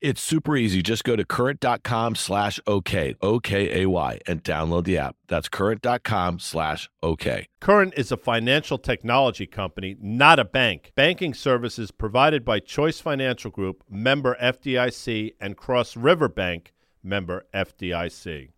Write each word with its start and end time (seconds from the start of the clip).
It's 0.00 0.22
super 0.22 0.56
easy. 0.56 0.80
Just 0.80 1.02
go 1.02 1.16
to 1.16 1.24
current.com 1.24 2.14
slash 2.14 2.60
OK, 2.68 3.16
O-K-A-Y, 3.20 4.20
and 4.28 4.44
download 4.44 4.84
the 4.84 4.96
app. 4.96 5.16
That's 5.26 5.48
current.com 5.48 6.38
slash 6.38 6.88
OK. 7.02 7.48
Current 7.58 7.94
is 7.96 8.12
a 8.12 8.16
financial 8.16 8.78
technology 8.78 9.44
company, 9.44 9.96
not 10.00 10.38
a 10.38 10.44
bank. 10.44 10.92
Banking 10.94 11.34
services 11.34 11.90
provided 11.90 12.44
by 12.44 12.60
Choice 12.60 13.00
Financial 13.00 13.50
Group, 13.50 13.82
member 13.90 14.36
FDIC, 14.40 15.34
and 15.40 15.56
Cross 15.56 15.96
River 15.96 16.28
Bank, 16.28 16.72
member 17.02 17.46
FDIC. 17.52 18.50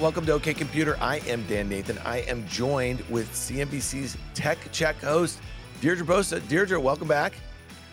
Welcome 0.00 0.26
to 0.26 0.32
OK 0.32 0.52
Computer. 0.52 0.96
I 1.00 1.18
am 1.28 1.46
Dan 1.46 1.68
Nathan. 1.68 1.98
I 1.98 2.22
am 2.22 2.44
joined 2.48 3.02
with 3.08 3.30
CNBC's 3.32 4.16
Tech 4.34 4.58
Check 4.72 5.00
host, 5.00 5.38
Deirdre 5.80 6.04
Bosa. 6.04 6.46
Deirdre, 6.48 6.80
welcome 6.80 7.06
back. 7.06 7.34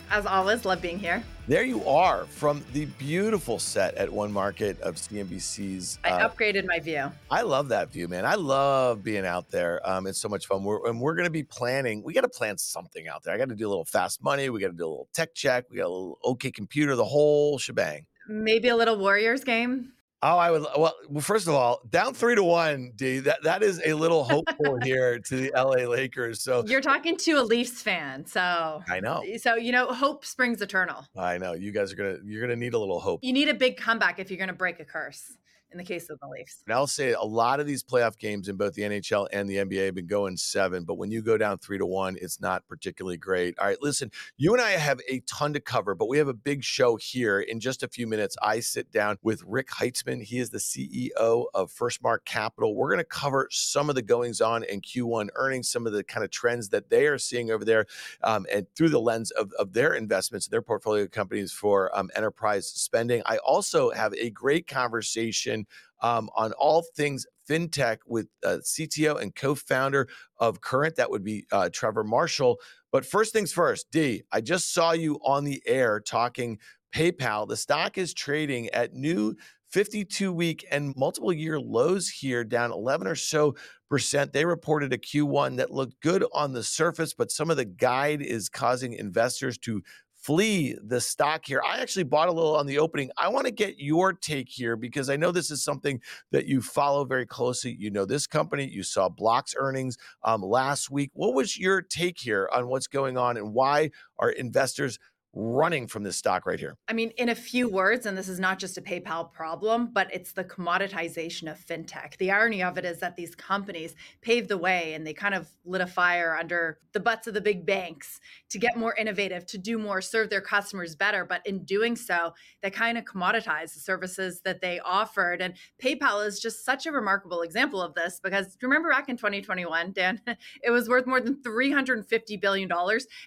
As 0.10 0.26
always, 0.26 0.66
love 0.66 0.82
being 0.82 1.00
here. 1.00 1.24
There 1.48 1.64
you 1.64 1.86
are 1.86 2.26
from 2.26 2.64
the 2.72 2.86
beautiful 2.86 3.60
set 3.60 3.96
at 3.96 4.10
One 4.10 4.32
Market 4.32 4.80
of 4.82 4.96
CNBC's. 4.96 6.00
I 6.04 6.12
uh, 6.12 6.30
upgraded 6.30 6.66
my 6.66 6.80
view. 6.80 7.12
I 7.30 7.42
love 7.42 7.70
that 7.70 7.92
view, 7.92 8.08
man. 8.08 8.26
I 8.26 8.36
love 8.36 9.04
being 9.04 9.26
out 9.26 9.50
there. 9.50 9.82
Um, 9.88 10.08
it's 10.08 10.20
so 10.20 10.30
much 10.30 10.46
fun. 10.46 10.64
We're, 10.64 10.88
and 10.88 11.02
we're 11.02 11.16
going 11.16 11.26
to 11.26 11.32
be 11.32 11.44
planning. 11.44 12.04
We 12.04 12.14
got 12.14 12.22
to 12.22 12.30
plan 12.30 12.58
something 12.58 13.08
out 13.08 13.24
there. 13.24 13.34
I 13.34 13.38
got 13.38 13.50
to 13.50 13.56
do 13.56 13.68
a 13.68 13.70
little 13.70 13.86
fast 13.86 14.24
money. 14.24 14.50
We 14.50 14.62
got 14.62 14.68
to 14.68 14.74
do 14.74 14.86
a 14.86 14.88
little 14.88 15.10
tech 15.14 15.34
check. 15.36 15.66
We 15.70 15.78
got 15.78 15.88
a 15.88 15.90
little 15.90 16.20
OK 16.24 16.52
computer, 16.52 16.96
the 16.96 17.06
whole 17.06 17.58
shebang. 17.58 18.06
Maybe 18.28 18.70
a 18.70 18.76
little 18.76 18.98
Warriors 18.98 19.44
game. 19.44 19.94
Oh, 20.26 20.38
I 20.38 20.52
would. 20.52 20.66
Well, 20.78 20.96
first 21.20 21.50
of 21.50 21.54
all, 21.54 21.82
down 21.90 22.14
three 22.14 22.34
to 22.36 22.44
one, 22.44 22.94
D. 22.96 23.20
That 23.20 23.44
that 23.44 23.62
is 23.62 23.82
a 23.86 23.94
little 23.94 24.24
hopeful 24.24 24.80
here 24.82 25.20
to 25.20 25.36
the 25.36 25.52
LA 25.54 25.86
Lakers. 25.86 26.42
So 26.42 26.64
you're 26.66 26.80
talking 26.80 27.18
to 27.18 27.34
a 27.34 27.44
Leafs 27.44 27.82
fan, 27.82 28.26
so 28.26 28.82
I 28.90 29.02
know. 29.02 29.22
So 29.38 29.56
you 29.56 29.74
know, 29.74 29.88
hope 29.88 30.24
springs 30.24 30.62
eternal. 30.62 31.06
I 31.18 31.38
know. 31.38 31.54
You 31.54 31.74
guys 31.74 31.92
are 31.92 31.98
gonna 31.98 32.18
you're 32.24 32.40
gonna 32.40 32.56
need 32.56 32.74
a 32.74 32.80
little 32.80 33.02
hope. 33.02 33.20
You 33.22 33.34
need 33.34 33.50
a 33.50 33.54
big 33.54 33.76
comeback 33.76 34.18
if 34.18 34.32
you're 34.32 34.40
gonna 34.40 34.54
break 34.54 34.80
a 34.80 34.86
curse 34.86 35.38
in 35.74 35.78
the 35.80 35.84
case 35.84 36.10
of 36.10 36.20
the 36.20 36.28
Leafs. 36.28 36.64
And 36.66 36.74
I'll 36.74 36.88
say 36.88 37.12
a 37.14 37.22
lot 37.22 37.60
of 37.60 37.66
these 37.66 37.84
playoff 37.84 38.18
games 38.18 38.48
in 38.48 38.56
both 38.56 38.74
the 38.76 38.84
NHL 38.84 39.28
and 39.34 39.50
the 39.50 39.58
NBA 39.58 39.88
have 39.88 39.96
been 39.96 40.08
going 40.08 40.38
seven, 40.38 40.86
but 40.86 40.96
when 40.96 41.12
you 41.12 41.22
go 41.22 41.38
down 41.38 41.58
three 41.58 41.78
to 41.80 41.86
one, 41.86 42.16
it's 42.22 42.40
not 42.40 42.66
particularly 42.68 43.18
great. 43.18 43.58
All 43.60 43.66
right, 43.66 43.82
listen, 43.82 44.12
you 44.38 44.54
and 44.54 44.62
I 44.62 44.72
have 44.72 45.02
a 45.10 45.20
ton 45.22 45.54
to 45.54 45.60
cover, 45.60 45.96
but 45.96 46.08
we 46.08 46.18
have 46.20 46.28
a 46.28 46.34
big 46.34 46.64
show 46.64 46.96
here. 46.96 47.42
In 47.42 47.60
just 47.60 47.84
a 47.84 47.88
few 47.88 48.08
minutes, 48.08 48.38
I 48.42 48.60
sit 48.60 48.92
down 48.92 49.18
with 49.24 49.42
Rick 49.46 49.70
Heitzmann. 49.70 50.24
He 50.24 50.40
is 50.40 50.52
the 50.52 50.60
CEO 50.60 51.46
of 51.54 51.72
Firstmark 51.72 52.26
Capital. 52.26 52.76
We're 52.76 52.90
going 52.90 53.00
to 53.00 53.04
cover 53.04 53.48
some 53.52 53.90
of 53.90 53.96
the 53.96 54.02
goings 54.02 54.40
on 54.40 54.64
in 54.64 54.82
Q1 54.82 55.30
earnings, 55.36 55.70
some 55.70 55.88
of 55.88 55.94
the 55.94 56.04
kind 56.04 56.24
of 56.24 56.30
trends 56.30 56.70
that 56.70 56.90
they 56.90 57.08
are 57.08 57.18
seeing 57.18 57.50
over 57.52 57.66
there, 57.66 57.88
um, 58.24 58.46
and 58.54 58.68
through 58.76 58.90
the 58.90 59.00
lens 59.00 59.32
of, 59.32 59.52
of 59.58 59.74
their 59.74 59.94
investments, 59.94 60.48
their 60.48 60.62
portfolio 60.62 61.08
companies 61.08 61.52
for 61.52 61.96
um, 61.98 62.12
enterprise 62.16 62.68
spending. 62.68 63.24
I 63.26 63.38
also 63.38 63.90
have 63.92 64.14
a 64.14 64.30
great 64.30 64.68
conversation 64.68 65.63
um, 66.02 66.30
on 66.36 66.52
all 66.54 66.84
things 66.96 67.26
fintech 67.50 67.98
with 68.06 68.28
uh, 68.46 68.58
CTO 68.64 69.22
and 69.22 69.36
co-founder 69.36 70.08
of 70.38 70.62
Current. 70.62 70.96
That 70.96 71.12
would 71.12 71.24
be 71.24 71.46
uh, 71.52 71.70
Trevor 71.72 72.04
Marshall. 72.04 72.60
But 72.92 73.06
first 73.06 73.34
things 73.34 73.52
first, 73.52 73.88
D. 73.92 74.24
I 74.32 74.42
just 74.42 74.74
saw 74.74 74.92
you 74.92 75.20
on 75.24 75.44
the 75.44 75.62
air 75.66 76.00
talking 76.00 76.60
PayPal. 76.94 77.48
The 77.48 77.58
stock 77.58 77.98
is 77.98 78.14
trading 78.14 78.70
at 78.70 78.94
new 78.94 79.36
52 79.72 80.32
week 80.32 80.64
and 80.70 80.96
multiple 80.96 81.34
year 81.34 81.60
lows 81.60 82.08
here, 82.08 82.44
down 82.44 82.72
11 82.72 83.08
or 83.08 83.16
so 83.16 83.56
percent. 83.90 84.32
They 84.32 84.46
reported 84.46 84.94
a 84.94 84.98
Q1 85.00 85.58
that 85.58 85.72
looked 85.72 86.00
good 86.00 86.24
on 86.32 86.54
the 86.54 86.62
surface, 86.62 87.16
but 87.16 87.32
some 87.32 87.50
of 87.50 87.58
the 87.58 87.66
guide 87.66 88.22
is 88.22 88.50
causing 88.50 88.94
investors 88.94 89.58
to 89.60 89.82
flee 90.24 90.78
the 90.82 91.02
stock 91.02 91.46
here. 91.46 91.62
I 91.68 91.80
actually 91.80 92.04
bought 92.04 92.30
a 92.30 92.32
little 92.32 92.56
on 92.56 92.66
the 92.66 92.80
opening. 92.80 93.12
I 93.18 93.28
want 93.28 93.46
to 93.46 93.52
get 93.52 93.78
your 93.78 94.14
take 94.14 94.48
here 94.50 94.78
because 94.78 95.10
I 95.10 95.18
know 95.18 95.32
this 95.32 95.52
is 95.52 95.64
something 95.64 96.00
that 96.32 96.46
you 96.46 96.62
follow 96.62 97.04
very 97.04 97.26
closely. 97.26 97.76
You 97.78 97.92
know 97.92 98.06
this 98.06 98.26
company. 98.26 98.66
You 98.66 98.84
saw 98.84 99.10
Block's 99.10 99.54
earnings 99.58 99.98
um, 100.24 100.42
last 100.42 100.90
week. 100.90 101.12
What 101.14 101.34
was 101.34 101.58
your 101.58 101.82
take 101.82 102.18
here 102.20 102.50
on 102.54 102.70
what's 102.70 102.88
going 102.88 103.18
on 103.18 103.36
and 103.36 103.54
why 103.54 103.92
are 104.18 104.30
investors 104.30 104.98
running 105.34 105.88
from 105.88 106.04
this 106.04 106.16
stock 106.16 106.46
right 106.46 106.60
here? 106.60 106.78
I 106.88 106.94
mean, 106.94 107.12
in 107.18 107.30
a 107.30 107.36
few 107.36 107.68
words, 107.68 108.06
and 108.06 108.18
this 108.18 108.28
is 108.28 108.40
not 108.40 108.60
just 108.60 108.78
a 108.78 108.82
PayPal 108.82 109.32
problem, 109.32 109.90
but 109.92 110.14
it's 110.14 110.32
the 110.34 110.44
commoditization 110.44 111.52
of 111.52 111.60
fintech. 111.60 112.18
The 112.18 112.32
irony 112.32 112.62
of 112.62 112.78
it 112.78 112.86
is 112.86 113.00
that 113.00 113.16
these 113.16 113.34
companies 113.34 113.96
paved 114.22 114.50
the 114.50 114.58
way 114.58 114.94
and 114.94 115.06
they 115.06 115.14
kind 115.14 115.34
of 115.34 115.50
lit 115.66 115.82
a 115.82 115.88
fire 115.88 116.38
under 116.40 116.78
the 116.94 117.00
butts 117.00 117.28
of 117.28 117.34
the 117.34 117.42
big 117.42 117.66
banks 117.66 118.20
to 118.50 118.60
get 118.60 118.78
more 118.78 118.96
innovative, 118.96 119.46
to 119.48 119.58
do 119.58 119.80
more, 119.80 120.02
serve 120.02 120.30
their 120.30 120.42
customers 120.42 120.96
better. 120.96 121.26
But 121.26 121.46
in 121.46 121.64
doing 121.64 121.96
so, 121.96 122.34
they 122.62 122.70
kind 122.70 122.98
of 122.98 123.06
commoditized 123.06 123.74
the 123.74 123.80
services 123.80 124.42
that 124.46 124.62
they 124.62 124.80
offered. 124.80 125.42
And 125.42 125.56
PayPal 125.82 126.26
is 126.26 126.40
just 126.40 126.64
such 126.64 126.86
a 126.86 126.92
remarkable 126.92 127.42
example 127.42 127.82
of 127.82 127.96
this 127.96 128.20
because 128.24 128.56
remember 128.62 128.92
back 128.92 129.10
in 129.10 129.18
2021, 129.18 129.94
Dan, 129.94 130.22
it 130.64 130.70
was 130.70 130.88
worth 130.88 131.08
more 131.08 131.20
than 131.20 131.38
$350 131.38 132.40
billion. 132.40 132.70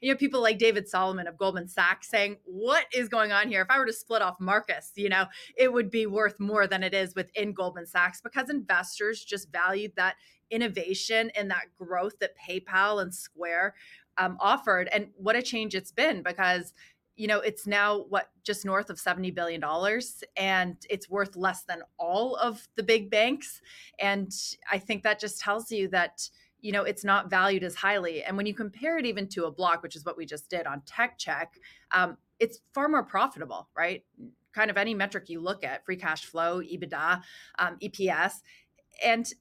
You 0.00 0.10
have 0.10 0.18
people 0.18 0.40
like 0.40 0.58
David 0.58 0.88
Solomon 0.88 1.26
of 1.26 1.36
Goldman 1.36 1.66
Sachs 1.66 1.95
back 1.96 2.04
saying, 2.04 2.36
What 2.44 2.86
is 2.92 3.08
going 3.08 3.32
on 3.32 3.48
here? 3.48 3.62
If 3.62 3.70
I 3.70 3.78
were 3.78 3.86
to 3.86 3.92
split 3.92 4.22
off 4.22 4.40
Marcus, 4.40 4.92
you 4.96 5.08
know, 5.08 5.26
it 5.56 5.72
would 5.72 5.90
be 5.90 6.06
worth 6.06 6.38
more 6.38 6.66
than 6.66 6.82
it 6.82 6.94
is 6.94 7.14
within 7.14 7.52
Goldman 7.52 7.86
Sachs 7.86 8.20
because 8.20 8.50
investors 8.50 9.24
just 9.24 9.50
valued 9.50 9.92
that 9.96 10.16
innovation 10.50 11.30
and 11.36 11.50
that 11.50 11.66
growth 11.78 12.18
that 12.20 12.32
PayPal 12.38 13.02
and 13.02 13.14
Square 13.14 13.74
um, 14.18 14.36
offered. 14.40 14.88
And 14.92 15.08
what 15.16 15.36
a 15.36 15.42
change 15.42 15.74
it's 15.74 15.92
been 15.92 16.22
because 16.22 16.72
you 17.16 17.26
know 17.26 17.40
it's 17.40 17.66
now 17.66 18.04
what 18.10 18.28
just 18.44 18.66
north 18.66 18.90
of 18.90 19.00
70 19.00 19.30
billion 19.30 19.58
dollars 19.58 20.22
and 20.36 20.76
it's 20.90 21.08
worth 21.08 21.34
less 21.34 21.62
than 21.62 21.80
all 21.98 22.36
of 22.36 22.68
the 22.76 22.82
big 22.82 23.10
banks 23.10 23.62
and 23.98 24.30
i 24.70 24.76
think 24.76 25.02
that 25.02 25.18
just 25.18 25.40
tells 25.40 25.72
you 25.72 25.88
that 25.88 26.28
you 26.66 26.72
know 26.72 26.82
it's 26.82 27.04
not 27.04 27.30
valued 27.30 27.62
as 27.62 27.76
highly 27.76 28.24
and 28.24 28.36
when 28.36 28.44
you 28.44 28.52
compare 28.52 28.98
it 28.98 29.06
even 29.06 29.28
to 29.28 29.44
a 29.44 29.50
block 29.52 29.84
which 29.84 29.94
is 29.94 30.04
what 30.04 30.16
we 30.16 30.26
just 30.26 30.50
did 30.50 30.66
on 30.66 30.82
tech 30.84 31.16
check 31.16 31.60
um, 31.92 32.16
it's 32.40 32.58
far 32.74 32.88
more 32.88 33.04
profitable 33.04 33.68
right? 33.76 34.04
Kind 34.52 34.70
of 34.70 34.76
any 34.76 34.92
metric 34.92 35.28
you 35.28 35.40
look 35.40 35.62
at 35.62 35.84
free 35.84 35.96
cash 35.96 36.24
flow 36.24 36.60
ebitda 36.60 37.22
um, 37.60 37.76
eps 37.80 38.40
and 39.04 39.32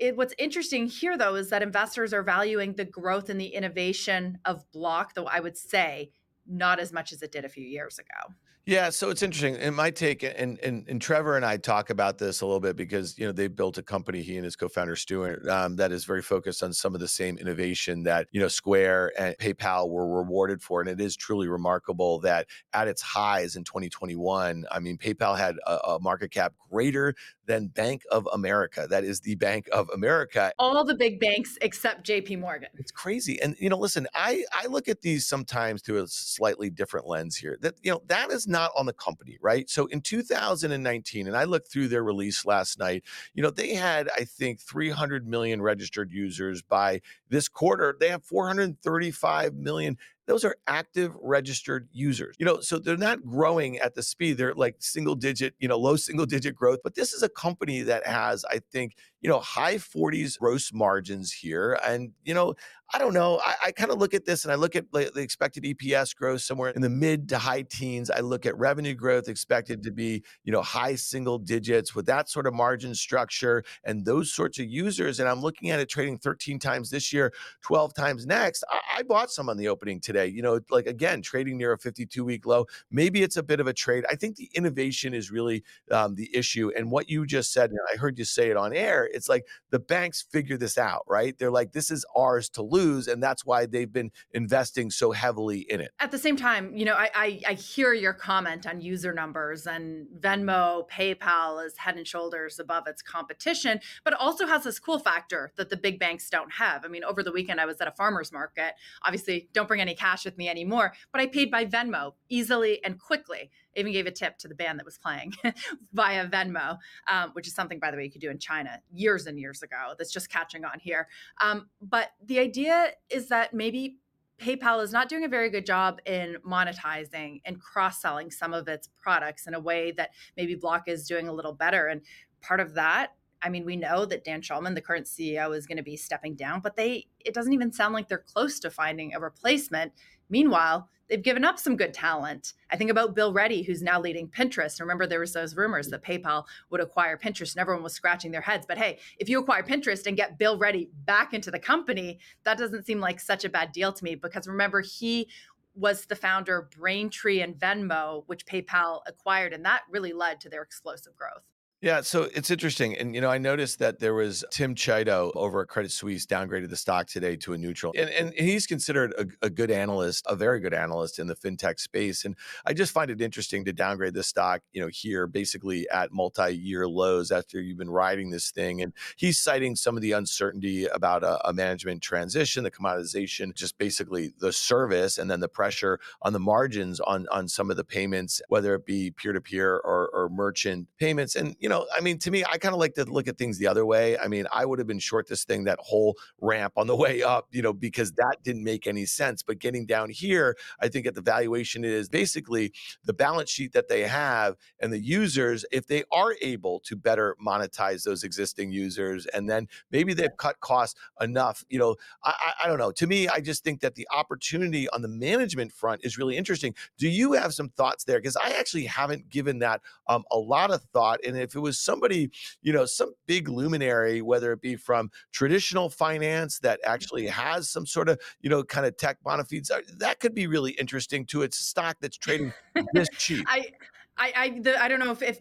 it, 0.00 0.16
what's 0.16 0.34
interesting 0.36 0.88
here 0.88 1.16
though 1.16 1.36
is 1.36 1.50
that 1.50 1.62
investors 1.62 2.12
are 2.12 2.24
valuing 2.24 2.72
the 2.72 2.84
growth 2.84 3.28
and 3.28 3.40
the 3.40 3.54
innovation 3.54 4.38
of 4.44 4.68
block 4.72 5.14
though 5.14 5.26
i 5.26 5.38
would 5.38 5.56
say 5.56 6.10
not 6.44 6.80
as 6.80 6.92
much 6.92 7.12
as 7.12 7.22
it 7.22 7.30
did 7.30 7.44
a 7.44 7.48
few 7.48 7.64
years 7.64 8.00
ago 8.00 8.34
yeah, 8.64 8.90
so 8.90 9.10
it's 9.10 9.22
interesting. 9.22 9.56
In 9.56 9.74
my 9.74 9.90
take, 9.90 10.22
and, 10.22 10.56
and 10.60 10.86
and 10.88 11.02
Trevor 11.02 11.34
and 11.34 11.44
I 11.44 11.56
talk 11.56 11.90
about 11.90 12.18
this 12.18 12.42
a 12.42 12.46
little 12.46 12.60
bit 12.60 12.76
because 12.76 13.18
you 13.18 13.26
know 13.26 13.32
they 13.32 13.48
built 13.48 13.76
a 13.76 13.82
company, 13.82 14.22
he 14.22 14.36
and 14.36 14.44
his 14.44 14.54
co-founder 14.54 14.94
Stuart, 14.94 15.48
um, 15.48 15.74
that 15.76 15.90
is 15.90 16.04
very 16.04 16.22
focused 16.22 16.62
on 16.62 16.72
some 16.72 16.94
of 16.94 17.00
the 17.00 17.08
same 17.08 17.38
innovation 17.38 18.04
that 18.04 18.28
you 18.30 18.40
know 18.40 18.46
Square 18.46 19.12
and 19.18 19.36
PayPal 19.38 19.88
were 19.88 20.06
rewarded 20.06 20.62
for, 20.62 20.80
and 20.80 20.88
it 20.88 21.00
is 21.00 21.16
truly 21.16 21.48
remarkable 21.48 22.20
that 22.20 22.46
at 22.72 22.86
its 22.86 23.02
highs 23.02 23.56
in 23.56 23.64
2021, 23.64 24.64
I 24.70 24.78
mean, 24.78 24.96
PayPal 24.96 25.36
had 25.36 25.56
a, 25.66 25.76
a 25.94 26.00
market 26.00 26.30
cap 26.30 26.54
greater 26.70 27.16
than 27.46 27.68
Bank 27.68 28.02
of 28.10 28.28
America. 28.32 28.86
That 28.88 29.04
is 29.04 29.20
the 29.20 29.34
Bank 29.36 29.68
of 29.72 29.88
America. 29.90 30.52
All 30.58 30.84
the 30.84 30.94
big 30.94 31.20
banks 31.20 31.58
except 31.60 32.06
JP 32.06 32.40
Morgan. 32.40 32.68
It's 32.78 32.92
crazy. 32.92 33.40
And 33.42 33.56
you 33.58 33.68
know, 33.68 33.78
listen, 33.78 34.06
I 34.14 34.44
I 34.52 34.66
look 34.66 34.88
at 34.88 35.00
these 35.00 35.26
sometimes 35.26 35.82
through 35.82 36.02
a 36.02 36.06
slightly 36.06 36.70
different 36.70 37.06
lens 37.06 37.36
here. 37.36 37.58
That 37.60 37.74
you 37.82 37.90
know, 37.90 38.02
that 38.06 38.30
is 38.30 38.46
not 38.46 38.70
on 38.76 38.86
the 38.86 38.92
company, 38.92 39.38
right? 39.40 39.68
So 39.68 39.86
in 39.86 40.00
2019, 40.00 41.26
and 41.26 41.36
I 41.36 41.44
looked 41.44 41.70
through 41.70 41.88
their 41.88 42.04
release 42.04 42.44
last 42.46 42.78
night, 42.78 43.04
you 43.34 43.42
know, 43.42 43.50
they 43.50 43.74
had 43.74 44.08
I 44.16 44.24
think 44.24 44.60
300 44.60 45.26
million 45.26 45.62
registered 45.62 46.12
users 46.12 46.62
by 46.62 47.00
this 47.28 47.48
quarter. 47.48 47.96
They 47.98 48.08
have 48.08 48.24
435 48.24 49.54
million 49.54 49.96
those 50.26 50.44
are 50.44 50.56
active 50.66 51.14
registered 51.20 51.88
users. 51.92 52.36
You 52.38 52.46
know, 52.46 52.60
so 52.60 52.78
they're 52.78 52.96
not 52.96 53.24
growing 53.24 53.78
at 53.78 53.94
the 53.94 54.02
speed. 54.02 54.36
They're 54.36 54.54
like 54.54 54.76
single 54.78 55.14
digit, 55.14 55.54
you 55.58 55.68
know, 55.68 55.78
low 55.78 55.96
single 55.96 56.26
digit 56.26 56.54
growth. 56.54 56.78
But 56.84 56.94
this 56.94 57.12
is 57.12 57.22
a 57.22 57.28
company 57.28 57.82
that 57.82 58.06
has, 58.06 58.44
I 58.50 58.60
think, 58.70 58.94
you 59.22 59.30
know, 59.30 59.38
high 59.38 59.76
40s 59.76 60.38
gross 60.38 60.72
margins 60.72 61.32
here. 61.32 61.78
And, 61.84 62.12
you 62.24 62.34
know, 62.34 62.54
I 62.94 62.98
don't 62.98 63.14
know. 63.14 63.40
I, 63.42 63.54
I 63.66 63.72
kind 63.72 63.90
of 63.90 63.98
look 63.98 64.12
at 64.12 64.26
this 64.26 64.44
and 64.44 64.52
I 64.52 64.56
look 64.56 64.76
at 64.76 64.92
the 64.92 65.10
expected 65.16 65.64
EPS 65.64 66.14
growth 66.14 66.42
somewhere 66.42 66.70
in 66.70 66.82
the 66.82 66.90
mid 66.90 67.28
to 67.30 67.38
high 67.38 67.62
teens. 67.62 68.10
I 68.10 68.20
look 68.20 68.44
at 68.44 68.56
revenue 68.58 68.94
growth 68.94 69.28
expected 69.28 69.82
to 69.84 69.90
be, 69.90 70.22
you 70.44 70.52
know, 70.52 70.60
high 70.60 70.96
single 70.96 71.38
digits 71.38 71.94
with 71.94 72.04
that 72.06 72.28
sort 72.28 72.46
of 72.46 72.52
margin 72.52 72.94
structure 72.94 73.64
and 73.84 74.04
those 74.04 74.30
sorts 74.30 74.58
of 74.58 74.66
users. 74.66 75.20
And 75.20 75.28
I'm 75.28 75.40
looking 75.40 75.70
at 75.70 75.80
it 75.80 75.88
trading 75.88 76.18
13 76.18 76.58
times 76.58 76.90
this 76.90 77.14
year, 77.14 77.32
12 77.62 77.94
times 77.94 78.26
next. 78.26 78.62
I, 78.70 78.98
I 78.98 79.02
bought 79.04 79.30
some 79.30 79.48
on 79.48 79.56
the 79.56 79.68
opening 79.68 79.98
today. 79.98 80.26
You 80.26 80.42
know, 80.42 80.60
like 80.70 80.86
again, 80.86 81.22
trading 81.22 81.56
near 81.56 81.72
a 81.72 81.78
52 81.78 82.22
week 82.24 82.44
low. 82.44 82.66
Maybe 82.90 83.22
it's 83.22 83.38
a 83.38 83.42
bit 83.42 83.60
of 83.60 83.66
a 83.66 83.72
trade. 83.72 84.04
I 84.10 84.16
think 84.16 84.36
the 84.36 84.50
innovation 84.54 85.14
is 85.14 85.30
really 85.30 85.64
um, 85.90 86.14
the 86.14 86.28
issue. 86.36 86.70
And 86.76 86.90
what 86.90 87.08
you 87.08 87.24
just 87.24 87.54
said, 87.54 87.70
I 87.90 87.96
heard 87.96 88.18
you 88.18 88.26
say 88.26 88.50
it 88.50 88.56
on 88.58 88.74
air, 88.74 89.08
it's 89.12 89.28
like 89.28 89.46
the 89.70 89.78
banks 89.78 90.22
figure 90.22 90.56
this 90.56 90.78
out, 90.78 91.04
right? 91.08 91.36
They're 91.38 91.50
like, 91.50 91.72
this 91.72 91.90
is 91.90 92.04
ours 92.16 92.48
to 92.50 92.62
lose 92.62 93.08
and 93.08 93.22
that's 93.22 93.44
why 93.44 93.66
they've 93.66 93.92
been 93.92 94.10
investing 94.32 94.90
so 94.90 95.12
heavily 95.12 95.60
in 95.60 95.80
it. 95.80 95.92
At 96.00 96.10
the 96.10 96.18
same 96.18 96.36
time, 96.36 96.76
you 96.76 96.84
know, 96.84 96.94
I, 96.94 97.10
I, 97.14 97.40
I 97.48 97.52
hear 97.54 97.92
your 97.92 98.12
comment 98.12 98.66
on 98.66 98.80
user 98.80 99.12
numbers 99.12 99.66
and 99.66 100.06
Venmo, 100.18 100.88
PayPal 100.88 101.64
is 101.64 101.76
head 101.76 101.96
and 101.96 102.06
shoulders 102.06 102.58
above 102.58 102.86
its 102.86 103.02
competition, 103.02 103.80
but 104.04 104.14
also 104.14 104.46
has 104.46 104.64
this 104.64 104.78
cool 104.78 104.98
factor 104.98 105.52
that 105.56 105.70
the 105.70 105.76
big 105.76 105.98
banks 105.98 106.28
don't 106.30 106.52
have. 106.52 106.84
I 106.84 106.88
mean, 106.88 107.04
over 107.04 107.22
the 107.22 107.32
weekend 107.32 107.60
I 107.60 107.66
was 107.66 107.80
at 107.80 107.88
a 107.88 107.92
farmer's 107.92 108.32
market. 108.32 108.74
Obviously, 109.02 109.48
don't 109.52 109.68
bring 109.68 109.80
any 109.80 109.94
cash 109.94 110.24
with 110.24 110.38
me 110.38 110.48
anymore, 110.48 110.92
but 111.12 111.20
I 111.20 111.26
paid 111.26 111.50
by 111.50 111.64
Venmo 111.64 112.12
easily 112.28 112.82
and 112.84 112.98
quickly 112.98 113.50
even 113.76 113.92
gave 113.92 114.06
a 114.06 114.10
tip 114.10 114.38
to 114.38 114.48
the 114.48 114.54
band 114.54 114.78
that 114.78 114.84
was 114.84 114.98
playing 114.98 115.32
via 115.92 116.28
Venmo, 116.28 116.78
um, 117.08 117.30
which 117.32 117.46
is 117.46 117.54
something, 117.54 117.78
by 117.78 117.90
the 117.90 117.96
way, 117.96 118.04
you 118.04 118.10
could 118.10 118.20
do 118.20 118.30
in 118.30 118.38
China 118.38 118.80
years 118.92 119.26
and 119.26 119.38
years 119.38 119.62
ago. 119.62 119.94
That's 119.98 120.12
just 120.12 120.30
catching 120.30 120.64
on 120.64 120.78
here. 120.80 121.08
Um, 121.40 121.68
but 121.80 122.10
the 122.24 122.38
idea 122.38 122.90
is 123.10 123.28
that 123.28 123.54
maybe 123.54 123.98
PayPal 124.38 124.82
is 124.82 124.92
not 124.92 125.08
doing 125.08 125.24
a 125.24 125.28
very 125.28 125.50
good 125.50 125.64
job 125.64 126.00
in 126.04 126.36
monetizing 126.46 127.40
and 127.44 127.60
cross 127.60 128.00
selling 128.00 128.30
some 128.30 128.52
of 128.52 128.66
its 128.66 128.88
products 129.00 129.46
in 129.46 129.54
a 129.54 129.60
way 129.60 129.92
that 129.92 130.10
maybe 130.36 130.54
Block 130.54 130.88
is 130.88 131.06
doing 131.06 131.28
a 131.28 131.32
little 131.32 131.52
better. 131.52 131.86
And 131.86 132.02
part 132.40 132.58
of 132.58 132.74
that 132.74 133.12
I 133.42 133.48
mean, 133.48 133.64
we 133.64 133.76
know 133.76 134.04
that 134.06 134.24
Dan 134.24 134.40
Schulman, 134.40 134.74
the 134.74 134.80
current 134.80 135.06
CEO, 135.06 135.56
is 135.56 135.66
going 135.66 135.76
to 135.76 135.82
be 135.82 135.96
stepping 135.96 136.34
down, 136.34 136.60
but 136.60 136.76
they 136.76 137.06
it 137.20 137.34
doesn't 137.34 137.52
even 137.52 137.72
sound 137.72 137.94
like 137.94 138.08
they're 138.08 138.18
close 138.18 138.58
to 138.60 138.70
finding 138.70 139.14
a 139.14 139.20
replacement. 139.20 139.92
Meanwhile, 140.30 140.88
they've 141.08 141.22
given 141.22 141.44
up 141.44 141.58
some 141.58 141.76
good 141.76 141.92
talent. 141.92 142.54
I 142.70 142.76
think 142.76 142.90
about 142.90 143.14
Bill 143.14 143.32
Ready, 143.32 143.62
who's 143.62 143.82
now 143.82 144.00
leading 144.00 144.28
Pinterest. 144.28 144.80
Remember, 144.80 145.06
there 145.06 145.20
was 145.20 145.32
those 145.32 145.56
rumors 145.56 145.88
that 145.88 146.02
PayPal 146.02 146.44
would 146.70 146.80
acquire 146.80 147.18
Pinterest, 147.18 147.54
and 147.54 147.60
everyone 147.60 147.82
was 147.82 147.92
scratching 147.92 148.30
their 148.30 148.40
heads. 148.40 148.64
But 148.66 148.78
hey, 148.78 148.98
if 149.18 149.28
you 149.28 149.40
acquire 149.40 149.62
Pinterest 149.62 150.06
and 150.06 150.16
get 150.16 150.38
Bill 150.38 150.56
Ready 150.56 150.90
back 151.04 151.34
into 151.34 151.50
the 151.50 151.58
company, 151.58 152.18
that 152.44 152.58
doesn't 152.58 152.86
seem 152.86 153.00
like 153.00 153.20
such 153.20 153.44
a 153.44 153.50
bad 153.50 153.72
deal 153.72 153.92
to 153.92 154.04
me. 154.04 154.14
Because 154.14 154.48
remember, 154.48 154.80
he 154.80 155.28
was 155.74 156.06
the 156.06 156.16
founder 156.16 156.58
of 156.58 156.70
Braintree 156.70 157.40
and 157.40 157.54
Venmo, 157.54 158.24
which 158.26 158.46
PayPal 158.46 159.00
acquired, 159.06 159.52
and 159.52 159.64
that 159.64 159.82
really 159.90 160.12
led 160.12 160.40
to 160.40 160.48
their 160.48 160.62
explosive 160.62 161.14
growth. 161.16 161.44
Yeah, 161.82 162.02
so 162.02 162.28
it's 162.32 162.48
interesting. 162.48 162.96
And, 162.96 163.12
you 163.12 163.20
know, 163.20 163.28
I 163.28 163.38
noticed 163.38 163.80
that 163.80 163.98
there 163.98 164.14
was 164.14 164.44
Tim 164.52 164.76
Chiodo 164.76 165.32
over 165.34 165.62
at 165.62 165.66
Credit 165.66 165.90
Suisse 165.90 166.24
downgraded 166.26 166.70
the 166.70 166.76
stock 166.76 167.08
today 167.08 167.34
to 167.38 167.54
a 167.54 167.58
neutral. 167.58 167.92
And, 167.98 168.08
and 168.08 168.32
he's 168.34 168.68
considered 168.68 169.12
a, 169.18 169.46
a, 169.46 169.50
good 169.50 169.72
analyst, 169.72 170.24
a 170.28 170.36
very 170.36 170.60
good 170.60 170.74
analyst 170.74 171.18
in 171.18 171.26
the 171.26 171.34
fintech 171.34 171.80
space. 171.80 172.24
And 172.24 172.36
I 172.64 172.72
just 172.72 172.92
find 172.92 173.10
it 173.10 173.20
interesting 173.20 173.64
to 173.64 173.72
downgrade 173.72 174.14
this 174.14 174.28
stock, 174.28 174.62
you 174.70 174.80
know, 174.80 174.86
here 174.92 175.26
basically 175.26 175.88
at 175.90 176.12
multi 176.12 176.54
year 176.54 176.86
lows 176.86 177.32
after 177.32 177.60
you've 177.60 177.78
been 177.78 177.90
riding 177.90 178.30
this 178.30 178.52
thing. 178.52 178.80
And 178.80 178.92
he's 179.16 179.40
citing 179.40 179.74
some 179.74 179.96
of 179.96 180.02
the 180.02 180.12
uncertainty 180.12 180.86
about 180.86 181.24
a, 181.24 181.48
a 181.48 181.52
management 181.52 182.00
transition, 182.00 182.62
the 182.62 182.70
commoditization, 182.70 183.56
just 183.56 183.76
basically 183.76 184.32
the 184.38 184.52
service, 184.52 185.18
and 185.18 185.28
then 185.28 185.40
the 185.40 185.48
pressure 185.48 185.98
on 186.22 186.32
the 186.32 186.38
margins 186.38 187.00
on, 187.00 187.26
on 187.32 187.48
some 187.48 187.72
of 187.72 187.76
the 187.76 187.82
payments, 187.82 188.40
whether 188.46 188.72
it 188.76 188.86
be 188.86 189.10
peer 189.10 189.32
to 189.32 189.40
peer 189.40 189.78
or 189.78 190.28
merchant 190.30 190.86
payments. 190.96 191.34
And, 191.34 191.56
you 191.58 191.68
know, 191.68 191.71
know, 191.72 191.86
I 191.96 192.00
mean, 192.00 192.18
to 192.18 192.30
me, 192.30 192.44
I 192.44 192.58
kind 192.58 192.74
of 192.74 192.80
like 192.80 192.94
to 192.94 193.04
look 193.04 193.26
at 193.26 193.38
things 193.38 193.58
the 193.58 193.66
other 193.66 193.84
way. 193.84 194.18
I 194.18 194.28
mean, 194.28 194.46
I 194.52 194.64
would 194.64 194.78
have 194.78 194.86
been 194.86 194.98
short 194.98 195.26
this 195.26 195.44
thing 195.44 195.64
that 195.64 195.78
whole 195.80 196.16
ramp 196.40 196.74
on 196.76 196.86
the 196.86 196.96
way 197.04 197.22
up, 197.22 197.48
you 197.50 197.62
know, 197.62 197.72
because 197.72 198.12
that 198.12 198.36
didn't 198.42 198.64
make 198.64 198.86
any 198.86 199.06
sense. 199.06 199.42
But 199.42 199.58
getting 199.58 199.86
down 199.86 200.10
here, 200.10 200.56
I 200.80 200.88
think 200.88 201.06
at 201.06 201.14
the 201.14 201.22
valuation 201.22 201.84
is 201.84 202.08
basically 202.08 202.72
the 203.04 203.12
balance 203.12 203.50
sheet 203.50 203.72
that 203.72 203.88
they 203.88 204.02
have 204.02 204.56
and 204.80 204.92
the 204.92 205.00
users, 205.00 205.64
if 205.72 205.86
they 205.86 206.04
are 206.12 206.34
able 206.42 206.80
to 206.80 206.96
better 206.96 207.36
monetize 207.44 208.04
those 208.04 208.22
existing 208.22 208.70
users, 208.70 209.26
and 209.26 209.48
then 209.48 209.68
maybe 209.90 210.14
they've 210.14 210.36
cut 210.36 210.60
costs 210.60 210.98
enough, 211.20 211.64
you 211.68 211.78
know, 211.78 211.96
I, 212.22 212.34
I, 212.38 212.64
I 212.64 212.68
don't 212.68 212.78
know. 212.78 212.92
To 212.92 213.06
me, 213.06 213.28
I 213.28 213.40
just 213.40 213.64
think 213.64 213.80
that 213.80 213.94
the 213.94 214.06
opportunity 214.14 214.88
on 214.90 215.02
the 215.02 215.08
management 215.08 215.72
front 215.72 216.04
is 216.04 216.18
really 216.18 216.36
interesting. 216.36 216.74
Do 216.98 217.08
you 217.08 217.32
have 217.32 217.54
some 217.54 217.70
thoughts 217.70 218.04
there? 218.04 218.18
Because 218.18 218.36
I 218.36 218.50
actually 218.58 218.84
haven't 218.84 219.30
given 219.30 219.58
that 219.60 219.80
um, 220.08 220.24
a 220.30 220.38
lot 220.38 220.70
of 220.70 220.82
thought. 220.92 221.20
And 221.24 221.36
if 221.36 221.54
it 221.54 221.60
was 221.62 221.78
somebody, 221.78 222.30
you 222.60 222.72
know, 222.72 222.84
some 222.84 223.14
big 223.26 223.48
luminary, 223.48 224.20
whether 224.20 224.52
it 224.52 224.60
be 224.60 224.76
from 224.76 225.10
traditional 225.32 225.88
finance 225.88 226.58
that 226.58 226.80
actually 226.84 227.26
has 227.26 227.70
some 227.70 227.86
sort 227.86 228.08
of, 228.08 228.20
you 228.40 228.50
know, 228.50 228.62
kind 228.62 228.86
of 228.86 228.96
tech 228.96 229.18
bona 229.22 229.44
fides, 229.44 229.70
uh, 229.70 229.80
that 229.98 230.20
could 230.20 230.34
be 230.34 230.46
really 230.46 230.72
interesting 230.72 231.24
to 231.26 231.42
its 231.42 231.58
stock 231.58 231.96
that's 232.00 232.18
trading 232.18 232.52
this 232.92 233.08
cheap. 233.18 233.46
I, 233.48 233.70
I, 234.18 234.32
I, 234.36 234.58
the, 234.60 234.82
I 234.82 234.88
don't 234.88 234.98
know 234.98 235.12
if, 235.12 235.22
if 235.22 235.40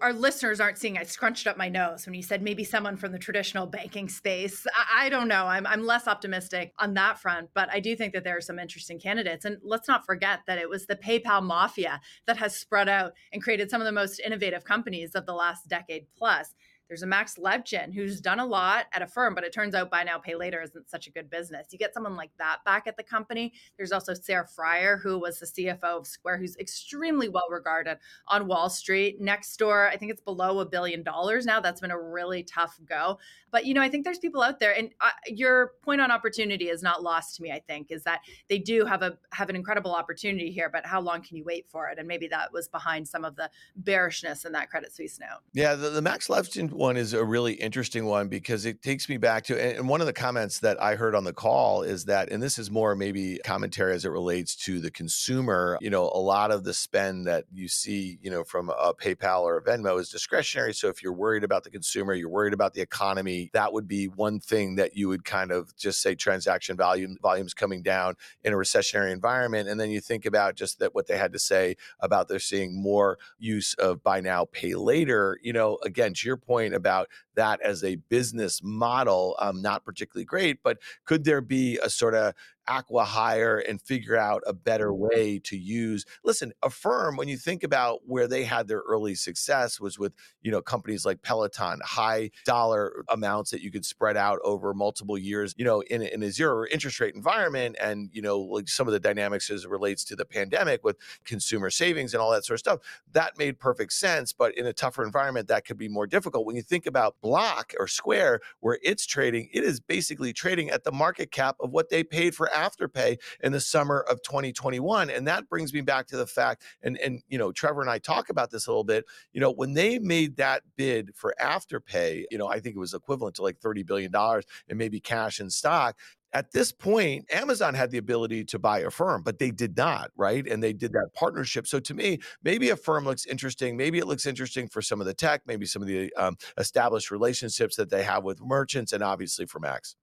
our 0.00 0.12
listeners 0.12 0.58
aren't 0.58 0.78
seeing 0.78 0.96
I 0.96 1.02
scrunched 1.02 1.46
up 1.46 1.58
my 1.58 1.68
nose 1.68 2.06
when 2.06 2.14
you 2.14 2.22
said 2.22 2.40
maybe 2.40 2.64
someone 2.64 2.96
from 2.96 3.12
the 3.12 3.18
traditional 3.18 3.66
banking 3.66 4.08
space. 4.08 4.66
I, 4.74 5.06
I, 5.06 5.08
don't 5.10 5.28
know. 5.28 5.46
I'm, 5.46 5.66
I'm 5.66 5.84
less 5.84 6.08
optimistic 6.08 6.72
on 6.78 6.94
that 6.94 7.18
front, 7.18 7.50
but 7.54 7.68
I 7.70 7.80
do 7.80 7.94
think 7.94 8.14
that 8.14 8.24
there 8.24 8.36
are 8.36 8.40
some 8.42 8.58
interesting 8.58 8.98
candidates. 8.98 9.44
And 9.44 9.58
let's 9.62 9.86
not 9.86 10.06
forget 10.06 10.40
that 10.46 10.58
it 10.58 10.70
was 10.70 10.86
the 10.86 10.96
PayPal 10.96 11.42
mafia 11.42 12.00
that 12.26 12.38
has 12.38 12.56
spread 12.56 12.88
out 12.88 13.12
and 13.32 13.42
created 13.42 13.70
some 13.70 13.82
of 13.82 13.84
the 13.84 13.92
most 13.92 14.18
innovative 14.20 14.64
companies 14.64 15.14
of 15.14 15.26
the 15.26 15.34
last 15.34 15.68
decade 15.68 16.06
plus. 16.16 16.54
There's 16.88 17.02
a 17.02 17.06
Max 17.06 17.36
Levchin 17.36 17.92
who's 17.92 18.20
done 18.20 18.40
a 18.40 18.46
lot 18.46 18.86
at 18.92 19.02
Affirm, 19.02 19.34
but 19.34 19.44
it 19.44 19.52
turns 19.52 19.74
out 19.74 19.90
buy 19.90 20.04
now, 20.04 20.18
pay 20.18 20.34
later 20.34 20.62
isn't 20.62 20.88
such 20.88 21.06
a 21.06 21.10
good 21.10 21.28
business. 21.28 21.68
You 21.70 21.78
get 21.78 21.94
someone 21.94 22.16
like 22.16 22.30
that 22.38 22.58
back 22.64 22.86
at 22.86 22.96
the 22.96 23.02
company. 23.02 23.52
There's 23.76 23.92
also 23.92 24.14
Sarah 24.14 24.46
Friar, 24.46 24.96
who 24.96 25.18
was 25.18 25.40
the 25.40 25.46
CFO 25.46 25.98
of 25.98 26.06
Square, 26.06 26.38
who's 26.38 26.56
extremely 26.56 27.28
well 27.28 27.46
regarded 27.50 27.98
on 28.28 28.46
Wall 28.46 28.68
Street. 28.68 29.20
Nextdoor, 29.20 29.88
I 29.88 29.96
think 29.96 30.12
it's 30.12 30.20
below 30.20 30.60
a 30.60 30.66
billion 30.66 31.02
dollars 31.02 31.46
now. 31.46 31.60
That's 31.60 31.80
been 31.80 31.90
a 31.90 32.00
really 32.00 32.42
tough 32.42 32.78
go. 32.88 33.18
But, 33.50 33.64
you 33.64 33.74
know, 33.74 33.80
I 33.82 33.88
think 33.88 34.04
there's 34.04 34.18
people 34.18 34.42
out 34.42 34.60
there. 34.60 34.76
And 34.76 34.90
uh, 35.00 35.10
your 35.26 35.72
point 35.82 36.00
on 36.00 36.10
opportunity 36.10 36.68
is 36.68 36.82
not 36.82 37.02
lost 37.02 37.36
to 37.36 37.42
me, 37.42 37.50
I 37.50 37.60
think, 37.60 37.90
is 37.90 38.02
that 38.04 38.20
they 38.48 38.58
do 38.58 38.84
have 38.84 39.02
a 39.02 39.18
have 39.32 39.48
an 39.48 39.56
incredible 39.56 39.94
opportunity 39.94 40.50
here, 40.50 40.68
but 40.70 40.84
how 40.84 41.00
long 41.00 41.22
can 41.22 41.36
you 41.36 41.44
wait 41.44 41.66
for 41.68 41.88
it? 41.88 41.98
And 41.98 42.06
maybe 42.06 42.28
that 42.28 42.52
was 42.52 42.68
behind 42.68 43.06
some 43.08 43.24
of 43.24 43.36
the 43.36 43.50
bearishness 43.76 44.44
in 44.44 44.52
that 44.52 44.70
Credit 44.70 44.94
Suisse 44.94 45.18
note. 45.18 45.40
Yeah, 45.52 45.74
the, 45.74 45.90
the 45.90 46.02
Max 46.02 46.28
Levchin 46.28 46.70
one 46.76 46.96
is 46.96 47.12
a 47.12 47.24
really 47.24 47.54
interesting 47.54 48.06
one 48.06 48.28
because 48.28 48.66
it 48.66 48.82
takes 48.82 49.08
me 49.08 49.16
back 49.16 49.44
to, 49.44 49.60
and 49.60 49.88
one 49.88 50.00
of 50.00 50.06
the 50.06 50.12
comments 50.12 50.60
that 50.60 50.80
I 50.82 50.94
heard 50.94 51.14
on 51.14 51.24
the 51.24 51.32
call 51.32 51.82
is 51.82 52.04
that, 52.06 52.30
and 52.30 52.42
this 52.42 52.58
is 52.58 52.70
more 52.70 52.94
maybe 52.94 53.38
commentary 53.44 53.94
as 53.94 54.04
it 54.04 54.10
relates 54.10 54.54
to 54.64 54.80
the 54.80 54.90
consumer, 54.90 55.78
you 55.80 55.90
know, 55.90 56.10
a 56.14 56.18
lot 56.18 56.50
of 56.50 56.64
the 56.64 56.74
spend 56.74 57.26
that 57.26 57.44
you 57.52 57.68
see, 57.68 58.18
you 58.22 58.30
know, 58.30 58.44
from 58.44 58.70
a 58.70 58.92
PayPal 58.94 59.42
or 59.42 59.58
a 59.58 59.62
Venmo 59.62 60.00
is 60.00 60.08
discretionary. 60.08 60.74
So 60.74 60.88
if 60.88 61.02
you're 61.02 61.12
worried 61.12 61.44
about 61.44 61.64
the 61.64 61.70
consumer, 61.70 62.14
you're 62.14 62.28
worried 62.28 62.54
about 62.54 62.74
the 62.74 62.80
economy, 62.80 63.50
that 63.52 63.72
would 63.72 63.88
be 63.88 64.06
one 64.06 64.40
thing 64.40 64.76
that 64.76 64.96
you 64.96 65.08
would 65.08 65.24
kind 65.24 65.50
of 65.50 65.76
just 65.76 66.00
say 66.00 66.14
transaction 66.14 66.76
volume 66.76 67.16
volumes 67.22 67.54
coming 67.54 67.82
down 67.82 68.14
in 68.44 68.52
a 68.52 68.56
recessionary 68.56 69.12
environment. 69.12 69.68
And 69.68 69.80
then 69.80 69.90
you 69.90 70.00
think 70.00 70.26
about 70.26 70.54
just 70.54 70.78
that 70.78 70.94
what 70.94 71.06
they 71.06 71.16
had 71.16 71.32
to 71.32 71.38
say 71.38 71.76
about 72.00 72.28
they're 72.28 72.38
seeing 72.38 72.80
more 72.80 73.18
use 73.38 73.74
of 73.74 74.02
buy 74.02 74.20
now, 74.20 74.46
pay 74.50 74.74
later. 74.74 75.38
You 75.42 75.52
know, 75.52 75.78
again, 75.82 76.14
to 76.14 76.26
your 76.26 76.36
point 76.36 76.65
about 76.74 77.08
that 77.34 77.60
as 77.60 77.82
a 77.84 77.96
business 77.96 78.60
model, 78.62 79.36
um, 79.38 79.62
not 79.62 79.84
particularly 79.84 80.24
great. 80.24 80.58
But 80.62 80.78
could 81.04 81.24
there 81.24 81.40
be 81.40 81.78
a 81.82 81.90
sort 81.90 82.14
of 82.14 82.34
acqui-hire 82.68 83.58
and 83.58 83.80
figure 83.80 84.16
out 84.16 84.42
a 84.46 84.52
better 84.52 84.90
mm-hmm. 84.90 85.08
way 85.08 85.38
to 85.38 85.56
use 85.56 86.04
listen 86.24 86.52
Affirm 86.62 87.16
when 87.16 87.28
you 87.28 87.36
think 87.36 87.62
about 87.62 88.00
where 88.06 88.26
they 88.26 88.44
had 88.44 88.68
their 88.68 88.80
early 88.80 89.14
success 89.14 89.80
was 89.80 89.98
with 89.98 90.12
you 90.42 90.50
know 90.50 90.60
companies 90.60 91.04
like 91.04 91.22
peloton 91.22 91.80
high 91.84 92.30
dollar 92.44 93.04
amounts 93.08 93.50
that 93.50 93.62
you 93.62 93.70
could 93.70 93.84
spread 93.84 94.16
out 94.16 94.38
over 94.42 94.74
multiple 94.74 95.18
years 95.18 95.54
you 95.56 95.64
know 95.64 95.80
in, 95.82 96.02
in 96.02 96.22
a 96.22 96.30
zero 96.30 96.64
interest 96.70 97.00
rate 97.00 97.14
environment 97.14 97.76
and 97.80 98.10
you 98.12 98.22
know 98.22 98.38
like 98.38 98.68
some 98.68 98.86
of 98.86 98.92
the 98.92 99.00
dynamics 99.00 99.50
as 99.50 99.64
it 99.64 99.70
relates 99.70 100.04
to 100.04 100.16
the 100.16 100.24
pandemic 100.24 100.84
with 100.84 100.96
consumer 101.24 101.70
savings 101.70 102.14
and 102.14 102.20
all 102.20 102.30
that 102.30 102.44
sort 102.44 102.56
of 102.56 102.60
stuff 102.60 102.78
that 103.12 103.38
made 103.38 103.58
perfect 103.58 103.92
sense 103.92 104.32
but 104.32 104.56
in 104.56 104.66
a 104.66 104.72
tougher 104.72 105.04
environment 105.04 105.48
that 105.48 105.64
could 105.64 105.78
be 105.78 105.88
more 105.88 106.06
difficult. 106.06 106.46
When 106.46 106.56
you 106.56 106.62
think 106.62 106.86
about 106.86 107.16
Block 107.20 107.74
or 107.78 107.88
Square, 107.88 108.40
where 108.60 108.78
it's 108.82 109.06
trading, 109.06 109.48
it 109.52 109.64
is 109.64 109.80
basically 109.80 110.32
trading 110.32 110.70
at 110.70 110.84
the 110.84 110.92
market 110.92 111.30
cap 111.30 111.56
of 111.60 111.70
what 111.70 111.90
they 111.90 112.04
paid 112.04 112.34
for 112.34 112.52
Afterpay 112.56 113.18
in 113.42 113.52
the 113.52 113.60
summer 113.60 114.00
of 114.00 114.22
2021. 114.22 115.10
And 115.10 115.26
that 115.28 115.48
brings 115.48 115.72
me 115.72 115.80
back 115.82 116.06
to 116.08 116.16
the 116.16 116.26
fact, 116.26 116.62
and 116.82 116.96
and 116.98 117.22
you 117.28 117.38
know, 117.38 117.52
Trevor 117.52 117.80
and 117.80 117.90
I 117.90 117.98
talk 117.98 118.30
about 118.30 118.50
this 118.50 118.66
a 118.66 118.70
little 118.70 118.84
bit. 118.84 119.04
You 119.32 119.40
know, 119.40 119.52
when 119.52 119.74
they 119.74 119.98
made 119.98 120.36
that 120.36 120.62
bid 120.76 121.14
for 121.14 121.34
Afterpay, 121.40 122.24
you 122.30 122.38
know, 122.38 122.48
I 122.48 122.60
think 122.60 122.76
it 122.76 122.80
was 122.80 122.94
equivalent 122.94 123.36
to 123.36 123.42
like 123.42 123.58
30 123.58 123.82
billion 123.82 124.10
dollars 124.10 124.44
and 124.68 124.78
maybe 124.78 125.00
cash 125.00 125.40
in 125.40 125.50
stock 125.50 125.96
at 126.36 126.52
this 126.52 126.70
point, 126.70 127.24
Amazon 127.32 127.72
had 127.72 127.90
the 127.90 127.96
ability 127.96 128.44
to 128.44 128.58
buy 128.58 128.80
Affirm, 128.80 129.22
but 129.22 129.38
they 129.38 129.50
did 129.50 129.74
not, 129.74 130.10
right? 130.16 130.46
And 130.46 130.62
they 130.62 130.74
did 130.74 130.92
that 130.92 131.08
partnership. 131.14 131.66
So 131.66 131.80
to 131.80 131.94
me, 131.94 132.18
maybe 132.42 132.68
Affirm 132.68 133.06
looks 133.06 133.24
interesting. 133.24 133.74
Maybe 133.74 133.98
it 133.98 134.06
looks 134.06 134.26
interesting 134.26 134.68
for 134.68 134.82
some 134.82 135.00
of 135.00 135.06
the 135.06 135.14
tech, 135.14 135.40
maybe 135.46 135.64
some 135.64 135.80
of 135.80 135.88
the 135.88 136.12
um, 136.14 136.36
established 136.58 137.10
relationships 137.10 137.76
that 137.76 137.88
they 137.88 138.02
have 138.02 138.22
with 138.22 138.42
merchants, 138.42 138.92
and 138.92 139.02
obviously 139.02 139.46
for 139.46 139.60
Max. 139.60 139.96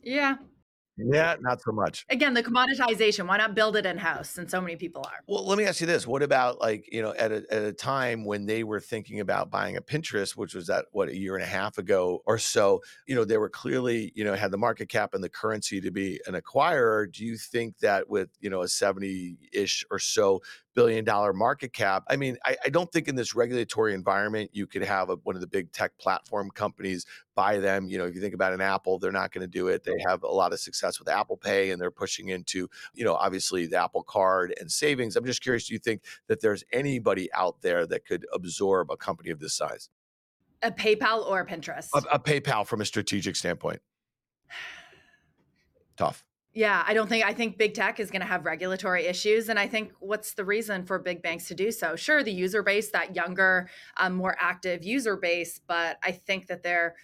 Yeah, 0.00 0.36
yeah, 0.98 1.36
not 1.40 1.62
so 1.62 1.72
much. 1.72 2.04
Again, 2.10 2.34
the 2.34 2.42
commoditization. 2.42 3.26
Why 3.26 3.36
not 3.36 3.54
build 3.54 3.76
it 3.76 3.86
in 3.86 3.98
house? 3.98 4.36
And 4.36 4.50
so 4.50 4.60
many 4.60 4.76
people 4.76 5.02
are. 5.06 5.20
Well, 5.26 5.46
let 5.46 5.56
me 5.56 5.64
ask 5.64 5.80
you 5.80 5.86
this: 5.86 6.06
What 6.06 6.22
about 6.22 6.60
like 6.60 6.88
you 6.92 7.02
know 7.02 7.14
at 7.14 7.30
a 7.30 7.44
at 7.50 7.62
a 7.62 7.72
time 7.72 8.24
when 8.24 8.46
they 8.46 8.64
were 8.64 8.80
thinking 8.80 9.20
about 9.20 9.50
buying 9.50 9.76
a 9.76 9.80
Pinterest, 9.80 10.36
which 10.36 10.54
was 10.54 10.66
that 10.66 10.86
what 10.92 11.08
a 11.08 11.16
year 11.16 11.36
and 11.36 11.44
a 11.44 11.48
half 11.48 11.78
ago 11.78 12.22
or 12.26 12.38
so? 12.38 12.82
You 13.06 13.14
know, 13.14 13.24
they 13.24 13.38
were 13.38 13.48
clearly 13.48 14.12
you 14.14 14.24
know 14.24 14.34
had 14.34 14.50
the 14.50 14.58
market 14.58 14.88
cap 14.88 15.14
and 15.14 15.22
the 15.22 15.28
currency 15.28 15.80
to 15.80 15.90
be 15.90 16.20
an 16.26 16.34
acquirer. 16.34 17.10
Do 17.10 17.24
you 17.24 17.36
think 17.36 17.78
that 17.78 18.08
with 18.08 18.30
you 18.40 18.50
know 18.50 18.62
a 18.62 18.68
seventy 18.68 19.36
ish 19.52 19.84
or 19.90 19.98
so 19.98 20.42
billion 20.78 21.04
dollar 21.04 21.32
market 21.32 21.72
cap. 21.72 22.04
I 22.06 22.14
mean, 22.14 22.36
I, 22.44 22.56
I, 22.64 22.68
don't 22.68 22.88
think 22.92 23.08
in 23.08 23.16
this 23.16 23.34
regulatory 23.34 23.94
environment 23.94 24.50
you 24.52 24.64
could 24.64 24.84
have 24.84 25.10
a, 25.10 25.16
one 25.24 25.34
of 25.34 25.40
the 25.40 25.48
big 25.48 25.72
tech 25.72 25.98
platform 25.98 26.52
companies 26.52 27.04
buy 27.34 27.58
them. 27.58 27.88
You 27.88 27.98
know, 27.98 28.04
if 28.04 28.14
you 28.14 28.20
think 28.20 28.32
about 28.32 28.52
an 28.52 28.60
Apple, 28.60 29.00
they're 29.00 29.10
not 29.10 29.32
going 29.32 29.42
to 29.42 29.50
do 29.50 29.66
it. 29.66 29.82
They 29.82 29.96
have 30.06 30.22
a 30.22 30.28
lot 30.28 30.52
of 30.52 30.60
success 30.60 31.00
with 31.00 31.08
Apple 31.08 31.36
Pay 31.36 31.72
and 31.72 31.82
they're 31.82 31.90
pushing 31.90 32.28
into, 32.28 32.68
you 32.94 33.04
know, 33.04 33.16
obviously 33.16 33.66
the 33.66 33.82
Apple 33.82 34.04
Card 34.04 34.54
and 34.60 34.70
savings. 34.70 35.16
I'm 35.16 35.24
just 35.24 35.42
curious, 35.42 35.66
do 35.66 35.72
you 35.72 35.80
think 35.80 36.02
that 36.28 36.40
there's 36.40 36.62
anybody 36.72 37.28
out 37.32 37.60
there 37.60 37.84
that 37.88 38.06
could 38.06 38.24
absorb 38.32 38.92
a 38.92 38.96
company 38.96 39.30
of 39.30 39.40
this 39.40 39.56
size? 39.56 39.88
A 40.62 40.70
PayPal 40.70 41.26
or 41.28 41.40
a 41.40 41.44
Pinterest? 41.44 41.88
A, 41.92 42.04
a 42.12 42.20
PayPal 42.20 42.64
from 42.64 42.80
a 42.80 42.84
strategic 42.84 43.34
standpoint. 43.34 43.80
Tough. 45.96 46.24
Yeah, 46.58 46.82
I 46.84 46.92
don't 46.92 47.08
think 47.08 47.24
I 47.24 47.32
think 47.32 47.56
big 47.56 47.74
tech 47.74 48.00
is 48.00 48.10
going 48.10 48.20
to 48.20 48.26
have 48.26 48.44
regulatory 48.44 49.06
issues, 49.06 49.48
and 49.48 49.60
I 49.60 49.68
think 49.68 49.92
what's 50.00 50.32
the 50.32 50.44
reason 50.44 50.84
for 50.84 50.98
big 50.98 51.22
banks 51.22 51.46
to 51.46 51.54
do 51.54 51.70
so? 51.70 51.94
Sure, 51.94 52.24
the 52.24 52.32
user 52.32 52.64
base, 52.64 52.90
that 52.90 53.14
younger, 53.14 53.70
um, 53.96 54.16
more 54.16 54.34
active 54.40 54.82
user 54.82 55.16
base, 55.16 55.60
but 55.68 55.98
I 56.02 56.10
think 56.10 56.48
that 56.48 56.64
they're 56.64 56.96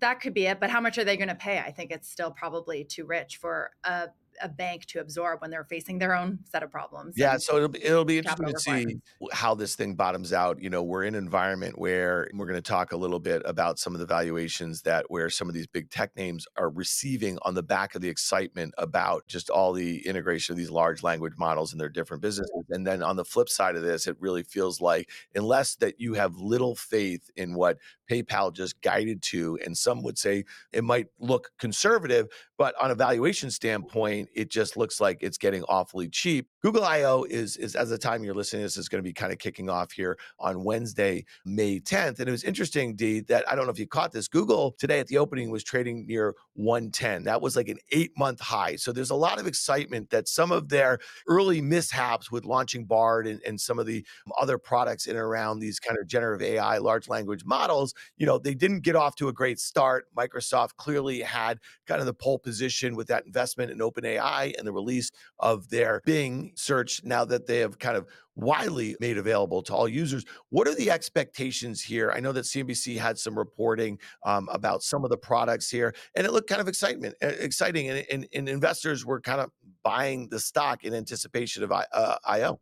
that 0.00 0.20
could 0.20 0.34
be 0.34 0.44
it. 0.44 0.60
But 0.60 0.68
how 0.68 0.82
much 0.82 0.98
are 0.98 1.04
they 1.04 1.16
going 1.16 1.30
to 1.30 1.34
pay? 1.34 1.60
I 1.60 1.70
think 1.70 1.92
it's 1.92 2.10
still 2.10 2.30
probably 2.30 2.84
too 2.84 3.06
rich 3.06 3.38
for 3.38 3.70
a 3.84 4.08
a 4.42 4.48
bank 4.48 4.86
to 4.86 5.00
absorb 5.00 5.40
when 5.40 5.50
they're 5.50 5.64
facing 5.64 5.98
their 5.98 6.14
own 6.14 6.38
set 6.44 6.62
of 6.62 6.70
problems. 6.70 7.14
Yeah, 7.16 7.36
so 7.38 7.56
it'll 7.56 7.68
be, 7.68 7.84
it'll 7.84 8.04
be 8.04 8.18
interesting 8.18 8.46
to 8.46 8.58
see 8.58 9.00
how 9.32 9.54
this 9.54 9.74
thing 9.74 9.94
bottoms 9.94 10.32
out. 10.32 10.60
You 10.60 10.70
know, 10.70 10.82
we're 10.82 11.04
in 11.04 11.14
an 11.14 11.24
environment 11.24 11.78
where 11.78 12.28
we're 12.34 12.46
going 12.46 12.56
to 12.56 12.62
talk 12.62 12.92
a 12.92 12.96
little 12.96 13.20
bit 13.20 13.42
about 13.44 13.78
some 13.78 13.94
of 13.94 14.00
the 14.00 14.06
valuations 14.06 14.82
that 14.82 15.06
where 15.08 15.30
some 15.30 15.48
of 15.48 15.54
these 15.54 15.66
big 15.66 15.90
tech 15.90 16.16
names 16.16 16.46
are 16.56 16.70
receiving 16.70 17.38
on 17.42 17.54
the 17.54 17.62
back 17.62 17.94
of 17.94 18.02
the 18.02 18.08
excitement 18.08 18.74
about 18.78 19.26
just 19.26 19.50
all 19.50 19.72
the 19.72 20.06
integration 20.06 20.52
of 20.52 20.56
these 20.56 20.70
large 20.70 21.02
language 21.02 21.34
models 21.38 21.72
in 21.72 21.78
their 21.78 21.88
different 21.88 22.22
businesses. 22.22 22.64
And 22.70 22.86
then 22.86 23.02
on 23.02 23.16
the 23.16 23.24
flip 23.24 23.48
side 23.48 23.76
of 23.76 23.82
this, 23.82 24.06
it 24.06 24.16
really 24.20 24.42
feels 24.42 24.80
like 24.80 25.10
unless 25.34 25.76
that 25.76 26.00
you 26.00 26.14
have 26.14 26.36
little 26.36 26.74
faith 26.74 27.30
in 27.36 27.54
what 27.54 27.78
PayPal 28.10 28.52
just 28.52 28.80
guided 28.82 29.22
to, 29.22 29.58
and 29.64 29.76
some 29.76 30.02
would 30.02 30.18
say 30.18 30.44
it 30.72 30.84
might 30.84 31.06
look 31.18 31.50
conservative, 31.58 32.28
but 32.58 32.74
on 32.80 32.90
a 32.90 32.94
valuation 32.94 33.48
mm-hmm. 33.48 33.54
standpoint, 33.54 34.23
it 34.34 34.50
just 34.50 34.76
looks 34.76 35.00
like 35.00 35.18
it's 35.20 35.38
getting 35.38 35.64
awfully 35.64 36.08
cheap. 36.08 36.48
Google 36.62 36.84
I/O 36.84 37.24
is 37.24 37.56
is 37.56 37.74
as 37.74 37.90
the 37.90 37.98
time 37.98 38.24
you're 38.24 38.34
listening, 38.34 38.60
to 38.60 38.64
this 38.64 38.76
is 38.76 38.88
going 38.88 39.02
to 39.02 39.08
be 39.08 39.12
kind 39.12 39.32
of 39.32 39.38
kicking 39.38 39.68
off 39.68 39.92
here 39.92 40.18
on 40.38 40.64
Wednesday, 40.64 41.24
May 41.44 41.80
10th. 41.80 42.18
And 42.20 42.28
it 42.28 42.32
was 42.32 42.44
interesting, 42.44 42.94
D, 42.94 43.20
that 43.20 43.48
I 43.50 43.54
don't 43.54 43.66
know 43.66 43.72
if 43.72 43.78
you 43.78 43.86
caught 43.86 44.12
this. 44.12 44.28
Google 44.28 44.74
today 44.78 45.00
at 45.00 45.08
the 45.08 45.18
opening 45.18 45.50
was 45.50 45.64
trading 45.64 46.06
near 46.06 46.34
110. 46.54 47.24
That 47.24 47.42
was 47.42 47.56
like 47.56 47.68
an 47.68 47.78
eight 47.92 48.12
month 48.16 48.40
high. 48.40 48.76
So 48.76 48.92
there's 48.92 49.10
a 49.10 49.14
lot 49.14 49.40
of 49.40 49.46
excitement 49.46 50.10
that 50.10 50.28
some 50.28 50.52
of 50.52 50.68
their 50.68 50.98
early 51.28 51.60
mishaps 51.60 52.30
with 52.30 52.44
launching 52.44 52.84
Bard 52.84 53.26
and, 53.26 53.40
and 53.46 53.60
some 53.60 53.78
of 53.78 53.86
the 53.86 54.04
other 54.40 54.58
products 54.58 55.06
in 55.06 55.16
and 55.16 55.20
around 55.24 55.58
these 55.58 55.78
kind 55.78 55.98
of 55.98 56.06
generative 56.06 56.46
AI, 56.46 56.78
large 56.78 57.08
language 57.08 57.44
models 57.44 57.94
you 58.16 58.26
know, 58.26 58.38
they 58.38 58.54
didn't 58.54 58.80
get 58.80 58.96
off 58.96 59.16
to 59.16 59.28
a 59.28 59.32
great 59.32 59.58
start. 59.58 60.06
Microsoft 60.16 60.76
clearly 60.76 61.20
had 61.20 61.58
kind 61.86 62.00
of 62.00 62.06
the 62.06 62.14
pole 62.14 62.38
position 62.38 62.96
with 62.96 63.08
that 63.08 63.26
investment 63.26 63.70
in 63.70 63.78
OpenAI 63.78 64.13
and 64.18 64.66
the 64.66 64.72
release 64.72 65.10
of 65.38 65.68
their 65.68 66.02
Bing 66.04 66.52
search 66.54 67.02
now 67.04 67.24
that 67.24 67.46
they 67.46 67.58
have 67.58 67.78
kind 67.78 67.96
of 67.96 68.06
widely 68.36 68.96
made 69.00 69.18
available 69.18 69.62
to 69.62 69.74
all 69.74 69.88
users. 69.88 70.24
What 70.50 70.66
are 70.66 70.74
the 70.74 70.90
expectations 70.90 71.80
here? 71.80 72.10
I 72.10 72.20
know 72.20 72.32
that 72.32 72.44
CNBC 72.44 72.98
had 72.98 73.18
some 73.18 73.38
reporting 73.38 73.98
um, 74.24 74.48
about 74.52 74.82
some 74.82 75.04
of 75.04 75.10
the 75.10 75.16
products 75.16 75.70
here, 75.70 75.94
and 76.14 76.26
it 76.26 76.32
looked 76.32 76.48
kind 76.48 76.60
of 76.60 76.68
excitement, 76.68 77.14
exciting, 77.20 77.90
and, 77.90 78.04
and, 78.10 78.28
and 78.34 78.48
investors 78.48 79.06
were 79.06 79.20
kind 79.20 79.40
of 79.40 79.50
buying 79.82 80.28
the 80.30 80.40
stock 80.40 80.84
in 80.84 80.94
anticipation 80.94 81.62
of 81.62 81.72
uh, 81.72 82.16
IO 82.24 82.58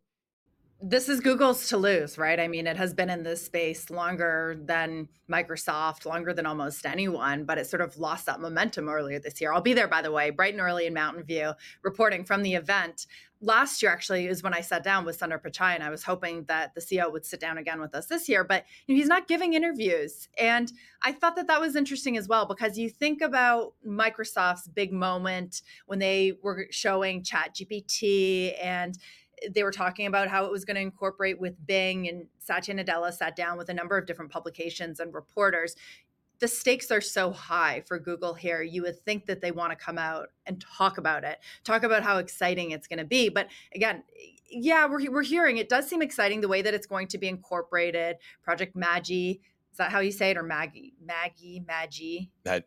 this 0.85 1.07
is 1.07 1.21
Google's 1.21 1.69
to 1.69 1.77
lose, 1.77 2.17
right? 2.17 2.37
I 2.37 2.49
mean, 2.49 2.67
it 2.67 2.75
has 2.75 2.93
been 2.93 3.09
in 3.09 3.23
this 3.23 3.45
space 3.45 3.89
longer 3.89 4.59
than 4.65 5.07
Microsoft, 5.31 6.05
longer 6.05 6.33
than 6.33 6.45
almost 6.45 6.85
anyone, 6.85 7.45
but 7.45 7.57
it 7.57 7.67
sort 7.67 7.79
of 7.79 7.97
lost 7.97 8.25
that 8.25 8.41
momentum 8.41 8.89
earlier 8.89 9.17
this 9.17 9.39
year. 9.39 9.53
I'll 9.53 9.61
be 9.61 9.73
there, 9.73 9.87
by 9.87 10.01
the 10.01 10.11
way, 10.11 10.29
bright 10.29 10.53
and 10.53 10.61
early 10.61 10.85
in 10.85 10.93
Mountain 10.93 11.23
View, 11.23 11.53
reporting 11.83 12.25
from 12.25 12.43
the 12.43 12.55
event. 12.55 13.07
Last 13.39 13.81
year, 13.81 13.93
actually, 13.93 14.27
is 14.27 14.43
when 14.43 14.53
I 14.53 14.59
sat 14.59 14.83
down 14.83 15.05
with 15.05 15.17
Sundar 15.17 15.41
Pichai, 15.41 15.73
and 15.73 15.83
I 15.83 15.89
was 15.89 16.03
hoping 16.03 16.43
that 16.45 16.75
the 16.75 16.81
CEO 16.81 17.09
would 17.09 17.25
sit 17.25 17.39
down 17.39 17.57
again 17.57 17.79
with 17.79 17.95
us 17.95 18.07
this 18.07 18.27
year, 18.27 18.43
but 18.43 18.65
you 18.85 18.95
know, 18.95 18.99
he's 18.99 19.07
not 19.07 19.29
giving 19.29 19.53
interviews. 19.53 20.27
And 20.37 20.69
I 21.01 21.13
thought 21.13 21.37
that 21.37 21.47
that 21.47 21.61
was 21.61 21.77
interesting 21.77 22.17
as 22.17 22.27
well, 22.27 22.45
because 22.45 22.77
you 22.77 22.89
think 22.89 23.21
about 23.21 23.73
Microsoft's 23.87 24.67
big 24.67 24.91
moment 24.91 25.61
when 25.85 25.99
they 25.99 26.33
were 26.41 26.67
showing 26.71 27.23
ChatGPT 27.23 28.53
and 28.61 28.97
they 29.51 29.63
were 29.63 29.71
talking 29.71 30.05
about 30.05 30.27
how 30.27 30.45
it 30.45 30.51
was 30.51 30.65
going 30.65 30.75
to 30.75 30.81
incorporate 30.81 31.39
with 31.39 31.55
Bing, 31.65 32.07
and 32.07 32.27
Satya 32.39 32.75
Nadella 32.75 33.13
sat 33.13 33.35
down 33.35 33.57
with 33.57 33.69
a 33.69 33.73
number 33.73 33.97
of 33.97 34.05
different 34.05 34.31
publications 34.31 34.99
and 34.99 35.13
reporters. 35.13 35.75
The 36.39 36.47
stakes 36.47 36.91
are 36.91 37.01
so 37.01 37.31
high 37.31 37.83
for 37.87 37.99
Google 37.99 38.33
here. 38.33 38.61
You 38.61 38.83
would 38.83 38.99
think 39.05 39.27
that 39.27 39.39
they 39.41 39.51
want 39.51 39.71
to 39.71 39.75
come 39.75 39.97
out 39.97 40.29
and 40.45 40.59
talk 40.59 40.97
about 40.97 41.23
it, 41.23 41.39
talk 41.63 41.83
about 41.83 42.03
how 42.03 42.17
exciting 42.17 42.71
it's 42.71 42.87
going 42.87 42.99
to 42.99 43.05
be. 43.05 43.29
But 43.29 43.47
again, 43.73 44.03
yeah, 44.49 44.85
we're, 44.85 45.09
we're 45.09 45.23
hearing 45.23 45.57
it 45.57 45.69
does 45.69 45.87
seem 45.87 46.01
exciting 46.01 46.41
the 46.41 46.47
way 46.47 46.61
that 46.61 46.73
it's 46.73 46.87
going 46.87 47.07
to 47.07 47.17
be 47.17 47.27
incorporated. 47.27 48.17
Project 48.43 48.75
Magi 48.75 49.35
is 49.73 49.77
that 49.77 49.91
how 49.91 50.01
you 50.01 50.11
say 50.11 50.29
it, 50.29 50.37
or 50.37 50.43
Maggie, 50.43 50.93
Maggie, 51.03 51.63
Maggie? 51.65 52.29
Mag, 52.45 52.63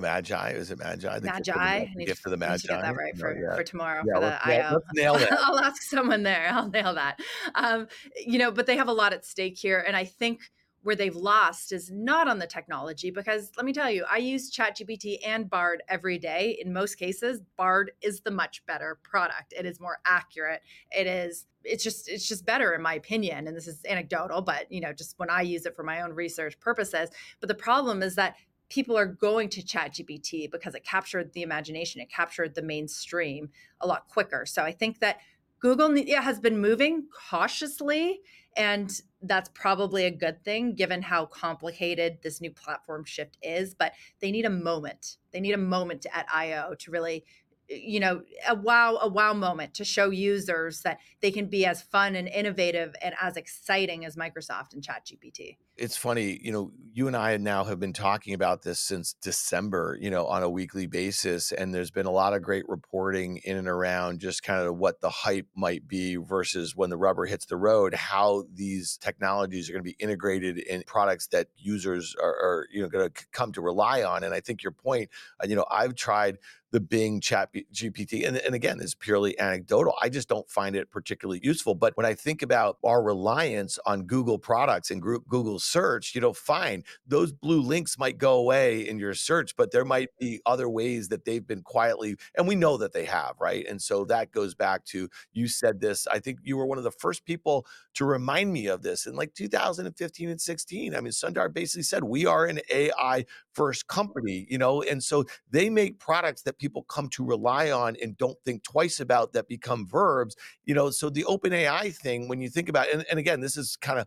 magi 0.00 0.52
is 0.52 0.70
it 0.70 0.78
Magi? 0.78 1.18
The 1.18 1.26
magi. 1.26 1.80
Gift, 1.80 1.96
the, 1.98 2.04
gift 2.06 2.22
for 2.22 2.30
the 2.30 2.38
Magi. 2.38 2.56
To 2.56 2.68
get 2.68 2.80
that 2.80 2.96
right 2.96 3.14
for, 3.14 3.56
for 3.56 3.62
tomorrow 3.62 4.02
yeah, 4.06 4.14
for 4.14 4.20
the 4.20 4.48
IO. 4.48 4.72
Let's 4.72 4.86
nail 4.94 5.14
that. 5.18 5.32
I'll 5.44 5.58
ask 5.58 5.82
someone 5.82 6.22
there. 6.22 6.48
I'll 6.50 6.70
nail 6.70 6.94
that. 6.94 7.20
Um, 7.54 7.88
you 8.26 8.38
know, 8.38 8.50
but 8.50 8.64
they 8.64 8.78
have 8.78 8.88
a 8.88 8.94
lot 8.94 9.12
at 9.12 9.26
stake 9.26 9.58
here, 9.58 9.84
and 9.86 9.94
I 9.94 10.06
think 10.06 10.40
where 10.86 10.94
they've 10.94 11.16
lost 11.16 11.72
is 11.72 11.90
not 11.90 12.28
on 12.28 12.38
the 12.38 12.46
technology 12.46 13.10
because 13.10 13.50
let 13.56 13.66
me 13.66 13.72
tell 13.72 13.90
you, 13.90 14.04
I 14.08 14.18
use 14.18 14.52
ChatGPT 14.52 15.18
and 15.26 15.50
Bard 15.50 15.82
every 15.88 16.16
day. 16.16 16.56
In 16.64 16.72
most 16.72 16.94
cases, 16.94 17.40
Bard 17.56 17.90
is 18.02 18.20
the 18.20 18.30
much 18.30 18.64
better 18.66 19.00
product. 19.02 19.52
It 19.58 19.66
is 19.66 19.80
more 19.80 19.98
accurate. 20.06 20.62
It 20.92 21.08
is 21.08 21.46
it's 21.64 21.82
just 21.82 22.08
it's 22.08 22.28
just 22.28 22.46
better 22.46 22.72
in 22.72 22.82
my 22.82 22.94
opinion 22.94 23.48
and 23.48 23.56
this 23.56 23.66
is 23.66 23.84
anecdotal 23.88 24.40
but 24.40 24.70
you 24.70 24.80
know 24.80 24.92
just 24.92 25.18
when 25.18 25.28
I 25.28 25.42
use 25.42 25.66
it 25.66 25.74
for 25.74 25.82
my 25.82 26.02
own 26.02 26.12
research 26.12 26.56
purposes. 26.60 27.10
But 27.40 27.48
the 27.48 27.56
problem 27.56 28.00
is 28.00 28.14
that 28.14 28.36
people 28.68 28.96
are 28.96 29.06
going 29.06 29.48
to 29.48 29.62
ChatGPT 29.62 30.48
because 30.52 30.76
it 30.76 30.84
captured 30.84 31.32
the 31.32 31.42
imagination, 31.42 32.00
it 32.00 32.12
captured 32.12 32.54
the 32.54 32.62
mainstream 32.62 33.48
a 33.80 33.88
lot 33.88 34.06
quicker. 34.06 34.46
So 34.46 34.62
I 34.62 34.70
think 34.70 35.00
that 35.00 35.16
Google 35.58 35.96
has 36.22 36.38
been 36.38 36.60
moving 36.60 37.08
cautiously 37.28 38.20
and 38.56 39.00
that's 39.26 39.50
probably 39.54 40.04
a 40.04 40.10
good 40.10 40.44
thing 40.44 40.74
given 40.74 41.02
how 41.02 41.26
complicated 41.26 42.18
this 42.22 42.40
new 42.40 42.50
platform 42.50 43.04
shift 43.04 43.38
is. 43.42 43.74
But 43.74 43.92
they 44.20 44.30
need 44.30 44.44
a 44.44 44.50
moment. 44.50 45.16
They 45.32 45.40
need 45.40 45.52
a 45.52 45.58
moment 45.58 46.06
at 46.12 46.26
IO 46.32 46.74
to 46.78 46.90
really 46.90 47.24
you 47.68 47.98
know 47.98 48.22
a 48.48 48.54
wow 48.54 48.96
a 49.00 49.08
wow 49.08 49.32
moment 49.32 49.74
to 49.74 49.84
show 49.84 50.10
users 50.10 50.82
that 50.82 50.98
they 51.20 51.30
can 51.30 51.46
be 51.46 51.66
as 51.66 51.82
fun 51.82 52.14
and 52.14 52.28
innovative 52.28 52.94
and 53.02 53.14
as 53.20 53.36
exciting 53.36 54.04
as 54.04 54.16
microsoft 54.16 54.72
and 54.72 54.84
chat 54.84 55.04
gpt 55.04 55.56
it's 55.76 55.96
funny, 55.96 56.38
you 56.42 56.52
know, 56.52 56.70
you 56.92 57.06
and 57.06 57.16
I 57.16 57.36
now 57.36 57.64
have 57.64 57.78
been 57.78 57.92
talking 57.92 58.32
about 58.32 58.62
this 58.62 58.80
since 58.80 59.14
December, 59.20 59.98
you 60.00 60.10
know, 60.10 60.26
on 60.26 60.42
a 60.42 60.48
weekly 60.48 60.86
basis. 60.86 61.52
And 61.52 61.74
there's 61.74 61.90
been 61.90 62.06
a 62.06 62.10
lot 62.10 62.32
of 62.32 62.40
great 62.40 62.66
reporting 62.68 63.38
in 63.44 63.58
and 63.58 63.68
around 63.68 64.20
just 64.20 64.42
kind 64.42 64.66
of 64.66 64.78
what 64.78 65.02
the 65.02 65.10
hype 65.10 65.46
might 65.54 65.86
be 65.86 66.16
versus 66.16 66.74
when 66.74 66.88
the 66.88 66.96
rubber 66.96 67.26
hits 67.26 67.44
the 67.44 67.58
road, 67.58 67.94
how 67.94 68.44
these 68.50 68.96
technologies 68.96 69.68
are 69.68 69.74
going 69.74 69.84
to 69.84 69.90
be 69.90 70.02
integrated 70.02 70.58
in 70.58 70.82
products 70.86 71.26
that 71.28 71.48
users 71.56 72.16
are, 72.22 72.30
are 72.30 72.66
you 72.72 72.80
know, 72.80 72.88
going 72.88 73.10
to 73.10 73.26
come 73.32 73.52
to 73.52 73.60
rely 73.60 74.02
on. 74.02 74.24
And 74.24 74.32
I 74.32 74.40
think 74.40 74.62
your 74.62 74.72
point, 74.72 75.10
uh, 75.42 75.46
you 75.46 75.56
know, 75.56 75.66
I've 75.70 75.94
tried 75.94 76.38
the 76.72 76.80
Bing 76.80 77.20
chat 77.20 77.50
GPT. 77.72 78.26
And, 78.26 78.36
and 78.36 78.54
again, 78.54 78.78
it's 78.80 78.94
purely 78.94 79.38
anecdotal. 79.38 79.94
I 80.02 80.08
just 80.08 80.28
don't 80.28 80.48
find 80.50 80.74
it 80.74 80.90
particularly 80.90 81.40
useful. 81.42 81.74
But 81.74 81.96
when 81.96 82.04
I 82.04 82.14
think 82.14 82.42
about 82.42 82.78
our 82.84 83.02
reliance 83.02 83.78
on 83.86 84.02
Google 84.02 84.38
products 84.38 84.90
and 84.90 85.00
Google 85.00 85.58
search, 85.66 86.14
you 86.14 86.20
know, 86.20 86.32
fine, 86.32 86.84
those 87.06 87.32
blue 87.32 87.60
links 87.60 87.98
might 87.98 88.18
go 88.18 88.34
away 88.34 88.86
in 88.86 88.98
your 88.98 89.14
search, 89.14 89.56
but 89.56 89.70
there 89.70 89.84
might 89.84 90.08
be 90.18 90.40
other 90.46 90.68
ways 90.68 91.08
that 91.08 91.24
they've 91.24 91.46
been 91.46 91.62
quietly, 91.62 92.16
and 92.36 92.46
we 92.46 92.54
know 92.54 92.76
that 92.76 92.92
they 92.92 93.04
have, 93.04 93.34
right? 93.40 93.66
And 93.68 93.80
so 93.80 94.04
that 94.06 94.32
goes 94.32 94.54
back 94.54 94.84
to 94.86 95.08
you 95.32 95.48
said 95.48 95.80
this. 95.80 96.06
I 96.06 96.18
think 96.18 96.38
you 96.42 96.56
were 96.56 96.66
one 96.66 96.78
of 96.78 96.84
the 96.84 96.90
first 96.90 97.24
people 97.24 97.66
to 97.94 98.04
remind 98.04 98.52
me 98.52 98.66
of 98.66 98.82
this 98.82 99.06
in 99.06 99.16
like 99.16 99.34
2015 99.34 100.28
and 100.28 100.40
16. 100.40 100.94
I 100.94 101.00
mean, 101.00 101.12
Sundar 101.12 101.52
basically 101.52 101.82
said, 101.82 102.04
we 102.04 102.26
are 102.26 102.46
an 102.46 102.60
AI 102.70 103.24
first 103.52 103.86
company, 103.86 104.46
you 104.50 104.58
know, 104.58 104.82
and 104.82 105.02
so 105.02 105.24
they 105.50 105.70
make 105.70 105.98
products 105.98 106.42
that 106.42 106.58
people 106.58 106.82
come 106.84 107.08
to 107.08 107.24
rely 107.24 107.70
on 107.70 107.96
and 108.02 108.16
don't 108.16 108.38
think 108.44 108.62
twice 108.62 109.00
about 109.00 109.32
that 109.32 109.48
become 109.48 109.86
verbs, 109.86 110.36
you 110.64 110.74
know. 110.74 110.90
So 110.90 111.10
the 111.10 111.24
open 111.24 111.52
AI 111.52 111.90
thing, 111.90 112.28
when 112.28 112.40
you 112.40 112.48
think 112.48 112.68
about, 112.68 112.90
and, 112.92 113.04
and 113.10 113.18
again, 113.18 113.40
this 113.40 113.56
is 113.56 113.76
kind 113.76 113.98
of 113.98 114.06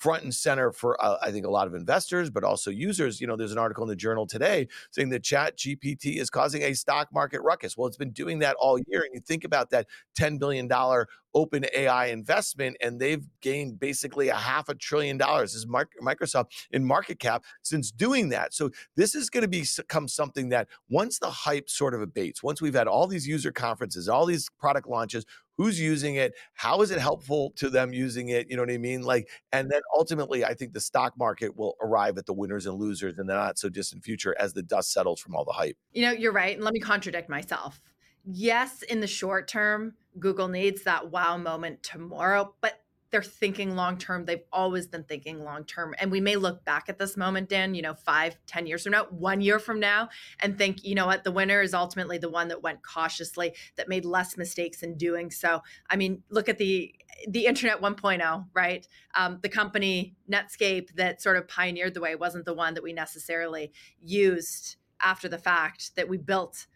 front 0.00 0.22
and 0.22 0.34
center 0.34 0.72
for 0.72 1.02
uh, 1.04 1.18
I 1.22 1.30
think 1.30 1.44
a 1.46 1.50
lot 1.50 1.66
of 1.66 1.74
investors, 1.74 2.30
but 2.30 2.42
also 2.42 2.70
users. 2.70 3.20
You 3.20 3.26
know, 3.26 3.36
there's 3.36 3.52
an 3.52 3.58
article 3.58 3.84
in 3.84 3.88
the 3.88 3.96
journal 3.96 4.26
today 4.26 4.66
saying 4.90 5.10
that 5.10 5.22
Chat 5.22 5.58
GPT 5.58 6.16
is 6.16 6.30
causing 6.30 6.62
a 6.62 6.74
stock 6.74 7.08
market 7.12 7.42
ruckus. 7.42 7.76
Well, 7.76 7.86
it's 7.86 7.98
been 7.98 8.10
doing 8.10 8.38
that 8.40 8.56
all 8.58 8.78
year, 8.78 9.02
and 9.02 9.10
you 9.12 9.20
think 9.20 9.44
about 9.44 9.70
that 9.70 9.86
10 10.16 10.38
billion 10.38 10.66
dollar 10.66 11.06
open 11.34 11.64
AI 11.74 12.06
investment, 12.06 12.76
and 12.80 13.00
they've 13.00 13.26
gained 13.40 13.78
basically 13.78 14.28
a 14.28 14.34
half 14.34 14.68
a 14.68 14.74
trillion 14.74 15.16
dollars 15.16 15.54
as 15.54 15.66
Microsoft 15.66 16.46
in 16.70 16.84
market 16.84 17.18
cap 17.18 17.44
since 17.62 17.90
doing 17.90 18.30
that. 18.30 18.54
So 18.54 18.70
this 18.96 19.14
is 19.14 19.30
going 19.30 19.42
to 19.42 19.48
become 19.48 20.08
something 20.08 20.48
that 20.50 20.68
once 20.88 21.18
the 21.18 21.30
hype 21.30 21.68
sort 21.68 21.94
of 21.94 22.00
abates, 22.00 22.42
once 22.42 22.60
we've 22.60 22.74
had 22.74 22.88
all 22.88 23.06
these 23.06 23.26
user 23.26 23.52
conferences, 23.52 24.08
all 24.08 24.26
these 24.26 24.48
product 24.58 24.88
launches, 24.88 25.24
who's 25.60 25.78
using 25.78 26.14
it? 26.14 26.32
How 26.54 26.80
is 26.80 26.90
it 26.90 26.98
helpful 26.98 27.52
to 27.56 27.68
them 27.68 27.92
using 27.92 28.30
it? 28.30 28.48
You 28.48 28.56
know 28.56 28.62
what 28.62 28.70
i 28.70 28.78
mean? 28.78 29.02
Like 29.02 29.28
and 29.52 29.70
then 29.70 29.82
ultimately 29.94 30.42
i 30.42 30.54
think 30.54 30.72
the 30.72 30.80
stock 30.80 31.12
market 31.18 31.54
will 31.54 31.76
arrive 31.82 32.16
at 32.16 32.24
the 32.24 32.32
winners 32.32 32.64
and 32.64 32.78
losers 32.78 33.18
in 33.18 33.26
the 33.26 33.34
not 33.34 33.58
so 33.58 33.68
distant 33.68 34.02
future 34.02 34.34
as 34.38 34.54
the 34.54 34.62
dust 34.62 34.90
settles 34.90 35.20
from 35.20 35.34
all 35.34 35.44
the 35.44 35.52
hype. 35.52 35.76
You 35.92 36.06
know 36.06 36.12
you're 36.12 36.32
right 36.32 36.56
and 36.56 36.64
let 36.64 36.72
me 36.72 36.80
contradict 36.80 37.28
myself. 37.28 37.82
Yes 38.24 38.82
in 38.82 39.00
the 39.00 39.06
short 39.06 39.48
term 39.48 39.94
google 40.20 40.48
needs 40.48 40.82
that 40.82 41.10
wow 41.10 41.36
moment 41.36 41.82
tomorrow 41.82 42.54
but 42.60 42.80
they're 43.10 43.22
thinking 43.22 43.74
long 43.74 43.98
term. 43.98 44.24
They've 44.24 44.44
always 44.52 44.86
been 44.86 45.04
thinking 45.04 45.42
long 45.42 45.64
term. 45.64 45.94
And 45.98 46.10
we 46.10 46.20
may 46.20 46.36
look 46.36 46.64
back 46.64 46.88
at 46.88 46.98
this 46.98 47.16
moment, 47.16 47.48
Dan, 47.48 47.74
you 47.74 47.82
know, 47.82 47.94
five, 47.94 48.36
ten 48.46 48.66
years 48.66 48.84
from 48.84 48.92
now, 48.92 49.06
one 49.10 49.40
year 49.40 49.58
from 49.58 49.80
now, 49.80 50.08
and 50.40 50.56
think, 50.56 50.84
you 50.84 50.94
know 50.94 51.06
what, 51.06 51.24
the 51.24 51.32
winner 51.32 51.60
is 51.60 51.74
ultimately 51.74 52.18
the 52.18 52.28
one 52.28 52.48
that 52.48 52.62
went 52.62 52.82
cautiously, 52.82 53.54
that 53.76 53.88
made 53.88 54.04
less 54.04 54.36
mistakes 54.36 54.82
in 54.82 54.96
doing 54.96 55.30
so. 55.30 55.62
I 55.88 55.96
mean, 55.96 56.22
look 56.30 56.48
at 56.48 56.58
the 56.58 56.94
the 57.28 57.46
internet 57.46 57.82
1.0, 57.82 58.46
right? 58.54 58.88
Um, 59.14 59.40
the 59.42 59.48
company 59.48 60.14
Netscape 60.30 60.94
that 60.94 61.20
sort 61.20 61.36
of 61.36 61.46
pioneered 61.48 61.92
the 61.94 62.00
way 62.00 62.14
wasn't 62.14 62.46
the 62.46 62.54
one 62.54 62.74
that 62.74 62.82
we 62.82 62.92
necessarily 62.92 63.72
used 64.00 64.76
after 65.02 65.28
the 65.28 65.38
fact 65.38 65.96
that 65.96 66.08
we 66.08 66.16
built 66.16 66.66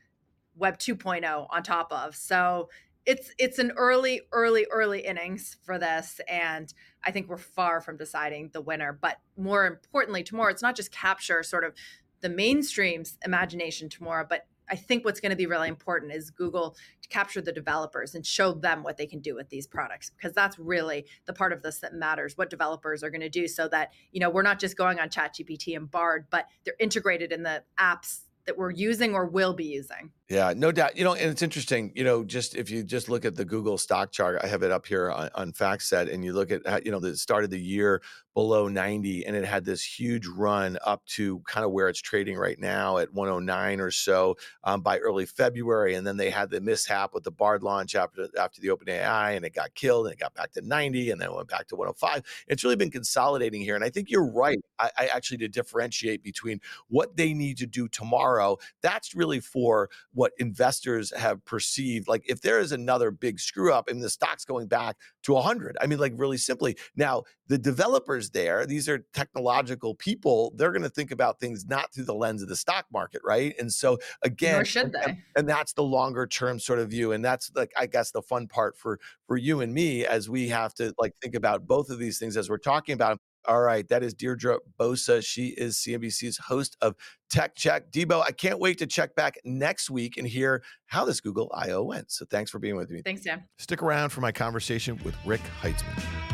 Web 0.56 0.78
2.0 0.78 1.46
on 1.50 1.62
top 1.62 1.92
of. 1.92 2.14
So 2.14 2.68
it's 3.06 3.30
it's 3.38 3.58
an 3.58 3.72
early 3.76 4.22
early 4.32 4.66
early 4.70 5.00
innings 5.00 5.56
for 5.62 5.78
this 5.78 6.20
and 6.28 6.72
i 7.04 7.10
think 7.10 7.28
we're 7.28 7.36
far 7.36 7.80
from 7.80 7.96
deciding 7.96 8.50
the 8.52 8.60
winner 8.60 8.98
but 9.00 9.18
more 9.36 9.66
importantly 9.66 10.22
tomorrow 10.22 10.50
it's 10.50 10.62
not 10.62 10.76
just 10.76 10.90
capture 10.90 11.42
sort 11.42 11.64
of 11.64 11.72
the 12.20 12.28
mainstream's 12.28 13.18
imagination 13.24 13.88
tomorrow 13.88 14.24
but 14.28 14.46
i 14.70 14.76
think 14.76 15.04
what's 15.04 15.20
going 15.20 15.30
to 15.30 15.36
be 15.36 15.46
really 15.46 15.68
important 15.68 16.12
is 16.12 16.30
google 16.30 16.76
to 17.02 17.08
capture 17.08 17.42
the 17.42 17.52
developers 17.52 18.14
and 18.14 18.24
show 18.24 18.52
them 18.52 18.82
what 18.82 18.96
they 18.96 19.06
can 19.06 19.20
do 19.20 19.34
with 19.34 19.48
these 19.50 19.66
products 19.66 20.10
because 20.16 20.32
that's 20.32 20.58
really 20.58 21.04
the 21.26 21.32
part 21.32 21.52
of 21.52 21.62
this 21.62 21.80
that 21.80 21.94
matters 21.94 22.38
what 22.38 22.48
developers 22.48 23.02
are 23.02 23.10
going 23.10 23.20
to 23.20 23.28
do 23.28 23.46
so 23.46 23.68
that 23.68 23.92
you 24.12 24.20
know 24.20 24.30
we're 24.30 24.42
not 24.42 24.58
just 24.58 24.76
going 24.76 24.98
on 24.98 25.10
chat 25.10 25.34
gpt 25.34 25.76
and 25.76 25.90
bard 25.90 26.26
but 26.30 26.46
they're 26.64 26.74
integrated 26.80 27.32
in 27.32 27.42
the 27.42 27.62
apps 27.78 28.20
that 28.46 28.58
we're 28.58 28.70
using 28.70 29.14
or 29.14 29.26
will 29.26 29.54
be 29.54 29.64
using 29.64 30.10
yeah, 30.30 30.54
no 30.56 30.72
doubt. 30.72 30.96
You 30.96 31.04
know, 31.04 31.12
and 31.12 31.30
it's 31.30 31.42
interesting. 31.42 31.92
You 31.94 32.02
know, 32.02 32.24
just 32.24 32.54
if 32.54 32.70
you 32.70 32.82
just 32.82 33.10
look 33.10 33.26
at 33.26 33.34
the 33.36 33.44
Google 33.44 33.76
stock 33.76 34.10
chart, 34.10 34.40
I 34.42 34.46
have 34.46 34.62
it 34.62 34.70
up 34.70 34.86
here 34.86 35.10
on, 35.10 35.28
on 35.34 35.52
FactSet, 35.52 36.10
and 36.12 36.24
you 36.24 36.32
look 36.32 36.50
at 36.50 36.66
how, 36.66 36.80
you 36.82 36.90
know 36.90 36.98
the 36.98 37.14
start 37.14 37.44
of 37.44 37.50
the 37.50 37.60
year 37.60 38.00
below 38.32 38.66
90, 38.66 39.26
and 39.26 39.36
it 39.36 39.44
had 39.44 39.64
this 39.64 39.84
huge 39.84 40.26
run 40.26 40.76
up 40.84 41.04
to 41.06 41.40
kind 41.40 41.64
of 41.64 41.70
where 41.70 41.88
it's 41.88 42.00
trading 42.00 42.36
right 42.36 42.58
now 42.58 42.98
at 42.98 43.12
109 43.14 43.80
or 43.80 43.92
so 43.92 44.34
um, 44.64 44.80
by 44.80 44.98
early 44.98 45.26
February, 45.26 45.94
and 45.94 46.06
then 46.06 46.16
they 46.16 46.30
had 46.30 46.50
the 46.50 46.60
mishap 46.60 47.12
with 47.12 47.22
the 47.22 47.30
Bard 47.30 47.62
launch 47.62 47.94
after 47.94 48.26
after 48.38 48.62
the 48.62 48.68
OpenAI, 48.68 49.36
and 49.36 49.44
it 49.44 49.54
got 49.54 49.74
killed, 49.74 50.06
and 50.06 50.14
it 50.14 50.18
got 50.18 50.32
back 50.32 50.52
to 50.52 50.62
90, 50.62 51.10
and 51.10 51.20
then 51.20 51.28
it 51.28 51.34
went 51.34 51.48
back 51.48 51.68
to 51.68 51.76
105. 51.76 52.22
It's 52.48 52.64
really 52.64 52.76
been 52.76 52.90
consolidating 52.90 53.60
here, 53.60 53.74
and 53.74 53.84
I 53.84 53.90
think 53.90 54.10
you're 54.10 54.30
right. 54.32 54.58
I, 54.78 54.90
I 54.98 55.06
actually 55.08 55.38
to 55.38 55.48
differentiate 55.48 56.22
between 56.22 56.60
what 56.88 57.18
they 57.18 57.34
need 57.34 57.58
to 57.58 57.66
do 57.66 57.88
tomorrow. 57.88 58.56
That's 58.80 59.14
really 59.14 59.40
for 59.40 59.90
what 60.14 60.32
investors 60.38 61.12
have 61.16 61.44
perceived. 61.44 62.08
Like 62.08 62.22
if 62.26 62.40
there 62.40 62.58
is 62.58 62.72
another 62.72 63.10
big 63.10 63.38
screw 63.38 63.72
up 63.72 63.88
and 63.88 64.02
the 64.02 64.10
stock's 64.10 64.44
going 64.44 64.68
back 64.68 64.96
to 65.24 65.34
100, 65.34 65.76
I 65.80 65.86
mean, 65.86 65.98
like 65.98 66.14
really 66.16 66.38
simply. 66.38 66.76
Now, 66.96 67.24
the 67.48 67.58
developers 67.58 68.30
there, 68.30 68.64
these 68.64 68.88
are 68.88 69.04
technological 69.12 69.94
people, 69.94 70.52
they're 70.56 70.72
going 70.72 70.82
to 70.82 70.88
think 70.88 71.10
about 71.10 71.38
things 71.38 71.66
not 71.66 71.92
through 71.92 72.04
the 72.04 72.14
lens 72.14 72.42
of 72.42 72.48
the 72.48 72.56
stock 72.56 72.86
market, 72.92 73.20
right? 73.24 73.54
And 73.58 73.72
so, 73.72 73.98
again, 74.22 74.54
Nor 74.54 74.64
should 74.64 74.92
they. 74.92 75.02
And, 75.04 75.18
and 75.36 75.48
that's 75.48 75.74
the 75.74 75.82
longer 75.82 76.26
term 76.26 76.58
sort 76.58 76.78
of 76.78 76.88
view. 76.88 77.12
And 77.12 77.24
that's 77.24 77.50
like, 77.54 77.72
I 77.78 77.86
guess, 77.86 78.12
the 78.12 78.22
fun 78.22 78.46
part 78.46 78.78
for 78.78 78.98
for 79.26 79.36
you 79.36 79.60
and 79.60 79.74
me 79.74 80.06
as 80.06 80.30
we 80.30 80.48
have 80.48 80.74
to 80.74 80.94
like 80.98 81.12
think 81.20 81.34
about 81.34 81.66
both 81.66 81.90
of 81.90 81.98
these 81.98 82.18
things 82.18 82.36
as 82.36 82.48
we're 82.48 82.58
talking 82.58 82.94
about 82.94 83.18
all 83.46 83.60
right, 83.60 83.88
that 83.88 84.02
is 84.02 84.14
Deirdre 84.14 84.58
Bosa. 84.78 85.24
She 85.24 85.48
is 85.48 85.76
CNBC's 85.76 86.38
host 86.38 86.76
of 86.80 86.94
Tech 87.30 87.54
Check. 87.54 87.90
Debo, 87.90 88.22
I 88.22 88.32
can't 88.32 88.58
wait 88.58 88.78
to 88.78 88.86
check 88.86 89.14
back 89.14 89.38
next 89.44 89.90
week 89.90 90.16
and 90.16 90.26
hear 90.26 90.62
how 90.86 91.04
this 91.04 91.20
Google 91.20 91.50
I/O 91.54 91.82
went. 91.84 92.10
So 92.10 92.24
thanks 92.24 92.50
for 92.50 92.58
being 92.58 92.76
with 92.76 92.90
me. 92.90 93.02
Thanks, 93.04 93.22
Dan. 93.22 93.44
Stick 93.58 93.82
around 93.82 94.10
for 94.10 94.20
my 94.20 94.32
conversation 94.32 95.00
with 95.04 95.14
Rick 95.24 95.42
Heitzmann. 95.60 96.33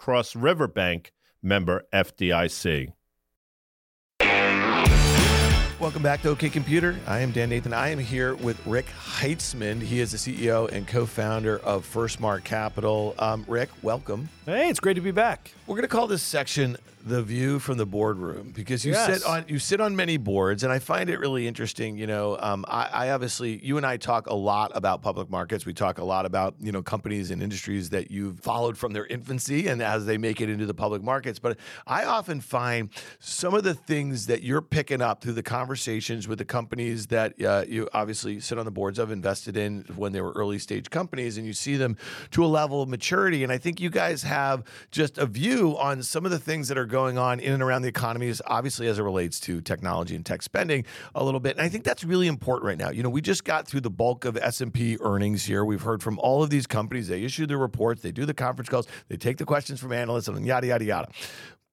Cross 0.01 0.35
River 0.35 0.67
Bank, 0.67 1.13
member 1.43 1.83
FDIC. 1.93 2.91
Welcome 5.79 6.01
back 6.01 6.23
to 6.23 6.29
OK 6.29 6.49
Computer. 6.49 6.97
I 7.05 7.19
am 7.19 7.29
Dan 7.29 7.49
Nathan. 7.49 7.71
I 7.71 7.89
am 7.89 7.99
here 7.99 8.33
with 8.33 8.65
Rick 8.65 8.87
Heitzmann. 8.87 9.79
He 9.79 9.99
is 9.99 10.11
the 10.11 10.17
CEO 10.17 10.67
and 10.71 10.87
co-founder 10.87 11.59
of 11.59 11.85
First 11.85 12.19
Mark 12.19 12.43
Capital. 12.43 13.13
Um, 13.19 13.45
Rick, 13.47 13.69
welcome. 13.83 14.27
Hey, 14.47 14.69
it's 14.69 14.79
great 14.79 14.95
to 14.95 15.01
be 15.01 15.11
back. 15.11 15.53
We're 15.67 15.75
going 15.75 15.83
to 15.83 15.87
call 15.87 16.07
this 16.07 16.23
section 16.23 16.77
the 17.05 17.21
view 17.23 17.59
from 17.59 17.77
the 17.77 17.85
boardroom 17.85 18.51
because 18.55 18.85
you 18.85 18.91
Yes. 18.93 19.21
sit 19.21 19.27
on 19.27 19.45
you 19.47 19.59
sit 19.59 19.81
on 19.81 19.95
many 19.95 20.17
boards, 20.17 20.63
and 20.63 20.71
I 20.71 20.79
find 20.79 21.09
it 21.09 21.19
really 21.19 21.47
interesting. 21.47 21.97
You 21.97 22.07
know, 22.07 22.37
um, 22.39 22.65
I, 22.67 22.89
I 22.91 23.09
obviously 23.11 23.59
you 23.65 23.77
and 23.77 23.85
I 23.85 23.97
talk 23.97 24.27
a 24.27 24.33
lot 24.33 24.71
about 24.75 25.01
public 25.01 25.29
markets. 25.29 25.65
We 25.65 25.73
talk 25.73 25.97
a 25.97 26.03
lot 26.03 26.25
about 26.25 26.55
you 26.59 26.71
know 26.71 26.81
companies 26.81 27.31
and 27.31 27.41
industries 27.41 27.89
that 27.91 28.11
you've 28.11 28.39
followed 28.39 28.77
from 28.77 28.93
their 28.93 29.05
infancy 29.07 29.67
and 29.67 29.81
as 29.81 30.05
they 30.05 30.17
make 30.17 30.41
it 30.41 30.49
into 30.49 30.65
the 30.65 30.73
public 30.73 31.01
markets. 31.03 31.39
But 31.39 31.57
I 31.87 32.05
often 32.05 32.41
find 32.41 32.89
some 33.19 33.53
of 33.53 33.63
the 33.63 33.73
things 33.73 34.27
that 34.27 34.43
you're 34.43 34.61
picking 34.61 35.01
up 35.01 35.21
through 35.21 35.33
the 35.33 35.43
conversations 35.43 36.27
with 36.27 36.37
the 36.37 36.45
companies 36.45 37.07
that 37.07 37.41
uh, 37.43 37.63
you 37.67 37.87
obviously 37.93 38.39
sit 38.39 38.57
on 38.57 38.65
the 38.65 38.71
boards 38.71 38.99
of, 38.99 39.11
invested 39.11 39.57
in 39.57 39.85
when 39.95 40.11
they 40.11 40.21
were 40.21 40.31
early 40.33 40.59
stage 40.59 40.89
companies, 40.89 41.37
and 41.37 41.45
you 41.47 41.53
see 41.53 41.77
them 41.77 41.97
to 42.31 42.43
a 42.43 42.47
level 42.47 42.81
of 42.81 42.89
maturity. 42.89 43.43
And 43.43 43.51
I 43.51 43.57
think 43.57 43.79
you 43.79 43.89
guys 43.89 44.23
have 44.23 44.63
just 44.91 45.17
a 45.17 45.25
view 45.25 45.77
on 45.77 46.03
some 46.03 46.25
of 46.25 46.31
the 46.31 46.39
things 46.39 46.67
that 46.67 46.77
are 46.77 46.85
going 46.91 47.17
on 47.17 47.39
in 47.39 47.53
and 47.53 47.63
around 47.63 47.81
the 47.81 47.87
economies, 47.87 48.41
obviously 48.45 48.87
as 48.87 48.99
it 48.99 49.03
relates 49.03 49.39
to 49.41 49.61
technology 49.61 50.15
and 50.15 50.25
tech 50.25 50.43
spending 50.43 50.85
a 51.15 51.23
little 51.23 51.39
bit. 51.39 51.57
And 51.57 51.65
I 51.65 51.69
think 51.69 51.83
that's 51.83 52.03
really 52.03 52.27
important 52.27 52.67
right 52.67 52.77
now. 52.77 52.91
You 52.91 53.01
know, 53.01 53.09
we 53.09 53.21
just 53.21 53.43
got 53.43 53.67
through 53.67 53.81
the 53.81 53.89
bulk 53.89 54.25
of 54.25 54.37
S&P 54.37 54.97
earnings 55.01 55.45
here. 55.45 55.65
We've 55.65 55.81
heard 55.81 56.03
from 56.03 56.19
all 56.19 56.43
of 56.43 56.51
these 56.51 56.67
companies. 56.67 57.07
They 57.07 57.23
issue 57.23 57.47
their 57.47 57.57
reports, 57.57 58.01
they 58.01 58.11
do 58.11 58.25
the 58.25 58.33
conference 58.33 58.69
calls, 58.69 58.87
they 59.07 59.17
take 59.17 59.37
the 59.37 59.45
questions 59.45 59.79
from 59.79 59.91
analysts 59.91 60.27
and 60.27 60.45
yada 60.45 60.67
yada 60.67 60.85
yada. 60.85 61.07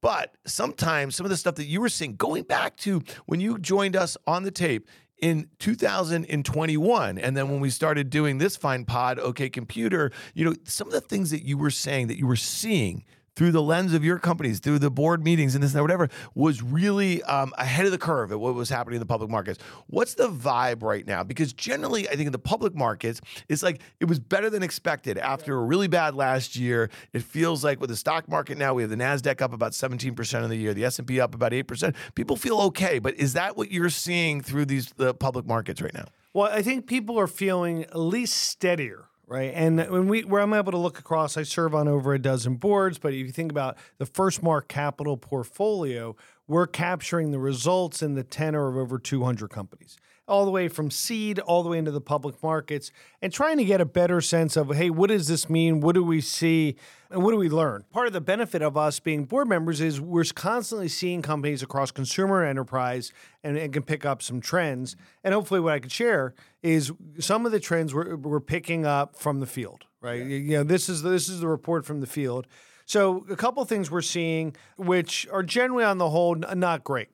But 0.00 0.36
sometimes 0.46 1.16
some 1.16 1.26
of 1.26 1.30
the 1.30 1.36
stuff 1.36 1.56
that 1.56 1.66
you 1.66 1.80
were 1.80 1.88
seeing, 1.88 2.14
going 2.16 2.44
back 2.44 2.76
to 2.78 3.02
when 3.26 3.40
you 3.40 3.58
joined 3.58 3.96
us 3.96 4.16
on 4.26 4.44
the 4.44 4.50
tape 4.50 4.88
in 5.20 5.48
2021, 5.58 7.18
and 7.18 7.36
then 7.36 7.48
when 7.48 7.60
we 7.60 7.70
started 7.70 8.08
doing 8.08 8.38
this 8.38 8.56
fine 8.56 8.84
pod, 8.84 9.18
OK 9.18 9.50
Computer, 9.50 10.12
you 10.34 10.44
know, 10.44 10.54
some 10.64 10.86
of 10.86 10.92
the 10.92 11.00
things 11.00 11.30
that 11.30 11.44
you 11.44 11.58
were 11.58 11.70
saying 11.70 12.06
that 12.06 12.18
you 12.18 12.26
were 12.26 12.36
seeing 12.36 13.04
through 13.38 13.52
the 13.52 13.62
lens 13.62 13.94
of 13.94 14.04
your 14.04 14.18
companies, 14.18 14.58
through 14.58 14.80
the 14.80 14.90
board 14.90 15.22
meetings 15.22 15.54
and 15.54 15.62
this 15.62 15.70
and 15.70 15.78
that, 15.78 15.82
whatever, 15.82 16.08
was 16.34 16.60
really 16.60 17.22
um, 17.22 17.52
ahead 17.56 17.86
of 17.86 17.92
the 17.92 17.98
curve 17.98 18.32
at 18.32 18.40
what 18.40 18.52
was 18.52 18.68
happening 18.68 18.96
in 18.96 19.00
the 19.00 19.06
public 19.06 19.30
markets. 19.30 19.62
What's 19.86 20.14
the 20.14 20.28
vibe 20.28 20.82
right 20.82 21.06
now? 21.06 21.22
Because 21.22 21.52
generally, 21.52 22.08
I 22.08 22.16
think 22.16 22.26
in 22.26 22.32
the 22.32 22.38
public 22.40 22.74
markets, 22.74 23.20
it's 23.48 23.62
like 23.62 23.80
it 24.00 24.06
was 24.06 24.18
better 24.18 24.50
than 24.50 24.64
expected 24.64 25.18
after 25.18 25.56
a 25.56 25.60
really 25.62 25.86
bad 25.86 26.16
last 26.16 26.56
year. 26.56 26.90
It 27.12 27.22
feels 27.22 27.62
like 27.62 27.80
with 27.80 27.90
the 27.90 27.96
stock 27.96 28.28
market 28.28 28.58
now, 28.58 28.74
we 28.74 28.82
have 28.82 28.90
the 28.90 28.96
Nasdaq 28.96 29.40
up 29.40 29.52
about 29.52 29.70
17% 29.70 30.42
of 30.42 30.50
the 30.50 30.56
year, 30.56 30.74
the 30.74 30.84
S&P 30.84 31.20
up 31.20 31.32
about 31.32 31.52
8%. 31.52 31.94
People 32.16 32.34
feel 32.34 32.58
okay, 32.62 32.98
but 32.98 33.14
is 33.14 33.34
that 33.34 33.56
what 33.56 33.70
you're 33.70 33.88
seeing 33.88 34.40
through 34.40 34.64
these 34.64 34.90
the 34.96 35.14
public 35.14 35.46
markets 35.46 35.80
right 35.80 35.94
now? 35.94 36.06
Well, 36.34 36.50
I 36.52 36.62
think 36.62 36.88
people 36.88 37.20
are 37.20 37.28
feeling 37.28 37.84
at 37.84 37.96
least 37.96 38.34
steadier, 38.34 39.07
right? 39.28 39.52
And 39.54 39.78
when 39.90 40.08
we, 40.08 40.22
where 40.22 40.40
I'm 40.40 40.54
able 40.54 40.72
to 40.72 40.78
look 40.78 40.98
across, 40.98 41.36
I 41.36 41.42
serve 41.42 41.74
on 41.74 41.86
over 41.86 42.14
a 42.14 42.18
dozen 42.18 42.56
boards. 42.56 42.98
But 42.98 43.12
if 43.12 43.18
you 43.18 43.30
think 43.30 43.52
about 43.52 43.76
the 43.98 44.06
First 44.06 44.42
Mark 44.42 44.68
Capital 44.68 45.16
portfolio, 45.16 46.16
we're 46.46 46.66
capturing 46.66 47.30
the 47.30 47.38
results 47.38 48.02
in 48.02 48.14
the 48.14 48.24
tenor 48.24 48.68
of 48.68 48.76
over 48.76 48.98
200 48.98 49.50
companies, 49.50 49.98
all 50.28 50.44
the 50.44 50.50
way 50.50 50.68
from 50.68 50.90
seed 50.90 51.38
all 51.40 51.62
the 51.62 51.68
way 51.68 51.78
into 51.78 51.90
the 51.90 52.00
public 52.00 52.40
markets, 52.42 52.92
and 53.22 53.32
trying 53.32 53.56
to 53.56 53.64
get 53.64 53.80
a 53.80 53.84
better 53.84 54.20
sense 54.20 54.56
of, 54.56 54.74
hey, 54.74 54.90
what 54.90 55.08
does 55.08 55.26
this 55.26 55.48
mean? 55.48 55.80
What 55.80 55.94
do 55.94 56.04
we 56.04 56.20
see? 56.20 56.76
And 57.10 57.22
what 57.22 57.30
do 57.30 57.38
we 57.38 57.48
learn? 57.48 57.84
Part 57.90 58.06
of 58.06 58.12
the 58.12 58.20
benefit 58.20 58.60
of 58.60 58.76
us 58.76 59.00
being 59.00 59.24
board 59.24 59.48
members 59.48 59.80
is 59.80 60.00
we're 60.00 60.24
constantly 60.24 60.88
seeing 60.88 61.22
companies 61.22 61.62
across 61.62 61.90
consumer 61.90 62.44
enterprise 62.44 63.12
and, 63.42 63.56
and 63.56 63.72
can 63.72 63.82
pick 63.82 64.04
up 64.04 64.22
some 64.22 64.40
trends. 64.40 64.94
And 65.24 65.32
hopefully, 65.32 65.60
what 65.60 65.72
I 65.72 65.78
could 65.78 65.92
share 65.92 66.34
is 66.62 66.92
some 67.18 67.46
of 67.46 67.52
the 67.52 67.60
trends 67.60 67.94
we're, 67.94 68.16
we're 68.16 68.40
picking 68.40 68.84
up 68.84 69.16
from 69.16 69.40
the 69.40 69.46
field, 69.46 69.86
right? 70.02 70.24
You 70.24 70.58
know, 70.58 70.64
this 70.64 70.88
is 70.88 71.02
this 71.02 71.28
is 71.28 71.40
the 71.40 71.48
report 71.48 71.86
from 71.86 72.00
the 72.00 72.06
field. 72.06 72.46
So, 72.84 73.26
a 73.28 73.36
couple 73.36 73.62
things 73.66 73.90
we're 73.90 74.00
seeing, 74.00 74.56
which 74.76 75.26
are 75.30 75.42
generally 75.42 75.84
on 75.84 75.98
the 75.98 76.08
whole 76.08 76.36
n- 76.36 76.58
not 76.58 76.84
great. 76.84 77.08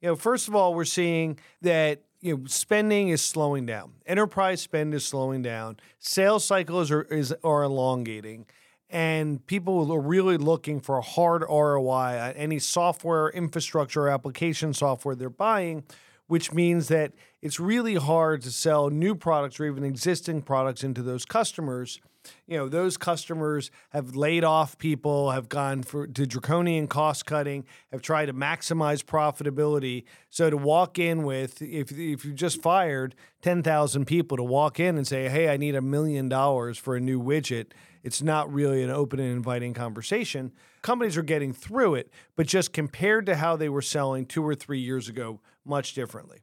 You 0.00 0.08
know, 0.08 0.16
first 0.16 0.48
of 0.48 0.56
all, 0.56 0.74
we're 0.74 0.84
seeing 0.84 1.38
that 1.62 2.02
you 2.20 2.36
know 2.36 2.44
spending 2.46 3.08
is 3.08 3.22
slowing 3.22 3.66
down. 3.66 3.92
Enterprise 4.06 4.60
spend 4.60 4.94
is 4.94 5.04
slowing 5.04 5.42
down. 5.42 5.78
Sales 5.98 6.44
cycles 6.44 6.90
are 6.90 7.02
is 7.02 7.34
are 7.42 7.62
elongating, 7.62 8.46
and 8.88 9.44
people 9.46 9.90
are 9.92 10.00
really 10.00 10.36
looking 10.36 10.80
for 10.80 10.98
a 10.98 11.02
hard 11.02 11.42
ROI 11.42 11.88
on 11.88 12.14
uh, 12.14 12.32
any 12.36 12.58
software, 12.58 13.28
infrastructure, 13.30 14.02
or 14.02 14.08
application 14.08 14.74
software 14.74 15.14
they're 15.14 15.30
buying, 15.30 15.84
which 16.26 16.52
means 16.52 16.88
that 16.88 17.12
it's 17.40 17.58
really 17.58 17.94
hard 17.94 18.42
to 18.42 18.50
sell 18.50 18.90
new 18.90 19.14
products 19.14 19.58
or 19.58 19.66
even 19.66 19.84
existing 19.84 20.42
products 20.42 20.84
into 20.84 21.02
those 21.02 21.24
customers. 21.24 22.00
You 22.46 22.56
know, 22.56 22.68
those 22.68 22.96
customers 22.96 23.70
have 23.90 24.16
laid 24.16 24.44
off 24.44 24.76
people, 24.78 25.30
have 25.30 25.48
gone 25.48 25.82
for 25.82 26.06
to 26.06 26.26
draconian 26.26 26.88
cost 26.88 27.24
cutting, 27.24 27.64
have 27.92 28.02
tried 28.02 28.26
to 28.26 28.34
maximize 28.34 29.04
profitability. 29.04 30.04
So 30.30 30.50
to 30.50 30.56
walk 30.56 30.98
in 30.98 31.22
with, 31.22 31.62
if 31.62 31.92
if 31.92 32.24
you 32.24 32.32
just 32.32 32.60
fired 32.60 33.14
ten 33.40 33.62
thousand 33.62 34.06
people, 34.06 34.36
to 34.36 34.42
walk 34.42 34.80
in 34.80 34.96
and 34.96 35.06
say, 35.06 35.28
"Hey, 35.28 35.48
I 35.48 35.56
need 35.56 35.74
a 35.74 35.82
million 35.82 36.28
dollars 36.28 36.76
for 36.76 36.96
a 36.96 37.00
new 37.00 37.22
widget," 37.22 37.72
it's 38.02 38.20
not 38.20 38.52
really 38.52 38.82
an 38.82 38.90
open 38.90 39.20
and 39.20 39.30
inviting 39.30 39.74
conversation. 39.74 40.52
Companies 40.82 41.16
are 41.16 41.22
getting 41.22 41.52
through 41.52 41.94
it, 41.94 42.10
but 42.36 42.46
just 42.46 42.72
compared 42.72 43.26
to 43.26 43.36
how 43.36 43.56
they 43.56 43.68
were 43.68 43.82
selling 43.82 44.26
two 44.26 44.46
or 44.46 44.54
three 44.54 44.80
years 44.80 45.08
ago, 45.08 45.40
much 45.64 45.94
differently. 45.94 46.40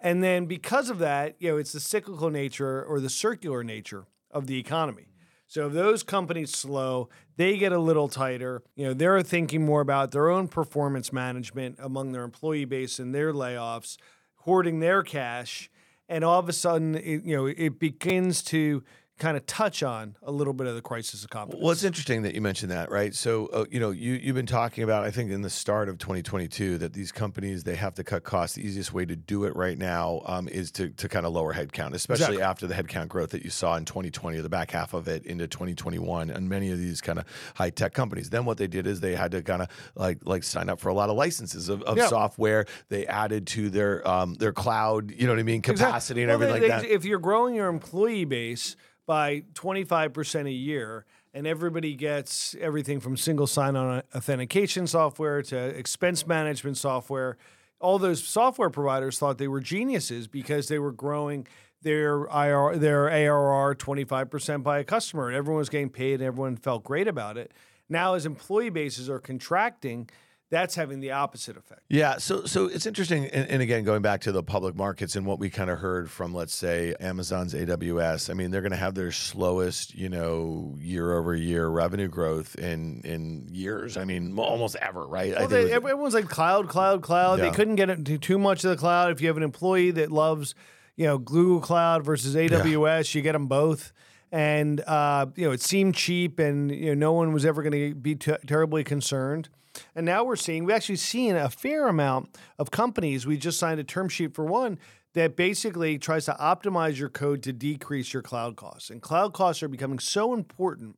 And 0.00 0.22
then 0.22 0.46
because 0.46 0.90
of 0.90 0.98
that, 0.98 1.36
you 1.38 1.50
know, 1.50 1.56
it's 1.56 1.72
the 1.72 1.80
cyclical 1.80 2.30
nature 2.30 2.82
or 2.82 3.00
the 3.00 3.10
circular 3.10 3.62
nature 3.62 4.06
of 4.30 4.46
the 4.46 4.58
economy. 4.58 5.06
So 5.46 5.66
if 5.66 5.72
those 5.72 6.04
companies 6.04 6.52
slow, 6.52 7.08
they 7.36 7.56
get 7.56 7.72
a 7.72 7.78
little 7.78 8.08
tighter. 8.08 8.62
You 8.76 8.86
know, 8.86 8.94
they're 8.94 9.20
thinking 9.22 9.64
more 9.66 9.80
about 9.80 10.12
their 10.12 10.30
own 10.30 10.46
performance 10.46 11.12
management 11.12 11.76
among 11.80 12.12
their 12.12 12.22
employee 12.22 12.66
base 12.66 13.00
and 13.00 13.12
their 13.12 13.32
layoffs, 13.32 13.96
hoarding 14.36 14.78
their 14.78 15.02
cash, 15.02 15.68
and 16.08 16.24
all 16.24 16.38
of 16.38 16.48
a 16.48 16.52
sudden, 16.52 16.96
it, 16.96 17.24
you 17.24 17.36
know, 17.36 17.46
it 17.46 17.78
begins 17.78 18.42
to 18.42 18.82
kind 19.20 19.36
of 19.36 19.46
touch 19.46 19.82
on 19.84 20.16
a 20.22 20.32
little 20.32 20.52
bit 20.52 20.66
of 20.66 20.74
the 20.74 20.80
crisis 20.82 21.22
of 21.22 21.30
confidence. 21.30 21.62
Well, 21.62 21.70
it's 21.70 21.84
interesting 21.84 22.22
that 22.22 22.34
you 22.34 22.40
mentioned 22.40 22.72
that, 22.72 22.90
right? 22.90 23.14
So, 23.14 23.46
uh, 23.48 23.66
you 23.70 23.78
know, 23.78 23.90
you 23.90 24.14
you've 24.14 24.34
been 24.34 24.46
talking 24.46 24.82
about, 24.82 25.04
I 25.04 25.10
think, 25.12 25.30
in 25.30 25.42
the 25.42 25.50
start 25.50 25.88
of 25.88 25.98
2022, 25.98 26.78
that 26.78 26.92
these 26.94 27.12
companies 27.12 27.62
they 27.62 27.76
have 27.76 27.94
to 27.94 28.02
cut 28.04 28.24
costs. 28.24 28.56
The 28.56 28.66
easiest 28.66 28.92
way 28.92 29.04
to 29.04 29.14
do 29.14 29.44
it 29.44 29.54
right 29.54 29.78
now 29.78 30.22
um, 30.26 30.48
is 30.48 30.72
to 30.72 30.88
to 30.88 31.08
kind 31.08 31.24
of 31.26 31.32
lower 31.32 31.54
headcount, 31.54 31.92
especially 31.94 32.24
Exactly. 32.36 32.42
after 32.42 32.66
the 32.66 32.74
headcount 32.74 33.08
growth 33.08 33.30
that 33.30 33.44
you 33.44 33.50
saw 33.50 33.76
in 33.76 33.84
2020 33.84 34.38
or 34.38 34.42
the 34.42 34.48
back 34.48 34.70
half 34.72 34.94
of 34.94 35.06
it 35.06 35.24
into 35.26 35.46
2021, 35.46 36.30
and 36.30 36.48
many 36.48 36.72
of 36.72 36.78
these 36.78 37.00
kind 37.00 37.18
of 37.18 37.26
high 37.54 37.70
tech 37.70 37.92
companies. 37.92 38.30
Then 38.30 38.44
what 38.46 38.56
they 38.58 38.66
did 38.66 38.86
is 38.86 39.00
they 39.00 39.14
had 39.14 39.30
to 39.32 39.42
kind 39.42 39.62
of 39.62 39.68
like 39.94 40.18
like 40.24 40.42
sign 40.42 40.68
up 40.68 40.80
for 40.80 40.88
a 40.88 40.94
lot 40.94 41.10
of 41.10 41.16
licenses 41.16 41.68
of, 41.68 41.82
of 41.82 41.96
Yeah. 41.96 42.08
software. 42.08 42.64
They 42.88 43.06
added 43.06 43.46
to 43.48 43.68
their 43.70 44.06
um, 44.08 44.34
their 44.34 44.52
cloud, 44.52 45.10
you 45.10 45.26
know 45.26 45.34
what 45.34 45.40
I 45.40 45.44
mean, 45.44 45.60
capacity 45.62 46.22
and 46.22 46.28
Well, 46.28 46.34
everything 46.42 46.62
they- 46.62 46.68
like 46.70 46.82
they- 46.82 46.88
that. 46.88 46.94
If 46.94 47.04
you're 47.04 47.18
growing 47.18 47.54
your 47.54 47.68
employee 47.68 48.24
base 48.24 48.76
by 49.10 49.42
25% 49.54 50.46
a 50.46 50.52
year 50.52 51.04
and 51.34 51.44
everybody 51.44 51.96
gets 51.96 52.54
everything 52.60 53.00
from 53.00 53.16
single 53.16 53.48
sign 53.48 53.74
on 53.74 54.04
authentication 54.14 54.86
software 54.86 55.42
to 55.42 55.56
expense 55.56 56.28
management 56.28 56.76
software, 56.76 57.36
all 57.80 57.98
those 57.98 58.22
software 58.22 58.70
providers 58.70 59.18
thought 59.18 59.36
they 59.36 59.48
were 59.48 59.58
geniuses 59.58 60.28
because 60.28 60.68
they 60.68 60.78
were 60.78 60.92
growing 60.92 61.44
their 61.82 62.26
IR, 62.26 62.76
their 62.76 63.10
ARR 63.10 63.74
25% 63.74 64.62
by 64.62 64.78
a 64.78 64.84
customer 64.84 65.26
and 65.26 65.36
everyone 65.36 65.58
was 65.58 65.68
getting 65.68 65.90
paid 65.90 66.20
and 66.20 66.22
everyone 66.22 66.54
felt 66.54 66.84
great 66.84 67.08
about 67.08 67.36
it. 67.36 67.52
Now, 67.88 68.14
as 68.14 68.26
employee 68.26 68.70
bases 68.70 69.10
are 69.10 69.18
contracting, 69.18 70.08
that's 70.50 70.74
having 70.74 71.00
the 71.00 71.12
opposite 71.12 71.56
effect. 71.56 71.82
Yeah, 71.88 72.18
so 72.18 72.44
so 72.44 72.66
it's 72.66 72.84
interesting, 72.86 73.26
and, 73.26 73.48
and 73.48 73.62
again, 73.62 73.84
going 73.84 74.02
back 74.02 74.20
to 74.22 74.32
the 74.32 74.42
public 74.42 74.74
markets 74.74 75.14
and 75.16 75.24
what 75.24 75.38
we 75.38 75.48
kind 75.48 75.70
of 75.70 75.78
heard 75.78 76.10
from, 76.10 76.34
let's 76.34 76.54
say, 76.54 76.94
Amazon's 77.00 77.54
AWS. 77.54 78.28
I 78.30 78.34
mean, 78.34 78.50
they're 78.50 78.60
going 78.60 78.72
to 78.72 78.76
have 78.76 78.94
their 78.94 79.12
slowest, 79.12 79.94
you 79.94 80.08
know, 80.08 80.76
year 80.80 81.16
over 81.16 81.34
year 81.34 81.68
revenue 81.68 82.08
growth 82.08 82.56
in 82.56 83.00
in 83.04 83.48
years. 83.52 83.96
I 83.96 84.04
mean, 84.04 84.36
almost 84.38 84.76
ever, 84.76 85.06
right? 85.06 85.34
I 85.36 85.40
Well, 85.40 85.48
they, 85.48 85.60
it 85.60 85.64
was- 85.64 85.72
everyone's 85.72 86.14
like 86.14 86.28
cloud, 86.28 86.68
cloud, 86.68 87.02
cloud. 87.02 87.38
Yeah. 87.38 87.46
They 87.46 87.50
couldn't 87.52 87.76
get 87.76 87.88
into 87.88 88.18
too 88.18 88.38
much 88.38 88.64
of 88.64 88.70
the 88.70 88.76
cloud. 88.76 89.12
If 89.12 89.20
you 89.20 89.28
have 89.28 89.36
an 89.36 89.42
employee 89.44 89.92
that 89.92 90.10
loves, 90.10 90.54
you 90.96 91.06
know, 91.06 91.16
Google 91.18 91.60
Cloud 91.60 92.04
versus 92.04 92.34
AWS, 92.34 93.14
you 93.14 93.22
get 93.22 93.32
them 93.32 93.46
both. 93.46 93.92
And 94.32 94.80
uh, 94.82 95.26
you 95.36 95.44
know, 95.46 95.52
it 95.52 95.60
seemed 95.60 95.94
cheap, 95.94 96.38
and 96.38 96.70
you 96.70 96.86
know, 96.94 96.94
no 96.94 97.12
one 97.12 97.32
was 97.32 97.44
ever 97.44 97.62
going 97.62 97.72
to 97.72 97.94
be 97.94 98.14
t- 98.16 98.34
terribly 98.46 98.82
concerned. 98.84 99.48
And 99.94 100.06
now 100.06 100.24
we're 100.24 100.36
seeing, 100.36 100.64
we 100.64 100.72
actually 100.72 100.96
seen 100.96 101.36
a 101.36 101.48
fair 101.48 101.88
amount 101.88 102.36
of 102.58 102.70
companies. 102.70 103.26
We 103.26 103.36
just 103.36 103.58
signed 103.58 103.80
a 103.80 103.84
term 103.84 104.08
sheet 104.08 104.34
for 104.34 104.44
one 104.44 104.78
that 105.14 105.36
basically 105.36 105.98
tries 105.98 106.24
to 106.26 106.32
optimize 106.40 106.98
your 106.98 107.08
code 107.08 107.42
to 107.42 107.52
decrease 107.52 108.12
your 108.12 108.22
cloud 108.22 108.56
costs. 108.56 108.90
And 108.90 109.02
cloud 109.02 109.32
costs 109.32 109.62
are 109.62 109.68
becoming 109.68 109.98
so 109.98 110.34
important 110.34 110.96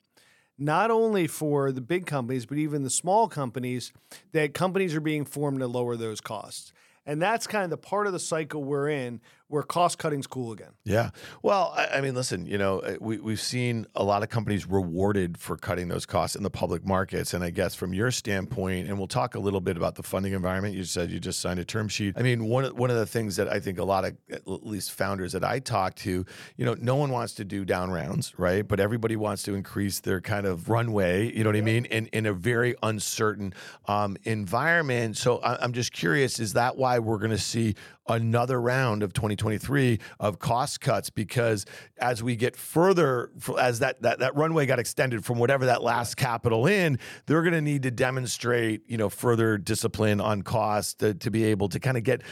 not 0.59 0.91
only 0.91 1.27
for 1.27 1.73
the 1.73 1.81
big 1.81 2.07
companies, 2.07 2.47
but 2.47 2.59
even 2.59 2.83
the 2.83 2.91
small 2.91 3.27
companies, 3.27 3.93
that 4.33 4.55
companies 4.55 4.95
are 4.95 5.01
being 5.01 5.25
formed 5.25 5.59
to 5.61 5.67
lower 5.67 5.97
those 5.97 6.21
costs. 6.21 6.73
And 7.05 7.21
that's 7.21 7.49
kind 7.49 7.65
of 7.65 7.71
the 7.71 7.77
part 7.79 8.07
of 8.07 8.13
the 8.13 8.21
cycle 8.21 8.63
we're 8.63 8.89
in 8.89 9.21
where 9.53 9.63
cost 9.63 9.99
cutting's 9.99 10.27
cool 10.27 10.51
again. 10.51 10.71
Yeah. 10.83 11.11
Well, 11.43 11.75
I, 11.77 11.99
I, 11.99 12.01
mean, 12.01 12.15
listen, 12.15 12.47
you 12.47 12.57
know, 12.57 12.79
uh, 12.79 12.97
we, 13.03 13.19
we've 13.19 13.41
seen 13.41 13.87
a 13.95 14.03
lot 14.03 14.23
of 14.23 14.31
companies 14.31 14.67
rewarded 14.67 15.37
for 15.37 15.59
cutting 15.59 15.89
those 15.89 16.07
costs 16.07 16.37
in 16.37 16.43
the 16.43 16.49
public 16.49 16.87
markets. 16.87 17.35
And 17.35 17.45
I 17.45 17.51
guess 17.51 17.75
from 17.75 17.93
your 17.93 18.11
standpoint, 18.11 18.89
and 18.89 18.97
we'll 18.97 19.09
talk 19.09 19.35
a 19.35 19.39
little 19.39 19.61
bit 19.61 19.77
about 19.77 19.97
the 19.97 20.03
funding 20.03 20.33
environment. 20.33 20.75
You 20.75 20.85
said 20.85 21.11
you 21.11 21.21
just 21.21 21.39
signed 21.39 21.61
a 21.61 21.67
term 21.67 21.89
sheet. 21.89 22.15
I 22.17 22.23
mean, 22.23 22.47
one, 22.47 22.65
one 22.77 22.89
of 22.89 22.97
the 22.97 23.05
things 23.05 23.37
that 23.37 23.47
I 23.47 23.61
think 23.61 23.79
a 23.79 23.85
lot 23.85 24.07
of, 24.07 24.17
at 24.31 24.47
least 24.47 24.93
founders 24.93 25.33
that 25.33 25.45
I 25.45 25.59
talk 25.59 25.97
to, 25.97 26.25
you 26.57 26.65
know, 26.65 26.75
no 26.81 26.97
one 26.97 27.11
wants 27.11 27.35
to 27.35 27.45
do 27.45 27.67
down 27.67 27.91
rounds, 27.91 28.33
right? 28.39 28.67
But 28.67 28.81
everybody 28.81 29.17
wants 29.17 29.43
to 29.43 29.55
increase 29.55 30.01
their 30.01 30.23
kind 30.23 30.47
of 30.47 30.71
runway, 30.71 31.31
you 31.31 31.45
know 31.45 31.51
what 31.51 31.57
I 31.57 31.61
mean, 31.61 31.85
in, 31.85 32.07
in 32.07 32.25
a 32.25 32.33
very 32.33 32.75
uncertain 32.83 33.53
um, 33.87 34.17
environment. 34.25 35.19
So 35.19 35.41
I, 35.41 35.63
I'm 35.63 35.75
just 35.75 35.93
curious, 35.93 36.41
is 36.41 36.55
that 36.55 36.79
why 36.79 37.01
we're 37.01 37.19
going 37.19 37.33
to 37.33 37.37
see 37.37 37.75
another 38.09 38.61
round 38.61 39.03
of 39.03 39.13
2023 39.13 39.99
of 40.19 40.39
cost 40.39 40.81
cuts 40.81 41.11
because 41.11 41.65
as 41.99 42.23
we 42.23 42.35
get 42.35 42.57
further 42.57 43.31
as 43.59 43.79
that 43.79 44.03
that, 44.03 44.19
that 44.19 44.35
runway 44.35 44.67
got 44.67 44.79
extended 44.79 45.25
from 45.25 45.39
whatever 45.39 45.67
that 45.67 45.83
last 45.83 46.17
capital 46.17 46.67
in 46.67 46.99
they're 47.27 47.43
going 47.43 47.53
to 47.53 47.61
need 47.61 47.83
to 47.83 47.91
demonstrate 47.91 48.83
you 48.89 48.97
know 48.97 49.09
further 49.09 49.57
discipline 49.57 50.21
on 50.21 50.43
cost 50.43 50.99
to, 50.99 51.15
to 51.15 51.31
be 51.31 51.45
able 51.45 51.69
to 51.69 51.79
kind 51.79 51.97
of 51.97 52.03
get 52.03 52.23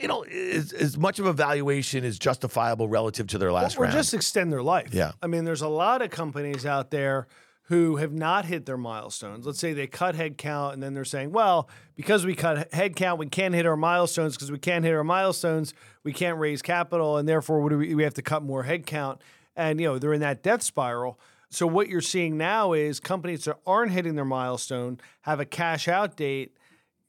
you 0.00 0.08
know, 0.08 0.22
as, 0.22 0.72
as, 0.72 0.96
much 0.96 1.18
of 1.18 1.26
a 1.26 1.32
valuation 1.32 2.04
is 2.04 2.18
justifiable 2.18 2.88
relative 2.88 3.26
to 3.26 3.38
their 3.38 3.52
last 3.52 3.76
or 3.76 3.82
round. 3.82 3.92
just 3.92 4.14
extend 4.14 4.52
their 4.52 4.62
life. 4.62 4.94
Yeah. 4.94 5.12
I 5.22 5.26
mean, 5.26 5.44
there's 5.44 5.62
a 5.62 5.68
lot 5.68 6.00
of 6.00 6.10
companies 6.10 6.64
out 6.64 6.90
there 6.90 7.26
who 7.68 7.96
have 7.96 8.12
not 8.12 8.46
hit 8.46 8.64
their 8.64 8.78
milestones. 8.78 9.44
Let's 9.44 9.58
say 9.58 9.74
they 9.74 9.86
cut 9.86 10.14
headcount 10.14 10.72
and 10.72 10.82
then 10.82 10.94
they're 10.94 11.04
saying, 11.04 11.32
well, 11.32 11.68
because 11.96 12.24
we 12.24 12.34
cut 12.34 12.70
headcount, 12.70 13.18
we 13.18 13.26
can't 13.26 13.54
hit 13.54 13.66
our 13.66 13.76
milestones. 13.76 14.36
Because 14.36 14.50
we 14.50 14.58
can't 14.58 14.86
hit 14.86 14.94
our 14.94 15.04
milestones, 15.04 15.74
we 16.02 16.14
can't 16.14 16.38
raise 16.38 16.62
capital, 16.62 17.18
and 17.18 17.28
therefore 17.28 17.60
we, 17.60 17.94
we 17.94 18.02
have 18.02 18.14
to 18.14 18.22
cut 18.22 18.42
more 18.42 18.64
headcount. 18.64 19.18
And 19.54 19.80
you 19.80 19.86
know 19.86 19.98
they're 19.98 20.14
in 20.14 20.22
that 20.22 20.42
death 20.42 20.62
spiral. 20.62 21.20
So 21.50 21.66
what 21.66 21.88
you're 21.88 22.00
seeing 22.00 22.38
now 22.38 22.72
is 22.72 23.00
companies 23.00 23.44
that 23.44 23.58
aren't 23.66 23.92
hitting 23.92 24.14
their 24.14 24.24
milestone 24.24 24.98
have 25.22 25.38
a 25.38 25.44
cash 25.44 25.88
out 25.88 26.16
date. 26.16 26.56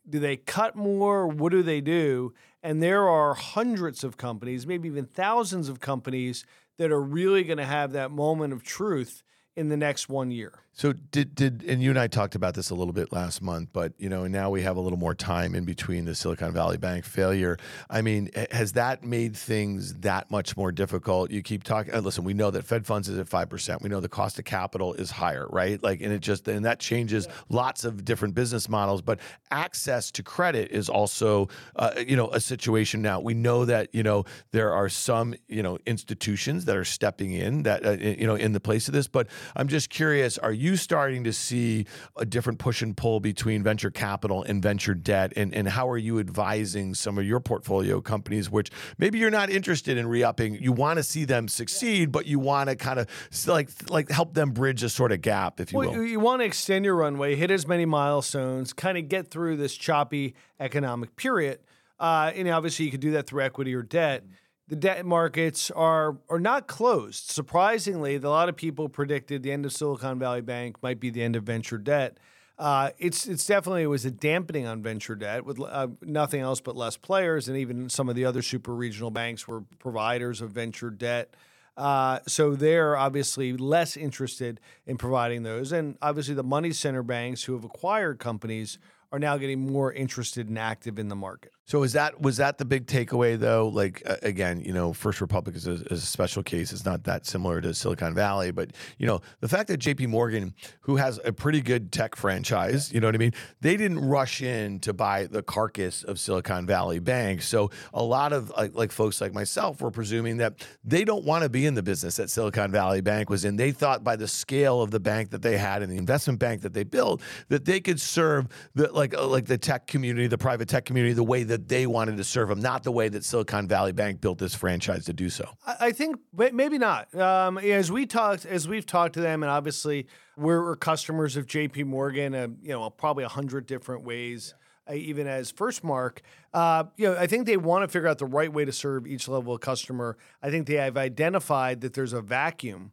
Do 0.10 0.20
they 0.20 0.36
cut 0.36 0.76
more? 0.76 1.28
What 1.28 1.52
do 1.52 1.64
they 1.64 1.80
do? 1.80 2.34
And 2.62 2.84
there 2.84 3.08
are 3.08 3.34
hundreds 3.34 4.04
of 4.04 4.18
companies, 4.18 4.68
maybe 4.68 4.90
even 4.90 5.06
thousands 5.06 5.70
of 5.70 5.80
companies 5.80 6.46
that 6.78 6.92
are 6.92 7.02
really 7.02 7.44
going 7.44 7.58
to 7.60 7.66
have 7.66 7.94
that 7.94 8.12
moment 8.12 8.52
of 8.52 8.64
truth 8.64 9.24
in 9.56 9.70
the 9.70 9.78
next 9.78 10.10
one 10.10 10.32
year. 10.32 10.64
So 10.80 10.94
did 10.94 11.36
did 11.36 11.66
and 11.68 11.84
you 11.84 11.90
and 11.90 12.00
I 12.00 12.08
talked 12.08 12.36
about 12.36 12.54
this 12.54 12.70
a 12.70 12.74
little 12.74 12.94
bit 12.94 13.12
last 13.12 13.42
month, 13.42 13.68
but 13.74 13.92
you 13.98 14.08
know 14.08 14.28
now 14.28 14.50
we 14.50 14.62
have 14.62 14.78
a 14.78 14.80
little 14.80 14.98
more 14.98 15.14
time 15.14 15.54
in 15.54 15.66
between 15.66 16.06
the 16.06 16.16
Silicon 16.16 16.54
Valley 16.54 16.78
Bank 16.78 17.04
failure. 17.04 17.58
I 17.90 18.02
mean, 18.02 18.30
has 18.50 18.72
that 18.72 19.04
made 19.04 19.36
things 19.36 19.96
that 19.96 20.32
much 20.32 20.56
more 20.56 20.72
difficult? 20.72 21.32
You 21.32 21.44
keep 21.44 21.66
talking. 21.66 21.94
listen, 22.02 22.24
we 22.24 22.34
know 22.34 22.50
that 22.52 22.64
Fed 22.64 22.86
funds 22.86 23.10
is 23.10 23.18
at 23.18 23.28
five 23.28 23.50
percent. 23.50 23.82
We 23.82 23.90
know 23.90 24.00
the 24.00 24.08
cost 24.08 24.40
of 24.40 24.46
capital 24.46 24.94
is 24.94 25.12
higher, 25.12 25.48
right? 25.50 25.84
Like, 25.84 26.00
and 26.00 26.14
it 26.14 26.22
just 26.22 26.48
and 26.48 26.64
that 26.64 26.80
changes 26.80 27.26
yeah. 27.28 27.34
lots 27.50 27.84
of 27.84 28.06
different 28.06 28.34
business 28.34 28.70
models. 28.70 29.02
But 29.02 29.20
access 29.52 30.12
to 30.12 30.24
credit 30.24 30.72
is 30.72 30.88
also, 30.88 31.50
uh, 31.76 31.92
you 32.08 32.16
know, 32.16 32.30
a 32.30 32.40
situation 32.40 33.02
now. 33.02 33.20
We 33.20 33.34
know 33.34 33.66
that 33.66 33.90
you 33.92 34.04
know 34.04 34.24
there 34.52 34.72
are 34.72 34.88
some 34.88 35.36
you 35.50 35.62
know 35.62 35.78
institutions 35.86 36.64
that 36.64 36.78
are 36.78 36.86
stepping 36.86 37.34
in 37.34 37.64
that 37.64 37.86
uh, 37.86 37.98
you 38.00 38.26
know 38.26 38.36
in 38.36 38.54
the 38.54 38.62
place 38.62 38.88
of 38.88 38.94
this. 38.94 39.10
But 39.10 39.28
I'm 39.58 39.68
just 39.68 39.90
curious, 39.90 40.38
are 40.38 40.54
you 40.54 40.69
you 40.70 40.78
starting 40.78 41.24
to 41.24 41.34
see 41.34 41.86
a 42.16 42.26
different 42.26 42.60
push 42.60 42.82
and 42.82 42.96
pull 42.96 43.20
between 43.20 43.64
venture 43.64 43.90
capital 43.90 44.44
and 44.44 44.62
venture 44.62 44.94
debt? 44.94 45.34
And, 45.36 45.54
and 45.54 45.68
how 45.68 45.90
are 45.90 45.98
you 45.98 46.20
advising 46.20 46.94
some 46.94 47.18
of 47.18 47.26
your 47.26 47.40
portfolio 47.40 48.02
companies, 48.02 48.50
which 48.50 48.70
maybe 48.98 49.20
you're 49.20 49.32
not 49.32 49.50
interested 49.50 49.98
in 49.98 50.08
re-upping? 50.08 50.56
You 50.56 50.72
want 50.72 50.98
to 50.98 51.04
see 51.04 51.26
them 51.26 51.48
succeed, 51.48 52.12
but 52.12 52.26
you 52.26 52.40
want 52.40 52.70
to 52.70 52.76
kind 52.76 53.00
of 53.00 53.08
like 53.48 53.70
like 53.90 54.10
help 54.10 54.34
them 54.34 54.52
bridge 54.52 54.84
a 54.84 54.90
sort 54.90 55.12
of 55.12 55.22
gap, 55.22 55.60
if 55.60 55.72
you 55.72 55.80
well, 55.80 55.92
will. 55.92 56.04
You 56.06 56.20
want 56.20 56.42
to 56.42 56.46
extend 56.46 56.86
your 56.86 56.96
runway, 56.96 57.36
hit 57.36 57.52
as 57.52 57.68
many 57.68 57.86
milestones, 57.86 58.74
kind 58.74 58.98
of 58.98 59.10
get 59.10 59.30
through 59.30 59.58
this 59.58 59.76
choppy 59.76 60.36
economic 60.60 61.16
period. 61.16 61.60
Uh, 62.00 62.32
and 62.34 62.48
obviously, 62.48 62.86
you 62.86 62.92
could 62.92 63.02
do 63.02 63.12
that 63.12 63.28
through 63.28 63.44
equity 63.44 63.76
or 63.76 63.82
debt 63.82 64.24
the 64.70 64.76
debt 64.76 65.06
markets 65.06 65.72
are 65.72 66.18
are 66.30 66.40
not 66.40 66.68
closed. 66.68 67.32
Surprisingly, 67.32 68.16
a 68.16 68.20
lot 68.20 68.50
of 68.50 68.56
people 68.56 68.88
predicted 68.88 69.44
the 69.44 69.52
end 69.52 69.66
of 69.66 69.74
Silicon 69.74 70.20
Valley 70.20 70.42
Bank 70.42 70.82
might 70.82 71.00
be 71.00 71.10
the 71.10 71.22
end 71.22 71.36
of 71.36 71.44
venture 71.44 71.78
debt. 71.78 72.18
Uh, 72.58 72.92
it's 73.00 73.28
it's 73.28 73.46
definitely 73.46 73.84
it 73.84 73.88
was 73.88 74.06
a 74.06 74.12
dampening 74.12 74.68
on 74.68 74.82
venture 74.82 75.16
debt 75.16 75.44
with 75.44 75.60
uh, 75.60 75.88
nothing 76.02 76.42
else 76.42 76.62
but 76.62 76.76
less 76.76 76.98
players, 76.98 77.48
and 77.48 77.58
even 77.58 77.90
some 77.90 78.10
of 78.10 78.16
the 78.16 78.26
other 78.26 78.42
super 78.42 78.76
regional 78.76 79.10
banks 79.10 79.48
were 79.48 79.62
providers 79.80 80.40
of 80.40 80.52
venture 80.52 80.92
debt. 80.92 81.34
Uh, 81.76 82.20
so 82.28 82.56
they're 82.56 82.98
obviously 82.98 83.54
less 83.54 83.96
interested 83.96 84.60
in 84.86 84.98
providing 84.98 85.44
those, 85.44 85.72
and 85.72 85.98
obviously 86.02 86.36
the 86.36 86.44
money 86.44 86.72
center 86.72 87.02
banks 87.02 87.46
who 87.46 87.54
have 87.54 87.64
acquired 87.64 88.20
companies 88.20 88.78
are 89.12 89.20
now 89.20 89.38
getting 89.38 89.72
more 89.72 89.92
interested 89.92 90.48
and 90.48 90.58
active 90.58 91.00
in 91.00 91.08
the 91.08 91.16
market. 91.16 91.52
So 91.66 91.84
is 91.84 91.94
that 91.94 92.20
was 92.20 92.38
that 92.38 92.58
the 92.58 92.66
big 92.66 92.88
takeaway 92.88 93.38
though? 93.38 93.68
Like 93.68 94.02
uh, 94.04 94.16
again, 94.24 94.62
you 94.62 94.74
know, 94.74 94.92
First 94.92 95.22
Republic 95.22 95.56
is 95.56 95.68
a, 95.68 95.74
is 95.74 96.02
a, 96.02 96.06
special 96.06 96.42
case. 96.42 96.74
It's 96.74 96.84
not 96.84 97.04
that 97.04 97.28
similar 97.28 97.62
to 97.62 97.76
Silicon 97.76 98.16
Valley, 98.16 98.50
but 98.50 98.72
you 98.98 99.06
know, 99.06 99.22
the 99.40 99.48
fact 99.48 99.68
that 99.68 99.78
J.P. 99.78 100.08
Morgan, 100.08 100.56
who 100.82 100.96
has 100.96 101.20
a 101.24 101.32
pretty 101.32 101.62
good 101.62 101.92
tech 101.92 102.16
franchise, 102.16 102.92
you 102.92 103.00
know 103.00 103.08
what 103.08 103.14
I 103.14 103.20
mean, 103.20 103.34
they 103.62 103.78
didn't 103.78 104.00
rush 104.00 104.42
in 104.42 104.80
to 104.80 104.94
buy 104.94 105.28
the 105.28 105.44
carcass 105.44 106.04
of 106.04 106.20
Silicon 106.20 106.66
Valley 106.66 106.98
Bank. 106.98 107.44
So 107.44 107.70
a 107.94 108.04
lot 108.04 108.34
of 108.34 108.52
like, 108.58 108.74
like 108.74 108.92
folks 108.92 109.22
like 109.22 109.34
myself 109.34 109.80
were 109.80 109.92
presuming 109.92 110.38
that 110.38 110.66
they 110.84 111.04
don't 111.04 111.24
want 111.24 111.44
to 111.44 111.50
be 111.50 111.68
in 111.68 111.76
the 111.76 111.84
business 111.84 112.16
that 112.16 112.32
Silicon 112.32 112.72
Valley 112.72 113.02
Bank 113.02 113.30
was 113.30 113.46
in. 113.46 113.58
They 113.58 113.72
thought 113.72 114.04
by 114.04 114.16
the 114.16 114.28
scale 114.28 114.82
of 114.82 114.90
the 114.90 115.00
bank 115.00 115.30
that 115.30 115.44
they 115.44 115.58
had 115.58 115.84
and 115.84 115.92
the 115.92 115.98
investment 115.98 116.40
bank 116.40 116.64
that 116.64 116.74
they 116.74 116.84
built 116.84 117.22
that 117.50 117.66
they 117.66 117.80
could 117.80 118.02
serve 118.02 118.48
the 118.74 118.92
like 119.00 119.16
uh, 119.16 119.26
like 119.26 119.46
the 119.46 119.58
tech 119.58 119.88
community, 119.88 120.28
the 120.28 120.38
private 120.38 120.68
tech 120.68 120.86
community, 120.86 121.14
the 121.14 121.24
way 121.24 121.44
that 121.44 121.68
they 121.68 121.88
wanted 121.88 122.18
to 122.18 122.24
serve 122.24 122.50
them, 122.50 122.62
not 122.62 122.84
the 122.84 122.92
way 122.92 123.10
that 123.10 123.24
Silicon 123.24 123.68
Valley 123.68 123.94
Bank 123.94 124.22
built 124.22 124.38
this 124.38 124.54
franchise 124.54 125.06
to 125.06 125.14
do 125.14 125.30
so. 125.30 125.50
I 125.66 125.92
think 125.92 126.18
maybe 126.36 126.78
not. 126.78 127.14
Um, 127.16 127.58
as 127.58 127.92
we 127.92 128.06
talked, 128.06 128.46
as 128.46 128.68
we've 128.68 128.86
talked 128.86 129.14
to 129.14 129.22
them, 129.22 129.42
and 129.42 129.50
obviously 129.50 130.08
we're, 130.38 130.76
customers 130.76 131.36
of 131.36 131.48
J.P. 131.48 131.84
Morgan, 131.86 132.36
uh, 132.36 132.48
you 132.62 132.70
know, 132.70 132.90
probably 132.90 133.24
a 133.24 133.30
hundred 133.30 133.66
different 133.66 134.04
ways. 134.04 134.54
Uh, 134.88 134.94
even 134.94 135.28
as 135.28 135.52
Firstmark, 135.52 136.20
uh, 136.54 136.84
you 136.98 137.08
know, 137.08 137.16
I 137.18 137.28
think 137.28 137.46
they 137.46 137.58
want 137.58 137.84
to 137.84 137.88
figure 137.88 138.08
out 138.08 138.18
the 138.18 138.26
right 138.26 138.52
way 138.52 138.66
to 138.66 138.72
serve 138.72 139.08
each 139.08 139.28
level 139.28 139.54
of 139.54 139.62
customer. 139.62 140.18
I 140.44 140.50
think 140.50 140.68
they 140.68 140.76
have 140.76 140.98
identified 140.98 141.82
that 141.82 141.94
there's 141.94 142.14
a 142.14 142.22
vacuum 142.22 142.92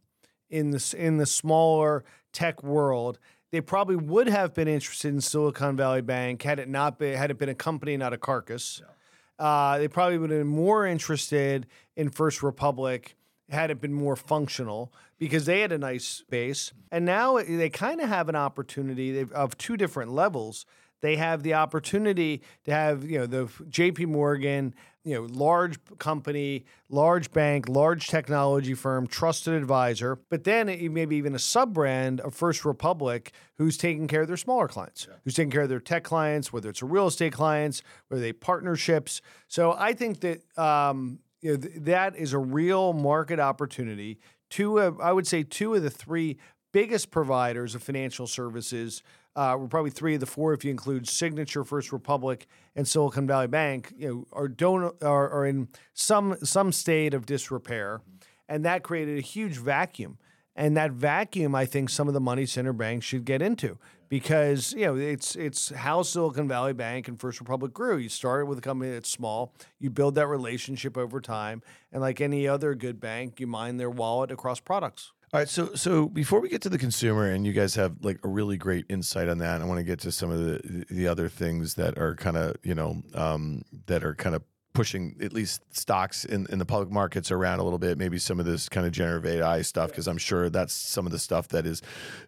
in 0.49 0.71
this 0.71 0.95
in 0.95 1.17
the 1.17 1.27
smaller 1.27 2.05
tech 2.33 2.63
world 2.63 3.19
they 3.53 3.61
probably 3.61 3.97
would 3.97 4.29
have 4.29 4.55
been 4.55 4.69
interested 4.69 5.09
in 5.09 5.21
Silicon 5.21 5.77
Valley 5.77 6.03
Bank 6.03 6.43
had 6.43 6.59
it 6.59 6.69
not 6.69 6.99
been 6.99 7.17
had 7.17 7.31
it 7.31 7.39
been 7.39 7.49
a 7.49 7.55
company, 7.55 7.97
not 7.97 8.13
a 8.13 8.19
carcass. 8.19 8.83
Yeah. 8.83 8.93
Uh, 9.39 9.79
they 9.79 9.89
probably 9.89 10.19
would 10.19 10.31
have 10.31 10.41
been 10.41 10.47
more 10.47 10.87
interested 10.87 11.67
in 11.95 12.11
First 12.11 12.43
Republic 12.43 13.17
had 13.51 13.71
it 13.71 13.81
been 13.81 13.93
more 13.93 14.17
functional 14.17 14.93
because 15.19 15.47
they 15.47 15.61
had 15.61 15.73
a 15.73 15.79
nice 15.79 16.25
base. 16.29 16.73
And 16.91 17.05
now 17.05 17.39
they 17.39 17.71
kind 17.71 18.01
of 18.01 18.09
have 18.09 18.29
an 18.29 18.37
opportunity 18.37 19.25
of 19.33 19.57
two 19.57 19.77
different 19.77 20.13
levels. 20.13 20.67
They 21.01 21.17
have 21.17 21.43
the 21.43 21.55
opportunity 21.55 22.43
to 22.65 22.73
have, 22.73 23.05
you 23.05 23.19
know, 23.19 23.27
the 23.27 23.45
JP 23.45 24.07
Morgan 24.07 24.75
you 25.07 25.15
know, 25.15 25.23
large 25.31 25.79
company, 25.99 26.65
large 26.89 27.31
bank, 27.31 27.69
large 27.69 28.09
technology 28.09 28.75
firm, 28.75 29.07
trusted 29.07 29.55
advisor, 29.55 30.19
but 30.31 30.43
then 30.43 30.67
maybe 30.93 31.15
even 31.15 31.33
a 31.33 31.39
sub 31.39 31.73
brand 31.73 32.21
of 32.23 32.35
First 32.35 32.65
Republic 32.65 33.31
who's 33.57 33.79
taking 33.79 34.09
care 34.09 34.23
of 34.23 34.27
their 34.27 34.37
smaller 34.37 34.67
clients, 34.67 35.07
yeah. 35.09 35.15
who's 35.23 35.35
taking 35.35 35.53
care 35.53 35.63
of 35.63 35.69
their 35.69 35.79
tech 35.79 36.03
clients, 36.03 36.53
whether 36.53 36.69
it's 36.69 36.83
a 36.83 36.87
real 36.87 37.07
estate 37.07 37.33
clients, 37.33 37.83
whether 38.09 38.21
they 38.21 38.33
partnerships. 38.33 39.23
So 39.47 39.77
I 39.79 39.93
think 39.93 40.21
that 40.21 40.43
um, 40.59 41.21
you 41.41 41.53
know, 41.53 41.57
th- 41.59 41.75
that 41.83 42.17
is 42.17 42.33
a 42.33 42.39
real 42.39 42.93
market 42.93 43.39
opportunity. 43.39 44.19
Two, 44.51 44.79
of, 44.79 45.01
I 45.01 45.13
would 45.13 45.29
say, 45.29 45.45
two 45.45 45.75
of 45.75 45.85
the 45.85 45.91
three 45.91 46.37
biggest 46.73 47.13
providers 47.13 47.77
of 47.77 47.83
financial 47.83 48.27
services 48.27 49.05
uh, 49.37 49.55
we're 49.59 49.69
probably 49.69 49.91
three 49.91 50.15
of 50.15 50.21
the 50.21 50.27
four 50.27 50.55
if 50.55 50.65
you 50.65 50.71
include 50.71 51.07
Signature, 51.07 51.63
First 51.63 51.93
Republic, 51.93 52.47
and 52.75 52.89
Silicon 52.89 53.27
Valley 53.27 53.47
Bank. 53.47 53.93
You 53.97 54.09
know, 54.09 54.27
are 54.33 54.49
don't 54.49 54.95
are, 55.03 55.29
are 55.29 55.47
in 55.47 55.69
some 55.93 56.37
some 56.43 56.73
state 56.73 57.13
of 57.13 57.27
disrepair, 57.27 58.01
and 58.49 58.65
that 58.65 58.83
created 58.83 59.19
a 59.19 59.23
huge 59.23 59.59
vacuum. 59.59 60.19
And 60.59 60.75
that 60.79 60.93
vacuum, 60.93 61.55
I 61.55 61.67
think, 61.67 61.91
some 61.91 62.09
of 62.09 62.15
the 62.15 62.21
money 62.21 62.47
center 62.47 62.73
banks 62.73 63.05
should 63.05 63.27
get 63.27 63.43
into 63.43 63.79
because 64.09 64.73
you 64.73 64.87
know 64.87 64.97
it's 64.97 65.37
it's 65.37 65.71
how 65.71 66.03
Silicon 66.03 66.49
Valley 66.49 66.73
Bank 66.73 67.09
and 67.09 67.21
First 67.21 67.41
Republic 67.41 67.75
grew. 67.75 67.99
You 67.99 68.09
started 68.09 68.47
with 68.47 68.59
a 68.59 68.63
company 68.63 68.91
that's 68.91 69.11
small, 69.11 69.53
you 69.79 69.91
build 69.91 70.15
that 70.15 70.29
relationship 70.29 70.97
over 70.97 71.21
time, 71.21 71.63
and 71.93 72.01
like 72.01 72.23
any 72.23 72.49
other 72.49 72.75
good 72.75 73.01
bank, 73.01 73.39
you 73.39 73.47
mine 73.47 73.77
their 73.77 73.91
wallet 73.91 74.31
across 74.31 74.61
products. 74.61 75.13
All 75.33 75.41
right, 75.41 75.49
so 75.49 75.75
so 75.75 76.09
before 76.09 76.41
we 76.41 76.49
get 76.49 76.63
to 76.63 76.69
the 76.69 76.79
consumer, 76.79 77.29
and 77.29 77.45
you 77.45 77.53
guys 77.53 77.75
have 77.75 77.97
like 78.01 78.21
a 78.23 78.29
really 78.29 78.57
great 78.57 78.87
insight 78.89 79.29
on 79.29 79.39
that, 79.39 79.61
I 79.61 79.65
want 79.65 79.79
to 79.79 79.85
get 79.85 79.99
to 80.01 80.13
some 80.13 80.31
of 80.31 80.39
the 80.39 80.87
the 80.89 81.09
other 81.09 81.29
things 81.29 81.75
that 81.75 81.99
are 81.99 82.15
kind 82.15 82.37
of 82.37 82.57
you 82.63 82.77
know 82.77 83.03
um, 83.13 83.63
that 83.87 84.05
are 84.05 84.15
kind 84.15 84.37
of 84.37 84.43
pushing 84.77 85.17
at 85.23 85.33
least 85.33 85.63
stocks 85.75 86.27
in, 86.27 86.47
in 86.51 86.59
the 86.59 86.67
public 86.67 86.91
markets 86.91 87.31
around 87.31 87.61
a 87.61 87.63
little 87.63 87.79
bit, 87.79 87.97
maybe 87.97 88.19
some 88.19 88.39
of 88.39 88.45
this 88.45 88.69
kind 88.69 88.87
of 88.87 88.93
generative 88.93 89.25
AI 89.25 89.63
stuff, 89.63 89.89
because 89.89 90.07
I'm 90.07 90.19
sure 90.19 90.51
that's 90.51 90.75
some 90.75 91.07
of 91.07 91.13
the 91.13 91.19
stuff 91.19 91.49
that 91.49 91.65
is 91.65 91.81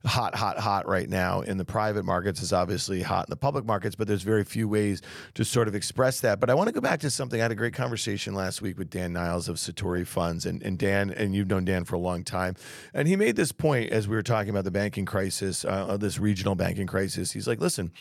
hot, 0.06 0.34
hot, 0.34 0.58
hot 0.58 0.88
right 0.88 1.11
now 1.11 1.42
in 1.42 1.58
the 1.58 1.66
private 1.66 2.06
markets 2.06 2.40
is 2.40 2.50
obviously 2.50 3.02
hot 3.02 3.26
in 3.26 3.30
the 3.30 3.37
public 3.37 3.66
markets, 3.66 3.94
but 3.94 4.08
there's 4.08 4.22
very 4.22 4.44
few 4.44 4.66
ways 4.66 5.02
to 5.34 5.44
sort 5.44 5.68
of 5.68 5.74
express 5.74 6.20
that. 6.22 6.40
But 6.40 6.48
I 6.48 6.54
want 6.54 6.68
to 6.68 6.72
go 6.72 6.80
back 6.80 7.00
to 7.00 7.11
something. 7.11 7.38
I 7.38 7.42
had 7.42 7.52
a 7.52 7.54
great 7.54 7.74
conversation 7.74 8.32
last 8.32 8.62
week 8.62 8.78
with 8.78 8.88
Dan 8.88 9.12
Niles 9.12 9.50
of 9.50 9.56
Satori 9.56 10.06
Funds, 10.06 10.46
and, 10.46 10.62
and 10.62 10.78
Dan, 10.78 11.11
and 11.11 11.34
you've 11.34 11.48
known 11.48 11.66
Dan 11.66 11.84
for 11.84 11.96
a 11.96 12.00
long 12.00 12.24
time. 12.24 12.54
And 12.94 13.06
he 13.06 13.14
made 13.14 13.37
this 13.37 13.52
point 13.52 13.90
as 13.92 14.08
we 14.08 14.16
were 14.16 14.22
talking 14.22 14.48
about 14.48 14.64
the 14.64 14.70
banking 14.70 15.04
crisis, 15.04 15.66
uh, 15.66 15.98
this 15.98 16.18
regional 16.18 16.54
banking 16.54 16.87
crisis. 16.87 17.32
He's 17.32 17.46
like, 17.46 17.61
listen, 17.61 17.92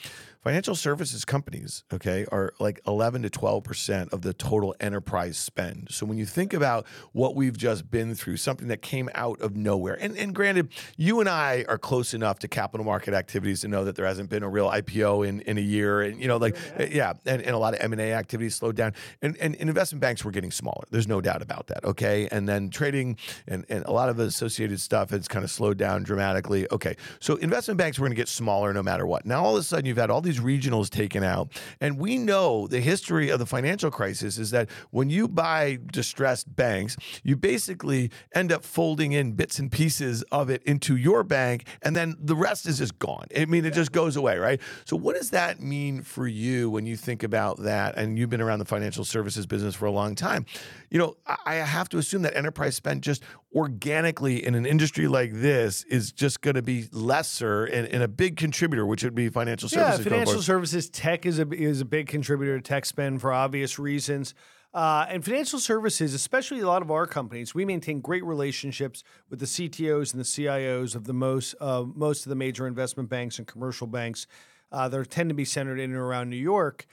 financial 0.48 0.76
services 0.76 1.26
companies, 1.26 1.84
okay, 1.92 2.26
are 2.32 2.54
like 2.58 2.80
11 2.88 3.24
to 3.24 3.30
12% 3.30 4.14
of 4.14 4.22
the 4.22 4.34
total 4.38 4.76
enterprise 4.80 5.38
spend. 5.38 5.88
So 5.92 6.06
when 6.06 6.18
you 6.18 6.26
think 6.26 6.54
about 6.54 6.86
what 7.12 7.36
we've 7.36 7.58
just 7.58 7.90
been 7.90 8.16
through, 8.16 8.38
something 8.38 8.68
that 8.68 8.82
came 8.82 9.10
out 9.16 9.42
of 9.42 9.56
nowhere, 9.56 9.98
and, 10.00 10.18
and 10.18 10.34
granted, 10.34 10.70
you 10.96 11.20
and 11.20 11.30
I 11.30 11.66
are 11.68 11.78
close 11.78 12.14
enough 12.14 12.40
to 12.40 12.48
capital 12.48 12.86
market 12.86 13.14
activities 13.14 13.62
to 13.62 13.68
know 13.68 13.86
that 13.86 13.96
there 13.96 14.06
hasn't 14.06 14.30
been 14.30 14.44
a 14.44 14.50
real 14.50 14.70
IPO 14.70 15.28
in, 15.28 15.42
in 15.42 15.58
a 15.58 15.62
year. 15.62 16.02
And, 16.02 16.20
you 16.20 16.28
know, 16.28 16.38
like, 16.38 16.58
yeah, 16.92 17.14
and, 17.26 17.42
and 17.42 17.56
a 17.56 17.58
lot 17.58 17.74
of 17.74 17.80
M&A 17.82 18.14
activities 18.14 18.56
slowed 18.56 18.76
down. 18.76 18.94
And, 19.22 19.38
and, 19.38 19.56
and 19.56 19.70
investment 19.70 20.02
banks 20.02 20.24
were 20.24 20.32
getting 20.32 20.52
smaller. 20.52 20.84
There's 20.90 21.08
no 21.08 21.22
doubt 21.22 21.42
about 21.42 21.68
that, 21.68 21.84
okay? 21.86 22.28
And 22.32 22.48
then 22.48 22.70
trading 22.70 23.18
and, 23.48 23.66
and 23.70 23.86
a 23.86 23.92
lot 23.92 24.10
of 24.10 24.20
associated 24.20 24.80
stuff 24.80 25.10
has 25.12 25.28
kind 25.28 25.44
of 25.44 25.52
slowed 25.52 25.78
down 25.78 26.04
dramatically. 26.04 26.68
Okay, 26.72 26.96
so 27.20 27.36
investment 27.38 27.78
banks 27.78 28.00
were 28.00 28.04
going 28.04 28.16
to 28.16 28.20
get 28.20 28.28
smaller 28.28 28.74
no 28.74 28.84
matter 28.84 29.06
what. 29.06 29.26
Now, 29.26 29.44
all 29.44 29.56
of 29.56 29.62
a 29.62 29.64
sudden, 29.64 29.86
you've 29.86 29.98
had 29.98 30.10
all 30.10 30.22
these 30.22 30.40
regionals 30.40 30.90
taken 30.90 31.24
out. 31.24 31.50
And 31.80 31.98
we 31.98 32.18
know 32.18 32.68
the 32.68 32.80
history 32.80 33.30
of 33.30 33.40
the 33.40 33.46
financial 33.46 33.92
crisis 33.92 34.27
is 34.36 34.52
that 34.52 34.70
when 34.92 35.10
you 35.10 35.28
buy 35.28 35.80
distressed 35.92 36.56
banks, 36.56 36.98
you 37.24 37.36
basically 37.36 38.12
end 38.34 38.52
up 38.52 38.64
folding 38.64 39.12
in 39.14 39.34
bits 39.34 39.60
and 39.60 39.72
pieces 39.72 40.24
of 40.32 40.50
it 40.50 40.62
into 40.64 40.96
your 40.96 41.24
bank, 41.24 41.66
and 41.82 41.96
then 41.96 42.16
the 42.20 42.36
rest 42.36 42.68
is 42.68 42.80
just 42.80 43.00
gone. 43.00 43.28
I 43.36 43.46
mean, 43.46 43.64
it 43.64 43.74
just 43.74 43.92
goes 43.92 44.16
away, 44.16 44.38
right? 44.38 44.60
So, 44.86 44.98
what 44.98 45.16
does 45.16 45.30
that 45.30 45.62
mean 45.62 46.02
for 46.02 46.28
you 46.28 46.70
when 46.70 46.86
you 46.86 46.98
think 46.98 47.24
about 47.24 47.60
that? 47.64 47.98
And 47.98 48.18
you've 48.18 48.30
been 48.30 48.42
around 48.42 48.60
the 48.60 48.66
financial 48.66 49.06
services 49.06 49.46
business 49.46 49.76
for 49.76 49.86
a 49.86 49.92
long 49.92 50.16
time. 50.16 50.46
You 50.90 51.00
know, 51.00 51.18
I 51.46 51.56
have 51.56 51.90
to 51.90 51.98
assume 51.98 52.22
that 52.22 52.36
enterprise 52.36 52.76
spend 52.76 53.04
just 53.04 53.24
organically 53.54 54.46
in 54.46 54.56
an 54.56 54.66
industry 54.66 55.08
like 55.08 55.34
this 55.34 55.84
is 55.84 56.12
just 56.12 56.42
going 56.42 56.56
to 56.56 56.62
be 56.62 56.88
lesser 56.92 57.66
and, 57.66 57.88
and, 57.88 58.04
a 58.04 58.08
big 58.08 58.38
contributor, 58.38 58.86
which 58.86 59.04
would 59.04 59.16
be 59.16 59.30
financial 59.30 59.68
services. 59.68 60.06
Yeah, 60.06 60.12
financial 60.12 60.42
services 60.42 60.90
tech 60.90 61.26
is 61.26 61.40
a 61.40 61.50
is 61.52 61.82
a 61.82 61.86
big 61.86 62.08
contributor 62.08 62.58
to 62.58 62.62
tech 62.62 62.86
spend 62.86 63.22
for 63.22 63.34
obvious 63.34 63.78
reasons. 63.78 64.34
Uh, 64.74 65.06
and 65.10 65.24
financial 65.26 65.60
services, 65.60 66.14
especially 66.14 66.60
a 66.60 66.68
lot 66.68 66.82
of 66.82 66.92
our 66.92 67.08
companies, 67.08 67.56
we 67.56 67.66
maintain 67.66 68.00
great 68.00 68.24
relationships 68.24 69.04
with 69.30 69.40
the 69.40 69.46
CTOs 69.46 70.14
and 70.14 70.20
the 70.20 70.26
CIOs 70.26 70.94
of 70.94 71.06
the 71.06 71.14
most 71.14 71.56
uh, 71.60 71.84
most 71.96 72.26
of 72.26 72.30
the 72.30 72.36
major 72.36 72.68
investment 72.68 73.10
banks 73.10 73.40
and 73.40 73.48
commercial 73.48 73.88
banks 73.88 74.28
uh, 74.72 74.88
that 74.88 75.10
tend 75.10 75.30
to 75.30 75.36
be 75.36 75.46
centered 75.46 75.80
in 75.80 75.92
and 75.92 76.00
around 76.00 76.30
New 76.30 76.36
York. 76.36 76.86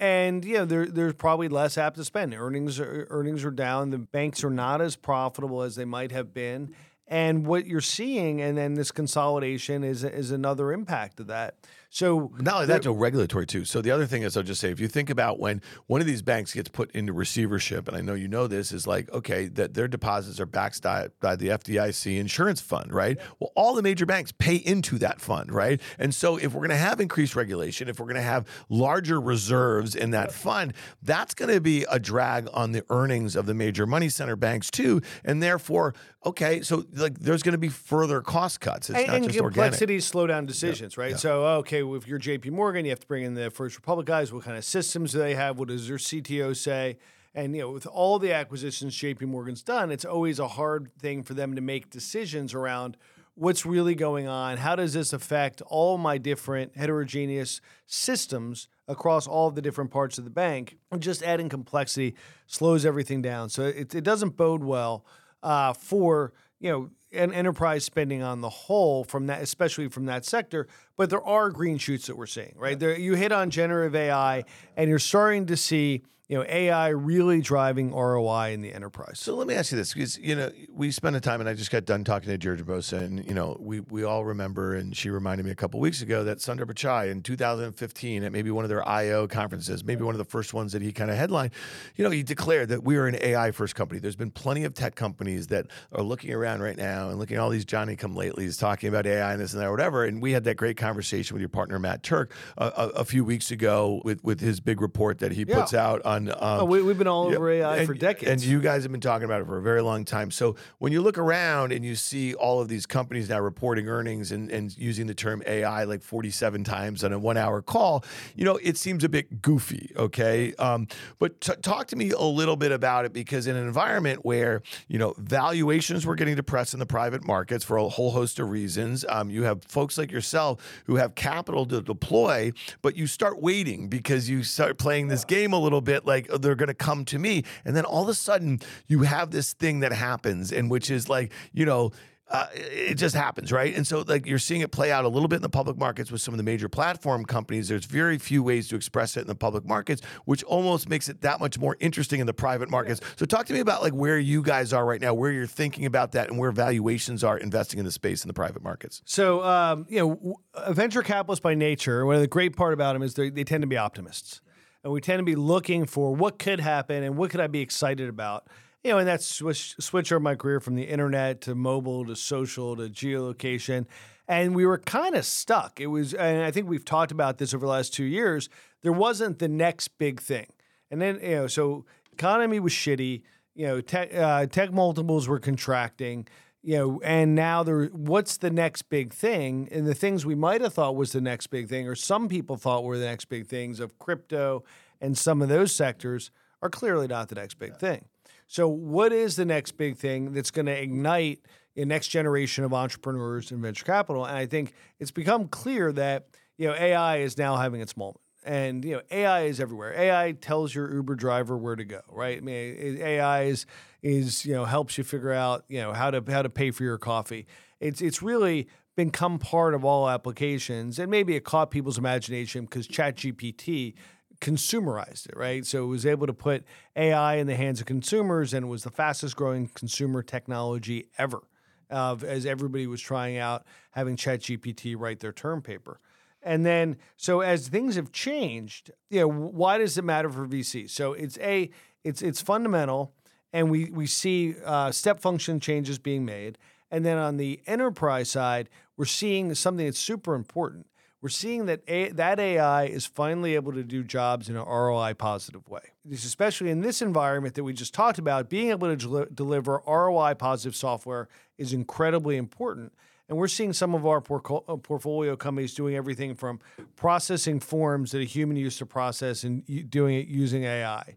And 0.00 0.46
yeah, 0.46 0.64
there's 0.64 1.12
probably 1.12 1.48
less 1.48 1.76
apt 1.76 1.96
to 1.96 2.04
spend. 2.04 2.32
Earnings 2.32 2.80
are, 2.80 3.06
earnings 3.10 3.44
are 3.44 3.50
down. 3.50 3.90
The 3.90 3.98
banks 3.98 4.42
are 4.42 4.50
not 4.50 4.80
as 4.80 4.96
profitable 4.96 5.60
as 5.60 5.76
they 5.76 5.84
might 5.84 6.10
have 6.10 6.32
been. 6.32 6.74
And 7.06 7.46
what 7.46 7.66
you're 7.66 7.82
seeing, 7.82 8.40
and 8.40 8.56
then 8.56 8.74
this 8.74 8.90
consolidation 8.90 9.84
is 9.84 10.02
is 10.02 10.30
another 10.30 10.72
impact 10.72 11.20
of 11.20 11.26
that. 11.26 11.56
So 11.92 12.30
not 12.38 12.54
only 12.54 12.66
that, 12.66 12.82
Joe, 12.82 12.92
regulatory 12.92 13.46
too. 13.46 13.64
So 13.64 13.82
the 13.82 13.90
other 13.90 14.06
thing 14.06 14.22
is, 14.22 14.36
I'll 14.36 14.44
just 14.44 14.60
say, 14.60 14.70
if 14.70 14.78
you 14.78 14.86
think 14.86 15.10
about 15.10 15.40
when 15.40 15.60
one 15.88 16.00
of 16.00 16.06
these 16.06 16.22
banks 16.22 16.54
gets 16.54 16.68
put 16.68 16.88
into 16.92 17.12
receivership, 17.12 17.88
and 17.88 17.96
I 17.96 18.00
know 18.00 18.14
you 18.14 18.28
know 18.28 18.46
this, 18.46 18.70
is 18.70 18.86
like 18.86 19.12
okay, 19.12 19.48
that 19.48 19.74
their 19.74 19.88
deposits 19.88 20.38
are 20.38 20.46
backed 20.46 20.80
by 20.82 21.34
the 21.34 21.48
FDIC 21.48 22.16
insurance 22.16 22.60
fund, 22.60 22.94
right? 22.94 23.18
Well, 23.40 23.50
all 23.56 23.74
the 23.74 23.82
major 23.82 24.06
banks 24.06 24.30
pay 24.30 24.54
into 24.54 24.98
that 24.98 25.20
fund, 25.20 25.52
right? 25.52 25.80
And 25.98 26.14
so 26.14 26.36
if 26.36 26.54
we're 26.54 26.60
going 26.60 26.70
to 26.70 26.76
have 26.76 27.00
increased 27.00 27.34
regulation, 27.34 27.88
if 27.88 27.98
we're 27.98 28.06
going 28.06 28.14
to 28.14 28.22
have 28.22 28.46
larger 28.68 29.20
reserves 29.20 29.96
in 29.96 30.12
that 30.12 30.30
fund, 30.30 30.74
that's 31.02 31.34
going 31.34 31.52
to 31.52 31.60
be 31.60 31.84
a 31.90 31.98
drag 31.98 32.48
on 32.52 32.70
the 32.70 32.84
earnings 32.88 33.34
of 33.34 33.46
the 33.46 33.54
major 33.54 33.84
money 33.84 34.08
center 34.08 34.36
banks 34.36 34.70
too, 34.70 35.02
and 35.24 35.42
therefore, 35.42 35.94
okay, 36.24 36.60
so 36.62 36.84
like 36.94 37.18
there's 37.18 37.42
going 37.42 37.52
to 37.52 37.58
be 37.58 37.68
further 37.68 38.20
cost 38.20 38.60
cuts. 38.60 38.90
It's 38.90 38.98
and, 38.98 39.08
not 39.08 39.16
and 39.16 39.24
just 39.24 39.38
complexities 39.38 40.06
slow 40.06 40.28
down 40.28 40.46
decisions, 40.46 40.96
yeah. 40.96 41.02
right? 41.02 41.10
Yeah. 41.12 41.16
So 41.16 41.44
okay 41.44 41.79
okay, 41.82 41.96
if 41.96 42.06
you're 42.06 42.18
JP 42.18 42.50
Morgan, 42.52 42.84
you 42.84 42.90
have 42.90 43.00
to 43.00 43.06
bring 43.06 43.24
in 43.24 43.34
the 43.34 43.50
First 43.50 43.76
Republic 43.76 44.06
guys. 44.06 44.32
What 44.32 44.44
kind 44.44 44.56
of 44.56 44.64
systems 44.64 45.12
do 45.12 45.18
they 45.18 45.34
have? 45.34 45.58
What 45.58 45.68
does 45.68 45.88
their 45.88 45.96
CTO 45.96 46.56
say? 46.56 46.98
And 47.34 47.54
you 47.54 47.62
know, 47.62 47.70
with 47.70 47.86
all 47.86 48.18
the 48.18 48.32
acquisitions 48.32 48.96
JP 48.96 49.22
Morgan's 49.22 49.62
done, 49.62 49.90
it's 49.90 50.04
always 50.04 50.38
a 50.38 50.48
hard 50.48 50.90
thing 50.98 51.22
for 51.22 51.34
them 51.34 51.54
to 51.54 51.60
make 51.60 51.90
decisions 51.90 52.54
around 52.54 52.96
what's 53.34 53.64
really 53.64 53.94
going 53.94 54.26
on. 54.26 54.58
How 54.58 54.76
does 54.76 54.92
this 54.92 55.12
affect 55.12 55.62
all 55.62 55.96
my 55.96 56.18
different 56.18 56.76
heterogeneous 56.76 57.60
systems 57.86 58.68
across 58.88 59.26
all 59.26 59.50
the 59.50 59.62
different 59.62 59.90
parts 59.90 60.18
of 60.18 60.24
the 60.24 60.30
bank? 60.30 60.76
And 60.90 61.00
just 61.00 61.22
adding 61.22 61.48
complexity 61.48 62.16
slows 62.46 62.84
everything 62.84 63.22
down. 63.22 63.48
So 63.48 63.62
it, 63.62 63.94
it 63.94 64.04
doesn't 64.04 64.36
bode 64.36 64.64
well 64.64 65.04
uh, 65.42 65.72
for 65.72 66.32
you 66.58 66.70
know 66.70 66.90
and 67.12 67.32
enterprise 67.32 67.84
spending 67.84 68.22
on 68.22 68.40
the 68.40 68.48
whole 68.48 69.04
from 69.04 69.26
that, 69.26 69.42
especially 69.42 69.88
from 69.88 70.06
that 70.06 70.24
sector. 70.24 70.66
But 70.96 71.10
there 71.10 71.22
are 71.22 71.50
green 71.50 71.78
shoots 71.78 72.06
that 72.06 72.16
we're 72.16 72.26
seeing, 72.26 72.54
right? 72.56 72.78
There, 72.78 72.96
you 72.98 73.14
hit 73.14 73.32
on 73.32 73.50
generative 73.50 73.94
AI, 73.94 74.44
and 74.76 74.88
you're 74.88 74.98
starting 74.98 75.46
to 75.46 75.56
see 75.56 76.02
you 76.30 76.38
know 76.38 76.44
AI 76.48 76.90
really 76.90 77.40
driving 77.40 77.92
ROI 77.92 78.52
in 78.52 78.62
the 78.62 78.72
enterprise. 78.72 79.18
So 79.18 79.34
let 79.34 79.48
me 79.48 79.54
ask 79.54 79.72
you 79.72 79.78
this, 79.78 79.92
because 79.92 80.16
you 80.16 80.36
know 80.36 80.52
we 80.72 80.92
spent 80.92 81.16
a 81.16 81.20
time, 81.20 81.40
and 81.40 81.48
I 81.48 81.54
just 81.54 81.72
got 81.72 81.84
done 81.84 82.04
talking 82.04 82.28
to 82.28 82.38
Deirdre 82.38 82.64
Bosa, 82.64 83.00
and 83.00 83.26
you 83.26 83.34
know 83.34 83.56
we 83.58 83.80
we 83.80 84.04
all 84.04 84.24
remember, 84.24 84.76
and 84.76 84.96
she 84.96 85.10
reminded 85.10 85.44
me 85.44 85.50
a 85.50 85.56
couple 85.56 85.80
weeks 85.80 86.02
ago 86.02 86.22
that 86.22 86.38
Sundar 86.38 86.66
Pichai 86.66 87.10
in 87.10 87.22
2015 87.22 88.22
at 88.22 88.30
maybe 88.30 88.52
one 88.52 88.64
of 88.64 88.68
their 88.68 88.88
I/O 88.88 89.26
conferences, 89.26 89.82
maybe 89.82 90.04
one 90.04 90.14
of 90.14 90.18
the 90.18 90.24
first 90.24 90.54
ones 90.54 90.70
that 90.70 90.82
he 90.82 90.92
kind 90.92 91.10
of 91.10 91.16
headlined, 91.16 91.50
you 91.96 92.04
know, 92.04 92.10
he 92.10 92.22
declared 92.22 92.68
that 92.68 92.84
we 92.84 92.96
are 92.96 93.08
an 93.08 93.16
AI 93.20 93.50
first 93.50 93.74
company. 93.74 93.98
There's 93.98 94.14
been 94.14 94.30
plenty 94.30 94.62
of 94.62 94.72
tech 94.72 94.94
companies 94.94 95.48
that 95.48 95.66
are 95.90 96.02
looking 96.02 96.32
around 96.32 96.62
right 96.62 96.76
now 96.76 97.08
and 97.08 97.18
looking 97.18 97.38
at 97.38 97.40
all 97.40 97.50
these 97.50 97.64
Johnny 97.64 97.96
come 97.96 98.14
latelys 98.14 98.56
talking 98.56 98.88
about 98.88 99.04
AI 99.04 99.32
and 99.32 99.42
this 99.42 99.52
and 99.52 99.60
that, 99.60 99.66
or 99.66 99.72
whatever. 99.72 100.04
And 100.04 100.22
we 100.22 100.30
had 100.30 100.44
that 100.44 100.56
great 100.56 100.76
conversation 100.76 101.34
with 101.34 101.40
your 101.40 101.48
partner 101.48 101.80
Matt 101.80 102.04
Turck 102.04 102.30
a, 102.56 102.66
a, 102.66 102.88
a 103.00 103.04
few 103.04 103.24
weeks 103.24 103.50
ago 103.50 104.00
with 104.04 104.22
with 104.22 104.38
his 104.38 104.60
big 104.60 104.80
report 104.80 105.18
that 105.18 105.32
he 105.32 105.44
puts 105.44 105.72
yeah. 105.72 105.84
out 105.84 106.00
on 106.04 106.19
on. 106.28 106.28
Um, 106.28 106.60
oh, 106.60 106.64
we, 106.64 106.86
have 106.86 106.98
been 106.98 107.06
all 107.06 107.26
over 107.26 107.50
AI 107.50 107.78
and, 107.78 107.86
for 107.86 107.94
decades, 107.94 108.30
and 108.30 108.42
you 108.42 108.60
guys 108.60 108.82
have 108.82 108.92
been 108.92 109.00
talking 109.00 109.24
about 109.24 109.40
it 109.40 109.46
for 109.46 109.58
a 109.58 109.62
very 109.62 109.82
long 109.82 110.04
time. 110.04 110.30
So 110.30 110.56
when 110.78 110.92
you 110.92 111.00
look 111.00 111.18
around 111.18 111.72
and 111.72 111.84
you 111.84 111.94
see 111.94 112.34
all 112.34 112.60
of 112.60 112.68
these 112.68 112.86
companies 112.86 113.28
now 113.28 113.40
reporting 113.40 113.88
earnings 113.88 114.32
and, 114.32 114.50
and 114.50 114.76
using 114.76 115.06
the 115.06 115.14
term 115.14 115.42
AI 115.46 115.84
like 115.84 116.02
47 116.02 116.64
times 116.64 117.04
on 117.04 117.12
a 117.12 117.18
one-hour 117.18 117.62
call, 117.62 118.04
you 118.36 118.44
know 118.44 118.56
it 118.62 118.76
seems 118.76 119.04
a 119.04 119.08
bit 119.08 119.42
goofy. 119.42 119.92
Okay, 119.96 120.54
um, 120.54 120.88
but 121.18 121.40
t- 121.40 121.54
talk 121.62 121.86
to 121.88 121.96
me 121.96 122.10
a 122.10 122.22
little 122.22 122.56
bit 122.56 122.72
about 122.72 123.04
it 123.04 123.12
because 123.12 123.46
in 123.46 123.56
an 123.56 123.66
environment 123.66 124.24
where 124.24 124.62
you 124.88 124.98
know 124.98 125.14
valuations 125.18 126.06
were 126.06 126.14
getting 126.14 126.36
depressed 126.36 126.74
in 126.74 126.80
the 126.80 126.86
private 126.86 127.26
markets 127.26 127.64
for 127.64 127.76
a 127.76 127.88
whole 127.88 128.10
host 128.10 128.38
of 128.38 128.50
reasons, 128.50 129.04
um, 129.08 129.30
you 129.30 129.44
have 129.44 129.64
folks 129.64 129.98
like 129.98 130.10
yourself 130.10 130.82
who 130.86 130.96
have 130.96 131.14
capital 131.14 131.66
to 131.66 131.80
deploy, 131.80 132.52
but 132.82 132.96
you 132.96 133.06
start 133.06 133.40
waiting 133.40 133.88
because 133.88 134.28
you 134.28 134.42
start 134.42 134.78
playing 134.78 135.08
this 135.08 135.24
game 135.24 135.52
a 135.52 135.58
little 135.58 135.80
bit 135.80 136.06
like 136.10 136.26
oh, 136.30 136.38
they're 136.38 136.54
going 136.54 136.68
to 136.68 136.74
come 136.74 137.04
to 137.06 137.18
me. 137.18 137.44
And 137.64 137.74
then 137.74 137.84
all 137.84 138.02
of 138.02 138.08
a 138.08 138.14
sudden, 138.14 138.60
you 138.86 139.02
have 139.02 139.30
this 139.30 139.52
thing 139.54 139.80
that 139.80 139.92
happens, 139.92 140.52
and 140.52 140.70
which 140.70 140.90
is 140.90 141.08
like, 141.08 141.32
you 141.52 141.64
know, 141.64 141.92
uh, 142.30 142.46
it 142.54 142.94
just 142.94 143.14
happens, 143.14 143.50
right? 143.50 143.74
And 143.74 143.84
so, 143.84 144.04
like, 144.06 144.24
you're 144.24 144.38
seeing 144.38 144.60
it 144.60 144.70
play 144.70 144.92
out 144.92 145.04
a 145.04 145.08
little 145.08 145.26
bit 145.26 145.36
in 145.36 145.42
the 145.42 145.48
public 145.48 145.76
markets 145.76 146.12
with 146.12 146.20
some 146.20 146.32
of 146.32 146.38
the 146.38 146.44
major 146.44 146.68
platform 146.68 147.24
companies. 147.24 147.68
There's 147.68 147.86
very 147.86 148.18
few 148.18 148.44
ways 148.44 148.68
to 148.68 148.76
express 148.76 149.16
it 149.16 149.22
in 149.22 149.26
the 149.26 149.34
public 149.34 149.64
markets, 149.64 150.00
which 150.26 150.44
almost 150.44 150.88
makes 150.88 151.08
it 151.08 151.22
that 151.22 151.40
much 151.40 151.58
more 151.58 151.76
interesting 151.80 152.20
in 152.20 152.26
the 152.26 152.32
private 152.32 152.70
markets. 152.70 153.00
So, 153.16 153.26
talk 153.26 153.46
to 153.46 153.52
me 153.52 153.58
about 153.58 153.82
like 153.82 153.94
where 153.94 154.18
you 154.18 154.42
guys 154.42 154.72
are 154.72 154.86
right 154.86 155.00
now, 155.00 155.12
where 155.12 155.32
you're 155.32 155.46
thinking 155.46 155.86
about 155.86 156.12
that, 156.12 156.28
and 156.28 156.38
where 156.38 156.52
valuations 156.52 157.24
are 157.24 157.36
investing 157.36 157.80
in 157.80 157.84
the 157.84 157.90
space 157.90 158.22
in 158.22 158.28
the 158.28 158.34
private 158.34 158.62
markets. 158.62 159.02
So, 159.04 159.42
um, 159.42 159.86
you 159.88 159.98
know, 159.98 160.36
venture 160.72 161.02
capitalists 161.02 161.42
by 161.42 161.54
nature, 161.54 162.06
one 162.06 162.14
of 162.14 162.20
the 162.20 162.28
great 162.28 162.56
part 162.56 162.72
about 162.72 162.92
them 162.92 163.02
is 163.02 163.14
they 163.14 163.30
tend 163.30 163.62
to 163.62 163.66
be 163.66 163.76
optimists 163.76 164.40
and 164.82 164.92
we 164.92 165.00
tend 165.00 165.18
to 165.18 165.24
be 165.24 165.36
looking 165.36 165.84
for 165.86 166.14
what 166.14 166.38
could 166.38 166.60
happen 166.60 167.02
and 167.02 167.16
what 167.16 167.30
could 167.30 167.40
I 167.40 167.46
be 167.46 167.60
excited 167.60 168.08
about. 168.08 168.46
You 168.82 168.92
know, 168.92 168.98
and 168.98 169.06
that's 169.06 169.26
switch 169.26 169.74
switch 169.78 170.10
over 170.10 170.20
my 170.20 170.34
career 170.34 170.58
from 170.58 170.74
the 170.74 170.84
internet 170.84 171.42
to 171.42 171.54
mobile 171.54 172.06
to 172.06 172.16
social 172.16 172.76
to 172.76 172.88
geolocation, 172.88 173.86
and 174.26 174.54
we 174.54 174.64
were 174.64 174.78
kind 174.78 175.14
of 175.14 175.26
stuck. 175.26 175.80
It 175.80 175.88
was, 175.88 176.14
and 176.14 176.42
I 176.42 176.50
think 176.50 176.66
we've 176.66 176.84
talked 176.84 177.12
about 177.12 177.36
this 177.36 177.52
over 177.52 177.66
the 177.66 177.70
last 177.70 177.92
two 177.92 178.04
years. 178.04 178.48
There 178.82 178.92
wasn't 178.92 179.38
the 179.38 179.48
next 179.48 179.88
big 179.98 180.18
thing, 180.18 180.46
and 180.90 181.00
then 181.00 181.18
you 181.22 181.30
know, 181.30 181.46
so 181.46 181.84
economy 182.12 182.58
was 182.58 182.72
shitty. 182.72 183.22
You 183.54 183.66
know, 183.66 183.80
tech, 183.82 184.14
uh, 184.14 184.46
tech 184.46 184.72
multiples 184.72 185.28
were 185.28 185.40
contracting 185.40 186.26
you 186.62 186.76
know, 186.76 187.00
and 187.02 187.34
now 187.34 187.62
there, 187.62 187.86
what's 187.86 188.36
the 188.36 188.50
next 188.50 188.82
big 188.82 189.12
thing? 189.14 189.68
And 189.70 189.86
the 189.86 189.94
things 189.94 190.26
we 190.26 190.34
might 190.34 190.60
have 190.60 190.74
thought 190.74 190.94
was 190.94 191.12
the 191.12 191.20
next 191.20 191.46
big 191.46 191.68
thing, 191.68 191.88
or 191.88 191.94
some 191.94 192.28
people 192.28 192.56
thought 192.56 192.84
were 192.84 192.98
the 192.98 193.06
next 193.06 193.26
big 193.26 193.46
things 193.46 193.80
of 193.80 193.98
crypto 193.98 194.62
and 195.00 195.16
some 195.16 195.40
of 195.42 195.48
those 195.48 195.72
sectors 195.72 196.30
are 196.62 196.68
clearly 196.68 197.06
not 197.06 197.28
the 197.28 197.34
next 197.34 197.54
big 197.54 197.76
thing. 197.76 198.04
So, 198.46 198.68
what 198.68 199.12
is 199.12 199.36
the 199.36 199.44
next 199.44 199.72
big 199.72 199.96
thing 199.96 200.32
that's 200.32 200.50
going 200.50 200.66
to 200.66 200.78
ignite 200.78 201.40
a 201.76 201.84
next 201.84 202.08
generation 202.08 202.64
of 202.64 202.74
entrepreneurs 202.74 203.50
and 203.50 203.62
venture 203.62 203.84
capital? 203.84 204.26
And 204.26 204.36
I 204.36 204.46
think 204.46 204.74
it's 204.98 205.10
become 205.12 205.48
clear 205.48 205.92
that 205.92 206.26
you 206.58 206.68
know 206.68 206.74
AI 206.74 207.18
is 207.18 207.38
now 207.38 207.56
having 207.56 207.80
its 207.80 207.96
moment 207.96 208.20
and 208.44 208.84
you 208.84 208.96
know 208.96 209.02
AI 209.10 209.42
is 209.42 209.60
everywhere. 209.60 209.94
AI 209.96 210.32
tells 210.32 210.74
your 210.74 210.92
Uber 210.92 211.14
driver 211.14 211.56
where 211.56 211.76
to 211.76 211.84
go, 211.84 212.00
right? 212.10 212.38
I 212.38 212.40
mean, 212.40 212.98
AI 213.00 213.44
is 213.44 213.66
is 214.02 214.44
you 214.44 214.54
know 214.54 214.64
helps 214.64 214.98
you 214.98 215.04
figure 215.04 215.32
out 215.32 215.64
you 215.68 215.80
know 215.80 215.92
how 215.92 216.10
to 216.10 216.22
how 216.30 216.42
to 216.42 216.50
pay 216.50 216.70
for 216.70 216.84
your 216.84 216.98
coffee. 216.98 217.46
It's 217.80 218.00
it's 218.00 218.22
really 218.22 218.68
become 218.96 219.38
part 219.38 219.74
of 219.74 219.84
all 219.84 220.08
applications, 220.08 220.98
and 220.98 221.10
maybe 221.10 221.36
it 221.36 221.44
caught 221.44 221.70
people's 221.70 221.98
imagination 221.98 222.64
because 222.64 222.86
ChatGPT 222.86 223.94
consumerized 224.40 225.28
it, 225.28 225.36
right? 225.36 225.64
So 225.66 225.84
it 225.84 225.86
was 225.86 226.06
able 226.06 226.26
to 226.26 226.32
put 226.32 226.64
AI 226.96 227.36
in 227.36 227.46
the 227.46 227.56
hands 227.56 227.80
of 227.80 227.86
consumers, 227.86 228.54
and 228.54 228.64
it 228.66 228.68
was 228.68 228.84
the 228.84 228.90
fastest 228.90 229.36
growing 229.36 229.68
consumer 229.68 230.22
technology 230.22 231.08
ever. 231.18 231.42
Uh, 231.90 232.16
as 232.24 232.46
everybody 232.46 232.86
was 232.86 233.00
trying 233.00 233.36
out 233.36 233.66
having 233.90 234.14
ChatGPT 234.14 234.94
write 234.96 235.18
their 235.18 235.32
term 235.32 235.60
paper. 235.60 235.98
And 236.40 236.64
then, 236.64 236.96
so 237.16 237.40
as 237.40 237.66
things 237.66 237.96
have 237.96 238.12
changed, 238.12 238.92
you 239.10 239.20
know, 239.20 239.28
why 239.28 239.78
does 239.78 239.98
it 239.98 240.04
matter 240.04 240.30
for 240.30 240.46
VC? 240.46 240.88
So 240.88 241.12
it's 241.12 241.36
a, 241.38 241.68
it's 242.04 242.22
it's 242.22 242.40
fundamental, 242.40 243.12
and 243.52 243.70
we 243.70 243.86
we 243.90 244.06
see 244.06 244.54
uh, 244.64 244.90
step 244.90 245.20
function 245.20 245.60
changes 245.60 245.98
being 245.98 246.24
made. 246.24 246.58
And 246.90 247.06
then 247.06 247.18
on 247.18 247.36
the 247.36 247.60
enterprise 247.66 248.30
side, 248.30 248.68
we're 248.96 249.04
seeing 249.04 249.54
something 249.54 249.86
that's 249.86 249.98
super 249.98 250.34
important. 250.34 250.86
We're 251.22 251.28
seeing 251.28 251.66
that 251.66 251.82
a, 251.86 252.08
that 252.12 252.40
AI 252.40 252.84
is 252.84 253.04
finally 253.04 253.54
able 253.54 253.72
to 253.72 253.84
do 253.84 254.02
jobs 254.02 254.48
in 254.48 254.56
an 254.56 254.64
ROI 254.64 255.14
positive 255.14 255.68
way. 255.68 255.82
Especially 256.10 256.70
in 256.70 256.80
this 256.80 257.02
environment 257.02 257.54
that 257.56 257.64
we 257.64 257.74
just 257.74 257.92
talked 257.92 258.18
about, 258.18 258.48
being 258.48 258.70
able 258.70 258.88
to 258.88 258.96
del- 258.96 259.26
deliver 259.32 259.82
ROI 259.86 260.34
positive 260.34 260.74
software 260.74 261.28
is 261.58 261.72
incredibly 261.74 262.38
important. 262.38 262.92
And 263.28 263.38
we're 263.38 263.48
seeing 263.48 263.72
some 263.72 263.94
of 263.94 264.06
our 264.06 264.20
por- 264.20 264.64
uh, 264.66 264.76
portfolio 264.76 265.36
companies 265.36 265.74
doing 265.74 265.94
everything 265.94 266.34
from 266.34 266.58
processing 266.96 267.60
forms 267.60 268.12
that 268.12 268.20
a 268.20 268.24
human 268.24 268.56
used 268.56 268.78
to 268.78 268.86
process 268.86 269.44
and 269.44 269.90
doing 269.90 270.16
it 270.16 270.26
using 270.26 270.64
AI, 270.64 271.16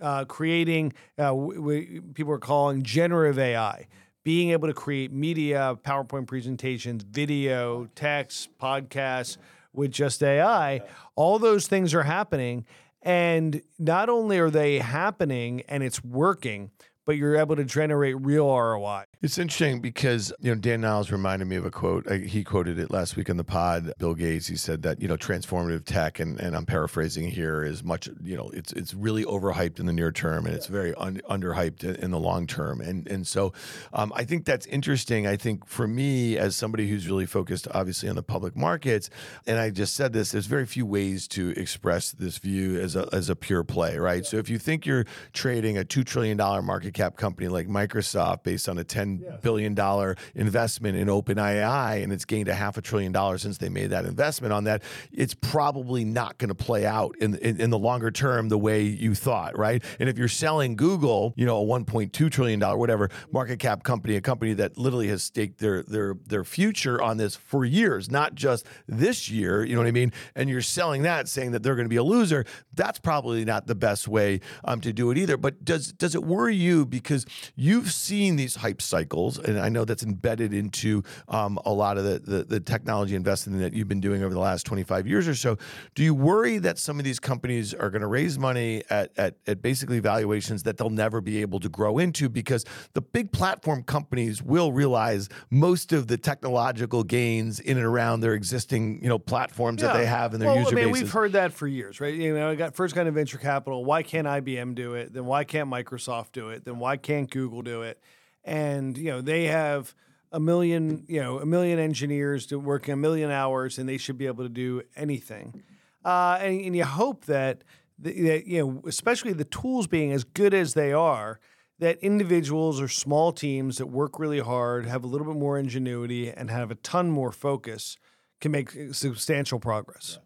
uh, 0.00 0.24
creating, 0.24 0.92
uh, 1.18 1.34
we, 1.34 2.00
people 2.14 2.32
are 2.32 2.38
calling 2.38 2.82
generative 2.82 3.38
AI, 3.38 3.86
being 4.24 4.50
able 4.50 4.68
to 4.68 4.74
create 4.74 5.12
media, 5.12 5.78
PowerPoint 5.82 6.26
presentations, 6.26 7.02
video, 7.02 7.88
text, 7.94 8.50
podcasts 8.58 9.38
with 9.72 9.90
just 9.90 10.22
AI. 10.22 10.82
All 11.16 11.38
those 11.38 11.66
things 11.66 11.94
are 11.94 12.02
happening. 12.02 12.64
And 13.02 13.62
not 13.78 14.08
only 14.08 14.38
are 14.38 14.50
they 14.50 14.78
happening 14.80 15.62
and 15.68 15.82
it's 15.82 16.02
working, 16.04 16.70
but 17.04 17.16
you're 17.16 17.36
able 17.36 17.56
to 17.56 17.64
generate 17.64 18.20
real 18.20 18.46
ROI. 18.46 19.04
It's 19.20 19.36
interesting 19.36 19.80
because 19.80 20.32
you 20.38 20.54
know 20.54 20.60
Dan 20.60 20.82
Niles 20.82 21.10
reminded 21.10 21.48
me 21.48 21.56
of 21.56 21.64
a 21.64 21.72
quote. 21.72 22.08
He 22.08 22.44
quoted 22.44 22.78
it 22.78 22.92
last 22.92 23.16
week 23.16 23.28
on 23.28 23.36
the 23.36 23.42
pod. 23.42 23.92
Bill 23.98 24.14
Gates. 24.14 24.46
He 24.46 24.54
said 24.54 24.82
that 24.82 25.02
you 25.02 25.08
know 25.08 25.16
transformative 25.16 25.84
tech, 25.84 26.20
and, 26.20 26.38
and 26.38 26.54
I'm 26.54 26.64
paraphrasing 26.64 27.28
here, 27.28 27.64
is 27.64 27.82
much 27.82 28.08
you 28.22 28.36
know 28.36 28.48
it's 28.50 28.72
it's 28.74 28.94
really 28.94 29.24
overhyped 29.24 29.80
in 29.80 29.86
the 29.86 29.92
near 29.92 30.12
term, 30.12 30.46
and 30.46 30.54
it's 30.54 30.68
very 30.68 30.94
un, 30.94 31.20
underhyped 31.28 31.82
in 31.82 32.12
the 32.12 32.20
long 32.20 32.46
term. 32.46 32.80
And 32.80 33.08
and 33.08 33.26
so 33.26 33.52
um, 33.92 34.12
I 34.14 34.22
think 34.22 34.44
that's 34.44 34.66
interesting. 34.66 35.26
I 35.26 35.34
think 35.34 35.66
for 35.66 35.88
me 35.88 36.38
as 36.38 36.54
somebody 36.54 36.88
who's 36.88 37.08
really 37.08 37.26
focused, 37.26 37.66
obviously 37.74 38.08
on 38.08 38.14
the 38.14 38.22
public 38.22 38.54
markets, 38.54 39.10
and 39.48 39.58
I 39.58 39.70
just 39.70 39.96
said 39.96 40.12
this, 40.12 40.30
there's 40.30 40.46
very 40.46 40.64
few 40.64 40.86
ways 40.86 41.26
to 41.28 41.50
express 41.56 42.12
this 42.12 42.38
view 42.38 42.78
as 42.78 42.94
a 42.94 43.08
as 43.12 43.28
a 43.28 43.34
pure 43.34 43.64
play, 43.64 43.98
right? 43.98 44.22
Yeah. 44.22 44.30
So 44.30 44.36
if 44.36 44.48
you 44.48 44.60
think 44.60 44.86
you're 44.86 45.06
trading 45.32 45.76
a 45.76 45.84
two 45.84 46.04
trillion 46.04 46.36
dollar 46.36 46.62
market 46.62 46.94
cap 46.94 47.16
company 47.16 47.48
like 47.48 47.66
Microsoft 47.66 48.44
based 48.44 48.68
on 48.68 48.78
a 48.78 48.84
ten 48.84 49.07
ten 49.16 49.38
billion 49.42 49.74
dollar 49.74 50.16
investment 50.34 50.96
in 50.96 51.08
OpenAI, 51.08 52.02
and 52.02 52.12
it's 52.12 52.24
gained 52.24 52.48
a 52.48 52.54
half 52.54 52.76
a 52.76 52.82
trillion 52.82 53.12
dollars 53.12 53.42
since 53.42 53.58
they 53.58 53.68
made 53.68 53.90
that 53.90 54.04
investment 54.04 54.52
on 54.52 54.64
that. 54.64 54.82
It's 55.12 55.34
probably 55.34 56.04
not 56.04 56.38
going 56.38 56.48
to 56.48 56.54
play 56.54 56.84
out 56.86 57.16
in, 57.20 57.36
in, 57.36 57.60
in 57.60 57.70
the 57.70 57.78
longer 57.78 58.10
term 58.10 58.48
the 58.48 58.58
way 58.58 58.82
you 58.82 59.14
thought, 59.14 59.56
right? 59.56 59.82
And 59.98 60.08
if 60.08 60.18
you're 60.18 60.28
selling 60.28 60.76
Google, 60.76 61.34
you 61.36 61.46
know, 61.46 61.62
a 61.62 61.64
1.2 61.64 62.30
trillion 62.30 62.58
dollar 62.58 62.76
whatever 62.76 63.10
market 63.30 63.58
cap 63.58 63.82
company, 63.82 64.16
a 64.16 64.20
company 64.20 64.54
that 64.54 64.76
literally 64.76 65.08
has 65.08 65.22
staked 65.22 65.58
their 65.58 65.82
their 65.82 66.14
their 66.26 66.44
future 66.44 67.00
on 67.00 67.16
this 67.16 67.36
for 67.36 67.64
years, 67.64 68.10
not 68.10 68.34
just 68.34 68.66
this 68.86 69.30
year. 69.30 69.64
You 69.64 69.74
know 69.74 69.80
what 69.80 69.88
I 69.88 69.92
mean? 69.92 70.12
And 70.34 70.48
you're 70.48 70.62
selling 70.62 71.02
that, 71.02 71.28
saying 71.28 71.52
that 71.52 71.62
they're 71.62 71.76
going 71.76 71.86
to 71.86 71.90
be 71.90 71.96
a 71.96 72.02
loser. 72.02 72.44
That's 72.74 72.98
probably 72.98 73.44
not 73.44 73.66
the 73.66 73.74
best 73.74 74.08
way 74.08 74.40
um, 74.64 74.80
to 74.80 74.92
do 74.92 75.10
it 75.10 75.18
either. 75.18 75.36
But 75.36 75.64
does 75.64 75.92
does 75.92 76.14
it 76.14 76.24
worry 76.24 76.54
you 76.54 76.86
because 76.86 77.26
you've 77.56 77.92
seen 77.92 78.36
these 78.36 78.56
hype 78.56 78.82
cycles? 78.82 78.97
Cycles, 78.98 79.38
and 79.38 79.58
I 79.58 79.68
know 79.68 79.84
that's 79.84 80.02
embedded 80.02 80.52
into 80.52 81.02
um, 81.28 81.58
a 81.64 81.72
lot 81.72 81.98
of 81.98 82.04
the, 82.04 82.18
the, 82.18 82.44
the 82.44 82.60
technology 82.60 83.14
investing 83.14 83.58
that 83.58 83.72
you've 83.72 83.88
been 83.88 84.00
doing 84.00 84.22
over 84.22 84.34
the 84.34 84.40
last 84.40 84.66
25 84.66 85.06
years 85.06 85.28
or 85.28 85.34
so. 85.34 85.56
Do 85.94 86.02
you 86.02 86.14
worry 86.14 86.58
that 86.58 86.78
some 86.78 86.98
of 86.98 87.04
these 87.04 87.20
companies 87.20 87.74
are 87.74 87.90
going 87.90 88.02
to 88.02 88.08
raise 88.08 88.38
money 88.38 88.82
at, 88.90 89.12
at, 89.16 89.36
at 89.46 89.62
basically 89.62 90.00
valuations 90.00 90.64
that 90.64 90.78
they'll 90.78 90.90
never 90.90 91.20
be 91.20 91.40
able 91.40 91.60
to 91.60 91.68
grow 91.68 91.98
into 91.98 92.28
because 92.28 92.64
the 92.94 93.00
big 93.00 93.30
platform 93.30 93.82
companies 93.84 94.42
will 94.42 94.72
realize 94.72 95.28
most 95.50 95.92
of 95.92 96.08
the 96.08 96.16
technological 96.16 97.04
gains 97.04 97.60
in 97.60 97.76
and 97.76 97.86
around 97.86 98.20
their 98.20 98.34
existing 98.34 99.00
you 99.02 99.08
know 99.08 99.18
platforms 99.18 99.80
yeah. 99.80 99.88
that 99.88 99.98
they 99.98 100.06
have 100.06 100.34
in 100.34 100.40
their 100.40 100.48
well, 100.48 100.58
user 100.58 100.78
I 100.78 100.84
mean, 100.84 100.90
We've 100.90 101.10
heard 101.10 101.32
that 101.32 101.52
for 101.52 101.66
years, 101.66 102.00
right? 102.00 102.14
You 102.14 102.34
know, 102.34 102.50
I 102.50 102.54
got 102.54 102.74
first 102.74 102.94
kind 102.94 103.08
of 103.08 103.14
venture 103.14 103.38
capital. 103.38 103.84
Why 103.84 104.02
can't 104.02 104.26
IBM 104.26 104.74
do 104.74 104.94
it? 104.94 105.12
Then 105.12 105.26
why 105.26 105.44
can't 105.44 105.70
Microsoft 105.70 106.32
do 106.32 106.48
it? 106.48 106.64
Then 106.64 106.78
why 106.78 106.96
can't 106.96 107.30
Google 107.30 107.62
do 107.62 107.82
it? 107.82 108.00
And 108.48 108.96
you 108.96 109.10
know 109.10 109.20
they 109.20 109.44
have 109.44 109.94
a 110.32 110.40
million 110.40 111.04
you 111.06 111.22
know 111.22 111.38
a 111.38 111.46
million 111.46 111.78
engineers 111.78 112.50
working 112.52 112.94
a 112.94 112.96
million 112.96 113.30
hours 113.30 113.78
and 113.78 113.88
they 113.88 113.98
should 113.98 114.18
be 114.18 114.26
able 114.26 114.42
to 114.42 114.50
do 114.50 114.82
anything 114.96 115.62
uh, 116.04 116.38
and, 116.40 116.60
and, 116.62 116.76
you 116.76 116.84
hope 116.84 117.26
that, 117.26 117.64
that 117.98 118.46
you 118.46 118.58
know 118.58 118.82
especially 118.86 119.32
the 119.32 119.44
tools 119.44 119.86
being 119.86 120.12
as 120.12 120.24
good 120.24 120.54
as 120.54 120.74
they 120.74 120.92
are 120.92 121.38
that 121.78 121.98
individuals 121.98 122.80
or 122.80 122.88
small 122.88 123.32
teams 123.32 123.78
that 123.78 123.86
work 123.86 124.18
really 124.18 124.40
hard 124.40 124.86
have 124.86 125.04
a 125.04 125.06
little 125.06 125.26
bit 125.26 125.36
more 125.36 125.58
ingenuity 125.58 126.30
and 126.30 126.50
have 126.50 126.70
a 126.70 126.74
ton 126.76 127.10
more 127.10 127.30
focus 127.30 127.98
can 128.40 128.50
make 128.50 128.70
substantial 128.92 129.58
progress 129.58 130.18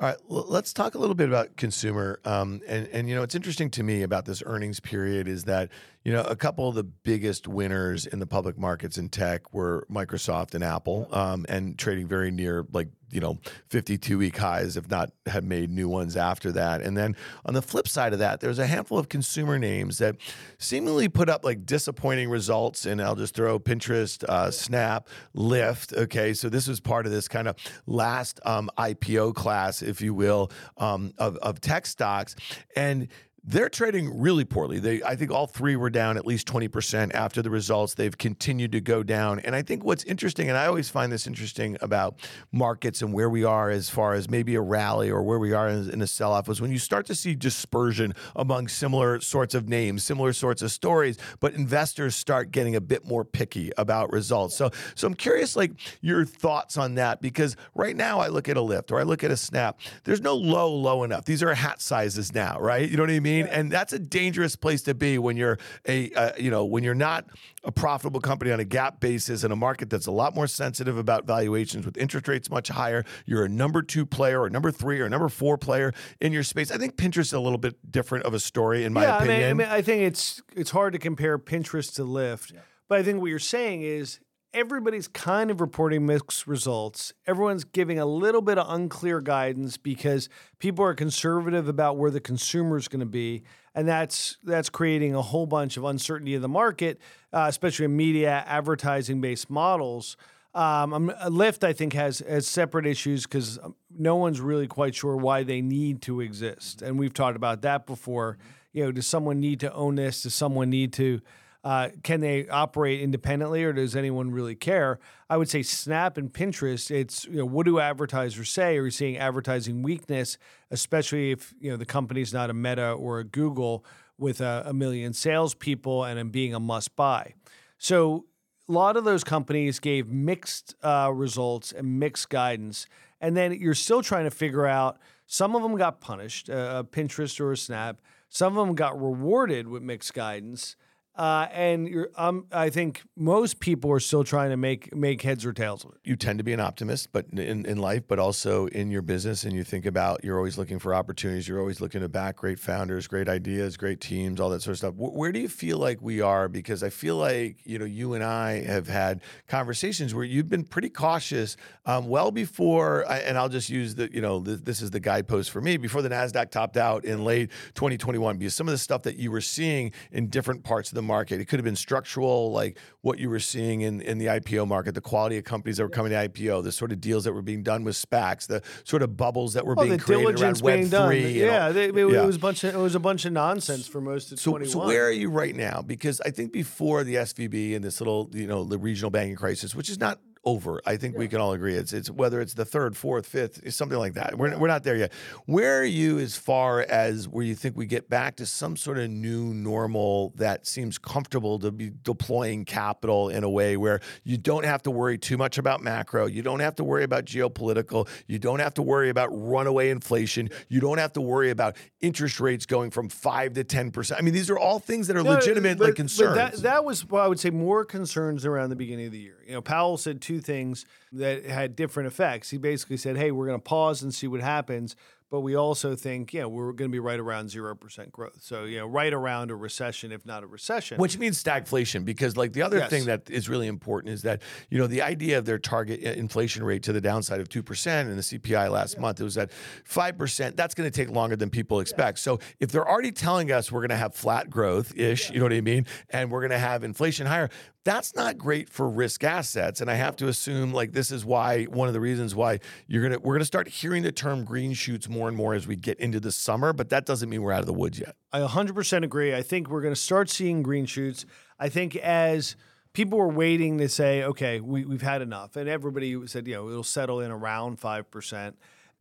all 0.00 0.08
right, 0.08 0.16
let's 0.28 0.72
talk 0.72 0.94
a 0.94 0.98
little 0.98 1.16
bit 1.16 1.28
about 1.28 1.56
consumer. 1.56 2.20
Um, 2.24 2.60
and 2.68 2.86
and 2.92 3.08
you 3.08 3.16
know, 3.16 3.24
it's 3.24 3.34
interesting 3.34 3.68
to 3.70 3.82
me 3.82 4.02
about 4.02 4.26
this 4.26 4.44
earnings 4.46 4.78
period 4.78 5.26
is 5.26 5.44
that 5.44 5.70
you 6.08 6.14
know 6.14 6.22
a 6.22 6.36
couple 6.36 6.66
of 6.66 6.74
the 6.74 6.84
biggest 6.84 7.46
winners 7.46 8.06
in 8.06 8.18
the 8.18 8.26
public 8.26 8.56
markets 8.56 8.96
in 8.96 9.10
tech 9.10 9.52
were 9.52 9.86
Microsoft 9.90 10.54
and 10.54 10.64
Apple, 10.64 11.06
um, 11.12 11.44
and 11.50 11.78
trading 11.78 12.08
very 12.08 12.30
near 12.30 12.64
like 12.72 12.88
you 13.10 13.20
know 13.20 13.38
52 13.68 14.16
week 14.16 14.38
highs 14.38 14.78
if 14.78 14.88
not 14.90 15.12
have 15.26 15.44
made 15.44 15.68
new 15.68 15.86
ones 15.86 16.16
after 16.16 16.50
that. 16.52 16.80
And 16.80 16.96
then 16.96 17.14
on 17.44 17.52
the 17.52 17.60
flip 17.60 17.86
side 17.86 18.14
of 18.14 18.20
that 18.20 18.40
there's 18.40 18.58
a 18.58 18.66
handful 18.66 18.98
of 18.98 19.10
consumer 19.10 19.58
names 19.58 19.98
that 19.98 20.16
seemingly 20.56 21.10
put 21.10 21.28
up 21.28 21.44
like 21.44 21.66
disappointing 21.66 22.30
results 22.30 22.86
and 22.86 23.02
i'll 23.02 23.16
just 23.16 23.34
throw 23.34 23.58
pinterest 23.58 24.24
uh, 24.24 24.50
snap 24.50 25.08
lyft 25.36 25.94
okay? 25.94 26.32
So 26.32 26.48
this 26.48 26.68
was 26.68 26.80
part 26.80 27.04
of 27.04 27.12
this 27.12 27.28
kind 27.28 27.48
of 27.48 27.56
last 27.86 28.40
um, 28.46 28.70
ipo 28.78 29.34
class 29.34 29.82
if 29.82 30.00
you 30.00 30.14
will 30.14 30.50
um, 30.78 31.12
of, 31.18 31.36
of 31.36 31.60
tech 31.60 31.84
stocks. 31.84 32.34
And 32.74 33.08
they're 33.48 33.70
trading 33.70 34.20
really 34.20 34.44
poorly. 34.44 34.78
They, 34.78 35.02
I 35.02 35.16
think 35.16 35.30
all 35.30 35.46
three 35.46 35.74
were 35.74 35.88
down 35.88 36.18
at 36.18 36.26
least 36.26 36.46
20% 36.48 37.14
after 37.14 37.40
the 37.40 37.48
results. 37.48 37.94
They've 37.94 38.16
continued 38.16 38.72
to 38.72 38.80
go 38.82 39.02
down. 39.02 39.38
And 39.40 39.56
I 39.56 39.62
think 39.62 39.84
what's 39.84 40.04
interesting, 40.04 40.50
and 40.50 40.58
I 40.58 40.66
always 40.66 40.90
find 40.90 41.10
this 41.10 41.26
interesting 41.26 41.78
about 41.80 42.20
markets 42.52 43.00
and 43.00 43.10
where 43.10 43.30
we 43.30 43.44
are 43.44 43.70
as 43.70 43.88
far 43.88 44.12
as 44.12 44.28
maybe 44.28 44.54
a 44.54 44.60
rally 44.60 45.08
or 45.08 45.22
where 45.22 45.38
we 45.38 45.54
are 45.54 45.66
in, 45.66 45.88
in 45.88 46.02
a 46.02 46.06
sell 46.06 46.32
off, 46.32 46.46
was 46.46 46.60
when 46.60 46.70
you 46.70 46.78
start 46.78 47.06
to 47.06 47.14
see 47.14 47.34
dispersion 47.34 48.12
among 48.36 48.68
similar 48.68 49.18
sorts 49.20 49.54
of 49.54 49.66
names, 49.66 50.04
similar 50.04 50.34
sorts 50.34 50.60
of 50.60 50.70
stories, 50.70 51.16
but 51.40 51.54
investors 51.54 52.14
start 52.14 52.50
getting 52.50 52.76
a 52.76 52.82
bit 52.82 53.06
more 53.06 53.24
picky 53.24 53.72
about 53.78 54.12
results. 54.12 54.56
So, 54.56 54.70
so 54.94 55.06
I'm 55.06 55.14
curious, 55.14 55.56
like 55.56 55.72
your 56.02 56.26
thoughts 56.26 56.76
on 56.76 56.96
that, 56.96 57.22
because 57.22 57.56
right 57.74 57.96
now 57.96 58.20
I 58.20 58.28
look 58.28 58.46
at 58.46 58.58
a 58.58 58.60
Lyft 58.60 58.92
or 58.92 59.00
I 59.00 59.04
look 59.04 59.24
at 59.24 59.30
a 59.30 59.38
Snap. 59.38 59.80
There's 60.04 60.20
no 60.20 60.34
low 60.34 60.70
low 60.70 61.02
enough. 61.02 61.24
These 61.24 61.42
are 61.42 61.54
hat 61.54 61.80
sizes 61.80 62.34
now, 62.34 62.60
right? 62.60 62.86
You 62.86 62.98
know 62.98 63.04
what 63.04 63.10
I 63.10 63.20
mean? 63.20 63.37
Mean? 63.44 63.52
And 63.52 63.70
that's 63.70 63.92
a 63.92 63.98
dangerous 63.98 64.56
place 64.56 64.82
to 64.82 64.94
be 64.94 65.18
when 65.18 65.36
you're 65.36 65.58
a 65.86 66.10
uh, 66.12 66.32
you 66.38 66.50
know 66.50 66.64
when 66.64 66.84
you're 66.84 66.94
not 66.94 67.26
a 67.64 67.72
profitable 67.72 68.20
company 68.20 68.50
on 68.50 68.60
a 68.60 68.64
GAAP 68.64 69.00
basis 69.00 69.44
in 69.44 69.52
a 69.52 69.56
market 69.56 69.90
that's 69.90 70.06
a 70.06 70.12
lot 70.12 70.34
more 70.34 70.46
sensitive 70.46 70.96
about 70.96 71.26
valuations 71.26 71.84
with 71.84 71.96
interest 71.96 72.28
rates 72.28 72.50
much 72.50 72.68
higher. 72.68 73.04
You're 73.26 73.44
a 73.44 73.48
number 73.48 73.82
two 73.82 74.06
player 74.06 74.40
or 74.40 74.50
number 74.50 74.70
three 74.70 75.00
or 75.00 75.08
number 75.08 75.28
four 75.28 75.58
player 75.58 75.92
in 76.20 76.32
your 76.32 76.42
space. 76.42 76.70
I 76.70 76.78
think 76.78 76.96
Pinterest 76.96 77.20
is 77.20 77.32
a 77.32 77.40
little 77.40 77.58
bit 77.58 77.76
different 77.90 78.24
of 78.24 78.34
a 78.34 78.40
story 78.40 78.84
in 78.84 78.92
my 78.92 79.02
yeah, 79.02 79.16
opinion. 79.16 79.36
I 79.36 79.42
mean, 79.42 79.50
I 79.50 79.52
mean, 79.54 79.68
I 79.68 79.82
think 79.82 80.02
it's 80.02 80.42
it's 80.54 80.70
hard 80.70 80.92
to 80.92 80.98
compare 80.98 81.38
Pinterest 81.38 81.94
to 81.94 82.02
Lyft. 82.02 82.52
Yeah 82.52 82.60
But 82.88 82.98
I 82.98 83.02
think 83.02 83.20
what 83.20 83.28
you're 83.30 83.38
saying 83.38 83.82
is 83.82 84.20
everybody's 84.54 85.08
kind 85.08 85.50
of 85.50 85.60
reporting 85.60 86.06
mixed 86.06 86.46
results. 86.46 87.12
Everyone's 87.26 87.64
giving 87.64 87.98
a 87.98 88.06
little 88.06 88.40
bit 88.40 88.58
of 88.58 88.72
unclear 88.72 89.20
guidance 89.20 89.76
because 89.76 90.28
people 90.58 90.84
are 90.84 90.94
conservative 90.94 91.68
about 91.68 91.96
where 91.96 92.10
the 92.10 92.20
consumer 92.20 92.76
is 92.76 92.88
going 92.88 93.00
to 93.00 93.06
be, 93.06 93.42
and 93.74 93.86
that's 93.86 94.38
that's 94.42 94.70
creating 94.70 95.14
a 95.14 95.22
whole 95.22 95.46
bunch 95.46 95.76
of 95.76 95.84
uncertainty 95.84 96.34
in 96.34 96.42
the 96.42 96.48
market, 96.48 97.00
uh, 97.32 97.46
especially 97.48 97.84
in 97.84 97.96
media 97.96 98.44
advertising 98.46 99.20
based 99.20 99.50
models. 99.50 100.16
Um, 100.54 101.12
Lyft, 101.26 101.62
I 101.62 101.72
think, 101.72 101.92
has 101.92 102.20
has 102.20 102.46
separate 102.46 102.86
issues 102.86 103.24
because 103.24 103.58
no 103.90 104.16
one's 104.16 104.40
really 104.40 104.66
quite 104.66 104.94
sure 104.94 105.16
why 105.16 105.42
they 105.42 105.60
need 105.60 106.02
to 106.02 106.20
exist, 106.20 106.82
and 106.82 106.98
we've 106.98 107.14
talked 107.14 107.36
about 107.36 107.62
that 107.62 107.86
before. 107.86 108.38
You 108.72 108.84
know, 108.84 108.92
does 108.92 109.06
someone 109.06 109.40
need 109.40 109.60
to 109.60 109.72
own 109.72 109.96
this? 109.96 110.22
Does 110.22 110.34
someone 110.34 110.70
need 110.70 110.92
to 110.94 111.20
uh, 111.64 111.88
can 112.02 112.20
they 112.20 112.48
operate 112.48 113.00
independently, 113.00 113.64
or 113.64 113.72
does 113.72 113.96
anyone 113.96 114.30
really 114.30 114.54
care? 114.54 115.00
I 115.28 115.36
would 115.36 115.48
say 115.48 115.62
Snap 115.62 116.16
and 116.16 116.32
Pinterest. 116.32 116.90
It's 116.90 117.24
you 117.24 117.38
know 117.38 117.46
what 117.46 117.66
do 117.66 117.80
advertisers 117.80 118.48
say? 118.50 118.78
Are 118.78 118.84
you 118.84 118.90
seeing 118.90 119.16
advertising 119.16 119.82
weakness, 119.82 120.38
especially 120.70 121.32
if 121.32 121.52
you 121.60 121.70
know 121.70 121.76
the 121.76 121.86
company's 121.86 122.32
not 122.32 122.48
a 122.48 122.54
Meta 122.54 122.92
or 122.92 123.18
a 123.18 123.24
Google 123.24 123.84
with 124.18 124.40
a, 124.40 124.64
a 124.66 124.72
million 124.72 125.12
salespeople 125.12 126.04
and 126.04 126.30
being 126.30 126.54
a 126.54 126.60
must 126.60 126.94
buy? 126.94 127.34
So 127.76 128.26
a 128.68 128.72
lot 128.72 128.96
of 128.96 129.04
those 129.04 129.24
companies 129.24 129.80
gave 129.80 130.08
mixed 130.08 130.76
uh, 130.82 131.10
results 131.12 131.72
and 131.72 131.98
mixed 131.98 132.28
guidance, 132.28 132.86
and 133.20 133.36
then 133.36 133.52
you're 133.52 133.74
still 133.74 134.02
trying 134.02 134.24
to 134.24 134.30
figure 134.30 134.66
out. 134.66 134.98
Some 135.30 135.54
of 135.54 135.62
them 135.62 135.76
got 135.76 136.00
punished, 136.00 136.48
uh, 136.48 136.84
Pinterest 136.90 137.38
or 137.38 137.52
a 137.52 137.56
Snap. 137.56 138.00
Some 138.30 138.56
of 138.56 138.66
them 138.66 138.74
got 138.74 138.98
rewarded 138.98 139.68
with 139.68 139.82
mixed 139.82 140.14
guidance. 140.14 140.74
Uh, 141.18 141.48
and 141.52 142.06
um, 142.16 142.46
I 142.52 142.70
think 142.70 143.02
most 143.16 143.58
people 143.58 143.90
are 143.90 143.98
still 143.98 144.22
trying 144.22 144.50
to 144.50 144.56
make 144.56 144.94
make 144.94 145.22
heads 145.22 145.44
or 145.44 145.52
tails 145.52 145.84
of 145.84 145.90
it. 145.90 145.98
You 146.04 146.14
tend 146.14 146.38
to 146.38 146.44
be 146.44 146.52
an 146.52 146.60
optimist, 146.60 147.10
but 147.10 147.26
in, 147.32 147.66
in 147.66 147.78
life, 147.78 148.04
but 148.06 148.20
also 148.20 148.66
in 148.66 148.92
your 148.92 149.02
business, 149.02 149.42
and 149.42 149.52
you 149.52 149.64
think 149.64 149.84
about 149.84 150.22
you're 150.22 150.36
always 150.36 150.56
looking 150.56 150.78
for 150.78 150.94
opportunities. 150.94 151.48
You're 151.48 151.58
always 151.58 151.80
looking 151.80 152.02
to 152.02 152.08
back 152.08 152.36
great 152.36 152.60
founders, 152.60 153.08
great 153.08 153.28
ideas, 153.28 153.76
great 153.76 154.00
teams, 154.00 154.38
all 154.38 154.48
that 154.50 154.62
sort 154.62 154.74
of 154.74 154.78
stuff. 154.78 154.94
W- 154.94 155.10
where 155.10 155.32
do 155.32 155.40
you 155.40 155.48
feel 155.48 155.78
like 155.78 156.00
we 156.00 156.20
are? 156.20 156.48
Because 156.48 156.84
I 156.84 156.90
feel 156.90 157.16
like 157.16 157.56
you 157.64 157.80
know 157.80 157.84
you 157.84 158.14
and 158.14 158.22
I 158.22 158.62
have 158.62 158.86
had 158.86 159.20
conversations 159.48 160.14
where 160.14 160.24
you've 160.24 160.48
been 160.48 160.62
pretty 160.62 160.88
cautious, 160.88 161.56
um, 161.84 162.06
well 162.06 162.30
before. 162.30 163.04
And 163.10 163.36
I'll 163.36 163.48
just 163.48 163.70
use 163.70 163.96
the 163.96 164.08
you 164.14 164.20
know 164.20 164.38
this, 164.38 164.60
this 164.60 164.82
is 164.82 164.92
the 164.92 165.00
guidepost 165.00 165.50
for 165.50 165.60
me 165.60 165.78
before 165.78 166.00
the 166.00 166.10
Nasdaq 166.10 166.52
topped 166.52 166.76
out 166.76 167.04
in 167.04 167.24
late 167.24 167.50
2021 167.74 168.38
because 168.38 168.54
some 168.54 168.68
of 168.68 168.72
the 168.72 168.78
stuff 168.78 169.02
that 169.02 169.16
you 169.16 169.32
were 169.32 169.40
seeing 169.40 169.90
in 170.12 170.28
different 170.28 170.62
parts 170.62 170.90
of 170.90 170.94
the 170.94 171.07
market. 171.08 171.40
It 171.40 171.46
could 171.46 171.58
have 171.58 171.64
been 171.64 171.74
structural, 171.74 172.52
like 172.52 172.78
what 173.00 173.18
you 173.18 173.28
were 173.28 173.40
seeing 173.40 173.80
in, 173.80 174.00
in 174.00 174.18
the 174.18 174.26
IPO 174.26 174.68
market, 174.68 174.94
the 174.94 175.00
quality 175.00 175.36
of 175.38 175.44
companies 175.44 175.78
that 175.78 175.82
were 175.82 175.88
coming 175.88 176.12
to 176.12 176.28
IPO, 176.28 176.62
the 176.62 176.70
sort 176.70 176.92
of 176.92 177.00
deals 177.00 177.24
that 177.24 177.32
were 177.32 177.42
being 177.42 177.64
done 177.64 177.82
with 177.82 177.96
SPACs, 177.96 178.46
the 178.46 178.62
sort 178.84 179.02
of 179.02 179.16
bubbles 179.16 179.54
that 179.54 179.66
were 179.66 179.74
oh, 179.76 179.82
being 179.82 179.98
created 179.98 180.40
around 180.40 180.60
Web 180.60 180.88
three. 180.88 181.40
Yeah, 181.40 181.70
they, 181.70 181.86
it, 181.86 181.96
yeah, 181.96 182.22
it, 182.22 182.26
was 182.26 182.36
a 182.36 182.38
bunch 182.38 182.62
of 182.62 182.74
it 182.74 182.78
was 182.78 182.94
a 182.94 183.00
bunch 183.00 183.24
of 183.24 183.32
nonsense 183.32 183.88
for 183.88 184.00
most 184.00 184.30
of 184.30 184.38
so, 184.38 184.52
21. 184.52 184.70
So 184.70 184.86
where 184.86 185.06
are 185.06 185.10
you 185.10 185.30
right 185.30 185.56
now? 185.56 185.82
Because 185.82 186.20
I 186.20 186.30
think 186.30 186.52
before 186.52 187.02
the 187.02 187.16
SVB 187.16 187.74
and 187.74 187.84
this 187.84 188.00
little, 188.00 188.30
you 188.32 188.46
know, 188.46 188.62
the 188.62 188.78
regional 188.78 189.10
banking 189.10 189.36
crisis, 189.36 189.74
which 189.74 189.90
is 189.90 189.98
not 189.98 190.20
over. 190.48 190.80
I 190.86 190.96
think 190.96 191.14
yeah. 191.14 191.20
we 191.20 191.28
can 191.28 191.40
all 191.40 191.52
agree 191.52 191.74
it's 191.74 191.92
it's 191.92 192.10
whether 192.10 192.40
it's 192.40 192.54
the 192.54 192.64
third, 192.64 192.96
fourth, 192.96 193.26
fifth, 193.26 193.72
something 193.72 193.98
like 193.98 194.14
that. 194.14 194.38
We're, 194.38 194.56
we're 194.58 194.68
not 194.68 194.82
there 194.82 194.96
yet. 194.96 195.12
Where 195.44 195.80
are 195.80 195.84
you 196.00 196.18
as 196.18 196.36
far 196.36 196.80
as 196.80 197.28
where 197.28 197.44
you 197.44 197.54
think 197.54 197.76
we 197.76 197.86
get 197.86 198.08
back 198.08 198.36
to 198.36 198.46
some 198.46 198.76
sort 198.76 198.98
of 198.98 199.10
new 199.10 199.52
normal 199.52 200.32
that 200.36 200.66
seems 200.66 200.96
comfortable 200.96 201.58
to 201.58 201.70
be 201.70 201.92
deploying 202.02 202.64
capital 202.64 203.28
in 203.28 203.44
a 203.44 203.50
way 203.50 203.76
where 203.76 204.00
you 204.24 204.38
don't 204.38 204.64
have 204.64 204.82
to 204.84 204.90
worry 204.90 205.18
too 205.18 205.36
much 205.36 205.58
about 205.58 205.82
macro, 205.82 206.26
you 206.26 206.42
don't 206.42 206.60
have 206.60 206.74
to 206.76 206.84
worry 206.84 207.04
about 207.04 207.24
geopolitical, 207.24 208.08
you 208.26 208.38
don't 208.38 208.60
have 208.60 208.74
to 208.74 208.82
worry 208.82 209.10
about 209.10 209.28
runaway 209.32 209.90
inflation, 209.90 210.48
you 210.68 210.80
don't 210.80 210.98
have 210.98 211.12
to 211.12 211.20
worry 211.20 211.50
about 211.50 211.76
interest 212.00 212.40
rates 212.40 212.66
going 212.66 212.90
from 212.90 213.08
five 213.08 213.52
to 213.54 213.64
ten 213.64 213.90
percent. 213.90 214.20
I 214.20 214.24
mean, 214.24 214.34
these 214.34 214.50
are 214.50 214.58
all 214.58 214.78
things 214.78 215.06
that 215.08 215.16
are 215.16 215.22
no, 215.22 215.30
legitimate 215.30 215.78
but, 215.78 215.88
like 215.88 215.94
concerns. 215.96 216.36
That, 216.36 216.54
that 216.62 216.84
was 216.84 217.04
well, 217.04 217.24
I 217.24 217.28
would 217.28 217.40
say 217.40 217.50
more 217.50 217.84
concerns 217.84 218.46
around 218.46 218.70
the 218.70 218.76
beginning 218.76 219.06
of 219.06 219.12
the 219.12 219.18
year. 219.18 219.38
You 219.46 219.52
know, 219.52 219.62
Powell 219.62 219.96
said 219.96 220.20
two 220.20 220.37
things 220.40 220.86
that 221.12 221.44
had 221.46 221.76
different 221.76 222.06
effects. 222.06 222.50
He 222.50 222.58
basically 222.58 222.96
said, 222.96 223.16
"Hey, 223.16 223.30
we're 223.30 223.46
going 223.46 223.58
to 223.58 223.64
pause 223.64 224.02
and 224.02 224.14
see 224.14 224.26
what 224.26 224.40
happens." 224.40 224.96
but 225.30 225.40
we 225.40 225.54
also 225.54 225.94
think, 225.94 226.32
yeah, 226.32 226.46
we're 226.46 226.72
going 226.72 226.90
to 226.90 226.92
be 226.92 226.98
right 226.98 227.20
around 227.20 227.50
0% 227.50 228.10
growth. 228.10 228.38
So, 228.40 228.64
you 228.64 228.78
know, 228.78 228.86
right 228.86 229.12
around 229.12 229.50
a 229.50 229.54
recession, 229.54 230.10
if 230.10 230.24
not 230.24 230.42
a 230.42 230.46
recession. 230.46 230.96
Which 230.96 231.18
means 231.18 231.42
stagflation, 231.42 232.04
because 232.04 232.36
like 232.36 232.54
the 232.54 232.62
other 232.62 232.78
yes. 232.78 232.90
thing 232.90 233.04
that 233.06 233.28
is 233.28 233.48
really 233.48 233.66
important 233.66 234.14
is 234.14 234.22
that, 234.22 234.40
you 234.70 234.78
know, 234.78 234.86
the 234.86 235.02
idea 235.02 235.36
of 235.36 235.44
their 235.44 235.58
target 235.58 236.00
uh, 236.04 236.10
inflation 236.10 236.64
rate 236.64 236.82
to 236.84 236.92
the 236.94 237.00
downside 237.00 237.40
of 237.40 237.48
2% 237.48 237.86
and 237.86 238.16
the 238.16 238.22
CPI 238.22 238.70
last 238.70 238.94
yeah. 238.94 239.00
month, 239.00 239.20
it 239.20 239.24
was 239.24 239.36
at 239.36 239.50
5%. 239.88 240.56
That's 240.56 240.74
going 240.74 240.90
to 240.90 240.96
take 240.96 241.14
longer 241.14 241.36
than 241.36 241.50
people 241.50 241.80
expect. 241.80 242.18
Yeah. 242.18 242.22
So 242.22 242.38
if 242.58 242.72
they're 242.72 242.88
already 242.88 243.12
telling 243.12 243.52
us 243.52 243.70
we're 243.70 243.80
going 243.80 243.90
to 243.90 243.96
have 243.96 244.14
flat 244.14 244.48
growth 244.48 244.96
ish, 244.96 245.28
yeah. 245.28 245.34
you 245.34 245.40
know 245.40 245.44
what 245.44 245.52
I 245.52 245.60
mean? 245.60 245.86
And 246.08 246.30
we're 246.30 246.40
going 246.40 246.52
to 246.52 246.58
have 246.58 246.84
inflation 246.84 247.26
higher, 247.26 247.50
that's 247.88 248.14
not 248.14 248.36
great 248.36 248.68
for 248.68 248.86
risk 248.86 249.24
assets. 249.24 249.80
And 249.80 249.90
I 249.90 249.94
have 249.94 250.14
to 250.16 250.28
assume 250.28 250.74
like 250.74 250.92
this 250.92 251.10
is 251.10 251.24
why 251.24 251.64
one 251.64 251.88
of 251.88 251.94
the 251.94 252.00
reasons 252.00 252.34
why 252.34 252.60
you're 252.86 253.02
gonna 253.02 253.18
we're 253.18 253.32
gonna 253.32 253.46
start 253.46 253.66
hearing 253.66 254.02
the 254.02 254.12
term 254.12 254.44
green 254.44 254.74
shoots 254.74 255.08
more 255.08 255.26
and 255.26 255.34
more 255.34 255.54
as 255.54 255.66
we 255.66 255.74
get 255.74 255.98
into 255.98 256.20
the 256.20 256.30
summer, 256.30 256.74
but 256.74 256.90
that 256.90 257.06
doesn't 257.06 257.30
mean 257.30 257.40
we're 257.40 257.52
out 257.52 257.60
of 257.60 257.66
the 257.66 257.72
woods 257.72 257.98
yet. 257.98 258.14
I 258.30 258.40
100% 258.40 259.04
agree. 259.04 259.34
I 259.34 259.40
think 259.40 259.70
we're 259.70 259.80
gonna 259.80 259.96
start 259.96 260.28
seeing 260.28 260.62
green 260.62 260.84
shoots. 260.84 261.24
I 261.58 261.70
think 261.70 261.96
as 261.96 262.56
people 262.92 263.16
were 263.16 263.28
waiting 263.28 263.78
to 263.78 263.88
say, 263.88 264.22
okay, 264.22 264.60
we, 264.60 264.84
we've 264.84 265.00
had 265.00 265.22
enough, 265.22 265.56
and 265.56 265.66
everybody 265.66 266.26
said, 266.26 266.46
you 266.46 266.56
know, 266.56 266.68
it'll 266.68 266.84
settle 266.84 267.20
in 267.20 267.30
around 267.30 267.80
five 267.80 268.10
percent 268.10 268.58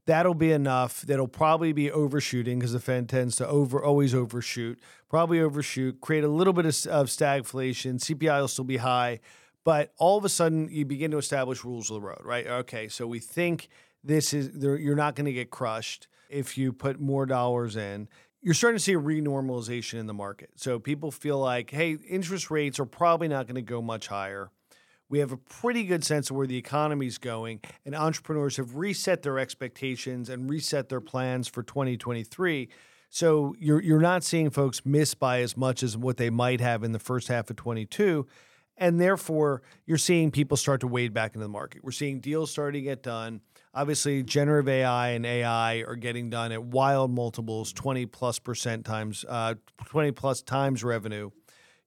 that'll 0.08 0.34
be 0.34 0.52
enough. 0.52 1.02
That'll 1.02 1.28
probably 1.28 1.74
be 1.74 1.92
overshooting 1.92 2.58
because 2.58 2.74
the 2.74 2.80
Fed 2.80 3.08
tends 3.08 3.36
to 3.36 3.48
over 3.48 3.84
always 3.84 4.16
overshoot. 4.16 4.80
Probably 5.10 5.40
overshoot, 5.40 6.02
create 6.02 6.24
a 6.24 6.30
little 6.30 6.54
bit 6.54 6.66
of, 6.66 6.88
of 6.88 7.08
stagflation. 7.08 8.00
CPI 8.00 8.42
will 8.42 8.48
still 8.48 8.66
be 8.66 8.78
high, 8.78 9.20
but 9.64 9.94
all 9.98 10.18
of 10.18 10.26
a 10.26 10.30
sudden 10.30 10.70
you 10.72 10.86
begin 10.86 11.12
to 11.12 11.18
establish 11.18 11.64
rules 11.64 11.92
of 11.92 11.96
the 11.96 12.02
road, 12.02 12.22
right? 12.24 12.48
Okay, 12.48 12.88
so 12.88 13.06
we 13.06 13.20
think 13.20 13.68
this 14.04 14.34
is 14.34 14.52
you're 14.62 14.96
not 14.96 15.16
going 15.16 15.26
to 15.26 15.34
get 15.34 15.52
crushed 15.52 16.08
if 16.30 16.58
you 16.58 16.74
put 16.74 17.00
more 17.00 17.26
dollars 17.26 17.76
in. 17.76 18.08
You're 18.42 18.54
starting 18.54 18.78
to 18.78 18.84
see 18.84 18.94
a 18.94 19.00
renormalization 19.00 19.96
in 20.00 20.08
the 20.08 20.14
market. 20.14 20.52
So 20.56 20.80
people 20.80 21.12
feel 21.12 21.40
like, 21.40 21.72
hey, 21.72 21.98
interest 22.08 22.50
rates 22.50 22.80
are 22.80 22.86
probably 22.86 23.28
not 23.28 23.46
going 23.46 23.56
to 23.56 23.62
go 23.62 23.82
much 23.82 24.08
higher 24.08 24.52
we 25.10 25.20
have 25.20 25.32
a 25.32 25.38
pretty 25.38 25.84
good 25.84 26.04
sense 26.04 26.30
of 26.30 26.36
where 26.36 26.48
the 26.48 26.58
economy 26.58 27.08
is 27.08 27.18
going, 27.18 27.62
and 27.86 27.96
entrepreneurs 27.96 28.58
have 28.58 28.76
reset 28.76 29.22
their 29.22 29.40
expectations 29.40 30.30
and 30.30 30.50
reset 30.50 30.90
their 30.90 31.02
plans 31.02 31.48
for 31.48 31.64
2023. 31.64 32.70
So 33.10 33.56
you're 33.58 33.82
you're 33.82 34.02
not 34.02 34.24
seeing 34.24 34.50
folks 34.50 34.86
miss 34.86 35.14
by 35.14 35.40
as 35.42 35.56
much 35.56 35.82
as 35.82 35.96
what 35.96 36.18
they 36.18 36.30
might 36.30 36.60
have 36.60 36.84
in 36.84 36.92
the 36.92 37.00
first 37.00 37.30
half 37.30 37.50
of 37.50 37.56
22. 37.56 38.28
And 38.80 39.02
therefore, 39.02 39.64
you're 39.88 39.98
seeing 39.98 40.30
people 40.30 40.56
start 40.56 40.82
to 40.82 40.88
wade 40.88 41.14
back 41.14 41.34
into 41.34 41.44
the 41.44 41.50
market. 41.50 41.84
We're 41.84 41.92
seeing 41.92 42.20
deals 42.20 42.52
starting 42.52 42.84
to 42.84 42.86
get 42.90 43.02
done. 43.02 43.42
Obviously, 43.74 44.22
generative 44.24 44.70
AI 44.70 45.10
and 45.10 45.26
AI 45.26 45.78
are 45.82 45.96
getting 45.96 46.30
done 46.30 46.52
at 46.52 46.64
wild 46.64 47.12
multiples, 47.12 47.74
20 47.74 48.06
plus 48.08 48.38
percent 48.38 48.86
times, 48.86 49.26
uh, 49.28 49.56
20 49.86 50.12
plus 50.12 50.42
times 50.42 50.84
revenue 50.84 51.32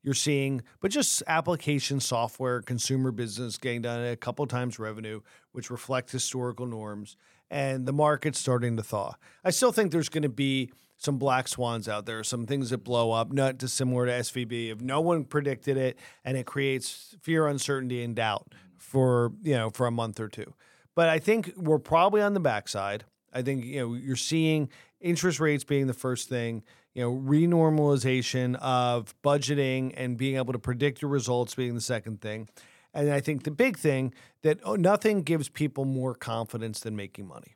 you're 0.03 0.15
seeing, 0.15 0.63
but 0.81 0.91
just 0.91 1.23
application 1.27 2.01
software, 2.01 2.63
consumer 2.63 3.11
business 3.11 3.59
getting 3.59 3.83
done 3.83 4.05
a 4.05 4.17
couple 4.17 4.47
times 4.47 4.79
revenue, 4.79 5.21
which 5.53 5.71
reflect 5.71 6.11
historical 6.11 6.67
norms, 6.67 7.17
and 7.51 7.87
the 7.87 7.93
market's 7.93 8.39
starting 8.39 8.77
to 8.77 8.83
thaw. 8.83 9.15
I 9.45 9.51
still 9.51 9.73
think 9.73 9.93
there's 9.93 10.09
going 10.09 10.23
to 10.23 10.29
be 10.29 10.71
some 10.97 11.19
black 11.19 11.49
swans 11.49 11.89
out 11.89 12.07
there, 12.07 12.23
some 12.23 12.47
things 12.47 12.71
that 12.71 12.85
blow 12.85 13.13
up, 13.13 13.33
not 13.33 13.59
dissimilar 13.59 14.07
to 14.07 14.13
SVB. 14.13 14.71
If 14.71 14.81
no 14.81 15.01
one 15.01 15.25
predicted 15.25 15.77
it, 15.77 15.99
and 16.25 16.37
it 16.37 16.47
creates 16.47 17.17
fear, 17.23 17.47
uncertainty, 17.47 18.03
and 18.03 18.15
doubt 18.15 18.55
for 18.77 19.33
you 19.43 19.55
know 19.55 19.71
for 19.71 19.87
a 19.87 19.91
month 19.91 20.21
or 20.21 20.29
two. 20.29 20.55
But 20.95 21.09
I 21.09 21.19
think 21.19 21.53
we're 21.57 21.79
probably 21.79 22.21
on 22.23 22.35
the 22.35 22.41
backside. 22.41 23.05
I 23.33 23.43
think 23.43 23.65
you 23.65 23.81
know 23.81 23.95
you're 23.95 24.17
seeing 24.17 24.69
interest 25.01 25.41
rates 25.41 25.65
being 25.65 25.87
the 25.87 25.95
first 25.95 26.29
thing 26.29 26.63
you 26.95 27.03
know, 27.03 27.13
renormalization 27.15 28.57
of 28.57 29.15
budgeting 29.23 29.95
and 29.97 30.17
being 30.17 30.37
able 30.37 30.53
to 30.53 30.59
predict 30.59 31.03
your 31.03 31.11
results 31.11 31.55
being 31.55 31.75
the 31.75 31.81
second 31.81 32.21
thing. 32.21 32.49
And 32.93 33.11
I 33.11 33.21
think 33.21 33.45
the 33.45 33.51
big 33.51 33.79
thing 33.79 34.13
that 34.43 34.59
oh, 34.65 34.75
nothing 34.75 35.23
gives 35.23 35.49
people 35.49 35.85
more 35.85 36.15
confidence 36.15 36.81
than 36.81 36.97
making 36.97 37.29
money. 37.29 37.55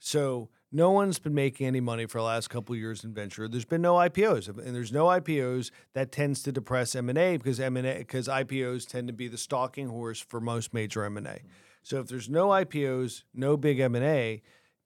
So 0.00 0.48
no 0.72 0.90
one's 0.90 1.18
been 1.18 1.34
making 1.34 1.66
any 1.66 1.80
money 1.80 2.06
for 2.06 2.18
the 2.18 2.24
last 2.24 2.48
couple 2.48 2.74
years 2.74 3.04
in 3.04 3.14
venture. 3.14 3.46
There's 3.46 3.64
been 3.64 3.82
no 3.82 3.94
IPOs, 3.94 4.48
and 4.48 4.74
there's 4.74 4.90
no 4.90 5.04
IPOs. 5.04 5.70
That 5.92 6.10
tends 6.10 6.42
to 6.44 6.52
depress 6.52 6.96
M 6.96 7.08
and 7.08 7.18
A 7.18 7.36
because 7.36 7.60
M 7.60 7.76
and 7.76 7.86
A 7.86 7.98
because 7.98 8.26
IPOs 8.26 8.88
tend 8.88 9.06
to 9.06 9.12
be 9.12 9.28
the 9.28 9.38
stalking 9.38 9.88
horse 9.88 10.18
for 10.18 10.40
most 10.40 10.74
major 10.74 11.04
M 11.04 11.18
and 11.18 11.26
A. 11.26 11.40
So 11.82 12.00
if 12.00 12.08
there's 12.08 12.28
no 12.28 12.48
IPOs, 12.48 13.22
no 13.34 13.56
big 13.56 13.78
M 13.78 13.94
and 13.94 14.04
A, 14.04 14.42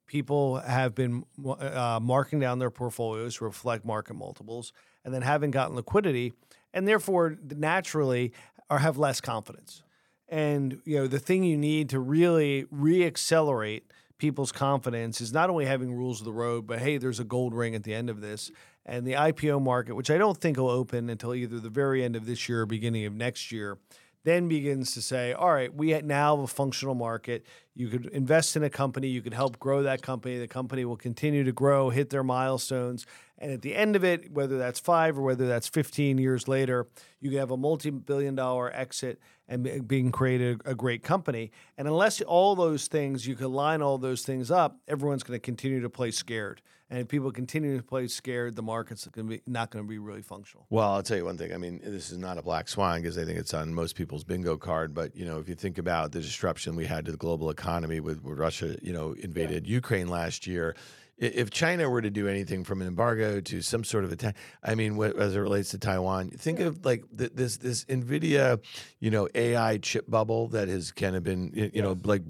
people 0.07 0.57
have 0.57 0.95
been 0.95 1.23
uh, 1.45 1.99
marking 2.01 2.39
down 2.39 2.59
their 2.59 2.71
portfolios 2.71 3.35
to 3.35 3.45
reflect 3.45 3.85
market 3.85 4.15
multiples 4.15 4.73
and 5.05 5.13
then 5.13 5.21
haven't 5.21 5.51
gotten 5.51 5.75
liquidity 5.75 6.33
and 6.73 6.87
therefore 6.87 7.37
naturally 7.55 8.33
are 8.69 8.79
have 8.79 8.97
less 8.97 9.21
confidence. 9.21 9.83
And 10.29 10.81
you 10.85 10.97
know, 10.97 11.07
the 11.07 11.19
thing 11.19 11.43
you 11.43 11.57
need 11.57 11.89
to 11.89 11.99
really 11.99 12.65
reaccelerate 12.73 13.83
people's 14.17 14.51
confidence 14.51 15.21
is 15.21 15.31
not 15.31 15.49
only 15.49 15.65
having 15.65 15.93
rules 15.93 16.19
of 16.19 16.25
the 16.25 16.33
road, 16.33 16.65
but 16.65 16.79
hey, 16.79 16.97
there's 16.97 17.19
a 17.19 17.23
gold 17.23 17.53
ring 17.53 17.75
at 17.75 17.83
the 17.83 17.93
end 17.93 18.09
of 18.09 18.21
this. 18.21 18.51
And 18.85 19.05
the 19.05 19.13
IPO 19.13 19.61
market, 19.61 19.95
which 19.95 20.09
I 20.09 20.17
don't 20.17 20.37
think 20.37 20.57
will 20.57 20.69
open 20.69 21.09
until 21.09 21.35
either 21.35 21.59
the 21.59 21.69
very 21.69 22.03
end 22.03 22.15
of 22.15 22.25
this 22.25 22.47
year 22.47 22.61
or 22.61 22.65
beginning 22.65 23.05
of 23.05 23.13
next 23.13 23.51
year, 23.51 23.77
then 24.27 24.49
begins 24.49 24.93
to 24.93 25.01
say, 25.01 25.31
all 25.31 25.53
right, 25.53 25.73
we 25.73 25.99
now 26.01 26.35
have 26.35 26.43
a 26.43 26.47
functional 26.47 26.95
market. 26.95 27.45
You 27.75 27.87
could 27.87 28.07
invest 28.07 28.57
in 28.57 28.63
a 28.63 28.69
company, 28.69 29.07
you 29.07 29.21
could 29.21 29.33
help 29.33 29.57
grow 29.57 29.83
that 29.83 30.01
company. 30.01 30.37
The 30.37 30.49
company 30.49 30.83
will 30.83 30.97
continue 30.97 31.45
to 31.45 31.53
grow, 31.53 31.89
hit 31.89 32.09
their 32.09 32.23
milestones. 32.23 33.05
And 33.37 33.51
at 33.53 33.61
the 33.61 33.73
end 33.73 33.95
of 33.95 34.03
it, 34.03 34.31
whether 34.33 34.57
that's 34.57 34.81
five 34.81 35.17
or 35.17 35.21
whether 35.21 35.47
that's 35.47 35.67
15 35.69 36.17
years 36.17 36.47
later, 36.47 36.87
you 37.21 37.37
have 37.37 37.51
a 37.51 37.57
multi 37.57 37.89
billion 37.89 38.35
dollar 38.35 38.69
exit 38.73 39.21
and 39.47 39.87
being 39.87 40.11
created 40.11 40.61
a 40.65 40.75
great 40.75 41.03
company. 41.03 41.51
And 41.77 41.87
unless 41.87 42.19
all 42.21 42.55
those 42.55 42.87
things, 42.87 43.27
you 43.27 43.35
can 43.35 43.53
line 43.53 43.81
all 43.81 43.97
those 43.97 44.23
things 44.23 44.51
up, 44.51 44.77
everyone's 44.89 45.23
going 45.23 45.39
to 45.39 45.43
continue 45.43 45.79
to 45.79 45.89
play 45.89 46.11
scared. 46.11 46.61
And 46.89 46.99
if 46.99 47.09
people 47.09 47.31
continue 47.31 47.75
to 47.75 47.83
play 47.83 48.07
scared, 48.07 48.55
the 48.55 48.61
market's 48.61 49.05
going 49.07 49.27
to 49.27 49.37
be 49.37 49.41
not 49.45 49.71
going 49.71 49.83
to 49.83 49.89
be 49.89 49.97
really 49.97 50.21
functional. 50.21 50.65
Well, 50.69 50.89
I'll 50.89 51.03
tell 51.03 51.17
you 51.17 51.25
one 51.25 51.37
thing. 51.37 51.53
I 51.53 51.57
mean, 51.57 51.81
this 51.83 52.11
is 52.11 52.17
not 52.17 52.37
a 52.37 52.41
black 52.41 52.69
swan 52.69 53.01
because 53.01 53.17
I 53.17 53.25
think 53.25 53.37
it's 53.37 53.53
on 53.53 53.73
most 53.73 53.95
people's 53.95 54.23
bingo 54.23 54.55
card. 54.55 54.93
But 54.93 55.15
you 55.15 55.25
know, 55.25 55.39
if 55.39 55.49
you 55.49 55.55
think 55.55 55.77
about 55.77 56.13
the 56.13 56.21
disruption 56.21 56.75
we 56.75 56.85
had 56.85 57.05
to 57.05 57.11
the 57.11 57.17
global 57.17 57.49
economy 57.49 57.99
with, 57.99 58.23
with 58.23 58.37
Russia, 58.37 58.77
you 58.81 58.93
know, 58.93 59.13
invaded 59.13 59.67
yeah. 59.67 59.73
Ukraine 59.73 60.07
last 60.07 60.47
year 60.47 60.75
if 61.17 61.49
China 61.49 61.89
were 61.89 62.01
to 62.01 62.11
do 62.11 62.27
anything 62.27 62.63
from 62.63 62.81
an 62.81 62.87
embargo 62.87 63.39
to 63.41 63.61
some 63.61 63.83
sort 63.83 64.03
of 64.03 64.11
attack, 64.11 64.35
I 64.63 64.75
mean, 64.75 64.97
what, 64.97 65.15
as 65.15 65.35
it 65.35 65.39
relates 65.39 65.69
to 65.69 65.79
Taiwan, 65.79 66.29
think 66.29 66.59
yeah. 66.59 66.67
of 66.67 66.85
like 66.85 67.05
th- 67.17 67.31
this 67.33 67.57
this 67.57 67.85
Nvidia, 67.85 68.59
you 68.99 69.09
know, 69.09 69.27
AI 69.33 69.79
chip 69.79 70.07
bubble 70.07 70.47
that 70.49 70.67
has 70.67 70.91
kind 70.91 71.15
of 71.15 71.23
been, 71.23 71.51
you, 71.55 71.71
yeah. 71.73 71.81
know, 71.81 71.97
like 72.03 72.21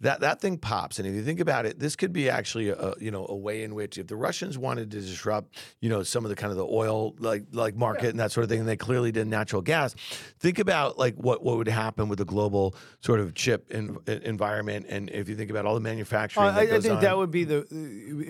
that 0.00 0.20
that 0.20 0.40
thing 0.40 0.56
pops. 0.56 0.98
And 0.98 1.06
if 1.06 1.14
you 1.14 1.22
think 1.22 1.40
about 1.40 1.66
it, 1.66 1.78
this 1.78 1.96
could 1.96 2.14
be 2.14 2.30
actually 2.30 2.70
a 2.70 2.94
you 2.98 3.10
know 3.10 3.26
a 3.28 3.36
way 3.36 3.62
in 3.62 3.74
which 3.74 3.98
if 3.98 4.06
the 4.06 4.16
Russians 4.16 4.56
wanted 4.56 4.90
to 4.92 5.00
disrupt, 5.00 5.54
you 5.80 5.90
know, 5.90 6.02
some 6.02 6.24
of 6.24 6.30
the 6.30 6.36
kind 6.36 6.50
of 6.50 6.56
the 6.56 6.66
oil 6.66 7.14
like 7.18 7.44
like 7.52 7.76
market 7.76 8.04
yeah. 8.04 8.10
and 8.10 8.20
that 8.20 8.32
sort 8.32 8.44
of 8.44 8.50
thing, 8.50 8.60
and 8.60 8.68
they 8.68 8.76
clearly 8.76 9.12
did 9.12 9.26
natural 9.26 9.60
gas. 9.60 9.94
Think 10.38 10.58
about 10.58 10.98
like 10.98 11.14
what 11.16 11.42
what 11.42 11.58
would 11.58 11.68
happen 11.68 12.08
with 12.08 12.18
the 12.18 12.24
global 12.24 12.74
sort 13.00 13.20
of 13.20 13.34
chip 13.34 13.70
in, 13.70 13.98
environment, 14.06 14.86
and 14.88 15.10
if 15.10 15.28
you 15.28 15.36
think 15.36 15.50
about 15.50 15.66
all 15.66 15.74
the 15.74 15.80
manufacturing, 15.80 16.46
uh, 16.46 16.52
I, 16.52 16.60
I, 16.60 16.80
think 16.80 16.94
on. 16.94 17.02
that 17.02 17.18
would 17.18 17.30
be 17.30 17.44
the 17.44 17.66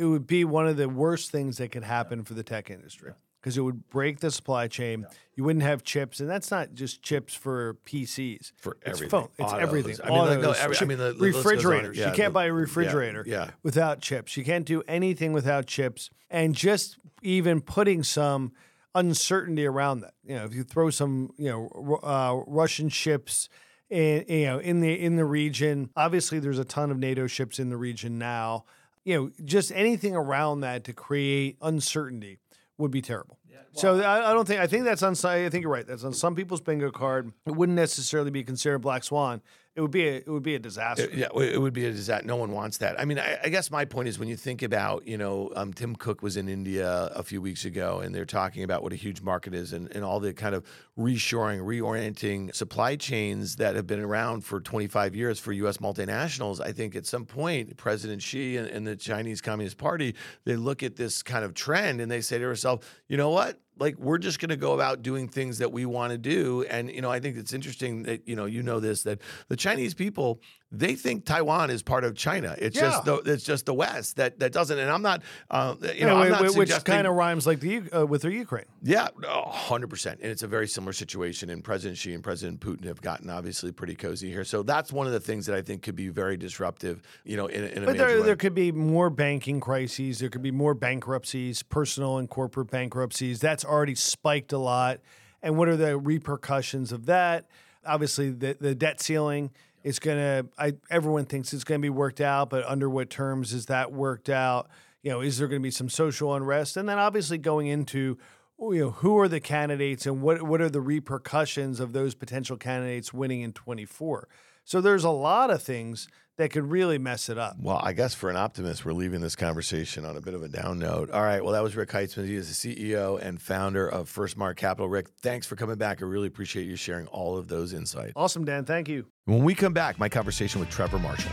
it 0.01 0.07
would 0.07 0.27
be 0.27 0.45
one 0.45 0.67
of 0.67 0.79
the 0.79 0.89
worst 0.89 1.31
things 1.31 1.59
that 1.59 1.71
could 1.73 1.85
happen 1.85 2.25
for 2.25 2.33
the 2.33 2.43
tech 2.43 2.71
industry 2.71 3.13
because 3.41 3.59
it 3.59 3.61
would 3.61 3.89
break 3.91 4.21
the 4.21 4.31
supply 4.31 4.67
chain. 4.67 5.07
You 5.35 5.45
wouldn't 5.45 5.63
have 5.63 5.83
chips, 5.83 6.21
and 6.21 6.29
that's 6.29 6.51
not 6.51 6.73
just 6.75 7.03
chips 7.03 7.35
for 7.35 7.75
PCs. 7.85 8.53
For 8.57 8.79
it's 8.81 8.89
everything, 8.89 9.09
phone. 9.11 9.29
It's 9.39 9.53
Autos. 9.53 9.63
everything. 9.63 9.97
I 10.03 10.09
mean, 10.09 10.19
like, 10.19 10.41
no, 10.41 10.53
every, 10.53 10.77
I 10.81 10.85
mean, 10.85 10.99
the, 10.99 11.13
the 11.13 11.25
refrigerators. 11.27 11.99
Yeah, 11.99 12.09
you 12.09 12.15
can't 12.15 12.33
the, 12.33 12.35
buy 12.35 12.47
a 12.47 12.53
refrigerator 12.53 13.25
yeah, 13.27 13.45
yeah. 13.45 13.51
without 13.63 14.01
chips. 14.01 14.37
You 14.39 14.45
can't 14.45 14.65
do 14.65 14.83
anything 14.89 15.35
without 15.35 15.67
chips, 15.67 16.09
and 16.31 16.55
just 16.55 16.99
even 17.23 17.61
putting 17.61 18.03
some 18.03 18.53
uncertainty 18.95 19.67
around 19.67 20.01
that. 20.01 20.15
You 20.25 20.37
know, 20.37 20.45
if 20.47 20.55
you 20.55 20.63
throw 20.63 20.89
some, 20.89 21.33
you 21.37 21.51
know, 21.51 21.99
uh, 22.03 22.43
Russian 22.47 22.89
ships. 22.89 23.51
In, 23.91 24.25
you 24.29 24.47
know, 24.47 24.61
in 24.61 24.81
the 24.81 24.93
in 24.93 25.17
the 25.17 25.25
region, 25.25 25.91
obviously 25.97 26.39
there's 26.39 26.61
a 26.61 26.65
ton 26.65 26.93
of 26.93 26.99
NATO 26.99 27.27
ships 27.27 27.59
in 27.59 27.71
the 27.71 27.77
region 27.77 28.21
now 28.21 28.65
you 29.05 29.15
know, 29.17 29.31
just 29.45 29.73
anything 29.73 30.15
around 30.15 30.61
that 30.61 30.85
to 30.85 30.93
create 30.93 31.57
uncertainty 31.63 32.39
would 32.79 32.91
be 32.91 33.03
terrible. 33.03 33.39
Yeah, 33.49 33.57
well, 33.75 33.81
so 33.81 34.01
I, 34.01 34.31
I, 34.31 34.35
don't 34.35 34.47
think 34.47 34.61
I 34.61 34.67
think 34.67 34.85
that's 34.85 35.03
on. 35.03 35.15
I 35.25 35.49
think 35.49 35.63
you're 35.63 35.73
right. 35.73 35.87
That's 35.87 36.05
on 36.05 36.13
some 36.13 36.35
people's 36.35 36.61
bingo 36.61 36.91
card. 36.91 37.33
It 37.47 37.53
wouldn't 37.53 37.77
necessarily 37.77 38.31
be 38.31 38.43
considered 38.45 38.79
black 38.81 39.05
swan 39.05 39.43
it 39.81 39.83
would 39.83 39.91
be 39.91 40.07
a, 40.07 40.17
it 40.17 40.29
would 40.29 40.43
be 40.43 40.55
a 40.55 40.59
disaster. 40.59 41.05
It, 41.05 41.15
yeah, 41.15 41.29
it 41.35 41.59
would 41.59 41.73
be 41.73 41.87
a 41.87 41.91
disaster. 41.91 42.27
No 42.27 42.37
one 42.37 42.53
wants 42.53 42.77
that. 42.79 43.01
I 43.01 43.07
mean, 43.07 43.19
I, 43.19 43.39
I 43.45 43.49
guess 43.49 43.71
my 43.71 43.87
point 43.87 44.09
is 44.09 44.19
when 44.19 44.29
you 44.29 44.37
think 44.37 44.61
about, 44.61 45.09
you 45.09 45.17
know, 45.17 45.51
um, 45.57 45.73
Tim 45.73 45.97
Cook 45.97 46.21
was 46.21 46.37
in 46.37 46.51
India 46.51 47.11
a 47.15 47.23
few 47.23 47.41
weeks 47.41 47.65
ago, 47.65 48.01
and 48.01 48.15
they're 48.15 48.27
talking 48.27 48.63
about 48.63 48.83
what 48.83 48.93
a 48.93 48.97
huge 48.97 49.23
market 49.23 49.55
is, 49.55 49.73
and, 49.73 49.91
and 49.97 50.05
all 50.05 50.21
the 50.21 50.35
kind 50.35 50.55
of 50.55 50.67
reshoring, 50.99 51.63
reorienting 51.63 52.55
supply 52.55 52.95
chains 52.95 53.57
that 53.57 53.75
have 53.75 53.87
been 53.87 54.01
around 54.01 54.45
for 54.45 54.61
25 54.61 55.17
years 55.17 55.41
for 55.41 55.53
U.S. 55.53 55.79
multinationals. 55.79 56.61
I 56.61 56.73
think 56.73 56.95
at 56.95 57.07
some 57.07 57.25
point, 57.25 57.79
President 57.79 58.21
Xi 58.21 58.59
and, 58.59 58.69
and 58.69 58.87
the 58.87 58.97
Chinese 58.97 59.41
Communist 59.41 59.79
Party 59.79 60.15
they 60.45 60.57
look 60.57 60.83
at 60.83 60.97
this 60.97 61.23
kind 61.23 61.45
of 61.45 61.55
trend 61.55 62.01
and 62.01 62.11
they 62.11 62.21
say 62.21 62.39
to 62.39 62.47
themselves, 62.47 62.87
you 63.09 63.17
know 63.17 63.31
what? 63.31 63.59
Like 63.81 63.97
we're 63.99 64.19
just 64.19 64.39
going 64.39 64.51
to 64.51 64.57
go 64.57 64.75
about 64.75 65.03
doing 65.03 65.27
things 65.27 65.59
that 65.59 65.73
we 65.73 65.87
want 65.87 66.13
to 66.13 66.19
do. 66.19 66.65
And 66.71 66.91
you 66.91 67.01
know 67.01 67.11
i 67.11 67.19
think 67.21 67.37
it's 67.37 67.53
interesting 67.53 68.03
that 68.05 68.29
you 68.29 68.37
know 68.37 68.45
you 68.45 68.63
know 68.63 68.81
this 68.81 69.03
that 69.05 69.21
the 69.49 69.57
chinese 69.57 69.95
people 69.95 70.41
they 70.73 70.95
think 70.95 71.25
Taiwan 71.25 71.71
is 71.71 71.83
part 71.83 72.05
of 72.05 72.15
China. 72.15 72.55
It's 72.57 72.77
yeah. 72.77 72.83
just 72.83 73.05
the 73.05 73.17
it's 73.17 73.45
just 73.45 73.67
the 73.67 73.75
West 73.75 74.17
that 74.17 74.39
that 74.39 74.53
doesn't. 74.53 74.79
And 74.79 74.89
I'm 74.89 75.03
not, 75.03 75.23
uh, 75.51 75.75
you 75.81 75.89
yeah, 75.97 76.07
know, 76.07 76.17
I'm 76.19 76.31
not 76.31 76.55
which 76.55 76.85
kind 76.85 77.09
of 77.09 77.15
rhymes 77.15 77.45
like 77.45 77.59
the 77.59 77.83
uh, 77.91 78.07
with 78.07 78.23
the 78.23 78.33
Ukraine. 78.33 78.67
Yeah, 78.81 79.09
hundred 79.25 79.91
percent. 79.91 80.21
And 80.23 80.31
it's 80.31 80.45
a 80.45 80.47
very 80.47 80.69
similar 80.69 80.93
situation. 80.93 81.51
And 81.51 81.65
President 81.65 81.99
Xi 81.99 82.15
and 82.15 82.23
President 82.23 82.61
Putin 82.61 82.85
have 82.85 83.03
gotten 83.03 83.29
obviously 83.31 83.73
pretty 83.73 83.97
cozy 83.97 84.31
here. 84.31 84.45
So 84.45 84.63
that's 84.63 84.93
one 84.93 85.09
of 85.09 85.13
the 85.13 85.21
things 85.21 85.47
that 85.47 85.57
I 85.57 85.63
think 85.63 85.83
could 85.83 85.97
be 85.97 86.09
very 86.09 86.37
disruptive. 86.37 87.03
You 87.25 87.37
know, 87.37 87.47
in, 87.47 87.65
in 87.65 87.83
a 87.83 87.87
but 87.87 87.97
there 87.97 88.21
way. 88.21 88.23
there 88.23 88.37
could 88.37 88.55
be 88.55 88.71
more 88.71 89.11
banking 89.11 89.59
crises. 89.59 90.21
There 90.21 90.29
could 90.29 90.43
be 90.43 90.53
more 90.53 90.75
bankruptcies, 90.75 91.65
personal 91.65 92.19
and 92.19 92.31
corporate 92.31 92.71
bankruptcies. 92.71 93.41
That's 93.41 93.65
already 93.65 93.97
spiked 93.97 94.53
a 94.53 94.59
lot. 94.59 95.01
And 95.43 95.57
what 95.57 95.69
are 95.69 95.77
the 95.77 95.99
repercussions 95.99 96.93
of 96.93 97.07
that? 97.07 97.47
Obviously, 97.85 98.31
the 98.31 98.57
the 98.61 98.77
debt 98.77 99.01
ceiling 99.01 99.51
it's 99.83 99.99
gonna. 99.99 100.47
I 100.59 100.75
everyone 100.91 101.25
thinks 101.25 101.53
it's 101.53 101.65
gonna 101.65 101.79
be 101.79 101.91
worked 101.91 102.21
out, 102.21 102.51
but 102.51 102.65
under 102.67 102.89
what 102.89 103.11
terms 103.11 103.53
is 103.53 103.67
that 103.67 103.93
worked 103.93 104.29
out? 104.29 104.69
You 105.03 105.11
know, 105.11 105.21
is 105.21 105.39
there 105.39 105.49
to 105.49 105.59
be 105.61 105.71
some 105.71 105.89
social 105.89 106.35
unrest? 106.35 106.77
And 106.77 106.89
then 106.89 106.99
obviously 106.99 107.39
going 107.39 107.67
into 107.67 108.19
you 108.61 108.79
know 108.79 108.91
who 108.91 109.19
are 109.19 109.29
the 109.29 109.41
candidates 109.41 110.07
and 110.07 110.21
what 110.21 110.43
what 110.43 110.61
are 110.61 110.69
the 110.69 110.81
repercussions 110.81 111.81
of 111.81 111.93
those 111.93 112.15
potential 112.15 112.57
candidates 112.57 113.13
winning 113.13 113.41
in 113.41 113.53
24 113.53 114.29
so 114.65 114.81
there's 114.81 115.05
a 115.05 115.11
lot 115.11 115.51
of 115.51 115.63
things 115.63 116.09
that 116.41 116.51
could 116.51 116.71
really 116.71 116.97
mess 116.97 117.29
it 117.29 117.37
up. 117.37 117.57
Well, 117.61 117.79
I 117.83 117.93
guess 117.93 118.15
for 118.15 118.31
an 118.31 118.37
optimist, 118.37 118.87
we're 118.87 118.95
leaving 118.95 119.21
this 119.21 119.37
conversation 119.37 120.07
on 120.07 120.17
a 120.17 120.23
bit 120.23 120.33
of 120.33 120.43
a 120.43 120.49
down 120.49 120.79
note. 120.79 121.11
All 121.11 121.23
right. 121.23 121.45
Well, 121.45 121.53
that 121.53 121.63
was 121.63 121.77
Rick 121.77 121.91
Heitzmann. 121.91 122.27
He 122.27 122.35
is 122.35 122.63
the 122.63 122.75
CEO 122.75 123.21
and 123.21 123.41
founder 123.41 123.87
of 123.87 124.11
FirstMark 124.11 124.57
Capital. 124.57 124.89
Rick, 124.89 125.11
thanks 125.21 125.47
for 125.47 125.57
coming 125.57 125.77
back. 125.77 126.01
I 126.01 126.07
really 126.07 126.29
appreciate 126.29 126.65
you 126.65 126.77
sharing 126.77 127.07
all 127.09 127.37
of 127.37 127.49
those 127.49 127.75
insights. 127.75 128.15
Awesome, 128.17 128.47
Dan. 128.47 128.65
Thank 128.65 128.89
you. 128.89 129.05
When 129.27 129.45
we 129.45 129.55
come 129.55 129.75
back, 129.75 129.99
my 129.99 130.09
conversation 130.09 130.61
with 130.61 130.71
Trevor 130.71 130.99
Marshall. 130.99 131.31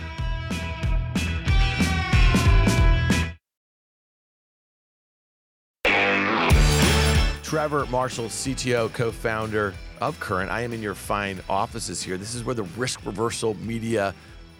Trevor 7.43 7.86
Marshall, 7.86 8.26
CTO, 8.26 8.91
co 8.91 9.10
founder 9.14 9.74
of 10.01 10.20
Current. 10.20 10.51
I 10.51 10.62
am 10.62 10.74
in 10.74 10.82
your 10.82 10.95
fine 10.95 11.39
offices 11.47 12.03
here. 12.03 12.18
This 12.18 12.36
is 12.36 12.43
where 12.43 12.55
the 12.55 12.64
risk 12.64 13.05
reversal 13.05 13.53
media 13.62 14.14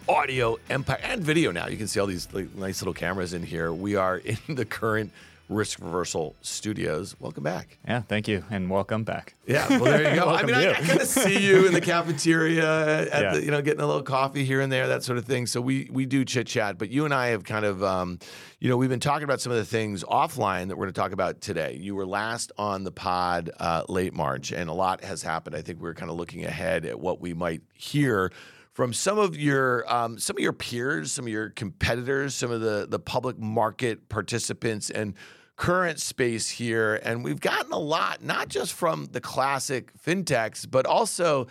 audio 0.08 0.56
empire 0.70 0.98
and 1.02 1.22
video 1.22 1.52
now. 1.52 1.68
You 1.68 1.76
can 1.76 1.86
see 1.86 2.00
all 2.00 2.06
these 2.06 2.28
like, 2.32 2.54
nice 2.54 2.80
little 2.80 2.94
cameras 2.94 3.34
in 3.34 3.42
here. 3.42 3.72
We 3.72 3.96
are 3.96 4.18
in 4.48 4.54
the 4.54 4.64
current 4.64 5.12
Risk 5.48 5.80
Reversal 5.80 6.34
Studios. 6.42 7.16
Welcome 7.18 7.42
back. 7.42 7.78
Yeah, 7.86 8.02
thank 8.02 8.28
you, 8.28 8.44
and 8.50 8.68
welcome 8.68 9.04
back. 9.04 9.34
Yeah, 9.46 9.66
well, 9.68 9.84
there 9.84 10.14
you 10.14 10.20
go. 10.20 10.28
I 10.28 10.42
mean, 10.42 10.54
I, 10.54 10.72
I 10.72 10.74
kind 10.74 11.00
of 11.00 11.06
see 11.06 11.38
you 11.38 11.66
in 11.66 11.72
the 11.72 11.80
cafeteria, 11.80 13.08
at 13.12 13.22
yeah. 13.22 13.34
the, 13.34 13.42
you 13.42 13.50
know, 13.50 13.62
getting 13.62 13.80
a 13.80 13.86
little 13.86 14.02
coffee 14.02 14.44
here 14.44 14.60
and 14.60 14.70
there, 14.70 14.88
that 14.88 15.04
sort 15.04 15.16
of 15.16 15.24
thing. 15.24 15.46
So 15.46 15.62
we 15.62 15.88
we 15.90 16.04
do 16.04 16.24
chit 16.24 16.46
chat, 16.46 16.76
but 16.76 16.90
you 16.90 17.06
and 17.06 17.14
I 17.14 17.28
have 17.28 17.44
kind 17.44 17.64
of, 17.64 17.82
um, 17.82 18.18
you 18.60 18.68
know, 18.68 18.76
we've 18.76 18.90
been 18.90 19.00
talking 19.00 19.24
about 19.24 19.40
some 19.40 19.50
of 19.50 19.56
the 19.56 19.64
things 19.64 20.04
offline 20.04 20.68
that 20.68 20.76
we're 20.76 20.84
going 20.84 20.94
to 20.94 21.00
talk 21.00 21.12
about 21.12 21.40
today. 21.40 21.78
You 21.80 21.94
were 21.94 22.06
last 22.06 22.52
on 22.58 22.84
the 22.84 22.92
pod 22.92 23.50
uh, 23.58 23.84
late 23.88 24.12
March, 24.12 24.52
and 24.52 24.68
a 24.68 24.74
lot 24.74 25.02
has 25.02 25.22
happened. 25.22 25.56
I 25.56 25.62
think 25.62 25.80
we're 25.80 25.94
kind 25.94 26.10
of 26.10 26.18
looking 26.18 26.44
ahead 26.44 26.84
at 26.84 27.00
what 27.00 27.22
we 27.22 27.32
might 27.32 27.62
hear 27.72 28.32
from 28.78 28.92
some 28.92 29.18
of 29.18 29.36
your 29.36 29.92
um, 29.92 30.20
some 30.20 30.36
of 30.36 30.40
your 30.40 30.52
peers, 30.52 31.10
some 31.10 31.24
of 31.24 31.32
your 31.32 31.50
competitors, 31.50 32.36
some 32.36 32.52
of 32.52 32.60
the 32.60 32.86
the 32.88 33.00
public 33.00 33.36
market 33.36 34.08
participants, 34.08 34.88
and 34.88 35.14
current 35.56 35.98
space 35.98 36.48
here. 36.48 37.00
And 37.02 37.24
we've 37.24 37.40
gotten 37.40 37.72
a 37.72 37.78
lot, 37.78 38.22
not 38.22 38.46
just 38.46 38.72
from 38.72 39.06
the 39.10 39.20
classic 39.20 39.90
fintechs, 39.98 40.64
but 40.70 40.86
also 40.86 41.48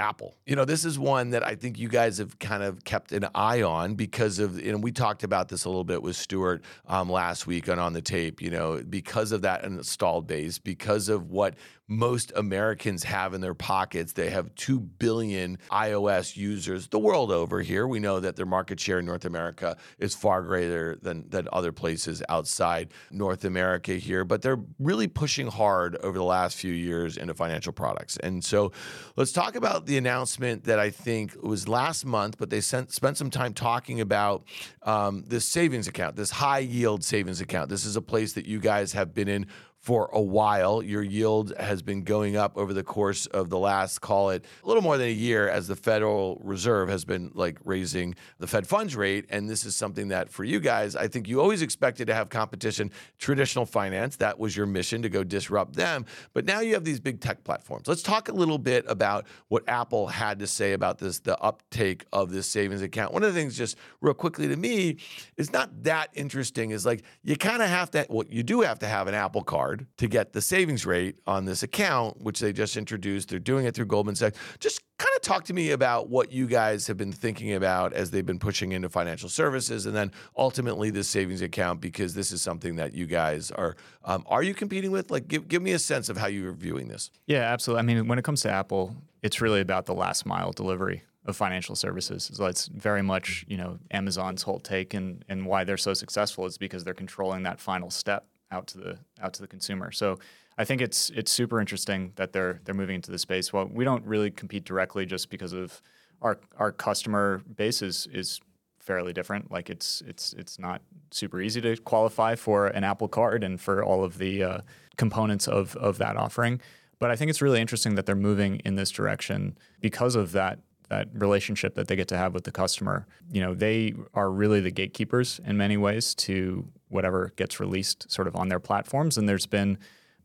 Apple. 0.00 0.36
You 0.46 0.56
know, 0.56 0.64
this 0.64 0.84
is 0.84 0.98
one 0.98 1.30
that 1.30 1.44
I 1.44 1.54
think 1.54 1.78
you 1.78 1.88
guys 1.88 2.18
have 2.18 2.38
kind 2.38 2.62
of 2.62 2.84
kept 2.84 3.12
an 3.12 3.26
eye 3.34 3.62
on 3.62 3.94
because 3.94 4.38
of, 4.38 4.58
and 4.58 4.82
we 4.82 4.92
talked 4.92 5.24
about 5.24 5.48
this 5.48 5.64
a 5.64 5.68
little 5.68 5.84
bit 5.84 6.02
with 6.02 6.16
Stuart 6.16 6.62
um, 6.86 7.10
last 7.10 7.46
week 7.46 7.68
on 7.68 7.78
On 7.78 7.92
the 7.92 8.02
Tape, 8.02 8.40
you 8.40 8.50
know, 8.50 8.82
because 8.88 9.32
of 9.32 9.42
that 9.42 9.64
installed 9.64 10.26
base, 10.26 10.58
because 10.58 11.08
of 11.08 11.30
what 11.30 11.54
most 11.88 12.32
Americans 12.36 13.02
have 13.02 13.32
in 13.32 13.40
their 13.40 13.54
pockets. 13.54 14.12
They 14.12 14.28
have 14.30 14.54
2 14.56 14.78
billion 14.78 15.58
iOS 15.72 16.36
users 16.36 16.86
the 16.88 16.98
world 16.98 17.32
over 17.32 17.62
here. 17.62 17.88
We 17.88 17.98
know 17.98 18.20
that 18.20 18.36
their 18.36 18.46
market 18.46 18.78
share 18.78 18.98
in 18.98 19.06
North 19.06 19.24
America 19.24 19.76
is 19.98 20.14
far 20.14 20.42
greater 20.42 20.96
than, 21.00 21.28
than 21.30 21.48
other 21.50 21.72
places 21.72 22.22
outside 22.28 22.92
North 23.10 23.44
America 23.44 23.94
here, 23.94 24.24
but 24.24 24.42
they're 24.42 24.60
really 24.78 25.08
pushing 25.08 25.46
hard 25.46 25.96
over 25.96 26.18
the 26.18 26.24
last 26.24 26.56
few 26.56 26.72
years 26.72 27.16
into 27.16 27.32
financial 27.32 27.72
products. 27.72 28.18
And 28.18 28.44
so 28.44 28.72
let's 29.16 29.32
talk 29.32 29.56
about 29.56 29.86
the 29.88 29.96
announcement 29.96 30.64
that 30.64 30.78
I 30.78 30.90
think 30.90 31.34
was 31.42 31.66
last 31.66 32.04
month, 32.04 32.36
but 32.38 32.50
they 32.50 32.60
sent, 32.60 32.92
spent 32.92 33.16
some 33.16 33.30
time 33.30 33.54
talking 33.54 34.00
about 34.00 34.44
um, 34.82 35.24
this 35.26 35.46
savings 35.46 35.88
account, 35.88 36.14
this 36.14 36.30
high 36.30 36.58
yield 36.58 37.02
savings 37.02 37.40
account. 37.40 37.70
This 37.70 37.86
is 37.86 37.96
a 37.96 38.02
place 38.02 38.34
that 38.34 38.44
you 38.44 38.60
guys 38.60 38.92
have 38.92 39.14
been 39.14 39.28
in 39.28 39.46
for 39.88 40.10
a 40.12 40.20
while. 40.20 40.82
Your 40.82 41.02
yield 41.02 41.54
has 41.58 41.80
been 41.80 42.02
going 42.02 42.36
up 42.36 42.58
over 42.58 42.74
the 42.74 42.82
course 42.82 43.24
of 43.24 43.48
the 43.48 43.58
last, 43.58 44.02
call 44.02 44.28
it 44.28 44.44
a 44.62 44.68
little 44.68 44.82
more 44.82 44.98
than 44.98 45.08
a 45.08 45.10
year, 45.10 45.48
as 45.48 45.66
the 45.66 45.76
Federal 45.76 46.38
Reserve 46.44 46.90
has 46.90 47.06
been 47.06 47.30
like 47.32 47.56
raising 47.64 48.14
the 48.38 48.46
Fed 48.46 48.66
funds 48.66 48.94
rate. 48.94 49.24
And 49.30 49.48
this 49.48 49.64
is 49.64 49.74
something 49.74 50.08
that 50.08 50.28
for 50.28 50.44
you 50.44 50.60
guys, 50.60 50.94
I 50.94 51.08
think 51.08 51.26
you 51.26 51.40
always 51.40 51.62
expected 51.62 52.06
to 52.08 52.14
have 52.14 52.28
competition, 52.28 52.90
traditional 53.16 53.64
finance. 53.64 54.16
That 54.16 54.38
was 54.38 54.54
your 54.54 54.66
mission 54.66 55.00
to 55.00 55.08
go 55.08 55.24
disrupt 55.24 55.74
them. 55.74 56.04
But 56.34 56.44
now 56.44 56.60
you 56.60 56.74
have 56.74 56.84
these 56.84 57.00
big 57.00 57.22
tech 57.22 57.42
platforms. 57.42 57.88
Let's 57.88 58.02
talk 58.02 58.28
a 58.28 58.32
little 58.34 58.58
bit 58.58 58.84
about 58.88 59.24
what 59.48 59.66
Apple 59.66 60.08
had 60.08 60.38
to 60.40 60.46
say 60.46 60.74
about 60.74 60.98
this, 60.98 61.20
the 61.20 61.38
uptake 61.38 62.04
of 62.12 62.30
this 62.30 62.46
savings 62.46 62.82
account. 62.82 63.14
One 63.14 63.22
of 63.22 63.32
the 63.32 63.40
things, 63.40 63.56
just 63.56 63.78
real 64.02 64.12
quickly 64.12 64.48
to 64.48 64.56
me, 64.56 64.98
is 65.38 65.50
not 65.50 65.84
that 65.84 66.10
interesting, 66.12 66.72
is 66.72 66.84
like 66.84 67.04
you 67.24 67.36
kind 67.36 67.62
of 67.62 67.70
have 67.70 67.90
to, 67.92 68.04
well, 68.10 68.26
you 68.28 68.42
do 68.42 68.60
have 68.60 68.80
to 68.80 68.86
have 68.86 69.08
an 69.08 69.14
Apple 69.14 69.42
card 69.42 69.77
to 69.96 70.08
get 70.08 70.32
the 70.32 70.40
savings 70.40 70.86
rate 70.86 71.18
on 71.26 71.44
this 71.44 71.62
account, 71.62 72.20
which 72.22 72.40
they 72.40 72.52
just 72.52 72.76
introduced. 72.76 73.28
They're 73.28 73.38
doing 73.38 73.66
it 73.66 73.74
through 73.74 73.86
Goldman 73.86 74.16
Sachs. 74.16 74.38
Just 74.58 74.82
kind 74.98 75.10
of 75.16 75.22
talk 75.22 75.44
to 75.44 75.54
me 75.54 75.70
about 75.70 76.08
what 76.08 76.32
you 76.32 76.46
guys 76.46 76.86
have 76.86 76.96
been 76.96 77.12
thinking 77.12 77.54
about 77.54 77.92
as 77.92 78.10
they've 78.10 78.26
been 78.26 78.38
pushing 78.38 78.72
into 78.72 78.88
financial 78.88 79.28
services 79.28 79.86
and 79.86 79.94
then 79.94 80.10
ultimately 80.36 80.90
this 80.90 81.08
savings 81.08 81.40
account 81.40 81.80
because 81.80 82.14
this 82.14 82.32
is 82.32 82.42
something 82.42 82.74
that 82.76 82.94
you 82.94 83.06
guys 83.06 83.52
are 83.52 83.76
um, 84.04 84.24
are 84.26 84.42
you 84.42 84.54
competing 84.54 84.90
with 84.90 85.08
like 85.10 85.28
give, 85.28 85.46
give 85.46 85.62
me 85.62 85.70
a 85.70 85.78
sense 85.78 86.08
of 86.08 86.16
how 86.16 86.26
you're 86.26 86.52
viewing 86.52 86.88
this 86.88 87.12
yeah 87.28 87.42
absolutely 87.52 87.78
i 87.78 87.82
mean 87.82 88.08
when 88.08 88.18
it 88.18 88.24
comes 88.24 88.40
to 88.40 88.50
apple 88.50 88.96
it's 89.22 89.40
really 89.40 89.60
about 89.60 89.86
the 89.86 89.94
last 89.94 90.26
mile 90.26 90.50
delivery 90.50 91.04
of 91.28 91.36
financial 91.36 91.76
services. 91.76 92.30
So 92.32 92.46
it's 92.46 92.66
very 92.68 93.02
much, 93.02 93.44
you 93.48 93.58
know, 93.58 93.78
Amazon's 93.90 94.42
whole 94.42 94.60
take 94.60 94.94
and, 94.94 95.24
and 95.28 95.44
why 95.44 95.62
they're 95.62 95.76
so 95.76 95.92
successful 95.92 96.46
is 96.46 96.56
because 96.56 96.84
they're 96.84 96.94
controlling 96.94 97.42
that 97.42 97.60
final 97.60 97.90
step 97.90 98.26
out 98.50 98.66
to 98.68 98.78
the 98.78 98.98
out 99.20 99.34
to 99.34 99.42
the 99.42 99.48
consumer. 99.48 99.92
So 99.92 100.18
I 100.56 100.64
think 100.64 100.80
it's 100.80 101.10
it's 101.10 101.30
super 101.30 101.60
interesting 101.60 102.12
that 102.16 102.32
they're 102.32 102.60
they're 102.64 102.74
moving 102.74 102.96
into 102.96 103.10
the 103.10 103.18
space. 103.18 103.52
Well, 103.52 103.68
we 103.72 103.84
don't 103.84 104.04
really 104.04 104.30
compete 104.30 104.64
directly 104.64 105.06
just 105.06 105.30
because 105.30 105.52
of 105.52 105.80
our 106.22 106.38
our 106.58 106.72
customer 106.72 107.42
base 107.56 107.82
is 107.82 108.08
is 108.12 108.40
fairly 108.80 109.12
different. 109.12 109.50
Like 109.50 109.70
it's 109.70 110.02
it's 110.06 110.32
it's 110.32 110.58
not 110.58 110.82
super 111.10 111.40
easy 111.40 111.60
to 111.60 111.76
qualify 111.76 112.34
for 112.34 112.68
an 112.68 112.84
Apple 112.84 113.08
Card 113.08 113.44
and 113.44 113.60
for 113.60 113.84
all 113.84 114.02
of 114.02 114.18
the 114.18 114.42
uh, 114.42 114.60
components 114.96 115.46
of 115.46 115.76
of 115.76 115.98
that 115.98 116.16
offering. 116.16 116.60
But 116.98 117.10
I 117.10 117.16
think 117.16 117.30
it's 117.30 117.42
really 117.42 117.60
interesting 117.60 117.94
that 117.94 118.06
they're 118.06 118.16
moving 118.16 118.60
in 118.64 118.74
this 118.74 118.90
direction 118.90 119.56
because 119.80 120.16
of 120.16 120.32
that 120.32 120.58
that 120.88 121.08
relationship 121.12 121.74
that 121.74 121.86
they 121.86 121.96
get 121.96 122.08
to 122.08 122.16
have 122.16 122.34
with 122.34 122.44
the 122.44 122.50
customer. 122.50 123.06
You 123.30 123.42
know, 123.42 123.54
they 123.54 123.94
are 124.14 124.30
really 124.30 124.60
the 124.60 124.70
gatekeepers 124.70 125.38
in 125.44 125.56
many 125.56 125.76
ways 125.76 126.14
to 126.16 126.66
whatever 126.88 127.32
gets 127.36 127.60
released 127.60 128.10
sort 128.10 128.26
of 128.26 128.34
on 128.34 128.48
their 128.48 128.60
platforms. 128.60 129.16
And 129.16 129.28
there's 129.28 129.46
been, 129.46 129.78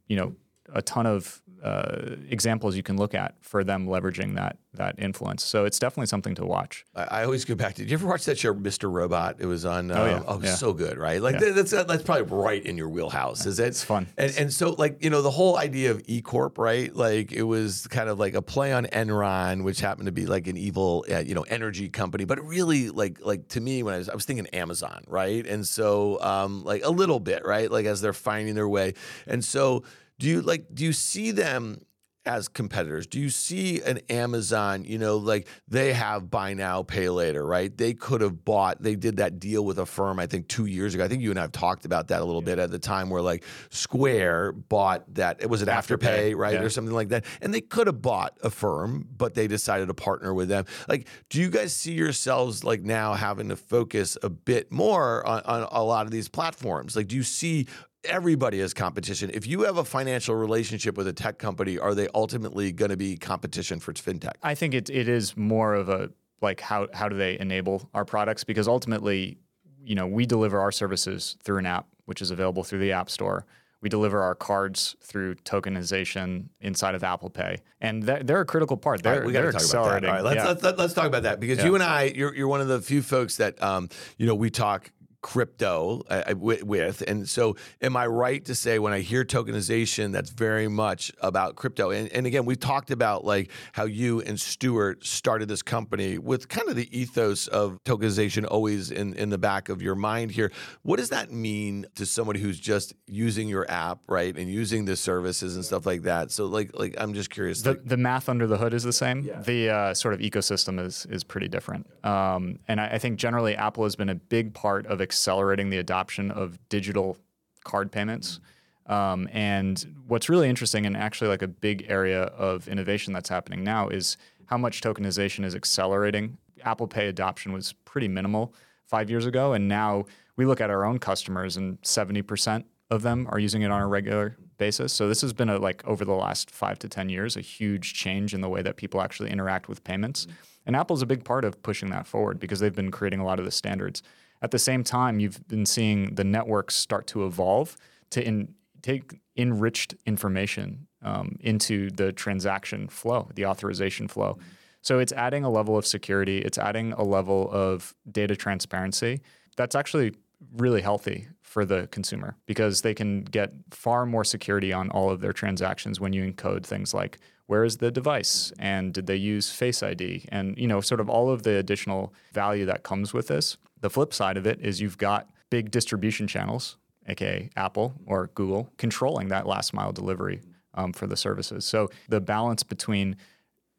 you 0.07 0.15
know, 0.15 0.35
a 0.73 0.81
ton 0.81 1.05
of 1.05 1.41
uh, 1.63 2.17
examples 2.29 2.75
you 2.75 2.83
can 2.83 2.97
look 2.97 3.15
at 3.15 3.35
for 3.41 3.63
them 3.63 3.87
leveraging 3.87 4.35
that 4.35 4.57
that 4.73 4.95
influence. 4.97 5.45
So 5.45 5.65
it's 5.65 5.79
definitely 5.79 6.07
something 6.07 6.35
to 6.35 6.45
watch. 6.45 6.83
I, 6.95 7.03
I 7.03 7.23
always 7.23 7.45
go 7.45 7.55
back 7.55 7.75
to. 7.75 7.83
Did 7.83 7.91
you 7.91 7.95
ever 7.95 8.07
watch 8.07 8.25
that 8.25 8.37
show, 8.37 8.53
Mr. 8.53 8.91
Robot? 8.91 9.37
It 9.39 9.45
was 9.45 9.63
on. 9.63 9.89
Uh, 9.89 9.95
oh, 9.95 10.05
yeah. 10.05 10.23
oh 10.27 10.41
yeah. 10.41 10.55
so 10.55 10.73
good, 10.73 10.97
right? 10.97 11.21
Like 11.21 11.39
yeah. 11.39 11.51
that's 11.51 11.71
that's 11.71 12.03
probably 12.03 12.23
right 12.23 12.63
in 12.63 12.75
your 12.75 12.89
wheelhouse. 12.89 13.45
Is 13.45 13.59
it? 13.59 13.67
It's 13.67 13.83
fun. 13.83 14.07
And 14.17 14.35
and 14.37 14.53
so 14.53 14.71
like 14.71 15.01
you 15.01 15.09
know 15.09 15.21
the 15.21 15.31
whole 15.31 15.57
idea 15.57 15.91
of 15.91 16.01
E 16.05 16.21
Corp, 16.21 16.57
right? 16.57 16.93
Like 16.93 17.31
it 17.31 17.43
was 17.43 17.87
kind 17.87 18.09
of 18.09 18.19
like 18.19 18.33
a 18.33 18.41
play 18.41 18.73
on 18.73 18.85
Enron, 18.87 19.63
which 19.63 19.79
happened 19.79 20.07
to 20.07 20.11
be 20.11 20.25
like 20.25 20.47
an 20.47 20.57
evil, 20.57 21.05
uh, 21.09 21.19
you 21.19 21.33
know, 21.33 21.43
energy 21.43 21.87
company, 21.87 22.25
but 22.25 22.43
really 22.45 22.89
like 22.89 23.19
like 23.23 23.47
to 23.49 23.61
me 23.61 23.83
when 23.83 23.93
I 23.93 23.99
was 23.99 24.09
I 24.09 24.15
was 24.15 24.25
thinking 24.25 24.47
Amazon, 24.47 25.05
right? 25.07 25.45
And 25.47 25.65
so 25.65 26.19
um 26.21 26.65
like 26.65 26.83
a 26.83 26.91
little 26.91 27.21
bit, 27.21 27.45
right? 27.45 27.71
Like 27.71 27.85
as 27.85 28.01
they're 28.01 28.11
finding 28.11 28.55
their 28.55 28.67
way, 28.67 28.95
and 29.27 29.45
so 29.45 29.83
do 30.23 30.29
you 30.29 30.41
like 30.41 30.73
do 30.73 30.85
you 30.85 30.93
see 30.93 31.31
them 31.31 31.81
as 32.25 32.47
competitors? 32.47 33.05
Do 33.05 33.19
you 33.19 33.29
see 33.29 33.81
an 33.81 33.99
Amazon, 34.09 34.85
you 34.85 34.97
know, 34.97 35.17
like 35.17 35.49
they 35.67 35.91
have 35.91 36.31
buy 36.31 36.53
now, 36.53 36.81
pay 36.81 37.09
later, 37.09 37.45
right? 37.45 37.75
They 37.75 37.93
could 37.93 38.21
have 38.21 38.45
bought, 38.45 38.81
they 38.81 38.95
did 38.95 39.17
that 39.17 39.39
deal 39.39 39.65
with 39.65 39.77
Affirm, 39.77 40.19
I 40.19 40.27
think 40.27 40.47
two 40.47 40.65
years 40.65 40.95
ago. 40.95 41.03
I 41.03 41.09
think 41.09 41.21
you 41.21 41.31
and 41.31 41.37
I 41.37 41.41
have 41.41 41.51
talked 41.51 41.83
about 41.83 42.07
that 42.07 42.21
a 42.21 42.23
little 42.23 42.41
yeah. 42.41 42.55
bit 42.55 42.59
at 42.59 42.71
the 42.71 42.79
time 42.79 43.09
where 43.09 43.21
like 43.21 43.43
Square 43.71 44.53
bought 44.53 45.13
that, 45.15 45.43
it 45.43 45.49
was 45.49 45.61
an 45.61 45.67
Afterpay, 45.67 45.97
Afterpay 45.97 46.37
right? 46.37 46.53
Yeah. 46.53 46.61
Or 46.61 46.69
something 46.69 46.95
like 46.95 47.09
that. 47.09 47.25
And 47.41 47.53
they 47.53 47.59
could 47.59 47.87
have 47.87 48.01
bought 48.01 48.37
Affirm, 48.41 49.05
but 49.17 49.33
they 49.33 49.47
decided 49.47 49.89
to 49.89 49.93
partner 49.93 50.33
with 50.33 50.47
them. 50.47 50.63
Like, 50.87 51.09
do 51.29 51.41
you 51.41 51.49
guys 51.49 51.75
see 51.75 51.91
yourselves 51.91 52.63
like 52.63 52.83
now 52.83 53.15
having 53.15 53.49
to 53.49 53.57
focus 53.57 54.17
a 54.23 54.29
bit 54.29 54.71
more 54.71 55.27
on, 55.27 55.41
on 55.41 55.67
a 55.69 55.83
lot 55.83 56.05
of 56.05 56.13
these 56.13 56.29
platforms? 56.29 56.95
Like, 56.95 57.07
do 57.07 57.17
you 57.17 57.23
see 57.23 57.67
everybody 58.05 58.59
has 58.59 58.73
competition. 58.73 59.31
If 59.33 59.47
you 59.47 59.61
have 59.61 59.77
a 59.77 59.85
financial 59.85 60.35
relationship 60.35 60.97
with 60.97 61.07
a 61.07 61.13
tech 61.13 61.37
company, 61.37 61.79
are 61.79 61.95
they 61.95 62.07
ultimately 62.13 62.71
going 62.71 62.91
to 62.91 62.97
be 62.97 63.17
competition 63.17 63.79
for 63.79 63.93
fintech? 63.93 64.33
I 64.41 64.55
think 64.55 64.73
it, 64.73 64.89
it 64.89 65.07
is 65.07 65.37
more 65.37 65.73
of 65.73 65.89
a 65.89 66.09
like 66.41 66.59
how 66.59 66.87
how 66.93 67.07
do 67.07 67.15
they 67.15 67.39
enable 67.39 67.89
our 67.93 68.03
products 68.03 68.43
because 68.43 68.67
ultimately, 68.67 69.37
you 69.81 69.95
know, 69.95 70.07
we 70.07 70.25
deliver 70.25 70.59
our 70.59 70.71
services 70.71 71.37
through 71.43 71.59
an 71.59 71.65
app 71.65 71.87
which 72.05 72.21
is 72.21 72.31
available 72.31 72.63
through 72.63 72.79
the 72.79 72.91
App 72.91 73.09
Store. 73.09 73.45
We 73.81 73.89
deliver 73.89 74.21
our 74.21 74.35
cards 74.35 74.95
through 75.01 75.35
tokenization 75.35 76.47
inside 76.61 76.95
of 76.95 77.03
Apple 77.03 77.29
Pay, 77.29 77.57
and 77.81 78.01
they're, 78.01 78.23
they're 78.23 78.41
a 78.41 78.45
critical 78.45 78.77
part. 78.77 79.03
They're, 79.03 79.19
right, 79.19 79.25
we 79.25 79.33
got 79.33 79.41
to 79.41 79.51
talk 79.51 79.61
about 79.61 80.01
that. 80.01 80.05
All 80.05 80.13
right, 80.13 80.23
let's, 80.23 80.35
yeah. 80.37 80.47
let's, 80.47 80.77
let's, 80.79 80.93
talk 80.93 81.05
about 81.05 81.23
that 81.23 81.41
because 81.41 81.57
yeah. 81.57 81.65
you 81.65 81.75
and 81.75 81.83
I, 81.83 82.03
you're, 82.15 82.33
you're 82.33 82.47
one 82.47 82.61
of 82.61 82.69
the 82.69 82.79
few 82.79 83.01
folks 83.01 83.37
that, 83.37 83.61
um, 83.61 83.89
you 84.17 84.25
know, 84.25 84.35
we 84.35 84.49
talk 84.49 84.89
crypto 85.23 86.03
uh, 86.09 86.35
with. 86.37 87.01
And 87.07 87.27
so, 87.27 87.55
am 87.81 87.97
I 87.97 88.05
right 88.05 88.45
to 88.45 88.53
say 88.53 88.77
when 88.77 88.93
I 88.93 88.99
hear 88.99 89.25
tokenization, 89.25 90.11
that's 90.11 90.29
very 90.29 90.67
much 90.67 91.11
about 91.21 91.55
crypto? 91.55 91.89
And, 91.89 92.11
and 92.11 92.27
again, 92.27 92.45
we 92.45 92.55
talked 92.55 92.91
about 92.91 93.25
like 93.25 93.49
how 93.71 93.85
you 93.85 94.21
and 94.21 94.39
Stuart 94.39 95.03
started 95.03 95.47
this 95.47 95.63
company 95.63 96.19
with 96.19 96.49
kind 96.49 96.69
of 96.69 96.75
the 96.75 96.87
ethos 96.95 97.47
of 97.47 97.83
tokenization 97.85 98.45
always 98.45 98.91
in, 98.91 99.13
in 99.13 99.29
the 99.29 99.39
back 99.39 99.69
of 99.69 99.81
your 99.81 99.95
mind 99.95 100.29
here. 100.31 100.51
What 100.83 100.97
does 100.97 101.09
that 101.09 101.31
mean 101.31 101.87
to 101.95 102.05
somebody 102.05 102.39
who's 102.39 102.59
just 102.59 102.93
using 103.07 103.47
your 103.47 103.69
app, 103.71 103.99
right, 104.07 104.37
and 104.37 104.51
using 104.51 104.85
the 104.85 104.95
services 104.95 105.55
and 105.55 105.65
stuff 105.65 105.85
like 105.85 106.03
that? 106.03 106.31
So, 106.31 106.45
like, 106.45 106.77
like 106.77 106.95
I'm 106.99 107.13
just 107.13 107.29
curious. 107.29 107.61
The, 107.61 107.71
like, 107.71 107.85
the 107.85 107.97
math 107.97 108.27
under 108.29 108.45
the 108.45 108.57
hood 108.57 108.73
is 108.73 108.83
the 108.83 108.93
same. 108.93 109.21
Yeah. 109.21 109.41
The 109.41 109.69
uh, 109.69 109.93
sort 109.93 110.13
of 110.13 110.19
ecosystem 110.19 110.85
is 110.85 111.07
is 111.09 111.23
pretty 111.23 111.47
different. 111.47 111.87
Um, 112.05 112.59
and 112.67 112.81
I, 112.81 112.87
I 112.89 112.97
think 112.97 113.17
generally 113.17 113.55
Apple 113.55 113.85
has 113.85 113.95
been 113.95 114.09
a 114.09 114.15
big 114.15 114.53
part 114.53 114.85
of 114.87 114.99
accelerating 115.13 115.69
the 115.69 115.77
adoption 115.77 116.31
of 116.31 116.57
digital 116.69 117.15
card 117.63 117.91
payments. 117.91 118.39
Um, 118.87 119.29
and 119.31 119.85
what's 120.07 120.27
really 120.27 120.49
interesting 120.49 120.87
and 120.87 120.97
actually 120.97 121.29
like 121.29 121.43
a 121.43 121.47
big 121.47 121.85
area 121.87 122.23
of 122.23 122.67
innovation 122.67 123.13
that's 123.13 123.29
happening 123.29 123.63
now 123.63 123.89
is 123.89 124.17
how 124.47 124.57
much 124.57 124.81
tokenization 124.81 125.45
is 125.45 125.53
accelerating. 125.53 126.37
Apple 126.63 126.87
Pay 126.87 127.07
adoption 127.07 127.53
was 127.53 127.73
pretty 127.85 128.07
minimal 128.07 128.55
five 128.87 129.09
years 129.09 129.27
ago, 129.27 129.53
and 129.53 129.67
now 129.67 130.05
we 130.35 130.45
look 130.45 130.59
at 130.59 130.71
our 130.71 130.83
own 130.83 130.97
customers, 130.97 131.57
and 131.57 131.79
70% 131.83 132.63
of 132.89 133.03
them 133.03 133.27
are 133.29 133.39
using 133.39 133.61
it 133.61 133.69
on 133.69 133.81
a 133.81 133.87
regular 133.87 134.35
basis. 134.57 134.91
So 134.93 135.07
this 135.07 135.21
has 135.21 135.31
been 135.31 135.49
a 135.49 135.59
like 135.59 135.85
over 135.85 136.03
the 136.03 136.13
last 136.13 136.49
five 136.49 136.79
to 136.79 136.89
10 136.89 137.09
years, 137.09 137.37
a 137.37 137.41
huge 137.41 137.93
change 137.93 138.33
in 138.33 138.41
the 138.41 138.49
way 138.49 138.63
that 138.63 138.77
people 138.77 138.99
actually 138.99 139.29
interact 139.29 139.69
with 139.69 139.83
payments. 139.83 140.25
And 140.65 140.75
Apple's 140.75 141.01
a 141.01 141.05
big 141.05 141.23
part 141.23 141.45
of 141.45 141.61
pushing 141.61 141.89
that 141.91 142.07
forward 142.07 142.39
because 142.39 142.59
they've 142.59 142.75
been 142.75 142.91
creating 142.91 143.19
a 143.19 143.25
lot 143.25 143.39
of 143.39 143.45
the 143.45 143.51
standards. 143.51 144.01
At 144.43 144.51
the 144.51 144.59
same 144.59 144.83
time, 144.83 145.19
you've 145.21 145.47
been 145.47 145.65
seeing 145.65 146.15
the 146.15 146.25
networks 146.25 146.75
start 146.75 147.07
to 147.07 147.25
evolve 147.25 147.77
to 148.09 148.23
in, 148.23 148.53
take 148.81 149.21
enriched 149.37 149.95
information 150.05 150.85
um, 151.01 151.37
into 151.39 151.89
the 151.91 152.11
transaction 152.11 152.89
flow, 152.89 153.29
the 153.35 153.45
authorization 153.45 154.09
flow. 154.09 154.37
So 154.81 154.99
it's 154.99 155.13
adding 155.13 155.45
a 155.45 155.49
level 155.49 155.77
of 155.77 155.87
security, 155.87 156.39
it's 156.39 156.57
adding 156.57 156.91
a 156.93 157.03
level 157.03 157.49
of 157.51 157.95
data 158.11 158.35
transparency 158.35 159.21
that's 159.55 159.75
actually 159.75 160.13
really 160.57 160.81
healthy 160.81 161.27
for 161.41 161.63
the 161.63 161.87
consumer 161.91 162.35
because 162.45 162.81
they 162.81 162.93
can 162.93 163.23
get 163.23 163.53
far 163.71 164.05
more 164.05 164.25
security 164.25 164.73
on 164.73 164.89
all 164.89 165.09
of 165.09 165.21
their 165.21 165.31
transactions 165.31 166.01
when 166.01 166.11
you 166.11 166.29
encode 166.29 166.65
things 166.65 166.93
like 166.93 167.17
where 167.45 167.63
is 167.63 167.77
the 167.77 167.91
device? 167.91 168.51
And 168.57 168.93
did 168.93 169.05
they 169.07 169.15
use 169.15 169.51
face 169.51 169.81
id 169.83 170.25
and 170.29 170.57
you 170.57 170.67
know 170.67 170.81
sort 170.81 170.99
of 170.99 171.09
all 171.09 171.29
of 171.29 171.43
the 171.43 171.55
additional 171.57 172.13
value 172.33 172.65
that 172.65 172.83
comes 172.83 173.13
with 173.13 173.27
this 173.27 173.57
the 173.83 173.89
flip 173.89 174.13
side 174.13 174.37
of 174.37 174.47
it 174.47 174.59
is 174.61 174.81
you've 174.81 174.97
got 174.97 175.29
big 175.49 175.69
distribution 175.69 176.25
channels 176.25 176.77
aka 177.07 177.49
apple 177.55 177.93
or 178.07 178.31
google 178.33 178.69
controlling 178.77 179.27
that 179.27 179.45
last 179.45 179.73
mile 179.73 179.91
delivery 179.91 180.41
um, 180.73 180.91
for 180.91 181.05
the 181.05 181.17
services 181.17 181.63
so 181.65 181.89
the 182.09 182.19
balance 182.19 182.63
between 182.63 183.15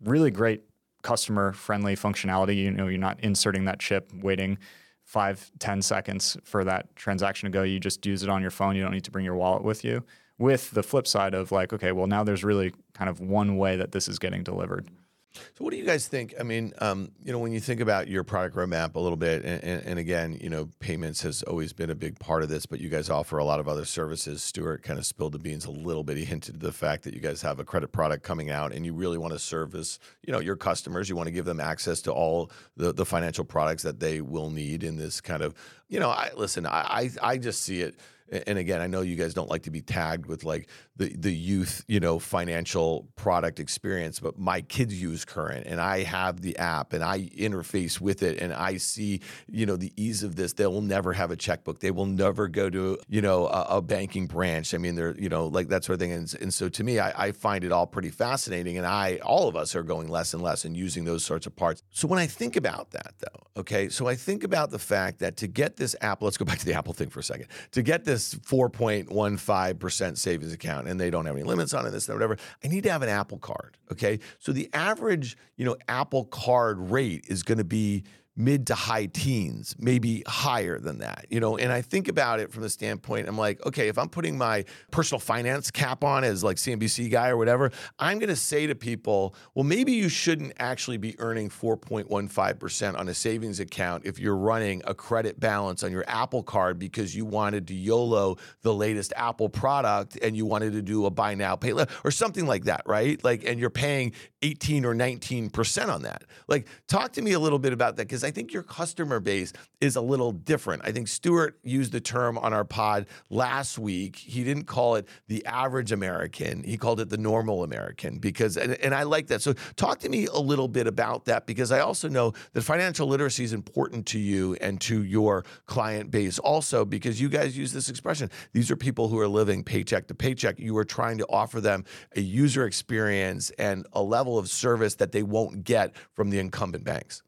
really 0.05 0.31
great 0.31 0.63
customer 1.03 1.53
friendly 1.53 1.97
functionality 1.97 2.57
you 2.57 2.71
know 2.71 2.87
you're 2.87 2.99
not 2.99 3.19
inserting 3.21 3.65
that 3.65 3.81
chip 3.81 4.13
waiting 4.23 4.57
five, 5.05 5.51
ten 5.59 5.83
seconds 5.83 6.37
for 6.45 6.65
that 6.65 6.95
transaction 6.97 7.51
to 7.51 7.57
go. 7.57 7.63
You 7.63 7.79
just 7.79 8.05
use 8.05 8.23
it 8.23 8.29
on 8.29 8.43
your 8.43 8.51
phone. 8.51 8.75
You 8.75 8.83
don't 8.83 8.93
need 8.93 9.05
to 9.05 9.11
bring 9.11 9.25
your 9.25 9.37
wallet 9.37 9.63
with 9.63 9.85
you. 9.85 10.05
With 10.39 10.73
the 10.73 10.83
flip 10.83 11.07
side 11.07 11.35
of 11.35 11.53
like, 11.53 11.73
okay, 11.73 11.93
well, 11.93 12.09
now 12.09 12.25
there's 12.25 12.43
really 12.43 12.73
kind 12.95 13.09
of 13.09 13.21
one 13.21 13.57
way 13.57 13.77
that 13.77 13.93
this 13.93 14.09
is 14.09 14.19
getting 14.19 14.43
delivered. 14.43 14.89
So, 15.35 15.65
what 15.65 15.73
do 15.73 15.77
you 15.77 15.85
guys 15.85 16.07
think? 16.07 16.35
I 16.39 16.43
mean, 16.43 16.73
um, 16.79 17.11
you 17.25 17.33
know, 17.33 17.39
when 17.39 17.53
you 17.53 17.61
think 17.61 17.81
about 17.81 18.09
your 18.09 18.23
product 18.23 18.57
roadmap 18.57 18.95
a 18.95 19.01
little 19.01 19.17
bit, 19.17 19.45
and, 19.45 19.63
and, 19.65 19.87
and, 19.87 19.99
again, 19.99 20.39
you 20.41 20.49
know, 20.49 20.69
payments 20.79 21.23
has 21.23 21.43
always 21.43 21.73
been 21.73 21.91
a 21.91 21.95
big 21.95 22.19
part 22.19 22.43
of 22.43 22.49
this, 22.49 22.67
but 22.67 22.81
you 22.81 22.89
guys 22.89 23.11
offer 23.11 23.39
a 23.39 23.45
lot 23.45 23.61
of 23.61 23.69
other 23.69 23.85
services. 23.85 24.43
Stuart 24.43 24.83
kind 24.83 24.99
of 24.99 25.07
spilled 25.07 25.33
the 25.33 25.39
beans 25.39 25.65
a 25.65 25.71
little 25.71 26.05
bit. 26.05 26.17
He 26.17 26.25
hinted 26.25 26.61
to 26.61 26.67
the 26.67 26.73
fact 26.73 27.03
that 27.05 27.15
you 27.15 27.21
guys 27.21 27.43
have 27.43 27.59
a 27.59 27.65
credit 27.65 27.93
product 27.93 28.23
coming 28.23 28.51
out, 28.51 28.73
and 28.73 28.87
you 28.87 28.95
really 28.95 29.19
want 29.19 29.33
to 29.33 29.39
service, 29.39 29.99
you 30.25 30.33
know, 30.33 30.41
your 30.41 30.57
customers. 30.57 31.09
You 31.09 31.17
want 31.17 31.27
to 31.27 31.33
give 31.33 31.45
them 31.45 31.61
access 31.61 32.01
to 32.03 32.13
all 32.13 32.51
the, 32.77 32.93
the 32.93 33.05
financial 33.05 33.45
products 33.45 33.83
that 33.83 34.01
they 34.01 34.21
will 34.21 34.51
need 34.51 34.85
in 34.85 34.97
this 34.97 35.21
kind 35.21 35.43
of, 35.43 35.55
you 35.89 35.99
know, 35.99 36.11
I 36.11 36.31
listen. 36.37 36.67
I 36.67 36.71
I, 36.71 37.11
I 37.23 37.39
just 37.39 37.63
see 37.63 37.81
it 37.81 37.97
and 38.31 38.59
again, 38.59 38.81
I 38.81 38.87
know 38.87 39.03
you 39.03 39.17
guys 39.17 39.35
don't 39.35 39.51
like 39.51 39.65
to 39.65 39.71
be 39.71 39.83
tagged 39.83 40.27
with 40.27 40.45
like 40.45 40.69
the 40.97 41.15
the 41.17 41.33
youth, 41.33 41.85
you 41.89 42.01
know, 42.01 42.19
financial 42.19 43.09
product 43.17 43.61
experience, 43.61 44.19
but 44.19 44.39
my 44.39 44.63
kids 44.63 45.01
use 45.01 45.25
Current 45.25 45.67
and 45.67 45.81
I 45.81 46.03
have 46.03 46.41
the 46.41 46.57
app 46.57 46.93
and 46.93 47.05
I 47.05 47.21
interface 47.21 48.01
with 48.01 48.23
it 48.23 48.41
and 48.41 48.53
I 48.53 48.79
see, 48.79 49.21
you 49.47 49.67
know, 49.67 49.77
the 49.77 49.93
ease 49.97 50.23
of 50.23 50.37
this. 50.37 50.55
They 50.55 50.67
will 50.67 50.81
never 50.81 51.13
have 51.13 51.31
a 51.31 51.37
checkbook. 51.37 51.81
They 51.81 51.91
will 51.91 52.07
never 52.07 52.49
go 52.49 52.71
to, 52.71 52.99
you 53.09 53.21
know, 53.21 53.47
a, 53.47 53.77
a 53.77 53.83
banking 53.83 54.27
branch. 54.27 54.75
I 54.75 54.79
mean, 54.79 54.95
they're, 54.95 55.15
you 55.19 55.29
know, 55.29 55.47
like 55.47 55.69
that 55.69 55.85
sort 55.85 55.95
of 55.95 56.01
thing. 56.01 56.13
And, 56.13 56.35
and 56.41 56.55
so 56.55 56.69
to 56.71 56.85
me, 56.85 56.99
I, 56.99 57.27
I 57.27 57.33
find 57.33 57.63
it 57.63 57.73
all 57.73 57.87
pretty 57.87 58.11
fascinating. 58.11 58.79
And 58.79 58.87
I, 58.87 59.17
all 59.23 59.49
of 59.49 59.57
us 59.57 59.75
are 59.75 59.83
going 59.83 60.09
less 60.09 60.33
and 60.33 60.43
less 60.43 60.65
and 60.65 60.77
using 60.77 61.05
those 61.05 61.25
sorts 61.25 61.47
of 61.47 61.55
parts. 61.55 61.83
So 61.91 62.09
when 62.09 62.19
I 62.19 62.27
think 62.27 62.57
about 62.57 62.93
that 62.93 63.15
though, 63.19 63.61
okay, 63.61 63.91
so 63.91 64.07
I 64.07 64.15
think 64.15 64.45
about 64.45 64.71
the 64.71 64.79
fact 64.79 65.19
that 65.19 65.37
to 65.39 65.47
get 65.47 65.77
this 65.77 65.95
app, 66.01 66.23
let's 66.23 66.39
go 66.39 66.45
back 66.45 66.59
to 66.59 66.67
the 66.67 66.75
Apple 66.75 66.95
thing 66.95 67.11
for 67.11 67.21
a 67.21 67.23
second. 67.23 67.49
To 67.73 67.83
get 67.83 68.05
this 68.05 68.14
4.15% 68.17 70.19
savings 70.19 70.53
account 70.53 70.89
and 70.89 71.01
they 71.01 71.11
don't 71.11 71.27
have 71.27 71.37
any 71.37 71.45
limits 71.45 71.75
on 71.75 71.87
it, 71.87 71.91
this 71.91 72.09
and 72.09 72.17
whatever. 72.17 72.37
I 72.63 72.69
need 72.69 72.85
to 72.85 72.93
have 72.93 73.03
an 73.03 73.09
Apple 73.09 73.39
card. 73.39 73.77
Okay. 73.93 74.21
So 74.39 74.53
the 74.53 74.71
average, 74.73 75.37
you 75.57 75.65
know, 75.65 75.77
Apple 75.89 76.25
card 76.25 76.91
rate 76.91 77.25
is 77.29 77.43
going 77.43 77.59
to 77.59 77.65
be 77.65 78.05
mid 78.37 78.67
to 78.67 78.75
high 78.75 79.07
teens, 79.07 79.77
maybe 79.79 80.23
higher 80.27 80.79
than 80.79 80.99
that, 80.99 81.27
you 81.31 81.39
know. 81.39 81.57
And 81.57 81.73
I 81.73 81.83
think 81.83 82.09
about 82.09 82.41
it 82.41 82.51
from 82.53 82.63
the 82.63 82.71
standpoint, 82.71 83.29
I'm 83.29 83.39
like, 83.39 83.65
okay, 83.65 83.89
if 83.89 83.97
I'm 83.97 84.09
putting 84.09 84.37
my 84.37 84.65
personal 84.91 85.21
finance 85.21 85.71
cap 85.71 86.03
on 86.03 86.25
as 86.25 86.43
like 86.43 86.57
CNBC 86.57 87.11
guy 87.11 87.29
or 87.29 87.37
whatever, 87.37 87.71
I'm 87.99 88.19
going 88.19 88.31
to 88.31 88.37
say 88.37 88.67
to 88.67 88.75
people, 88.75 89.37
well, 89.55 89.65
maybe 89.65 89.93
you 89.93 90.09
shouldn't 90.09 90.55
actually 90.59 90.97
be 90.97 91.19
earning 91.21 91.49
4.15% 91.49 92.99
on 92.99 93.09
a 93.09 93.15
savings 93.15 93.61
account 93.61 94.05
if 94.05 94.19
you're 94.19 94.37
running 94.37 94.83
a 94.87 94.95
credit 94.95 95.39
balance 95.39 95.85
on 95.85 95.93
your 95.93 96.05
Apple 96.09 96.43
card 96.43 96.79
because 96.79 97.15
you 97.15 97.25
wanted 97.25 97.69
to 97.69 97.75
YOLO 97.75 98.37
the 98.63 98.75
latest 98.75 99.13
Apple 99.17 99.49
product 99.49 100.19
and 100.23 100.37
you 100.37 100.45
wanted 100.45 100.73
to 100.73 100.83
do 100.83 101.07
a 101.07 101.11
buy 101.11 101.35
now, 101.35 101.55
pay 101.55 101.73
later 101.73 101.93
or 102.03 102.11
something 102.11 102.47
like 102.47 102.65
that, 102.65 102.83
right? 102.87 103.23
Like, 103.23 103.45
and 103.45 103.61
you're 103.61 103.71
paying 103.71 104.13
18 104.43 104.85
or 104.85 104.95
19% 104.95 105.89
on 105.89 106.03
that. 106.03 106.25
Like, 106.49 106.67
talk 106.89 107.13
to 107.13 107.23
me 107.23 107.33
a 107.33 107.39
little 107.39 107.59
bit 107.61 107.73
about 107.73 107.97
that 107.97 108.09
because 108.09 108.24
I 108.25 108.31
think 108.31 108.53
your 108.53 108.63
customer 108.63 109.21
base 109.21 109.53
is 109.81 109.97
a 109.97 110.01
little 110.01 110.33
different. 110.33 110.83
I 110.85 110.93
think 110.93 111.09
Stuart 111.09 111.59
used 111.63 111.93
the 111.93 112.01
term 112.01 112.37
on 112.39 112.53
our 112.53 112.65
pod 112.65 113.07
last 113.31 113.79
week. 113.79 114.17
He 114.17 114.45
didn't 114.45 114.65
call 114.65 114.97
it 114.97 115.07
the 115.29 115.45
average 115.47 115.93
American, 115.93 116.65
he 116.65 116.77
called 116.77 117.01
it 117.01 117.09
the 117.09 117.17
normal 117.17 117.63
American 117.63 118.19
because, 118.19 118.57
and, 118.57 118.75
and 118.75 118.95
I 118.95 119.05
like 119.05 119.29
that. 119.29 119.43
So, 119.43 119.55
talk 119.77 120.01
to 120.01 120.09
me 120.09 120.27
a 120.27 120.39
little 120.39 120.69
bit 120.69 120.87
about 120.87 121.27
that 121.27 121.47
because 121.47 121.71
I 121.71 121.81
also 121.81 122.09
know 122.09 122.33
that 122.53 122.63
financial 122.63 123.07
literacy 123.07 123.45
is 123.45 123.53
important 123.53 124.07
to 124.07 124.19
you 124.19 124.57
and 124.61 124.81
to 124.83 125.03
your 125.05 125.45
client 125.67 126.11
base 126.11 126.39
also 126.39 126.85
because 126.85 127.21
you 127.21 127.29
guys 127.29 127.57
use 127.57 127.73
this 127.73 127.89
expression. 127.89 128.31
These 128.53 128.71
are 128.71 128.77
people 128.77 129.09
who 129.09 129.19
are 129.21 129.29
living 129.29 129.63
paycheck 129.63 130.09
to 130.09 130.15
paycheck. 130.15 130.59
You 130.59 130.77
are 130.79 130.85
trying 130.85 131.19
to 131.19 131.27
offer 131.29 131.61
them 131.61 131.85
a 132.17 132.21
user 132.21 132.67
experience 132.67 133.51
and 133.59 133.87
a 133.93 134.03
level 134.03 134.25
level 134.25 134.39
of 134.39 134.49
service 134.49 134.95
that 134.95 135.13
they 135.13 135.23
won't 135.23 135.65
get 135.65 135.95
from 136.15 136.31
the 136.31 136.39
incumbent 136.39 136.85
banks. 136.85 137.23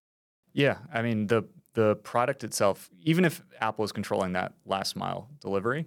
Yeah, 0.57 0.79
I 0.91 1.03
mean 1.03 1.27
the 1.27 1.45
the 1.75 1.97
product 1.97 2.43
itself, 2.43 2.89
even 3.03 3.27
if 3.27 3.43
Apple 3.61 3.85
is 3.85 3.93
controlling 3.93 4.33
that 4.33 4.55
last 4.65 4.97
mile 4.97 5.29
delivery, 5.43 5.85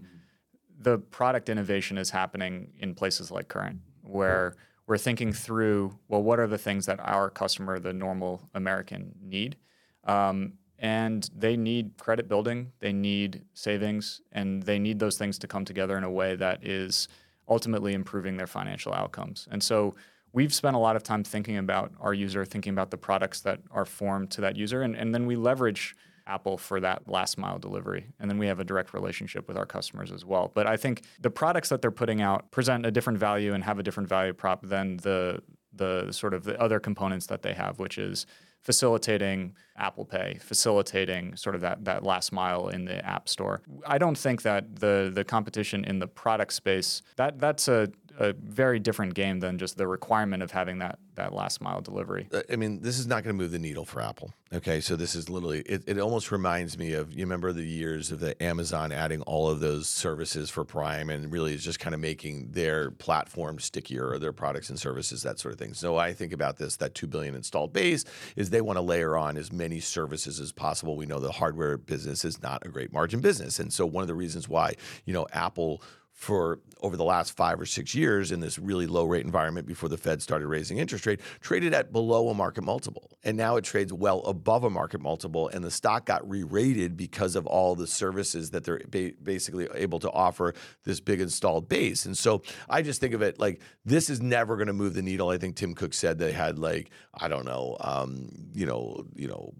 the 0.80 1.00
product 1.00 1.50
innovation 1.50 1.98
is 1.98 2.12
happening 2.12 2.72
in 2.78 2.94
places 2.94 3.32
like 3.32 3.48
Current, 3.48 3.80
where 4.04 4.56
we're 4.86 5.00
thinking 5.00 5.34
through, 5.34 5.98
well, 6.08 6.22
what 6.22 6.40
are 6.40 6.46
the 6.46 6.60
things 6.60 6.86
that 6.86 7.00
our 7.00 7.32
customer, 7.32 7.80
the 7.80 7.94
normal 7.94 8.48
American, 8.54 9.16
need? 9.20 9.56
Um, 10.04 10.54
and 10.78 11.28
they 11.36 11.58
need 11.58 11.98
credit 11.98 12.30
building, 12.30 12.72
they 12.80 12.94
need 12.94 13.44
savings, 13.56 14.22
and 14.32 14.62
they 14.62 14.78
need 14.78 15.00
those 15.00 15.18
things 15.18 15.40
to 15.40 15.48
come 15.48 15.66
together 15.66 15.98
in 15.98 16.04
a 16.04 16.12
way 16.12 16.36
that 16.36 16.64
is 16.64 17.08
ultimately 17.48 17.94
improving 17.94 18.38
their 18.38 18.48
financial 18.48 18.94
outcomes. 18.94 19.48
And 19.50 19.64
so 19.64 19.96
we've 20.34 20.54
spent 20.54 20.76
a 20.76 20.80
lot 20.80 20.96
of 20.96 21.04
time 21.04 21.24
thinking 21.24 21.58
about 21.58 21.92
our 22.00 22.14
user, 22.14 22.46
thinking 22.46 22.74
about 22.74 22.92
the 22.92 22.98
products 22.98 23.42
that 23.42 23.60
are 23.72 23.86
formed 23.86 24.32
to 24.32 24.42
that 24.42 24.56
user, 24.56 24.82
and, 24.82 24.96
and 24.96 25.14
then 25.14 25.26
we 25.26 25.36
leverage 25.36 25.96
Apple 26.30 26.58
for 26.58 26.80
that 26.80 27.08
last 27.08 27.38
mile 27.38 27.58
delivery. 27.58 28.06
And 28.20 28.30
then 28.30 28.38
we 28.38 28.48
have 28.48 28.60
a 28.60 28.64
direct 28.64 28.94
relationship 28.94 29.48
with 29.48 29.58
our 29.58 29.66
customers 29.66 30.12
as 30.12 30.24
well. 30.24 30.52
But 30.54 30.68
I 30.68 30.78
think 30.78 31.02
the 31.20 31.32
products 31.32 31.70
that 31.70 31.82
they're 31.82 31.92
putting 31.92 32.22
out 32.22 32.52
present 32.52 32.86
a 32.86 32.92
different 32.92 33.20
value 33.20 33.54
and 33.54 33.64
have 33.64 33.80
a 33.80 33.84
different 33.84 34.08
value 34.08 34.34
prop 34.34 34.62
than 34.66 34.98
the 34.98 35.42
the 35.72 36.12
sort 36.12 36.34
of 36.34 36.44
the 36.44 36.60
other 36.60 36.80
components 36.80 37.28
that 37.28 37.42
they 37.42 37.54
have, 37.54 37.80
which 37.80 37.98
is 37.98 38.26
facilitating 38.62 39.56
Apple 39.78 40.04
Pay, 40.04 40.38
facilitating 40.42 41.36
sort 41.36 41.56
of 41.56 41.62
that 41.62 41.86
that 41.86 42.04
last 42.04 42.32
mile 42.32 42.68
in 42.68 42.86
the 42.86 43.04
App 43.06 43.30
Store. 43.30 43.62
I 43.86 43.98
don't 43.98 44.18
think 44.18 44.42
that 44.44 44.80
the 44.80 45.12
the 45.14 45.24
competition 45.24 45.84
in 45.86 46.00
the 46.00 46.08
product 46.08 46.54
space 46.54 47.02
that 47.16 47.40
that's 47.40 47.68
a 47.68 47.92
a 48.20 48.34
very 48.34 48.80
different 48.80 49.14
game 49.14 49.40
than 49.40 49.58
just 49.58 49.78
the 49.78 49.88
requirement 49.88 50.44
of 50.44 50.52
having 50.52 50.80
that 50.80 51.00
that 51.16 51.34
last 51.34 51.62
mile 51.62 51.82
delivery. 51.82 52.28
Uh, 52.32 52.42
I 52.52 52.56
mean, 52.56 52.82
this 52.82 52.98
is 52.98 53.08
not 53.08 53.24
going 53.24 53.36
to 53.36 53.42
move 53.42 53.52
the 53.52 53.60
needle 53.60 53.84
for 53.84 54.02
Apple. 54.02 54.34
Okay, 54.54 54.80
so 54.80 54.96
this 54.96 55.16
is 55.16 55.30
literally 55.30 55.62
it, 55.62 55.84
it 55.88 56.00
almost 56.00 56.32
reminds 56.32 56.78
me 56.78 56.94
of 56.94 57.14
you 57.14 57.24
remember 57.24 57.54
the 57.54 57.64
years 57.64 58.12
of 58.12 58.20
the 58.20 58.42
Amazon 58.42 58.92
adding 58.92 59.22
all 59.22 59.50
of 59.50 59.60
those 59.60 59.88
services 59.88 60.50
for 60.50 60.66
Prime 60.66 61.10
and 61.10 61.32
really 61.32 61.54
is 61.54 61.64
just 61.64 61.80
kind 61.80 61.94
of 61.94 62.02
making 62.02 62.52
their 62.52 62.92
platform 62.92 63.60
stickier 63.60 64.08
or 64.10 64.20
their 64.20 64.34
products 64.34 64.70
and 64.70 64.80
services 64.80 65.24
that 65.24 65.40
sort 65.40 65.54
of 65.54 65.60
thing. 65.60 65.74
So 65.74 65.98
I 65.98 66.14
think 66.14 66.34
about 66.34 66.58
this 66.58 66.76
that 66.78 66.96
2 66.96 67.08
billion 67.08 67.36
installed 67.36 67.74
base 67.74 68.04
is 68.36 68.50
they 68.50 68.62
want 68.62 68.78
to 68.78 68.82
layer 68.82 69.18
on 69.18 69.38
as 69.38 69.52
many 69.52 69.80
services 69.80 70.40
as 70.40 70.52
possible. 70.52 70.98
We 70.98 71.06
know 71.06 71.20
the 71.20 71.32
hardware 71.32 71.78
business 71.78 72.26
is 72.26 72.42
not 72.42 72.66
a 72.66 72.70
great 72.70 72.92
margin 72.92 73.22
business. 73.22 73.60
And 73.60 73.72
so 73.72 73.86
one 73.86 74.02
of 74.02 74.08
the 74.08 74.16
reasons 74.16 74.50
why, 74.50 74.74
you 75.06 75.14
know, 75.14 75.28
Apple 75.32 75.82
for 76.20 76.60
over 76.82 76.98
the 76.98 77.04
last 77.04 77.32
five 77.32 77.62
or 77.62 77.66
six 77.66 77.96
years 77.96 78.34
in 78.34 78.42
this 78.42 78.60
really 78.60 78.88
low 78.88 79.06
rate 79.06 79.24
environment 79.24 79.66
before 79.66 79.88
the 79.88 79.98
Fed 79.98 80.22
started 80.22 80.48
raising 80.48 80.78
interest 80.78 81.06
rate, 81.06 81.22
traded 81.40 81.74
at 81.74 81.94
below 81.94 82.28
a 82.28 82.34
market 82.34 82.62
multiple. 82.62 83.10
And 83.24 83.38
now 83.38 83.56
it 83.56 83.64
trades 83.64 83.94
well 83.94 84.20
above 84.26 84.66
a 84.66 84.70
market 84.70 85.00
multiple. 85.00 85.48
And 85.48 85.64
the 85.64 85.72
stock 85.72 86.06
got 86.06 86.30
re 86.30 86.44
rated 86.44 86.98
because 86.98 87.38
of 87.38 87.48
all 87.48 87.74
the 87.74 87.88
services 87.88 88.52
that 88.52 88.66
they're 88.66 88.82
ba- 88.90 89.14
basically 89.24 89.70
able 89.74 90.00
to 90.00 90.12
offer 90.12 90.54
this 90.84 91.00
big 91.00 91.22
installed 91.22 91.70
base. 91.70 92.06
And 92.06 92.18
so 92.18 92.42
I 92.70 92.82
just 92.82 93.00
think 93.00 93.14
of 93.14 93.22
it 93.22 93.40
like 93.40 93.62
this 93.86 94.10
is 94.10 94.22
never 94.22 94.58
going 94.58 94.68
to 94.68 94.74
move 94.74 94.96
the 94.96 95.02
needle. 95.02 95.30
I 95.30 95.38
think 95.38 95.56
Tim 95.56 95.74
Cook 95.74 95.94
said 95.94 96.20
they 96.20 96.34
had 96.34 96.60
like, 96.60 96.92
I 97.14 97.30
don't 97.30 97.46
know, 97.46 97.78
um, 97.80 98.30
you 98.54 98.66
know, 98.66 99.06
you 99.16 99.30
know, 99.30 99.54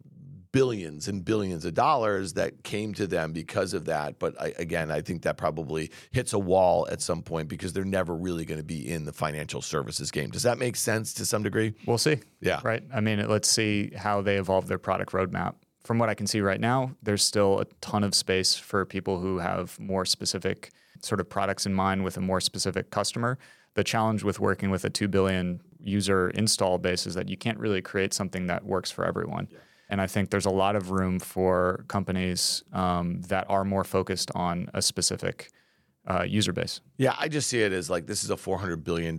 billions 0.52 1.08
and 1.08 1.24
billions 1.24 1.66
of 1.66 1.74
dollars 1.74 2.34
that 2.34 2.64
came 2.64 2.94
to 2.96 3.06
them 3.06 3.32
because 3.34 3.74
of 3.74 3.86
that. 3.86 4.20
But 4.20 4.40
I, 4.42 4.54
again, 4.58 4.92
I 4.92 5.02
think 5.02 5.22
that 5.24 5.38
probably 5.38 5.92
hits 6.12 6.34
a 6.34 6.40
wall 6.40 6.88
at 6.90 7.02
some 7.02 7.22
point 7.22 7.50
because 7.50 7.74
they're 7.74 7.86
never 7.86 8.16
really 8.16 8.46
going 8.46 8.60
to 8.60 8.66
be 8.66 8.90
in 8.90 9.06
the 9.06 9.14
financial 9.14 9.62
services 9.62 10.12
game. 10.12 10.30
Does 10.32 10.44
that 10.44 10.58
make 10.58 10.76
sense 10.76 11.14
to 11.16 11.26
some 11.26 11.44
degree? 11.44 11.74
We'll 11.86 11.98
see. 11.98 12.18
Yeah. 12.42 12.62
Right. 12.64 12.84
I 12.94 13.00
mean, 13.02 13.28
let's 13.28 13.50
see 13.50 13.92
how 13.96 14.22
they 14.22 14.38
evolve 14.38 14.68
their 14.68 14.80
product 14.80 15.12
roadmap. 15.12 15.56
From 15.84 15.98
what 15.98 16.10
I 16.10 16.14
can 16.14 16.28
see 16.28 16.42
right 16.42 16.60
now, 16.60 16.92
there's 17.02 17.24
still 17.24 17.60
a 17.60 17.66
ton 17.82 18.04
of 18.04 18.14
space 18.14 18.56
for 18.56 18.86
people 18.86 19.20
who 19.20 19.40
have 19.40 19.80
more 19.80 20.06
specific 20.06 20.72
sort 21.02 21.22
of 21.22 21.30
products 21.30 21.66
in 21.66 21.74
mind 21.74 22.04
with 22.04 22.18
a 22.18 22.22
more 22.22 22.42
specific 22.42 22.92
customer. 22.92 23.38
The 23.76 23.84
challenge 23.84 24.24
with 24.24 24.40
working 24.40 24.72
with 24.72 24.84
a 24.84 24.90
2 24.90 25.08
billion 25.08 25.62
user 25.82 26.30
install 26.32 26.78
base 26.78 27.08
is 27.08 27.16
that 27.16 27.30
you 27.30 27.38
can't 27.38 27.58
really 27.58 27.82
create 27.82 28.14
something 28.14 28.48
that 28.48 28.66
works 28.66 28.92
for 28.92 29.06
everyone. 29.06 29.48
Yeah. 29.50 29.60
And 29.90 30.00
I 30.00 30.08
think 30.08 30.30
there's 30.30 30.46
a 30.46 30.52
lot 30.52 30.76
of 30.76 30.92
room 30.92 31.20
for 31.20 31.86
companies 31.88 32.64
um, 32.74 33.22
that 33.24 33.46
are 33.50 33.66
more 33.66 33.84
focused 33.84 34.32
on 34.36 34.70
a 34.74 34.82
specific 34.82 35.50
uh, 36.08 36.24
user 36.24 36.54
base. 36.54 36.82
Yeah, 36.98 37.16
I 37.20 37.28
just 37.28 37.50
see 37.50 37.62
it 37.62 37.72
as 37.72 37.90
like 37.90 38.08
this 38.08 38.24
is 38.24 38.30
a 38.30 38.36
$400 38.36 38.84
billion 38.84 39.18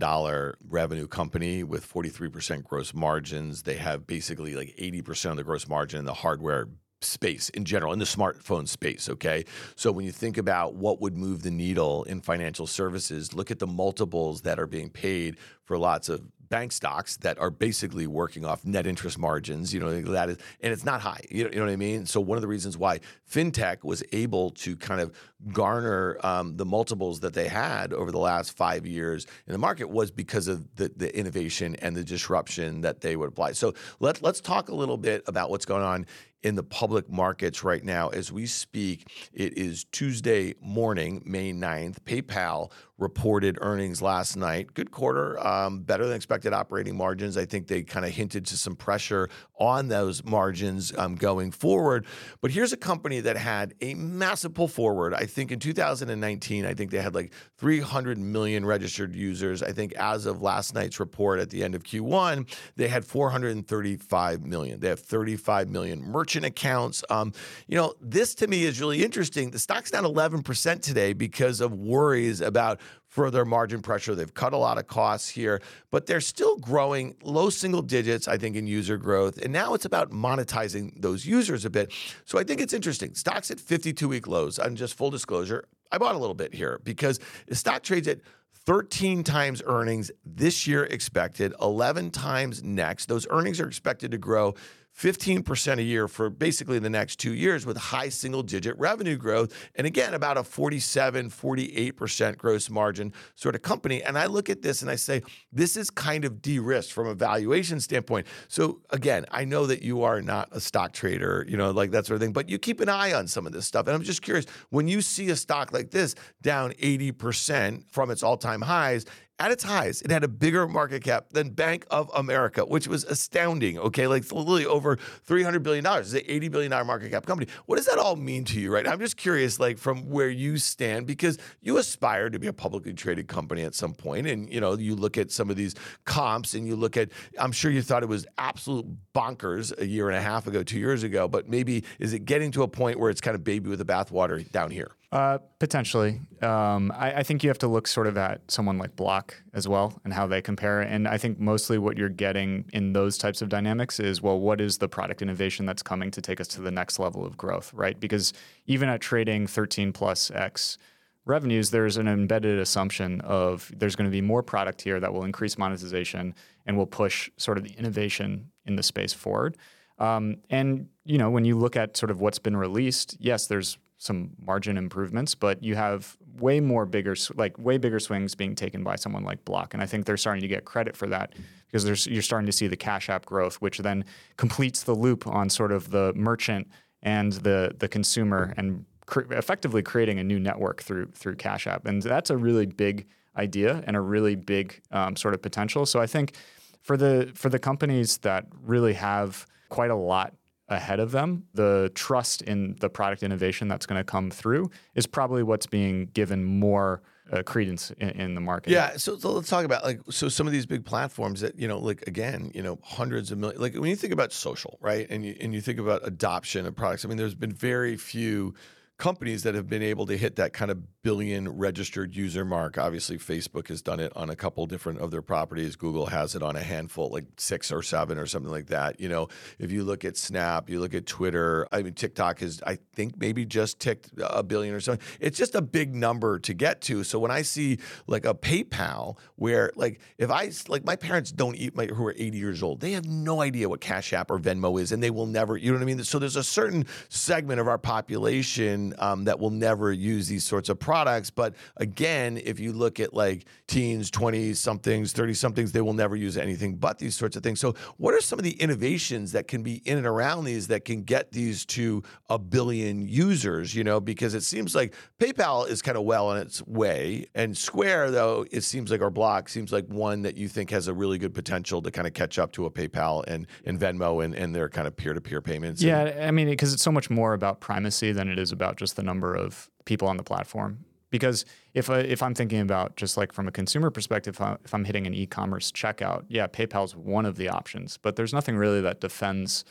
revenue 0.69 1.07
company 1.07 1.63
with 1.63 1.87
43% 1.91 2.63
gross 2.63 2.93
margins. 2.93 3.63
They 3.63 3.75
have 3.75 4.07
basically 4.07 4.55
like 4.55 4.75
80% 4.77 5.31
of 5.31 5.37
the 5.37 5.43
gross 5.43 5.67
margin 5.67 5.99
in 5.99 6.05
the 6.05 6.13
hardware 6.13 6.67
space 7.01 7.49
in 7.49 7.65
general, 7.65 7.93
in 7.93 7.99
the 7.99 8.05
smartphone 8.05 8.67
space. 8.67 9.09
Okay. 9.09 9.45
So 9.75 9.91
when 9.91 10.05
you 10.05 10.11
think 10.11 10.37
about 10.37 10.75
what 10.75 11.01
would 11.01 11.17
move 11.17 11.43
the 11.43 11.51
needle 11.51 12.03
in 12.03 12.21
financial 12.21 12.67
services, 12.67 13.33
look 13.33 13.51
at 13.51 13.59
the 13.59 13.67
multiples 13.67 14.41
that 14.41 14.59
are 14.59 14.67
being 14.67 14.89
paid 14.89 15.37
for 15.63 15.77
lots 15.77 16.09
of 16.09 16.21
bank 16.51 16.73
stocks 16.73 17.17
that 17.17 17.39
are 17.39 17.49
basically 17.49 18.05
working 18.05 18.45
off 18.45 18.65
net 18.65 18.85
interest 18.85 19.17
margins. 19.17 19.73
You 19.73 19.79
know, 19.79 20.01
that 20.01 20.29
is, 20.29 20.37
and 20.59 20.71
it's 20.71 20.85
not 20.85 21.01
high. 21.01 21.21
You 21.31 21.45
know, 21.45 21.49
you 21.49 21.55
know 21.55 21.65
what 21.65 21.71
I 21.71 21.77
mean? 21.77 22.05
So 22.05 22.19
one 22.19 22.37
of 22.37 22.41
the 22.41 22.47
reasons 22.47 22.77
why 22.77 22.99
fintech 23.27 23.83
was 23.83 24.03
able 24.11 24.51
to 24.51 24.75
kind 24.75 24.99
of 25.01 25.15
garner 25.53 26.17
um, 26.23 26.57
the 26.57 26.65
multiples 26.65 27.21
that 27.21 27.33
they 27.33 27.47
had 27.47 27.93
over 27.93 28.11
the 28.11 28.19
last 28.19 28.55
five 28.55 28.85
years 28.85 29.25
in 29.47 29.53
the 29.53 29.57
market 29.57 29.89
was 29.89 30.11
because 30.11 30.47
of 30.47 30.75
the, 30.75 30.91
the 30.95 31.17
innovation 31.17 31.75
and 31.77 31.95
the 31.95 32.03
disruption 32.03 32.81
that 32.81 33.01
they 33.01 33.15
would 33.15 33.29
apply. 33.29 33.53
So 33.53 33.73
let, 33.99 34.21
let's 34.21 34.41
talk 34.41 34.69
a 34.69 34.75
little 34.75 34.97
bit 34.97 35.23
about 35.27 35.49
what's 35.49 35.65
going 35.65 35.83
on 35.83 36.05
in 36.43 36.55
the 36.55 36.63
public 36.63 37.09
markets 37.09 37.63
right 37.63 37.83
now 37.83 38.09
as 38.09 38.31
we 38.31 38.45
speak. 38.45 39.07
It 39.33 39.57
is 39.57 39.85
Tuesday 39.85 40.55
morning, 40.59 41.21
May 41.25 41.53
9th. 41.53 41.99
PayPal 41.99 42.71
reported 43.01 43.57
earnings 43.61 44.01
last 44.01 44.37
night. 44.37 44.73
Good 44.73 44.91
quarter, 44.91 45.45
um, 45.45 45.79
better 45.79 46.05
than 46.05 46.15
expected 46.15 46.53
operating 46.53 46.95
margins. 46.95 47.35
I 47.35 47.45
think 47.45 47.67
they 47.67 47.81
kind 47.81 48.05
of 48.05 48.11
hinted 48.11 48.45
to 48.45 48.57
some 48.57 48.75
pressure 48.75 49.27
on 49.59 49.87
those 49.87 50.23
margins 50.23 50.93
um, 50.97 51.15
going 51.15 51.51
forward. 51.51 52.05
But 52.41 52.51
here's 52.51 52.71
a 52.73 52.77
company 52.77 53.19
that 53.21 53.37
had 53.37 53.73
a 53.81 53.95
massive 53.95 54.53
pull 54.53 54.67
forward. 54.67 55.13
I 55.13 55.25
think 55.25 55.51
in 55.51 55.59
2019, 55.59 56.65
I 56.65 56.73
think 56.73 56.91
they 56.91 57.01
had 57.01 57.15
like 57.15 57.33
300 57.57 58.19
million 58.19 58.65
registered 58.65 59.15
users. 59.15 59.63
I 59.63 59.71
think 59.71 59.93
as 59.93 60.25
of 60.25 60.41
last 60.41 60.75
night's 60.75 60.99
report 60.99 61.39
at 61.39 61.49
the 61.49 61.63
end 61.63 61.73
of 61.73 61.83
Q1, 61.83 62.47
they 62.75 62.87
had 62.87 63.03
435 63.03 64.45
million. 64.45 64.79
They 64.79 64.89
have 64.89 64.99
35 64.99 65.69
million 65.69 66.03
merchant 66.03 66.45
accounts. 66.45 67.03
Um, 67.09 67.33
you 67.67 67.77
know, 67.77 67.93
this 67.99 68.35
to 68.35 68.47
me 68.47 68.65
is 68.65 68.79
really 68.79 69.03
interesting. 69.03 69.49
The 69.49 69.59
stock's 69.59 69.89
down 69.89 70.03
11% 70.03 70.81
today 70.81 71.13
because 71.13 71.61
of 71.61 71.73
worries 71.73 72.41
about 72.41 72.79
further 73.07 73.43
margin 73.43 73.81
pressure. 73.81 74.15
They've 74.15 74.33
cut 74.33 74.53
a 74.53 74.57
lot 74.57 74.77
of 74.77 74.87
costs 74.87 75.29
here, 75.29 75.61
but 75.91 76.05
they're 76.05 76.21
still 76.21 76.57
growing 76.57 77.15
low 77.21 77.49
single 77.49 77.81
digits, 77.81 78.27
I 78.27 78.37
think, 78.37 78.55
in 78.55 78.67
user 78.67 78.97
growth. 78.97 79.37
And 79.37 79.51
now 79.51 79.73
it's 79.73 79.85
about 79.85 80.11
monetizing 80.11 81.01
those 81.01 81.25
users 81.25 81.65
a 81.65 81.69
bit. 81.69 81.93
So 82.25 82.39
I 82.39 82.43
think 82.43 82.61
it's 82.61 82.73
interesting. 82.73 83.13
Stocks 83.13 83.51
at 83.51 83.59
52 83.59 84.07
week 84.07 84.27
lows. 84.27 84.57
And 84.59 84.77
just 84.77 84.95
full 84.95 85.09
disclosure, 85.09 85.65
I 85.91 85.97
bought 85.97 86.15
a 86.15 86.19
little 86.19 86.35
bit 86.35 86.53
here 86.53 86.79
because 86.83 87.19
the 87.47 87.55
stock 87.55 87.83
trades 87.83 88.07
at 88.07 88.19
13 88.65 89.23
times 89.23 89.61
earnings 89.65 90.11
this 90.23 90.67
year 90.67 90.83
expected, 90.85 91.53
11 91.61 92.11
times 92.11 92.63
next. 92.63 93.07
Those 93.07 93.25
earnings 93.29 93.59
are 93.59 93.67
expected 93.67 94.11
to 94.11 94.17
grow 94.17 94.53
15% 95.01 95.79
a 95.79 95.81
year 95.81 96.07
for 96.07 96.29
basically 96.29 96.77
the 96.77 96.89
next 96.89 97.15
two 97.15 97.33
years 97.33 97.65
with 97.65 97.75
high 97.75 98.09
single 98.09 98.43
digit 98.43 98.77
revenue 98.77 99.17
growth. 99.17 99.51
And 99.73 99.87
again, 99.87 100.13
about 100.13 100.37
a 100.37 100.43
47, 100.43 101.31
48% 101.31 102.37
gross 102.37 102.69
margin 102.69 103.11
sort 103.33 103.55
of 103.55 103.63
company. 103.63 104.03
And 104.03 104.15
I 104.15 104.27
look 104.27 104.47
at 104.47 104.61
this 104.61 104.83
and 104.83 104.91
I 104.91 104.95
say, 104.95 105.23
this 105.51 105.75
is 105.75 105.89
kind 105.89 106.23
of 106.23 106.39
de 106.39 106.59
risked 106.59 106.93
from 106.93 107.07
a 107.07 107.15
valuation 107.15 107.79
standpoint. 107.79 108.27
So 108.47 108.81
again, 108.91 109.25
I 109.31 109.43
know 109.43 109.65
that 109.65 109.81
you 109.81 110.03
are 110.03 110.21
not 110.21 110.49
a 110.51 110.61
stock 110.61 110.93
trader, 110.93 111.47
you 111.49 111.57
know, 111.57 111.71
like 111.71 111.89
that 111.91 112.05
sort 112.05 112.17
of 112.17 112.21
thing, 112.21 112.31
but 112.31 112.47
you 112.47 112.59
keep 112.59 112.79
an 112.79 112.89
eye 112.89 113.11
on 113.11 113.25
some 113.25 113.47
of 113.47 113.53
this 113.53 113.65
stuff. 113.65 113.87
And 113.87 113.95
I'm 113.95 114.03
just 114.03 114.21
curious 114.21 114.45
when 114.69 114.87
you 114.87 115.01
see 115.01 115.31
a 115.31 115.35
stock 115.35 115.73
like 115.73 115.89
this 115.89 116.13
down 116.43 116.73
80% 116.73 117.91
from 117.91 118.11
its 118.11 118.21
all 118.21 118.37
time 118.37 118.61
highs, 118.61 119.05
at 119.41 119.49
its 119.49 119.63
highs, 119.63 120.03
it 120.03 120.11
had 120.11 120.23
a 120.23 120.27
bigger 120.27 120.67
market 120.67 121.03
cap 121.03 121.29
than 121.31 121.49
Bank 121.49 121.87
of 121.89 122.11
America, 122.13 122.63
which 122.63 122.87
was 122.87 123.03
astounding. 123.05 123.79
Okay, 123.79 124.05
like 124.05 124.31
literally 124.31 124.67
over 124.67 124.97
$300 125.27 125.63
billion. 125.63 125.83
It's 125.83 126.13
an 126.13 126.19
$80 126.19 126.51
billion 126.51 126.69
market 126.85 127.09
cap 127.09 127.25
company. 127.25 127.49
What 127.65 127.77
does 127.77 127.87
that 127.87 127.97
all 127.97 128.15
mean 128.15 128.45
to 128.45 128.59
you, 128.59 128.71
right? 128.71 128.87
I'm 128.87 128.99
just 128.99 129.17
curious, 129.17 129.59
like 129.59 129.79
from 129.79 130.11
where 130.11 130.29
you 130.29 130.59
stand, 130.59 131.07
because 131.07 131.39
you 131.59 131.77
aspire 131.77 132.29
to 132.29 132.37
be 132.37 132.45
a 132.45 132.53
publicly 132.53 132.93
traded 132.93 133.27
company 133.27 133.63
at 133.63 133.73
some 133.73 133.95
point, 133.95 134.27
and 134.27 134.47
you 134.53 134.61
know, 134.61 134.77
you 134.77 134.95
look 134.95 135.17
at 135.17 135.31
some 135.31 135.49
of 135.49 135.55
these 135.55 135.73
comps 136.05 136.53
and 136.53 136.67
you 136.67 136.75
look 136.75 136.95
at, 136.95 137.09
I'm 137.39 137.51
sure 137.51 137.71
you 137.71 137.81
thought 137.81 138.03
it 138.03 138.09
was 138.09 138.27
absolute 138.37 138.85
bonkers 139.15 139.75
a 139.79 139.87
year 139.87 140.07
and 140.09 140.17
a 140.17 140.21
half 140.21 140.45
ago, 140.45 140.61
two 140.61 140.77
years 140.77 141.01
ago, 141.01 141.27
but 141.27 141.49
maybe 141.49 141.83
is 141.99 142.13
it 142.13 142.25
getting 142.25 142.51
to 142.51 142.61
a 142.61 142.67
point 142.67 142.99
where 142.99 143.09
it's 143.09 143.21
kind 143.21 143.33
of 143.33 143.43
baby 143.43 143.69
with 143.69 143.79
the 143.79 143.85
bathwater 143.85 144.47
down 144.51 144.69
here? 144.69 144.91
Uh, 145.11 145.39
potentially. 145.59 146.21
Um, 146.41 146.89
I, 146.95 147.15
I, 147.15 147.23
think 147.23 147.43
you 147.43 147.49
have 147.49 147.57
to 147.57 147.67
look 147.67 147.85
sort 147.85 148.07
of 148.07 148.15
at 148.15 148.49
someone 148.49 148.77
like 148.77 148.95
Block 148.95 149.35
as 149.53 149.67
well 149.67 149.99
and 150.05 150.13
how 150.13 150.25
they 150.25 150.41
compare. 150.41 150.79
And 150.79 151.05
I 151.05 151.17
think 151.17 151.37
mostly 151.37 151.77
what 151.77 151.97
you're 151.97 152.07
getting 152.07 152.63
in 152.71 152.93
those 152.93 153.17
types 153.17 153.41
of 153.41 153.49
dynamics 153.49 153.99
is 153.99 154.21
well, 154.21 154.39
what 154.39 154.61
is 154.61 154.77
the 154.77 154.87
product 154.87 155.21
innovation 155.21 155.65
that's 155.65 155.83
coming 155.83 156.11
to 156.11 156.21
take 156.21 156.39
us 156.39 156.47
to 156.49 156.61
the 156.61 156.71
next 156.71 156.97
level 156.97 157.25
of 157.25 157.35
growth, 157.35 157.73
right? 157.73 157.99
Because 157.99 158.31
even 158.67 158.87
at 158.87 159.01
trading 159.01 159.47
13 159.47 159.91
plus 159.91 160.31
X 160.31 160.77
revenues, 161.25 161.71
there's 161.71 161.97
an 161.97 162.07
embedded 162.07 162.57
assumption 162.57 163.19
of 163.19 163.69
there's 163.75 163.97
going 163.97 164.09
to 164.09 164.11
be 164.11 164.21
more 164.21 164.41
product 164.41 164.81
here 164.81 165.01
that 165.01 165.13
will 165.13 165.25
increase 165.25 165.57
monetization 165.57 166.33
and 166.65 166.77
will 166.77 166.87
push 166.87 167.29
sort 167.35 167.57
of 167.57 167.65
the 167.65 167.71
innovation 167.71 168.49
in 168.65 168.77
the 168.77 168.83
space 168.83 169.11
forward. 169.11 169.57
Um, 169.99 170.37
and 170.49 170.87
you 171.03 171.17
know, 171.17 171.29
when 171.29 171.43
you 171.43 171.57
look 171.57 171.75
at 171.75 171.97
sort 171.97 172.11
of 172.11 172.21
what's 172.21 172.39
been 172.39 172.55
released, 172.55 173.17
yes, 173.19 173.47
there's 173.47 173.77
some 174.01 174.31
margin 174.43 174.77
improvements, 174.77 175.35
but 175.35 175.61
you 175.61 175.75
have 175.75 176.17
way 176.39 176.59
more 176.59 176.87
bigger, 176.87 177.15
like 177.35 177.55
way 177.59 177.77
bigger 177.77 177.99
swings 177.99 178.33
being 178.33 178.55
taken 178.55 178.83
by 178.83 178.95
someone 178.95 179.23
like 179.23 179.45
Block, 179.45 179.75
and 179.75 179.83
I 179.83 179.85
think 179.85 180.05
they're 180.05 180.17
starting 180.17 180.41
to 180.41 180.47
get 180.47 180.65
credit 180.65 180.97
for 180.97 181.07
that 181.09 181.35
because 181.67 182.07
you're 182.07 182.23
starting 182.23 182.47
to 182.47 182.51
see 182.51 182.65
the 182.65 182.75
Cash 182.75 183.09
App 183.09 183.27
growth, 183.27 183.57
which 183.57 183.77
then 183.77 184.03
completes 184.37 184.81
the 184.81 184.95
loop 184.95 185.27
on 185.27 185.51
sort 185.51 185.71
of 185.71 185.91
the 185.91 186.13
merchant 186.15 186.67
and 187.03 187.33
the 187.33 187.75
the 187.77 187.87
consumer, 187.87 188.55
and 188.57 188.85
cr- 189.05 189.31
effectively 189.33 189.83
creating 189.83 190.17
a 190.17 190.23
new 190.23 190.39
network 190.39 190.81
through 190.81 191.11
through 191.13 191.35
Cash 191.35 191.67
App, 191.67 191.85
and 191.85 192.01
that's 192.01 192.31
a 192.31 192.37
really 192.37 192.65
big 192.65 193.05
idea 193.37 193.83
and 193.85 193.95
a 193.95 194.01
really 194.01 194.35
big 194.35 194.81
um, 194.89 195.15
sort 195.15 195.35
of 195.35 195.43
potential. 195.43 195.85
So 195.85 196.01
I 196.01 196.07
think 196.07 196.33
for 196.81 196.97
the 196.97 197.31
for 197.35 197.49
the 197.49 197.59
companies 197.59 198.17
that 198.19 198.47
really 198.63 198.93
have 198.93 199.45
quite 199.69 199.91
a 199.91 199.95
lot 199.95 200.33
ahead 200.71 200.99
of 200.99 201.11
them, 201.11 201.43
the 201.53 201.91
trust 201.93 202.41
in 202.41 202.75
the 202.79 202.89
product 202.89 203.21
innovation 203.21 203.67
that's 203.67 203.85
going 203.85 203.99
to 203.99 204.03
come 204.03 204.31
through 204.31 204.71
is 204.95 205.05
probably 205.05 205.43
what's 205.43 205.67
being 205.67 206.05
given 206.13 206.43
more 206.43 207.01
uh, 207.31 207.43
credence 207.43 207.91
in, 207.99 208.09
in, 208.09 208.35
the 208.35 208.41
market. 208.41 208.71
Yeah. 208.71 208.97
So, 208.97 209.17
so, 209.17 209.31
let's 209.31 209.49
talk 209.49 209.63
about 209.63 209.83
like 209.83 210.01
so 210.09 210.27
some 210.27 210.47
of 210.47 210.53
these 210.53 210.65
big 210.65 210.83
platforms 210.83 211.41
that 211.41 211.57
you 211.57 211.67
know 211.67 211.79
like 211.79 212.05
again 212.07 212.51
you 212.53 212.61
know 212.61 212.79
hundreds 212.83 213.31
of 213.31 213.37
millions 213.37 213.61
like 213.61 213.73
when 213.75 213.89
you 213.89 213.95
think 213.95 214.11
about 214.11 214.33
social 214.33 214.77
right 214.81 215.07
and 215.09 215.25
you 215.25 215.35
and 215.39 215.53
you 215.53 215.61
think 215.61 215.79
about 215.79 216.05
adoption 216.05 216.65
of 216.65 216.75
products. 216.75 217.05
I 217.05 217.07
mean, 217.07 217.17
there's 217.17 217.35
been 217.35 217.53
very 217.53 217.95
few 217.95 218.53
companies 219.01 219.41
that 219.41 219.55
have 219.55 219.67
been 219.67 219.81
able 219.81 220.05
to 220.05 220.15
hit 220.15 220.35
that 220.35 220.53
kind 220.53 220.69
of 220.69 221.01
billion 221.01 221.49
registered 221.57 222.15
user 222.15 222.45
mark. 222.45 222.77
Obviously, 222.77 223.17
Facebook 223.17 223.67
has 223.69 223.81
done 223.81 223.99
it 223.99 224.15
on 224.15 224.29
a 224.29 224.35
couple 224.35 224.63
different 224.67 224.99
of 224.99 225.09
their 225.09 225.23
properties. 225.23 225.75
Google 225.75 226.05
has 226.05 226.35
it 226.35 226.43
on 226.43 226.55
a 226.55 226.61
handful, 226.61 227.09
like 227.09 227.25
six 227.37 227.71
or 227.71 227.81
seven 227.81 228.19
or 228.19 228.27
something 228.27 228.51
like 228.51 228.67
that. 228.67 228.99
You 228.99 229.09
know, 229.09 229.27
if 229.57 229.71
you 229.71 229.83
look 229.83 230.05
at 230.05 230.17
Snap, 230.17 230.69
you 230.69 230.79
look 230.79 230.93
at 230.93 231.07
Twitter. 231.07 231.67
I 231.71 231.81
mean, 231.81 231.95
TikTok 231.95 232.43
is, 232.43 232.61
I 232.67 232.77
think, 232.93 233.17
maybe 233.17 233.43
just 233.43 233.79
ticked 233.79 234.11
a 234.21 234.43
billion 234.43 234.75
or 234.75 234.79
something. 234.79 235.03
It's 235.19 235.35
just 235.35 235.55
a 235.55 235.63
big 235.63 235.95
number 235.95 236.37
to 236.37 236.53
get 236.53 236.81
to. 236.81 237.03
So 237.03 237.17
when 237.17 237.31
I 237.31 237.41
see 237.41 237.79
like 238.05 238.25
a 238.27 238.35
PayPal, 238.35 239.17
where 239.35 239.71
like 239.75 239.99
if 240.19 240.29
I 240.29 240.51
like 240.67 240.85
my 240.85 240.95
parents 240.95 241.31
don't 241.31 241.55
eat 241.55 241.75
my 241.75 241.87
who 241.87 242.05
are 242.05 242.13
80 242.15 242.37
years 242.37 242.61
old, 242.61 242.81
they 242.81 242.91
have 242.91 243.05
no 243.05 243.41
idea 243.41 243.67
what 243.67 243.81
Cash 243.81 244.13
App 244.13 244.29
or 244.29 244.37
Venmo 244.37 244.79
is, 244.79 244.91
and 244.91 245.01
they 245.01 245.09
will 245.09 245.25
never. 245.25 245.57
You 245.57 245.71
know 245.71 245.79
what 245.79 245.83
I 245.83 245.85
mean? 245.85 246.03
So 246.03 246.19
there's 246.19 246.35
a 246.35 246.43
certain 246.43 246.85
segment 247.09 247.59
of 247.59 247.67
our 247.67 247.79
population 247.79 248.90
um, 248.99 249.25
that 249.25 249.39
will 249.39 249.49
never 249.49 249.91
use 249.91 250.27
these 250.27 250.43
sorts 250.43 250.69
of 250.69 250.79
products. 250.79 251.29
But 251.29 251.55
again, 251.77 252.39
if 252.43 252.59
you 252.59 252.73
look 252.73 252.99
at 252.99 253.13
like 253.13 253.45
teens, 253.67 254.11
20 254.11 254.53
somethings, 254.53 255.13
30 255.13 255.33
somethings, 255.33 255.71
they 255.71 255.81
will 255.81 255.93
never 255.93 256.15
use 256.15 256.37
anything 256.37 256.75
but 256.75 256.97
these 256.97 257.15
sorts 257.15 257.35
of 257.35 257.43
things. 257.43 257.59
So, 257.59 257.75
what 257.97 258.13
are 258.13 258.21
some 258.21 258.39
of 258.39 258.43
the 258.43 258.59
innovations 258.59 259.31
that 259.33 259.47
can 259.47 259.63
be 259.63 259.81
in 259.85 259.97
and 259.97 260.07
around 260.07 260.45
these 260.45 260.67
that 260.67 260.85
can 260.85 261.03
get 261.03 261.31
these 261.31 261.65
to 261.67 262.03
a 262.29 262.37
billion 262.39 263.01
users? 263.01 263.75
You 263.75 263.83
know, 263.83 263.99
because 263.99 264.33
it 264.33 264.41
seems 264.41 264.75
like 264.75 264.93
PayPal 265.19 265.67
is 265.67 265.81
kind 265.81 265.97
of 265.97 266.03
well 266.03 266.27
on 266.27 266.37
its 266.37 266.65
way. 266.65 267.25
And 267.35 267.57
Square, 267.57 268.11
though, 268.11 268.45
it 268.51 268.61
seems 268.61 268.91
like 268.91 269.01
our 269.01 269.09
block 269.09 269.49
seems 269.49 269.71
like 269.71 269.85
one 269.87 270.23
that 270.23 270.37
you 270.37 270.47
think 270.47 270.69
has 270.71 270.87
a 270.87 270.93
really 270.93 271.17
good 271.17 271.33
potential 271.33 271.81
to 271.81 271.91
kind 271.91 272.07
of 272.07 272.13
catch 272.13 272.39
up 272.39 272.51
to 272.53 272.65
a 272.65 272.71
PayPal 272.71 273.23
and, 273.27 273.47
and 273.65 273.79
Venmo 273.79 274.23
and, 274.23 274.33
and 274.35 274.55
their 274.55 274.69
kind 274.69 274.87
of 274.87 274.95
peer 274.95 275.13
to 275.13 275.21
peer 275.21 275.41
payments. 275.41 275.81
Yeah. 275.81 276.01
And, 276.01 276.25
I 276.25 276.31
mean, 276.31 276.49
because 276.49 276.73
it's 276.73 276.83
so 276.83 276.91
much 276.91 277.09
more 277.09 277.33
about 277.33 277.59
primacy 277.59 278.11
than 278.11 278.29
it 278.29 278.39
is 278.39 278.51
about 278.51 278.70
just 278.77 278.95
the 278.95 279.03
number 279.03 279.33
of 279.33 279.69
people 279.85 280.07
on 280.07 280.17
the 280.17 280.23
platform. 280.23 280.85
Because 281.09 281.45
if 281.73 281.89
I, 281.89 281.99
if 281.99 282.23
I'm 282.23 282.33
thinking 282.33 282.61
about 282.61 282.95
just 282.95 283.17
like 283.17 283.33
from 283.33 283.47
a 283.47 283.51
consumer 283.51 283.91
perspective, 283.91 284.39
if 284.63 284.73
I'm 284.73 284.85
hitting 284.85 285.05
an 285.05 285.13
e-commerce 285.13 285.71
checkout, 285.71 286.23
yeah, 286.29 286.47
PayPal's 286.47 286.95
one 286.95 287.25
of 287.25 287.35
the 287.35 287.49
options, 287.49 287.97
but 287.97 288.15
there's 288.15 288.33
nothing 288.33 288.55
really 288.55 288.79
that 288.81 289.01
defends 289.01 289.65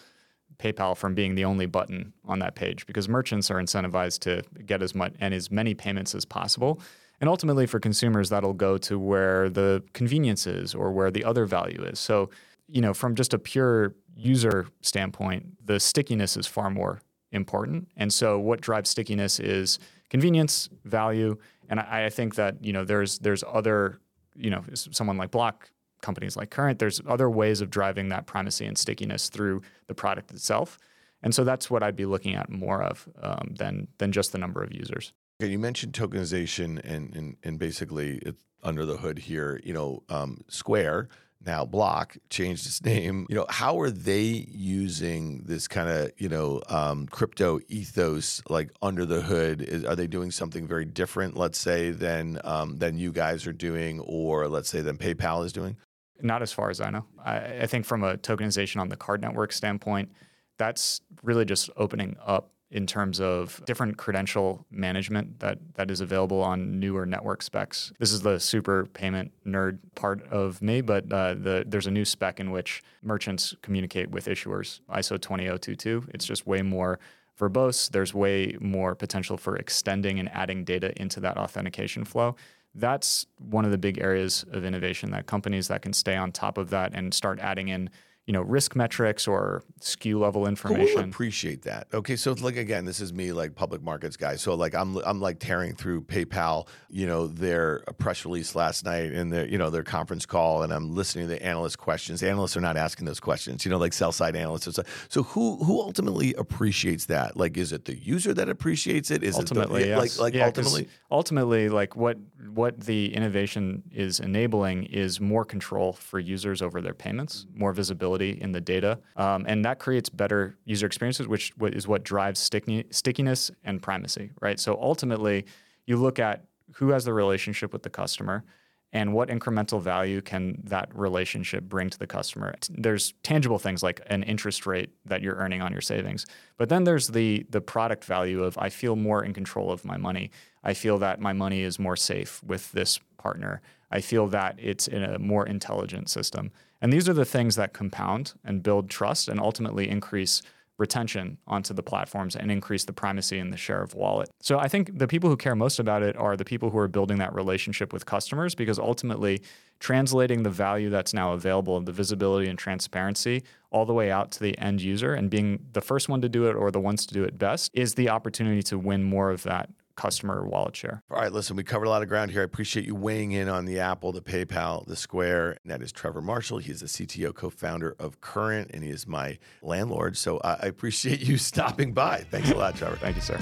PayPal 0.58 0.94
from 0.96 1.14
being 1.14 1.34
the 1.34 1.44
only 1.46 1.64
button 1.64 2.12
on 2.26 2.40
that 2.40 2.54
page 2.54 2.86
because 2.86 3.08
merchants 3.08 3.50
are 3.50 3.56
incentivized 3.56 4.20
to 4.20 4.42
get 4.66 4.82
as 4.82 4.94
much 4.94 5.14
and 5.18 5.32
as 5.32 5.50
many 5.50 5.74
payments 5.74 6.14
as 6.14 6.26
possible. 6.26 6.80
And 7.20 7.28
ultimately, 7.28 7.66
for 7.66 7.80
consumers, 7.80 8.28
that'll 8.28 8.54
go 8.54 8.78
to 8.78 8.98
where 8.98 9.48
the 9.48 9.82
convenience 9.94 10.46
is 10.46 10.74
or 10.74 10.92
where 10.92 11.10
the 11.10 11.24
other 11.24 11.46
value 11.46 11.82
is. 11.82 11.98
So, 11.98 12.30
you 12.66 12.80
know, 12.80 12.94
from 12.94 13.14
just 13.14 13.34
a 13.34 13.38
pure 13.38 13.94
user 14.14 14.66
standpoint, 14.82 15.66
the 15.66 15.80
stickiness 15.80 16.36
is 16.36 16.46
far 16.46 16.70
more 16.70 17.00
important. 17.32 17.88
And 17.96 18.12
so, 18.12 18.38
what 18.38 18.60
drives 18.60 18.90
stickiness 18.90 19.40
is 19.40 19.78
convenience, 20.08 20.68
value, 20.84 21.36
and 21.68 21.80
I, 21.80 22.06
I 22.06 22.10
think 22.10 22.34
that 22.34 22.62
you 22.64 22.72
know 22.72 22.84
there's 22.84 23.18
there's 23.18 23.44
other 23.46 23.98
you 24.34 24.50
know 24.50 24.64
someone 24.74 25.16
like 25.16 25.30
Block 25.30 25.70
companies 26.00 26.36
like 26.36 26.50
Current, 26.50 26.78
there's 26.78 27.00
other 27.06 27.30
ways 27.30 27.60
of 27.60 27.70
driving 27.70 28.08
that 28.08 28.26
primacy 28.26 28.66
and 28.66 28.76
stickiness 28.76 29.28
through 29.28 29.62
the 29.86 29.94
product 29.94 30.30
itself. 30.30 30.78
And 31.22 31.34
so 31.34 31.44
that's 31.44 31.70
what 31.70 31.82
I'd 31.82 31.96
be 31.96 32.06
looking 32.06 32.34
at 32.34 32.48
more 32.48 32.82
of 32.82 33.08
um, 33.22 33.54
than 33.58 33.88
than 33.98 34.12
just 34.12 34.32
the 34.32 34.38
number 34.38 34.62
of 34.62 34.72
users. 34.72 35.12
Okay, 35.40 35.50
you 35.50 35.58
mentioned 35.58 35.92
tokenization 35.92 36.80
and 36.84 37.14
and, 37.14 37.36
and 37.42 37.58
basically 37.58 38.18
it's 38.18 38.42
under 38.62 38.86
the 38.86 38.96
hood 38.96 39.18
here. 39.18 39.60
You 39.62 39.74
know, 39.74 40.02
um, 40.08 40.42
Square 40.48 41.08
now 41.44 41.64
Block 41.64 42.16
changed 42.28 42.66
its 42.66 42.84
name. 42.84 43.26
You 43.28 43.36
know, 43.36 43.46
how 43.48 43.80
are 43.80 43.90
they 43.90 44.46
using 44.50 45.42
this 45.46 45.68
kind 45.68 45.88
of 45.88 46.12
you 46.18 46.28
know 46.28 46.62
um, 46.68 47.06
crypto 47.06 47.60
ethos 47.68 48.42
like 48.48 48.70
under 48.82 49.06
the 49.06 49.22
hood? 49.22 49.62
Is, 49.62 49.84
are 49.84 49.96
they 49.96 50.06
doing 50.06 50.30
something 50.30 50.66
very 50.66 50.84
different, 50.84 51.36
let's 51.36 51.58
say, 51.58 51.90
than 51.90 52.38
um, 52.44 52.76
than 52.76 52.98
you 52.98 53.12
guys 53.12 53.46
are 53.46 53.52
doing, 53.52 54.00
or 54.00 54.48
let's 54.48 54.68
say 54.68 54.80
than 54.80 54.98
PayPal 54.98 55.44
is 55.44 55.52
doing? 55.52 55.76
Not 56.22 56.42
as 56.42 56.52
far 56.52 56.68
as 56.70 56.80
I 56.80 56.90
know. 56.90 57.06
I, 57.24 57.62
I 57.62 57.66
think 57.66 57.86
from 57.86 58.04
a 58.04 58.16
tokenization 58.18 58.80
on 58.80 58.88
the 58.88 58.96
card 58.96 59.22
network 59.22 59.52
standpoint, 59.52 60.12
that's 60.58 61.00
really 61.22 61.46
just 61.46 61.70
opening 61.76 62.16
up 62.24 62.52
in 62.70 62.86
terms 62.86 63.20
of 63.20 63.60
different 63.66 63.96
credential 63.96 64.64
management 64.70 65.40
that 65.40 65.58
that 65.74 65.90
is 65.90 66.00
available 66.00 66.40
on 66.40 66.78
newer 66.78 67.04
network 67.04 67.42
specs. 67.42 67.92
This 67.98 68.12
is 68.12 68.22
the 68.22 68.38
super 68.38 68.86
payment 68.86 69.32
nerd 69.44 69.78
part 69.94 70.22
of 70.28 70.62
me, 70.62 70.80
but 70.80 71.12
uh, 71.12 71.34
the, 71.34 71.64
there's 71.66 71.86
a 71.86 71.90
new 71.90 72.04
spec 72.04 72.38
in 72.38 72.50
which 72.50 72.82
merchants 73.02 73.54
communicate 73.62 74.10
with 74.10 74.26
issuers, 74.26 74.80
ISO 74.90 75.20
20022. 75.20 76.04
It's 76.14 76.24
just 76.24 76.46
way 76.46 76.62
more 76.62 77.00
verbose. 77.38 77.90
There's 77.90 78.14
way 78.14 78.56
more 78.60 78.94
potential 78.94 79.36
for 79.36 79.56
extending 79.56 80.20
and 80.20 80.28
adding 80.30 80.64
data 80.64 80.92
into 81.00 81.20
that 81.20 81.38
authentication 81.38 82.04
flow. 82.04 82.36
That's 82.74 83.26
one 83.38 83.64
of 83.64 83.72
the 83.72 83.78
big 83.78 83.98
areas 83.98 84.44
of 84.52 84.64
innovation 84.64 85.10
that 85.10 85.26
companies 85.26 85.66
that 85.68 85.82
can 85.82 85.92
stay 85.92 86.14
on 86.14 86.30
top 86.30 86.56
of 86.56 86.70
that 86.70 86.92
and 86.94 87.12
start 87.12 87.40
adding 87.40 87.68
in 87.68 87.90
you 88.30 88.32
know 88.32 88.42
risk 88.42 88.76
metrics 88.76 89.26
or 89.26 89.64
SKU 89.80 90.20
level 90.20 90.46
information. 90.46 90.94
Will 90.94 91.08
appreciate 91.08 91.62
that? 91.62 91.88
Okay, 91.92 92.14
so 92.14 92.30
like 92.34 92.56
again, 92.56 92.84
this 92.84 93.00
is 93.00 93.12
me 93.12 93.32
like 93.32 93.56
public 93.56 93.82
markets 93.82 94.16
guy. 94.16 94.36
So 94.36 94.54
like 94.54 94.72
I'm 94.72 94.98
I'm 94.98 95.20
like 95.20 95.40
tearing 95.40 95.74
through 95.74 96.02
PayPal, 96.02 96.68
you 96.88 97.08
know, 97.08 97.26
their 97.26 97.80
press 97.98 98.24
release 98.24 98.54
last 98.54 98.84
night 98.84 99.10
and 99.10 99.32
their 99.32 99.48
you 99.48 99.58
know 99.58 99.68
their 99.68 99.82
conference 99.82 100.26
call, 100.26 100.62
and 100.62 100.72
I'm 100.72 100.94
listening 100.94 101.26
to 101.26 101.34
the 101.34 101.42
analyst 101.42 101.78
questions. 101.78 102.22
Analysts 102.22 102.56
are 102.56 102.60
not 102.60 102.76
asking 102.76 103.06
those 103.06 103.18
questions, 103.18 103.64
you 103.64 103.70
know, 103.72 103.78
like 103.78 103.92
sell 103.92 104.12
side 104.12 104.36
analysts. 104.36 104.78
So 105.08 105.24
who 105.24 105.56
who 105.64 105.80
ultimately 105.80 106.32
appreciates 106.34 107.06
that? 107.06 107.36
Like, 107.36 107.56
is 107.56 107.72
it 107.72 107.86
the 107.86 107.98
user 107.98 108.32
that 108.32 108.48
appreciates 108.48 109.10
it? 109.10 109.24
Is 109.24 109.34
ultimately, 109.34 109.82
it 109.82 109.84
the, 109.86 109.88
yes. 109.88 109.98
like 109.98 110.20
like 110.20 110.34
yeah, 110.34 110.46
ultimately? 110.46 110.88
Ultimately, 111.10 111.68
like 111.68 111.96
what 111.96 112.16
what 112.54 112.78
the 112.78 113.12
innovation 113.12 113.82
is 113.90 114.20
enabling 114.20 114.84
is 114.84 115.20
more 115.20 115.44
control 115.44 115.94
for 115.94 116.20
users 116.20 116.62
over 116.62 116.80
their 116.80 116.94
payments, 116.94 117.46
more 117.56 117.72
visibility 117.72 118.19
in 118.28 118.52
the 118.52 118.60
data, 118.60 118.98
um, 119.16 119.44
and 119.48 119.64
that 119.64 119.78
creates 119.78 120.08
better 120.08 120.58
user 120.64 120.86
experiences, 120.86 121.26
which 121.26 121.52
is 121.60 121.88
what 121.88 122.04
drives 122.04 122.38
sticky, 122.38 122.84
stickiness 122.90 123.50
and 123.64 123.82
primacy, 123.82 124.30
right? 124.42 124.60
So 124.60 124.78
ultimately, 124.80 125.46
you 125.86 125.96
look 125.96 126.18
at 126.18 126.44
who 126.74 126.90
has 126.90 127.04
the 127.04 127.14
relationship 127.14 127.72
with 127.72 127.82
the 127.82 127.90
customer 127.90 128.44
and 128.92 129.14
what 129.14 129.28
incremental 129.28 129.80
value 129.80 130.20
can 130.20 130.60
that 130.64 130.88
relationship 130.94 131.64
bring 131.64 131.88
to 131.90 131.98
the 131.98 132.06
customer. 132.06 132.54
There's 132.68 133.14
tangible 133.22 133.58
things 133.58 133.82
like 133.82 134.00
an 134.06 134.24
interest 134.24 134.66
rate 134.66 134.90
that 135.06 135.22
you're 135.22 135.36
earning 135.36 135.62
on 135.62 135.72
your 135.72 135.80
savings 135.80 136.26
but 136.60 136.68
then 136.68 136.84
there's 136.84 137.08
the 137.08 137.46
the 137.48 137.60
product 137.60 138.04
value 138.04 138.44
of 138.44 138.58
i 138.58 138.68
feel 138.68 138.94
more 138.94 139.24
in 139.24 139.32
control 139.32 139.72
of 139.72 139.82
my 139.84 139.96
money. 139.96 140.30
I 140.62 140.74
feel 140.74 140.98
that 140.98 141.20
my 141.20 141.32
money 141.32 141.62
is 141.62 141.78
more 141.78 141.96
safe 141.96 142.42
with 142.44 142.70
this 142.72 143.00
partner. 143.16 143.62
I 143.90 144.02
feel 144.02 144.26
that 144.28 144.56
it's 144.58 144.88
in 144.88 145.02
a 145.02 145.18
more 145.18 145.46
intelligent 145.46 146.10
system 146.10 146.52
and 146.80 146.92
these 146.92 147.08
are 147.08 147.14
the 147.14 147.24
things 147.24 147.56
that 147.56 147.72
compound 147.72 148.34
and 148.44 148.62
build 148.62 148.90
trust 148.90 149.28
and 149.28 149.40
ultimately 149.40 149.88
increase 149.88 150.42
retention 150.80 151.36
onto 151.46 151.74
the 151.74 151.82
platforms 151.82 152.34
and 152.34 152.50
increase 152.50 152.84
the 152.86 152.92
primacy 152.92 153.38
and 153.38 153.52
the 153.52 153.56
share 153.56 153.82
of 153.82 153.94
wallet. 153.94 154.30
So 154.40 154.58
I 154.58 154.66
think 154.66 154.98
the 154.98 155.06
people 155.06 155.28
who 155.28 155.36
care 155.36 155.54
most 155.54 155.78
about 155.78 156.02
it 156.02 156.16
are 156.16 156.36
the 156.36 156.44
people 156.44 156.70
who 156.70 156.78
are 156.78 156.88
building 156.88 157.18
that 157.18 157.34
relationship 157.34 157.92
with 157.92 158.06
customers 158.06 158.54
because 158.54 158.78
ultimately 158.78 159.42
translating 159.78 160.42
the 160.42 160.50
value 160.50 160.88
that's 160.88 161.12
now 161.12 161.32
available 161.32 161.76
and 161.76 161.86
the 161.86 161.92
visibility 161.92 162.48
and 162.48 162.58
transparency 162.58 163.42
all 163.70 163.84
the 163.84 163.92
way 163.92 164.10
out 164.10 164.30
to 164.32 164.40
the 164.40 164.58
end 164.58 164.80
user 164.80 165.14
and 165.14 165.30
being 165.30 165.66
the 165.72 165.80
first 165.82 166.08
one 166.08 166.22
to 166.22 166.28
do 166.28 166.46
it 166.46 166.56
or 166.56 166.70
the 166.70 166.80
ones 166.80 167.04
to 167.06 167.14
do 167.14 167.24
it 167.24 167.38
best 167.38 167.70
is 167.74 167.94
the 167.94 168.08
opportunity 168.08 168.62
to 168.62 168.78
win 168.78 169.02
more 169.02 169.30
of 169.30 169.42
that 169.42 169.68
customer 170.00 170.46
wallet 170.46 170.74
share. 170.74 171.02
All 171.10 171.20
right, 171.20 171.30
listen, 171.30 171.56
we 171.56 171.62
covered 171.62 171.84
a 171.84 171.90
lot 171.90 172.00
of 172.00 172.08
ground 172.08 172.30
here. 172.30 172.40
I 172.40 172.44
appreciate 172.44 172.86
you 172.86 172.94
weighing 172.94 173.32
in 173.32 173.50
on 173.50 173.66
the 173.66 173.80
Apple, 173.80 174.12
the 174.12 174.22
PayPal, 174.22 174.86
the 174.86 174.96
Square. 174.96 175.58
And 175.62 175.70
that 175.70 175.82
is 175.82 175.92
Trevor 175.92 176.22
Marshall. 176.22 176.58
He's 176.58 176.80
the 176.80 176.86
CTO 176.86 177.34
co 177.34 177.50
founder 177.50 177.94
of 177.98 178.20
Current, 178.22 178.70
and 178.72 178.82
he 178.82 178.88
is 178.88 179.06
my 179.06 179.38
landlord. 179.60 180.16
So 180.16 180.38
uh, 180.38 180.56
I 180.62 180.66
appreciate 180.66 181.20
you 181.20 181.36
stopping 181.50 181.92
by. 181.92 182.24
Thanks 182.30 182.50
a 182.50 182.56
lot, 182.56 182.76
Trevor. 182.76 182.96
Thank 182.96 183.16
you, 183.16 183.22
sir. 183.22 183.38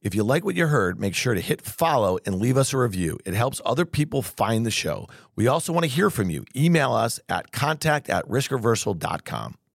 If 0.00 0.14
you 0.14 0.22
like 0.22 0.44
what 0.44 0.54
you 0.54 0.66
heard, 0.66 0.98
make 0.98 1.14
sure 1.14 1.34
to 1.34 1.40
hit 1.40 1.62
follow 1.62 2.18
and 2.24 2.36
leave 2.36 2.56
us 2.56 2.72
a 2.72 2.78
review. 2.78 3.18
It 3.26 3.34
helps 3.34 3.60
other 3.64 3.84
people 3.84 4.22
find 4.22 4.64
the 4.64 4.70
show. 4.70 5.06
We 5.36 5.46
also 5.48 5.72
want 5.72 5.84
to 5.84 5.90
hear 5.90 6.08
from 6.08 6.30
you. 6.30 6.44
Email 6.56 6.92
us 6.92 7.20
at 7.28 7.52
contact 7.52 8.08
at 8.08 8.26
riskreversal.com. 8.26 9.56